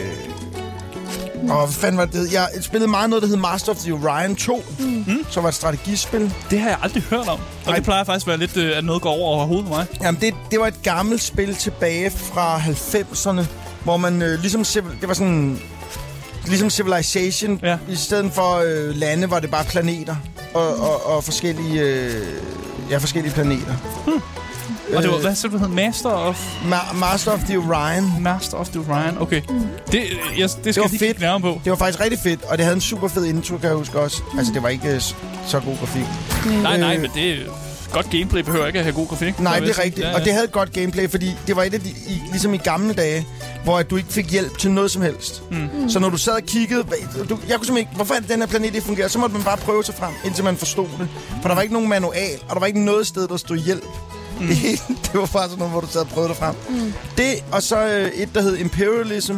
og 1.49 1.67
hvad 1.67 1.75
fanden 1.75 1.99
var 1.99 2.05
det? 2.05 2.33
Jeg 2.33 2.49
spillede 2.61 2.91
meget 2.91 3.11
noget, 3.11 3.23
der 3.23 3.29
hed 3.29 3.37
Master 3.37 3.73
of 3.73 3.79
the 3.79 3.93
Orion 3.93 4.37
2, 4.37 4.63
mm. 4.79 5.27
som 5.31 5.43
var 5.43 5.49
et 5.49 5.55
strategispill. 5.55 6.35
Det 6.51 6.61
har 6.61 6.69
jeg 6.69 6.79
aldrig 6.83 7.03
hørt 7.03 7.29
om. 7.29 7.39
Og 7.39 7.41
Nej. 7.67 7.75
det 7.75 7.85
plejer 7.85 8.05
faktisk 8.05 8.27
at 8.27 8.29
være 8.29 8.39
lidt, 8.39 8.57
øh, 8.57 8.79
at 8.79 8.85
noget 8.85 9.03
går 9.03 9.11
over 9.13 9.47
hovedet 9.47 9.67
på 9.67 9.75
mig. 9.75 9.87
Jamen, 10.03 10.21
det, 10.21 10.35
det 10.51 10.61
var 10.61 10.67
et 10.67 10.83
gammelt 10.83 11.23
spil 11.23 11.55
tilbage 11.55 12.11
fra 12.11 12.59
90'erne, 12.59 13.45
hvor 13.85 13.97
man 13.97 14.23
øh, 14.23 14.41
ligesom... 14.41 14.65
Det 15.01 15.09
var 15.09 15.15
sådan... 15.15 15.59
Ligesom 16.47 16.71
Civilization. 16.71 17.61
Ja. 17.63 17.79
I 17.89 17.95
stedet 17.97 18.33
for 18.33 18.63
øh, 18.67 18.97
lande, 18.97 19.31
var 19.31 19.41
det 19.41 19.51
bare 19.51 19.65
planeter. 19.65 20.17
Og, 20.55 20.69
og, 20.69 21.07
og 21.17 21.25
forskellige... 21.25 21.81
Øh, 21.81 22.27
ja, 22.91 22.99
forskellige 22.99 23.33
planeter. 23.35 23.75
Og 24.97 25.03
det 25.03 25.11
var, 25.11 25.19
hvad 25.19 25.35
simpelthen 25.35 25.75
Master 25.75 26.09
of... 26.11 26.37
Ma- 26.73 26.95
Master 26.95 27.33
of 27.33 27.39
the 27.41 27.59
Orion. 27.59 28.13
Master 28.23 28.57
of 28.57 28.69
the 28.69 28.81
Orion. 28.81 29.19
Okay. 29.21 29.43
Det, 29.93 30.01
øh, 30.01 30.39
jeg, 30.41 30.49
det 30.65 30.75
skal 30.75 30.75
var 30.77 30.83
jeg 30.83 30.91
lige 30.91 30.99
fedt. 30.99 31.21
nærmere 31.21 31.41
på. 31.55 31.61
Det 31.65 31.71
var 31.71 31.77
faktisk 31.77 32.01
rigtig 32.01 32.19
fedt, 32.19 32.43
og 32.43 32.59
det 32.59 32.65
havde 32.65 32.75
en 32.75 32.81
super 32.81 33.09
fed 33.09 33.25
intro, 33.25 33.57
kan 33.57 33.69
jeg 33.69 33.77
huske 33.77 34.01
også. 34.01 34.23
Altså, 34.39 34.53
det 34.53 34.63
var 34.63 34.69
ikke 34.69 34.89
øh, 34.95 35.01
så 35.47 35.61
god 35.61 35.77
grafik. 35.79 36.05
Nej, 36.63 36.77
nej, 36.79 36.95
Øh. 36.95 37.01
men 37.01 37.11
det 37.15 37.31
er 37.33 37.37
godt 37.93 38.11
gameplay 38.11 38.43
behøver 38.43 38.67
ikke 38.67 38.79
at 38.79 38.85
have 38.85 38.95
god 38.95 39.09
grafik. 39.09 39.41
Nej, 39.41 39.61
det 39.61 39.69
er 39.69 39.75
sige. 39.75 39.85
rigtigt. 39.85 40.07
Ja, 40.07 40.13
Og 40.15 40.19
ja. 40.19 40.25
det 40.25 40.33
havde 40.33 40.45
et 40.45 40.53
godt 40.53 40.73
gameplay, 40.73 41.11
fordi 41.11 41.31
det 41.47 41.57
var 41.57 41.63
et 41.63 41.75
af 41.75 41.81
de, 41.81 41.89
i, 41.89 42.23
ligesom 42.31 42.55
i 42.55 42.57
gamle 42.57 42.95
dage, 42.95 43.27
hvor 43.65 43.79
at 43.79 43.91
du 43.91 43.97
ikke 43.97 44.13
fik 44.13 44.31
hjælp 44.31 44.59
til 44.59 44.71
noget 44.71 44.91
som 44.91 45.03
helst. 45.03 45.43
Mm. 45.51 45.89
Så 45.89 45.99
når 45.99 46.09
du 46.11 46.17
sad 46.17 46.33
og 46.33 46.43
kiggede, 46.43 46.83
du, 46.83 46.89
jeg 46.89 47.29
kunne 47.29 47.39
simpelthen 47.49 47.77
ikke, 47.77 47.91
hvorfor 47.95 48.15
er 48.15 48.21
det, 48.21 48.29
den 48.29 48.39
her 48.41 48.47
planet 48.47 48.67
ikke 48.75 48.87
fungerer? 48.87 49.09
Så 49.09 49.19
måtte 49.19 49.33
man 49.35 49.45
bare 49.45 49.57
prøve 49.57 49.85
sig 49.85 49.95
frem, 49.95 50.13
indtil 50.25 50.45
man 50.45 50.57
forstod 50.57 50.87
det. 50.99 51.09
For 51.43 51.49
der 51.49 51.55
var 51.55 51.63
ikke 51.63 51.75
nogen 51.75 51.89
manual, 51.89 52.39
og 52.49 52.55
der 52.55 52.61
var 52.61 52.67
ikke 52.67 52.85
noget 52.85 53.07
sted, 53.07 53.29
der 53.29 53.37
stod 53.37 53.57
hjælp. 53.59 53.85
Mm. 54.41 54.47
Det, 54.47 54.57
hele, 54.67 54.79
det 54.89 55.15
var 55.15 55.27
sådan 55.27 55.59
noget, 55.59 55.71
hvor 55.73 55.81
du 55.81 55.87
sad 55.87 56.01
og 56.01 56.09
prøvede 56.09 56.29
dig 56.29 56.37
frem. 56.37 56.55
Mm. 56.69 56.93
Det, 57.17 57.45
og 57.53 57.63
så 57.63 57.87
øh, 57.87 58.09
et, 58.09 58.35
der 58.35 58.43
hed 58.43 58.57
Imperialism. 58.57 59.35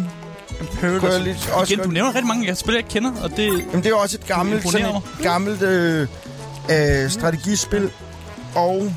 Imperialism. 0.61 1.23
Lidt 1.25 1.51
også 1.53 1.73
Igen, 1.75 1.85
du 1.85 1.91
nævner 1.91 2.09
rigtig 2.15 2.27
mange 2.27 2.47
jeg 2.47 2.57
spil, 2.57 2.73
jeg 2.73 2.79
ikke 2.79 2.91
kender, 2.91 3.13
og 3.23 3.31
det... 3.31 3.47
Jamen, 3.47 3.83
det 3.85 3.87
er 3.87 3.95
også 3.95 4.17
et 4.21 4.27
gammelt, 4.27 4.71
sådan 4.71 4.87
et 4.97 5.03
gammelt 5.23 5.63
øh, 5.63 6.07
øh, 6.71 7.11
strategispil. 7.11 7.91
Og 8.55 8.93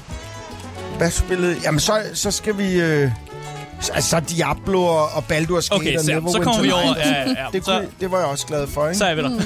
hvad 0.97 1.11
spillede... 1.11 1.57
Jamen, 1.63 1.79
så, 1.79 2.01
så 2.13 2.31
skal 2.31 2.57
vi... 2.57 2.73
Øh, 2.81 3.11
så- 3.81 3.93
altså, 3.93 4.09
så 4.09 4.19
Diablo 4.19 4.83
og, 4.85 5.03
og 5.03 5.23
Baldur's 5.31 5.69
Gate 5.69 5.71
Okay, 5.71 5.95
og 5.97 5.99
så, 5.99 6.05
så 6.05 6.11
Neverwinter 6.11 6.43
kommer 6.43 6.61
vi 6.61 6.71
over. 6.71 6.83
Nights. 6.83 6.99
Ja, 7.09 7.11
ja, 7.11 7.29
ja. 7.29 7.45
Det, 7.53 7.65
Så, 7.65 7.71
kunne, 7.79 7.87
det 7.99 8.11
var 8.11 8.17
jeg 8.17 8.27
også 8.27 8.45
glad 8.47 8.67
for, 8.67 8.87
ikke? 8.87 8.97
så 8.97 9.03
er 9.05 9.07
jeg 9.07 9.17
ved 9.17 9.23
dig. 9.23 9.45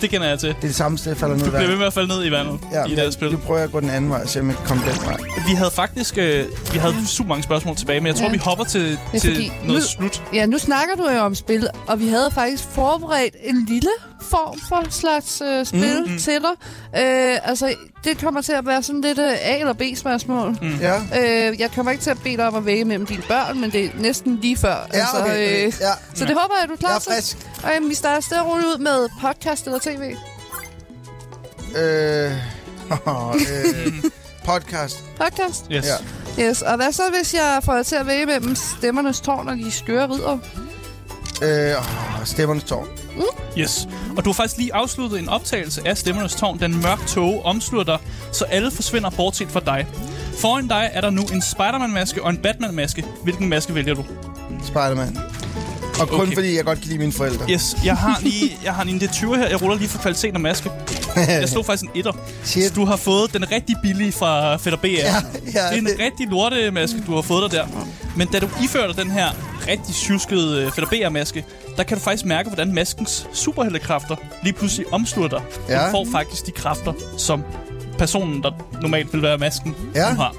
Det 0.00 0.10
kender 0.10 0.28
jeg 0.28 0.38
til. 0.38 0.48
Det 0.48 0.56
er 0.56 0.60
det 0.60 0.74
samme 0.74 0.98
sted, 0.98 1.10
jeg 1.12 1.16
falder 1.18 1.36
ned 1.36 1.44
Du 1.44 1.50
bliver 1.50 1.66
ved 1.68 1.76
med 1.76 1.86
at 1.86 1.92
falde 1.92 2.08
ned 2.08 2.24
i 2.24 2.30
vandet 2.30 2.60
Ja, 2.72 2.84
i 2.84 2.90
det 2.90 2.98
her 2.98 3.10
spil. 3.10 3.30
nu 3.32 3.36
prøver 3.36 3.58
jeg 3.58 3.64
at 3.64 3.72
gå 3.72 3.80
den 3.80 3.90
anden 3.90 4.10
vej, 4.10 4.26
så 4.26 4.38
jeg 4.38 4.46
kan 4.46 4.66
komme 4.66 4.82
den 4.90 5.06
vej. 5.06 5.16
Vi 5.48 5.54
havde 5.54 5.70
faktisk 5.70 6.18
øh, 6.18 6.44
vi 6.72 6.78
havde 6.78 6.94
super 7.06 7.28
mange 7.28 7.42
spørgsmål 7.42 7.76
tilbage, 7.76 8.00
men 8.00 8.06
jeg 8.06 8.14
tror, 8.16 8.26
Ja. 8.26 8.32
vi 8.32 8.38
hopper 8.38 8.64
til, 8.64 8.98
til 9.12 9.20
fordi- 9.20 9.52
noget 9.64 9.82
nu- 9.82 9.86
slut. 9.86 10.22
Ja, 10.34 10.46
nu 10.46 10.58
snakker 10.58 10.94
du 10.96 11.10
jo 11.10 11.18
om 11.18 11.34
spil, 11.34 11.68
og 11.86 12.00
vi 12.00 12.08
havde 12.08 12.30
faktisk 12.34 12.64
forberedt 12.72 13.34
en 13.44 13.64
lille 13.68 13.90
form 14.22 14.58
for 14.68 14.90
slags 14.90 15.40
øh, 15.40 15.66
spil 15.66 16.02
Mm, 16.06 16.12
mm. 16.12 16.18
til 16.18 16.32
dig. 16.40 16.50
Øh, 17.02 17.38
altså, 17.48 17.74
det 18.04 18.18
kommer 18.18 18.40
til 18.42 18.52
at 18.52 18.66
være 18.66 18.82
sådan 18.82 19.00
lidt 19.00 19.18
øh, 19.18 19.32
A- 19.32 19.58
eller 19.58 19.72
B-spørgsmål. 19.72 20.58
Mm. 20.62 20.76
Ja, 20.80 20.96
Øh, 21.50 21.60
jeg 21.60 21.70
kommer 21.70 21.92
ikke 21.92 22.04
til 22.04 22.10
at 22.10 22.18
bede 22.24 22.36
dig 22.36 22.46
om 22.48 22.54
at 22.54 22.66
vælge 22.66 22.84
mellem 22.84 23.06
dine 23.06 23.22
børn, 23.28 23.60
men 23.60 23.70
det 23.72 23.84
er 23.84 23.88
næsten 23.94 24.36
lige 24.42 24.56
før. 24.56 24.86
ja 24.94 25.06
okay. 25.14 25.20
okay. 25.30 25.66
øh, 25.66 25.72
Ja, 25.80 25.90
så 26.14 26.24
det 26.24 26.34
håber 26.40 26.54
jeg, 26.60 26.68
du 26.68 26.72
er 26.72 26.76
jeg 26.76 26.78
klar 26.78 26.94
er 26.94 26.98
til. 26.98 27.12
frisk. 27.12 27.36
Okay, 27.64 27.80
vi 27.88 27.94
starter 27.94 28.20
stille 28.20 28.42
og 28.42 28.50
roligt 28.50 28.66
ud 28.68 28.78
med 28.78 29.08
podcast 29.20 29.66
eller 29.66 29.78
tv. 29.78 30.14
Øh, 31.76 32.32
øh, 33.34 34.04
podcast. 34.44 35.04
Podcast? 35.16 35.64
Yes. 35.72 35.86
Ja. 35.86 36.48
Yes, 36.48 36.62
og 36.62 36.76
hvad 36.76 36.92
så, 36.92 37.02
hvis 37.18 37.34
jeg 37.34 37.60
får 37.64 37.74
dig 37.76 37.86
til 37.86 37.96
at 37.96 38.06
vælge 38.06 38.26
mellem 38.26 38.54
stemmernes 38.56 39.20
tårn 39.20 39.48
og 39.48 39.56
de 39.56 39.70
skøre 39.70 40.06
ridder? 40.08 40.38
Øh, 41.42 41.74
stemmernes 42.24 42.64
tårn. 42.64 42.86
yes. 43.58 43.88
Og 44.16 44.24
du 44.24 44.30
har 44.30 44.34
faktisk 44.34 44.56
lige 44.58 44.74
afsluttet 44.74 45.18
en 45.18 45.28
optagelse 45.28 45.82
af 45.88 45.98
Stemmernes 45.98 46.34
Tårn. 46.34 46.58
Den 46.60 46.82
mørke 46.82 47.02
tåge 47.06 47.42
omslutter 47.42 47.96
dig, 47.96 48.06
så 48.32 48.44
alle 48.44 48.70
forsvinder 48.70 49.10
bortset 49.10 49.48
fra 49.48 49.60
dig. 49.60 49.86
Foran 50.38 50.68
dig 50.68 50.90
er 50.92 51.00
der 51.00 51.10
nu 51.10 51.22
en 51.22 51.42
Spider-Man-maske 51.42 52.22
og 52.22 52.30
en 52.30 52.36
Batman-maske. 52.38 53.04
Hvilken 53.22 53.48
maske 53.48 53.74
vælger 53.74 53.94
du? 53.94 54.04
Spider-Man. 54.64 55.18
Og 56.00 56.08
kun 56.08 56.20
Okay. 56.20 56.34
fordi 56.34 56.56
jeg 56.56 56.64
godt 56.64 56.78
kan 56.80 56.88
lide 56.88 56.98
mine 56.98 57.12
forældre. 57.12 57.46
Yes, 57.50 57.76
jeg 57.84 57.96
har 57.96 58.18
lige, 58.22 58.56
jeg 58.64 58.74
har 58.74 58.84
lige 58.84 58.94
en 59.04 59.08
D20 59.10 59.36
her. 59.36 59.48
Jeg 59.48 59.62
ruller 59.62 59.76
lige 59.76 59.88
for 59.88 59.98
kvaliteten 59.98 60.34
af 60.36 60.40
maske. 60.40 60.70
Jeg 61.16 61.48
slog 61.48 61.66
faktisk 61.66 61.84
en 61.84 61.98
etter. 61.98 62.12
Shit. 62.44 62.64
Så 62.68 62.74
du 62.74 62.84
har 62.84 62.96
fået 62.96 63.32
den 63.32 63.50
rigtig 63.52 63.76
billige 63.82 64.12
fra 64.12 64.56
Fætter 64.56 64.78
BR. 64.78 64.86
Ja, 64.86 64.92
ja, 64.94 65.12
det 65.50 65.56
er 65.56 65.70
en 65.70 65.86
det- 65.86 65.96
rigtig 66.00 66.28
lortemaske, 66.28 67.02
du 67.06 67.14
har 67.14 67.22
fået 67.22 67.50
dig 67.52 67.58
der. 67.60 67.66
Men 68.16 68.28
da 68.28 68.38
du 68.38 68.48
ifører 68.64 68.86
dig 68.86 68.96
den 68.96 69.10
her 69.10 69.28
rigtig 69.68 69.94
tjuskede 69.94 70.66
uh, 70.66 70.72
Fætter 70.72 70.90
BR-maske, 71.08 71.44
der 71.76 71.82
kan 71.82 71.96
du 71.96 72.02
faktisk 72.02 72.24
mærke, 72.24 72.48
hvordan 72.48 72.74
maskens 72.74 73.26
superheltekræfter 73.32 74.16
lige 74.42 74.52
pludselig 74.52 74.86
omslutter 74.92 75.38
dig. 75.38 75.46
Ja. 75.68 75.86
Du 75.86 75.90
får 75.90 76.06
faktisk 76.12 76.46
de 76.46 76.50
kræfter, 76.50 76.92
som 77.18 77.42
personen, 77.98 78.42
der 78.42 78.50
normalt 78.82 79.12
vil 79.12 79.22
være 79.22 79.38
masken, 79.38 79.74
Ja. 79.94 80.06
har. 80.14 80.34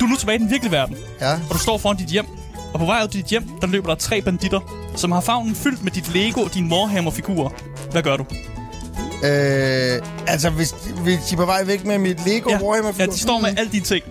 Du 0.00 0.04
er 0.04 0.08
nu 0.08 0.16
tilbage 0.16 0.36
i 0.38 0.42
den 0.42 0.50
virkelige 0.50 0.72
verden, 0.72 0.96
Ja. 1.20 1.32
og 1.32 1.40
du 1.52 1.58
står 1.58 1.78
foran 1.78 1.96
dit 1.96 2.08
hjem. 2.08 2.26
Og 2.72 2.80
på 2.80 2.86
vej 2.86 2.98
ud 2.98 3.02
af 3.02 3.10
dit 3.10 3.24
hjem, 3.26 3.48
der 3.60 3.66
løber 3.66 3.88
der 3.88 3.94
tre 3.94 4.22
banditter, 4.22 4.60
som 4.96 5.12
har 5.12 5.20
favnen 5.20 5.54
fyldt 5.54 5.84
med 5.84 5.92
dit 5.92 6.14
Lego 6.14 6.40
og 6.40 6.54
dine 6.54 6.74
Warhammer-figurer. 6.74 7.50
Hvad 7.90 8.02
gør 8.02 8.16
du? 8.16 8.26
Øh, 9.24 10.02
altså, 10.26 10.50
hvis, 10.50 10.74
hvis 11.02 11.18
de 11.18 11.34
er 11.34 11.36
på 11.36 11.44
vej 11.44 11.64
væk 11.64 11.84
med 11.84 11.98
mit 11.98 12.26
Lego 12.26 12.50
Ja, 12.50 12.58
Warhammer 12.62 12.92
ja, 12.98 13.06
de 13.06 13.18
står 13.18 13.40
med 13.40 13.58
alle 13.58 13.72
de 13.72 13.80
ting. 13.80 14.04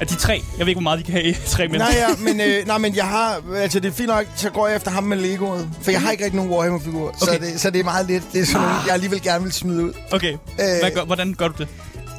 Af 0.00 0.06
de 0.06 0.14
tre. 0.14 0.42
Jeg 0.58 0.66
ved 0.66 0.68
ikke, 0.68 0.76
hvor 0.76 0.82
meget 0.82 0.98
de 0.98 1.04
kan 1.04 1.12
have 1.12 1.24
i 1.24 1.34
tre 1.46 1.68
mennesker. 1.68 1.92
Nej, 1.92 2.04
ja, 2.08 2.32
men, 2.32 2.40
øh, 2.40 2.66
nej, 2.66 2.78
men 2.78 2.96
jeg 2.96 3.04
har... 3.04 3.42
Altså, 3.56 3.80
det 3.80 3.88
er 3.88 3.92
fint 3.92 4.08
nok, 4.08 4.26
så 4.36 4.50
går 4.50 4.66
jeg 4.66 4.76
efter 4.76 4.90
ham 4.90 5.04
med 5.04 5.16
Legoet. 5.16 5.68
For 5.82 5.90
jeg 5.90 6.00
har 6.00 6.10
ikke 6.10 6.24
rigtig 6.24 6.36
nogen 6.36 6.52
Warhammer-figur. 6.52 7.08
Okay. 7.08 7.32
Så, 7.32 7.38
det, 7.40 7.60
så 7.60 7.70
det 7.70 7.80
er 7.80 7.84
meget 7.84 8.06
lidt. 8.06 8.24
Det 8.32 8.40
er 8.40 8.46
sådan 8.46 8.60
nogle, 8.60 8.76
jeg 8.86 8.94
alligevel 8.94 9.22
gerne 9.22 9.44
vil 9.44 9.52
smide 9.52 9.84
ud. 9.84 9.92
Okay, 10.12 10.36
Hvad 10.56 10.94
gør, 10.94 11.04
hvordan 11.04 11.34
gør 11.34 11.48
du 11.48 11.54
det? 11.58 11.68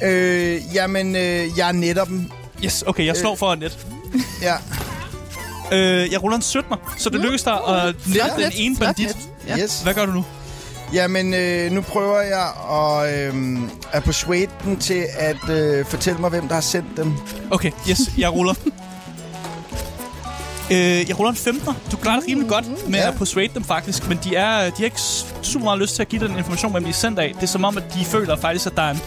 Øh, 0.02 0.60
jamen, 0.74 1.16
øh, 1.16 1.58
jeg 1.58 1.72
netter 1.72 2.04
dem. 2.04 2.30
Yes, 2.64 2.84
okay, 2.86 3.06
jeg 3.06 3.16
slår 3.16 3.34
for 3.36 3.52
et 3.52 3.58
net. 3.58 3.86
Ja. 4.42 4.54
Øh, 5.72 6.12
jeg 6.12 6.22
ruller 6.22 6.36
en 6.36 6.42
17, 6.42 6.74
så 6.98 7.10
det 7.10 7.20
lykkes 7.20 7.42
dig 7.42 7.52
at 7.68 7.84
nette 7.86 8.00
Flot 8.10 8.30
den 8.36 8.52
ene 8.54 8.76
bandit. 8.76 9.16
Ja. 9.48 9.58
Yes. 9.58 9.80
Hvad 9.82 9.94
gør 9.94 10.06
du 10.06 10.12
nu? 10.12 10.24
Jamen, 10.92 11.34
øh, 11.34 11.72
nu 11.72 11.80
prøver 11.80 12.20
jeg 12.20 12.48
at, 12.72 13.34
øh, 13.34 13.58
at 13.92 14.04
persuade 14.04 14.46
dem 14.64 14.76
til 14.76 15.04
at 15.18 15.50
øh, 15.50 15.84
fortælle 15.86 16.20
mig, 16.20 16.30
hvem 16.30 16.48
der 16.48 16.54
har 16.54 16.60
sendt 16.60 16.96
dem. 16.96 17.12
Okay, 17.50 17.70
yes, 17.90 18.00
jeg 18.18 18.32
ruller. 18.32 18.54
Øh, 20.70 21.08
jeg 21.08 21.18
ruller 21.18 21.30
en 21.30 21.36
15. 21.36 21.74
Du 21.92 21.96
klarer 21.96 22.20
det 22.20 22.28
rimelig 22.28 22.48
godt 22.48 22.88
med 22.88 22.98
Ja. 22.98 23.08
at 23.08 23.14
persuade 23.14 23.48
dem 23.54 23.64
faktisk, 23.64 24.08
men 24.08 24.18
de, 24.24 24.36
er, 24.36 24.64
de 24.70 24.76
har 24.76 24.84
ikke 24.84 25.00
super 25.42 25.64
meget 25.64 25.78
lyst 25.80 25.94
til 25.94 26.02
at 26.02 26.08
give 26.08 26.20
dig 26.20 26.28
den 26.28 26.38
information, 26.38 26.72
hvem 26.72 26.84
de 26.84 26.90
er 26.90 26.94
sendt 26.94 27.18
af. 27.18 27.32
Det 27.34 27.42
er 27.42 27.46
som 27.46 27.64
om, 27.64 27.76
at 27.76 27.82
de 27.94 28.04
føler 28.04 28.36
faktisk, 28.36 28.66
at 28.66 28.72
der 28.76 28.82
er 28.82 28.90
en, 28.90 29.00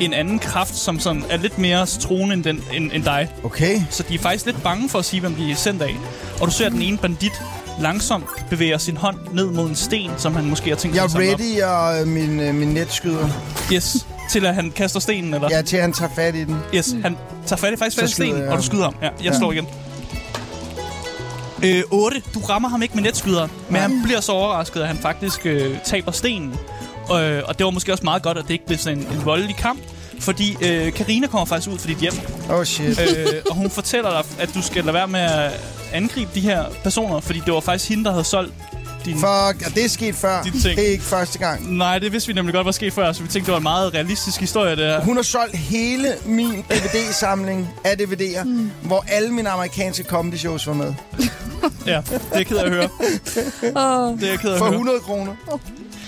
en 0.00 0.12
anden 0.12 0.38
kraft, 0.38 0.74
som 0.76 1.00
sådan 1.00 1.24
er 1.30 1.36
lidt 1.36 1.58
mere 1.58 1.86
troende 1.86 2.34
end, 2.34 2.44
den, 2.44 2.64
end, 2.74 2.90
end 2.94 3.04
dig. 3.04 3.28
Okay. 3.44 3.80
Så 3.90 4.02
de 4.08 4.14
er 4.14 4.18
faktisk 4.18 4.46
lidt 4.46 4.62
bange 4.62 4.88
for 4.88 4.98
at 4.98 5.04
sige, 5.04 5.20
hvem 5.20 5.34
de 5.34 5.50
er 5.50 5.54
sendt 5.56 5.82
af. 5.82 5.96
Og 6.40 6.46
du 6.46 6.52
ser, 6.52 6.66
at 6.66 6.72
den 6.72 6.82
ene 6.82 6.96
bandit 6.98 7.42
langsomt 7.80 8.24
bevæger 8.50 8.78
sin 8.78 8.96
hånd 8.96 9.16
ned 9.32 9.46
mod 9.46 9.68
en 9.68 9.76
sten, 9.76 10.10
som 10.16 10.34
han 10.34 10.44
måske 10.44 10.68
har 10.68 10.76
tænkt 10.76 10.96
sig 10.96 11.04
at 11.04 11.10
samle 11.10 11.32
op. 11.34 11.40
ready, 11.40 11.62
og 12.02 12.08
min, 12.08 12.40
øh, 12.40 12.54
min 12.54 12.68
netskyder. 12.68 13.28
Yes, 13.72 14.06
til 14.30 14.46
at 14.46 14.54
han 14.54 14.70
kaster 14.70 15.00
stenen, 15.00 15.34
eller? 15.34 15.48
Ja, 15.50 15.62
til 15.62 15.76
at 15.76 15.82
han 15.82 15.92
tager 15.92 16.10
fat 16.14 16.34
i 16.34 16.44
den. 16.44 16.56
Yes, 16.74 16.94
han 17.02 17.16
tager 17.46 17.60
fat 17.60 17.72
i 17.72 17.76
faktisk 17.76 17.94
Så 17.96 18.00
fat 18.02 18.08
i 18.08 18.12
skyder 18.12 18.26
stenen, 18.28 18.42
jeg 18.42 18.48
og 18.48 18.52
du 18.52 18.56
ham. 18.56 18.62
skyder 18.62 18.84
ham. 18.84 18.94
Ja, 19.02 19.08
jeg 19.24 19.32
Ja. 19.32 19.38
slår 19.38 19.52
igen. 19.52 19.66
Øh, 21.64 21.82
8. 21.90 22.22
Du 22.34 22.40
rammer 22.40 22.68
ham 22.68 22.82
ikke 22.82 22.94
med 22.94 23.02
netskyderen, 23.02 23.50
men 23.68 23.80
han 23.80 24.00
bliver 24.04 24.20
så 24.20 24.32
overrasket, 24.32 24.80
at 24.80 24.88
han 24.88 24.96
faktisk 24.98 25.46
øh, 25.46 25.76
taber 25.84 26.12
stenen. 26.12 26.54
Øh, 27.12 27.42
og 27.46 27.58
det 27.58 27.64
var 27.64 27.70
måske 27.70 27.92
også 27.92 28.04
meget 28.04 28.22
godt, 28.22 28.38
at 28.38 28.44
det 28.44 28.50
ikke 28.50 28.66
blev 28.66 28.78
sådan 28.78 28.98
en, 28.98 29.06
en 29.06 29.24
voldelig 29.24 29.56
kamp. 29.56 29.80
Fordi 30.20 30.56
øh, 30.60 30.92
Karina 30.92 31.26
kommer 31.26 31.44
faktisk 31.46 31.70
ud 31.70 31.78
for 31.78 31.86
dit 31.86 31.96
hjem, 31.98 32.12
Oh 32.50 32.64
shit. 32.64 33.00
øh, 33.00 33.26
og 33.50 33.56
hun 33.56 33.70
fortæller 33.70 34.10
dig, 34.10 34.22
at 34.38 34.50
du 34.54 34.62
skal 34.62 34.84
lade 34.84 34.94
være 34.94 35.08
med 35.08 35.20
at 35.20 35.50
angribe 35.92 36.30
de 36.34 36.40
her 36.40 36.64
personer, 36.82 37.20
fordi 37.20 37.42
det 37.46 37.54
var 37.54 37.60
faktisk 37.60 37.88
hende, 37.88 38.04
der 38.04 38.10
havde 38.10 38.24
solgt 38.24 38.52
din... 39.04 39.14
Fuck, 39.14 39.66
og 39.66 39.74
det 39.74 39.84
er 39.84 39.88
sket 39.88 40.14
før. 40.14 40.42
De 40.42 40.50
ting. 40.50 40.76
Det 40.76 40.86
er 40.88 40.92
ikke 40.92 41.04
første 41.04 41.38
gang. 41.38 41.76
Nej, 41.76 41.98
det 41.98 42.12
vidste 42.12 42.26
vi 42.26 42.32
nemlig 42.32 42.54
godt 42.54 42.64
var 42.64 42.72
sket 42.72 42.92
før, 42.92 43.12
så 43.12 43.22
vi 43.22 43.28
tænkte, 43.28 43.46
det 43.46 43.52
var 43.52 43.56
en 43.56 43.62
meget 43.62 43.94
realistisk 43.94 44.40
historie, 44.40 44.70
det 44.76 44.84
her. 44.84 45.00
Hun 45.00 45.16
har 45.16 45.22
solgt 45.22 45.56
hele 45.56 46.14
min 46.26 46.64
DVD-samling 46.70 47.68
af 47.84 47.94
DVD'er, 48.00 48.42
mm. 48.44 48.70
hvor 48.82 49.04
alle 49.08 49.30
mine 49.30 49.50
amerikanske 49.50 50.04
comedy 50.04 50.36
shows 50.36 50.66
var 50.66 50.72
med. 50.74 50.94
Ja, 51.86 52.00
det 52.10 52.20
er 52.32 52.36
jeg 52.36 52.46
ked 52.46 52.56
af 52.56 52.64
at 52.64 52.70
høre. 52.72 52.88
Åh, 53.76 54.18
Det 54.20 54.26
er 54.26 54.30
jeg 54.30 54.38
ked 54.38 54.50
af 54.50 54.54
at 54.54 54.58
For 54.58 54.64
høre. 54.64 54.72
100 54.74 55.00
kroner. 55.00 55.32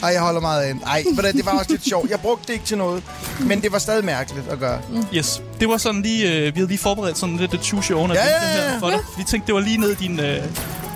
Ej, 0.03 0.09
jeg 0.09 0.21
holder 0.21 0.41
meget 0.41 0.63
af 0.63 0.75
den. 0.75 0.83
Ej, 0.87 1.05
for 1.15 1.23
det, 1.23 1.35
det 1.35 1.47
var 1.47 1.53
også 1.59 1.71
lidt 1.71 1.85
sjovt. 1.89 2.11
Jeg 2.11 2.21
brugte 2.21 2.47
det 2.47 2.53
ikke 2.53 2.65
til 2.65 2.79
noget, 2.79 3.03
men 3.41 3.63
det 3.63 3.73
var 3.73 3.79
stadig 3.79 4.05
mærkeligt 4.05 4.49
at 4.49 4.59
gøre. 4.59 4.81
Yes. 5.15 5.43
Det 5.61 5.69
var 5.69 5.77
sådan 5.77 6.03
lige, 6.03 6.33
øh, 6.33 6.55
vi 6.55 6.61
havde 6.61 6.69
lige 6.69 6.79
forberedt 6.79 7.19
sådan 7.19 7.37
lidt 7.37 7.55
et 7.55 7.67
your 7.67 8.01
own 8.01 8.11
Ja, 8.11 8.25
ja, 8.27 8.31
ja. 8.31 8.71
her 8.71 8.79
for 8.79 8.91
dig. 8.91 8.99
Vi 9.19 9.25
tænkte, 9.25 9.47
det 9.47 9.55
var 9.55 9.61
lige 9.61 9.77
ned 9.77 9.91
i 9.91 9.95
din, 9.95 10.21
øh, 10.21 10.43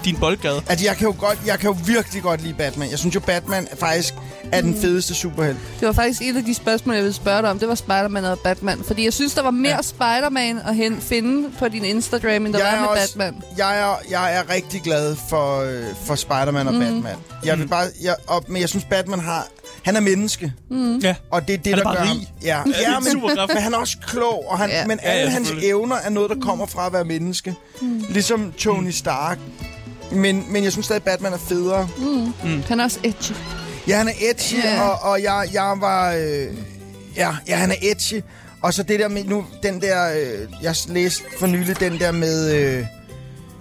din 0.04 0.16
boldgade. 0.16 0.62
Altså, 0.68 0.86
jeg 0.86 0.96
kan, 0.96 1.06
jo 1.06 1.14
godt, 1.18 1.38
jeg 1.46 1.58
kan 1.58 1.70
jo 1.70 1.76
virkelig 1.86 2.22
godt 2.22 2.42
lide 2.42 2.54
Batman. 2.54 2.90
Jeg 2.90 2.98
synes 2.98 3.14
jo, 3.14 3.20
Batman 3.20 3.68
faktisk 3.80 4.14
er 4.52 4.60
den 4.60 4.80
fedeste 4.80 5.14
superhelt. 5.14 5.58
det 5.80 5.86
var 5.86 5.92
faktisk 5.92 6.22
et 6.22 6.36
af 6.36 6.44
de 6.44 6.54
spørgsmål, 6.54 6.94
jeg 6.94 7.04
ville 7.04 7.14
spørge 7.14 7.42
dig 7.42 7.50
om. 7.50 7.58
Det 7.58 7.68
var 7.68 7.74
Spider-Man 7.74 8.24
og 8.24 8.38
Batman. 8.38 8.82
Fordi 8.86 9.04
jeg 9.04 9.12
synes, 9.12 9.34
der 9.34 9.42
var 9.42 9.50
mere 9.50 9.70
Ja. 9.70 9.76
ja. 9.76 9.82
Spider-Man 9.82 10.58
at 10.58 10.74
hen, 10.76 11.00
finde 11.00 11.50
på 11.58 11.68
din 11.68 11.84
Instagram, 11.84 12.46
end 12.46 12.52
der 12.54 12.58
Jeg 12.58 12.68
var 12.68 12.76
er 12.76 12.80
med 12.80 12.88
også- 12.88 13.18
Batman. 13.18 13.42
Jeg 13.56 13.78
er, 13.80 13.94
jeg 14.10 14.34
er 14.36 14.54
rigtig 14.54 14.82
glad 14.82 15.16
for, 15.28 15.60
øh, 15.60 15.84
for 16.04 16.14
Spider-Man 16.14 16.66
og 16.68 16.74
mm. 16.74 16.80
Batman. 16.80 17.16
Jeg 17.44 17.58
vil 17.58 17.68
bare, 17.68 17.86
jeg, 18.02 18.14
og, 18.26 18.44
men 18.48 18.60
jeg 18.60 18.68
synes, 18.68 18.84
Batman 18.84 19.20
har... 19.20 19.46
Han 19.82 19.96
er 19.96 20.00
menneske, 20.00 20.52
Ja. 21.02 21.14
og 21.30 21.48
det 21.48 21.54
er 21.54 21.58
det, 21.58 21.66
Han 21.66 21.72
er 21.72 21.76
der 21.76 21.82
bare 21.84 21.94
gør 21.96 22.02
rig. 22.02 22.08
ham. 22.08 22.18
Ja, 22.44 22.58
ja 22.66 22.96
en 22.98 23.04
men, 23.22 23.22
men 23.48 23.56
han 23.62 23.74
er 23.74 23.78
også 23.78 23.96
klog, 24.06 24.44
og 24.50 24.58
han, 24.58 24.70
ja. 24.70 24.78
Ja. 24.80 24.86
men 24.86 25.00
Ja, 25.02 25.12
ja, 25.12 25.18
alle 25.18 25.30
hans 25.32 25.50
evner 25.62 25.96
er 25.96 26.10
noget, 26.10 26.30
der 26.30 26.36
kommer 26.40 26.66
fra 26.66 26.86
at 26.86 26.92
være 26.92 27.04
menneske. 27.04 27.54
Mm. 27.82 28.04
Ligesom 28.08 28.52
Tony 28.58 28.90
Stark. 28.90 29.38
Men, 30.12 30.44
men 30.52 30.64
jeg 30.64 30.72
synes 30.72 30.86
stadig, 30.86 31.02
Batman 31.02 31.32
er 31.32 31.38
federe. 31.38 31.88
Han 32.68 32.80
er 32.80 32.84
også 32.84 32.98
edgy. 33.04 33.32
Ja, 33.88 33.96
han 33.96 34.08
er 34.08 34.12
edgy, 34.30 34.64
Ja. 34.64 34.82
og, 34.88 35.10
og 35.10 35.22
jeg, 35.22 35.48
jeg 35.52 35.74
var... 35.80 36.12
Øh, 36.12 36.46
ja, 37.16 37.36
ja, 37.48 37.56
han 37.56 37.70
er 37.70 37.74
edgy. 37.82 38.22
Og 38.62 38.74
så 38.74 38.82
det 38.82 39.00
der 39.00 39.08
med 39.08 39.24
nu, 39.24 39.44
den 39.62 39.80
der... 39.80 40.12
Øh, 40.18 40.48
jeg 40.62 40.74
læste 40.88 41.22
for 41.38 41.46
nylig 41.46 41.80
den 41.80 41.98
der 41.98 42.12
med... 42.12 42.54
Øh, 42.54 42.86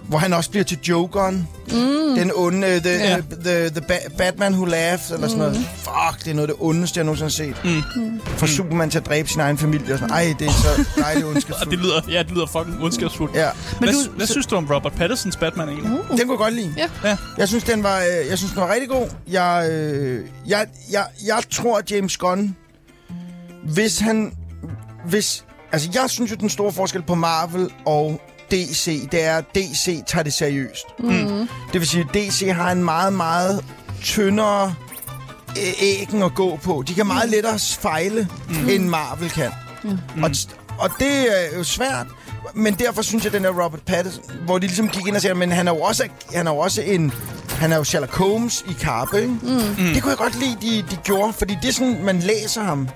hvor 0.08 0.18
han 0.18 0.32
også 0.32 0.50
bliver 0.50 0.64
til 0.64 0.78
Jokeren. 0.88 1.48
Mm. 1.72 2.14
Den 2.16 2.30
onde... 2.34 2.80
The, 2.80 2.90
Ja. 2.90 3.10
ja. 3.10 3.16
the, 3.44 3.68
the 3.70 3.80
ba- 3.80 4.16
Batman 4.16 4.52
Who 4.54 4.64
Laughs, 4.64 5.10
eller 5.10 5.28
sådan 5.28 5.38
noget. 5.38 5.56
Fuck, 5.76 6.24
det 6.24 6.30
er 6.30 6.34
noget 6.34 6.48
af 6.48 6.54
det 6.54 6.66
ondeste, 6.66 6.98
jeg 6.98 7.04
nogensinde 7.04 7.54
har 7.54 7.54
set. 7.64 7.84
Mm. 7.96 8.20
For 8.26 8.46
Superman 8.46 8.90
til 8.90 8.98
at 8.98 9.06
dræbe 9.06 9.28
sin 9.28 9.40
egen 9.40 9.58
familie 9.58 9.92
og 9.92 9.98
sådan 9.98 10.14
Ej, 10.14 10.34
det 10.38 10.46
er 10.46 10.52
så 10.52 10.84
dejligt 11.00 11.24
Og 11.26 11.30
det 11.30 11.36
ondskabsfuldt. 11.36 11.82
lyder, 11.82 12.00
ja, 12.10 12.22
det 12.22 12.30
lyder 12.30 12.46
fucking 12.46 12.82
ondskabsfuldt. 12.82 13.34
Ja, 13.34 13.48
Hvad, 13.78 13.88
du- 13.92 14.10
hvad 14.16 14.26
synes 14.26 14.46
du 14.46 14.56
om 14.56 14.66
Robert 14.70 14.92
Pattinsons 14.92 15.36
Batman 15.36 15.68
egentlig? 15.68 15.92
Uh. 15.92 15.98
den 15.98 16.06
kunne 16.08 16.18
jeg 16.18 16.38
godt 16.38 16.54
lide. 16.54 16.74
Ja. 16.76 16.88
Ja. 17.04 17.16
Jeg 17.38 17.48
synes, 17.48 17.64
den 17.64 17.82
var, 17.82 17.98
øh, 17.98 18.28
jeg 18.30 18.38
synes, 18.38 18.52
den 18.52 18.60
var 18.60 18.72
rigtig 18.72 18.88
god. 18.88 19.08
Jeg, 19.28 19.68
øh, 19.70 20.24
jeg, 20.46 20.66
jeg, 20.92 21.06
jeg 21.26 21.42
tror, 21.50 21.78
at 21.78 21.90
James 21.90 22.16
Gunn, 22.16 22.56
hvis 23.64 23.98
han... 23.98 24.32
Hvis, 25.08 25.44
altså, 25.72 25.88
jeg 25.94 26.10
synes 26.10 26.30
jo, 26.30 26.36
den 26.40 26.50
store 26.50 26.72
forskel 26.72 27.02
på 27.02 27.14
Marvel 27.14 27.70
og 27.86 28.20
DC, 28.54 29.08
det 29.12 29.24
er, 29.24 29.36
at 29.36 29.44
DC 29.54 30.02
tager 30.06 30.22
det 30.22 30.32
seriøst. 30.32 30.86
Mm. 30.98 31.48
Det 31.72 31.80
vil 31.80 31.86
sige, 31.86 32.06
at 32.08 32.14
DC 32.14 32.50
har 32.52 32.72
en 32.72 32.84
meget, 32.84 33.12
meget 33.12 33.64
tyndere 34.02 34.74
æggen 35.80 36.22
at 36.22 36.34
gå 36.34 36.56
på. 36.56 36.84
De 36.88 36.94
kan 36.94 37.06
meget 37.06 37.30
lettere 37.30 37.58
fejle, 37.58 38.28
mm. 38.48 38.68
end 38.68 38.88
Marvel 38.88 39.30
kan. 39.30 39.50
Mm. 39.84 40.22
Og, 40.22 40.30
og 40.78 40.90
det 40.98 41.42
er 41.52 41.58
jo 41.58 41.64
svært. 41.64 42.06
Men 42.54 42.74
derfor 42.74 43.02
synes 43.02 43.24
jeg, 43.24 43.32
den 43.32 43.44
er 43.44 43.64
Robert 43.64 43.82
Pattinson, 43.82 44.24
hvor 44.44 44.58
de 44.58 44.66
ligesom 44.66 44.88
gik 44.88 45.06
ind 45.06 45.16
og 45.16 45.22
sagde, 45.22 45.34
men 45.34 45.52
han 45.52 45.68
er 45.68 45.72
jo 45.72 45.80
også, 45.80 46.04
han 46.34 46.46
er 46.46 46.50
jo 46.50 46.58
også 46.58 46.82
en... 46.82 47.12
Han 47.54 47.72
er 47.72 47.76
jo 47.76 47.84
Sherlock 47.84 48.16
Holmes 48.16 48.64
i 48.68 48.72
Karpe, 48.72 49.16
ikke? 49.22 49.32
Mm. 49.42 49.58
Det 49.94 50.02
kunne 50.02 50.10
jeg 50.10 50.18
godt 50.18 50.40
lide, 50.40 50.56
de, 50.62 50.84
de 50.90 50.96
gjorde, 51.04 51.32
fordi 51.32 51.56
det 51.62 51.68
er 51.68 51.72
sådan, 51.72 52.04
man 52.04 52.20
læser 52.20 52.62
ham. 52.62 52.88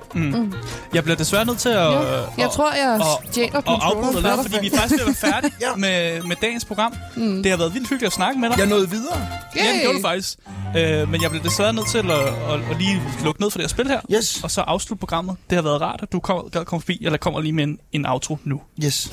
Jeg 0.95 1.03
bliver 1.03 1.17
desværre 1.17 1.45
nødt 1.45 1.59
til 1.59 1.69
at... 1.69 1.77
Ja. 1.77 2.01
øh, 2.03 2.23
Jeg 2.39 2.45
at- 2.47 2.51
tror, 2.51 2.73
jeg 2.73 3.01
og- 3.01 3.23
stjæler 3.33 3.57
og 3.57 3.63
controlleren 3.63 4.07
afbryder 4.17 4.37
lidt, 4.37 4.53
fordi 4.53 4.69
vi 4.69 4.75
er 4.75 4.79
faktisk 4.79 5.05
være 5.07 5.15
færdige 5.33 5.53
Ja. 5.61 5.75
med, 5.77 6.23
med 6.23 6.37
dagens 6.43 6.65
program. 6.65 6.95
Mm. 7.17 7.43
Det 7.43 7.51
har 7.53 7.59
været 7.59 7.75
vildt 7.75 7.89
hyggeligt 7.89 8.07
at 8.07 8.13
snakke 8.13 8.41
med 8.41 8.51
dig. 8.51 8.59
Jeg 8.59 8.67
nåede 8.67 8.91
videre. 8.91 9.27
Ja, 9.57 9.61
det 9.73 9.81
gjorde 9.83 9.97
du 9.99 10.03
faktisk. 10.03 10.39
Øh, 10.77 11.11
men 11.11 11.23
jeg 11.23 11.31
bliver 11.31 11.43
desværre 11.45 11.73
nødt 11.73 11.89
til 11.89 11.99
at, 11.99 12.11
at, 12.11 12.61
at 12.71 12.77
lige 12.79 13.03
lukke 13.25 13.41
ned 13.41 13.51
for 13.51 13.59
det 13.59 13.65
her 13.65 13.69
spil 13.69 13.89
her. 13.89 14.01
Yes. 14.15 14.41
Og 14.45 14.51
så 14.51 14.61
afslutte 14.61 15.01
programmet. 15.01 15.37
Det 15.51 15.57
har 15.57 15.63
været 15.63 15.81
rart, 15.81 16.01
at 16.03 16.13
du 16.13 16.21
kom, 16.21 16.49
gad 16.53 16.65
komme 16.65 16.81
forbi, 16.81 16.99
eller 17.05 17.19
kommer 17.19 17.41
lige 17.41 17.53
med 17.53 17.65
en, 17.65 17.79
en 17.93 18.07
outro 18.07 18.39
nu. 18.45 18.61
Yes. 18.85 19.13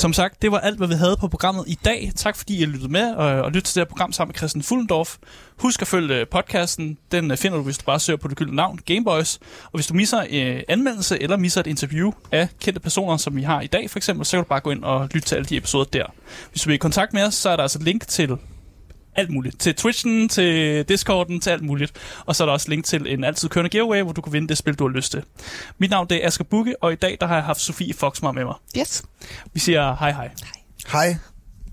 Som 0.00 0.12
sagt, 0.12 0.42
det 0.42 0.52
var 0.52 0.58
alt, 0.58 0.76
hvad 0.76 0.88
vi 0.88 0.94
havde 0.94 1.16
på 1.20 1.28
programmet 1.28 1.64
i 1.66 1.78
dag. 1.84 2.12
Tak 2.16 2.36
fordi 2.36 2.62
I 2.62 2.64
lyttede 2.64 2.92
med 2.92 3.14
og, 3.14 3.26
og 3.26 3.50
lyttede 3.50 3.66
til 3.66 3.74
det 3.74 3.80
her 3.80 3.88
program 3.88 4.12
sammen 4.12 4.30
med 4.30 4.38
Christian 4.38 4.62
Fullendorf. 4.62 5.16
Husk 5.58 5.82
at 5.82 5.88
følge 5.88 6.14
øh, 6.14 6.26
podcasten. 6.26 6.98
Den 7.12 7.30
øh, 7.30 7.36
finder 7.36 7.58
du, 7.58 7.64
hvis 7.64 7.78
du 7.78 7.84
bare 7.84 8.00
søger 8.00 8.16
på 8.16 8.28
det 8.28 8.36
gyldne 8.36 8.56
navn, 8.56 8.78
Gameboys. 8.86 9.38
Og 9.64 9.70
hvis 9.74 9.86
du 9.86 9.94
misser 9.94 10.24
øh, 10.30 10.62
anmeldelse 10.68 11.22
eller 11.22 11.36
misser 11.36 11.60
et 11.60 11.66
interview 11.66 12.12
af 12.32 12.48
kendte 12.60 12.80
personer, 12.80 13.16
som 13.16 13.36
vi 13.36 13.42
har 13.42 13.60
i 13.60 13.66
dag 13.66 13.90
for 13.90 13.98
eksempel, 13.98 14.26
så 14.26 14.36
kan 14.36 14.44
du 14.44 14.48
bare 14.48 14.60
gå 14.60 14.70
ind 14.70 14.84
og 14.84 15.08
lytte 15.14 15.28
til 15.28 15.36
alle 15.36 15.46
de 15.46 15.56
episoder 15.56 15.84
der. 15.84 16.04
Hvis 16.50 16.62
du 16.62 16.68
vil 16.68 16.74
i 16.74 16.78
kontakt 16.78 17.12
med 17.12 17.22
os, 17.22 17.34
så 17.34 17.48
er 17.48 17.56
der 17.56 17.62
altså 17.62 17.78
et 17.78 17.84
link 17.84 18.08
til 18.08 18.36
alt 19.16 19.30
muligt. 19.30 19.60
Til 19.60 19.74
Twitchen, 19.74 20.28
til 20.28 20.84
Discorden, 20.88 21.40
til 21.40 21.50
alt 21.50 21.62
muligt. 21.62 21.92
Og 22.26 22.36
så 22.36 22.44
er 22.44 22.46
der 22.46 22.52
også 22.52 22.68
link 22.68 22.84
til 22.84 23.12
en 23.12 23.24
altid 23.24 23.48
kørende 23.48 23.70
giveaway, 23.70 24.02
hvor 24.02 24.12
du 24.12 24.20
kan 24.20 24.32
vinde 24.32 24.48
det 24.48 24.58
spil, 24.58 24.74
du 24.74 24.88
har 24.88 24.94
lyst 24.94 25.10
til. 25.12 25.22
Mit 25.78 25.90
navn 25.90 26.08
det 26.08 26.22
er 26.22 26.26
Asger 26.26 26.44
Bukke, 26.44 26.82
og 26.82 26.92
i 26.92 26.96
dag 26.96 27.16
der 27.20 27.26
har 27.26 27.34
jeg 27.34 27.44
haft 27.44 27.60
Sofie 27.60 27.94
Foxmar 27.94 28.32
med 28.32 28.44
mig. 28.44 28.54
Yes. 28.78 29.04
Vi 29.52 29.60
siger 29.60 29.96
hej 29.96 30.12
hej. 30.12 30.30
Hej. 30.92 31.16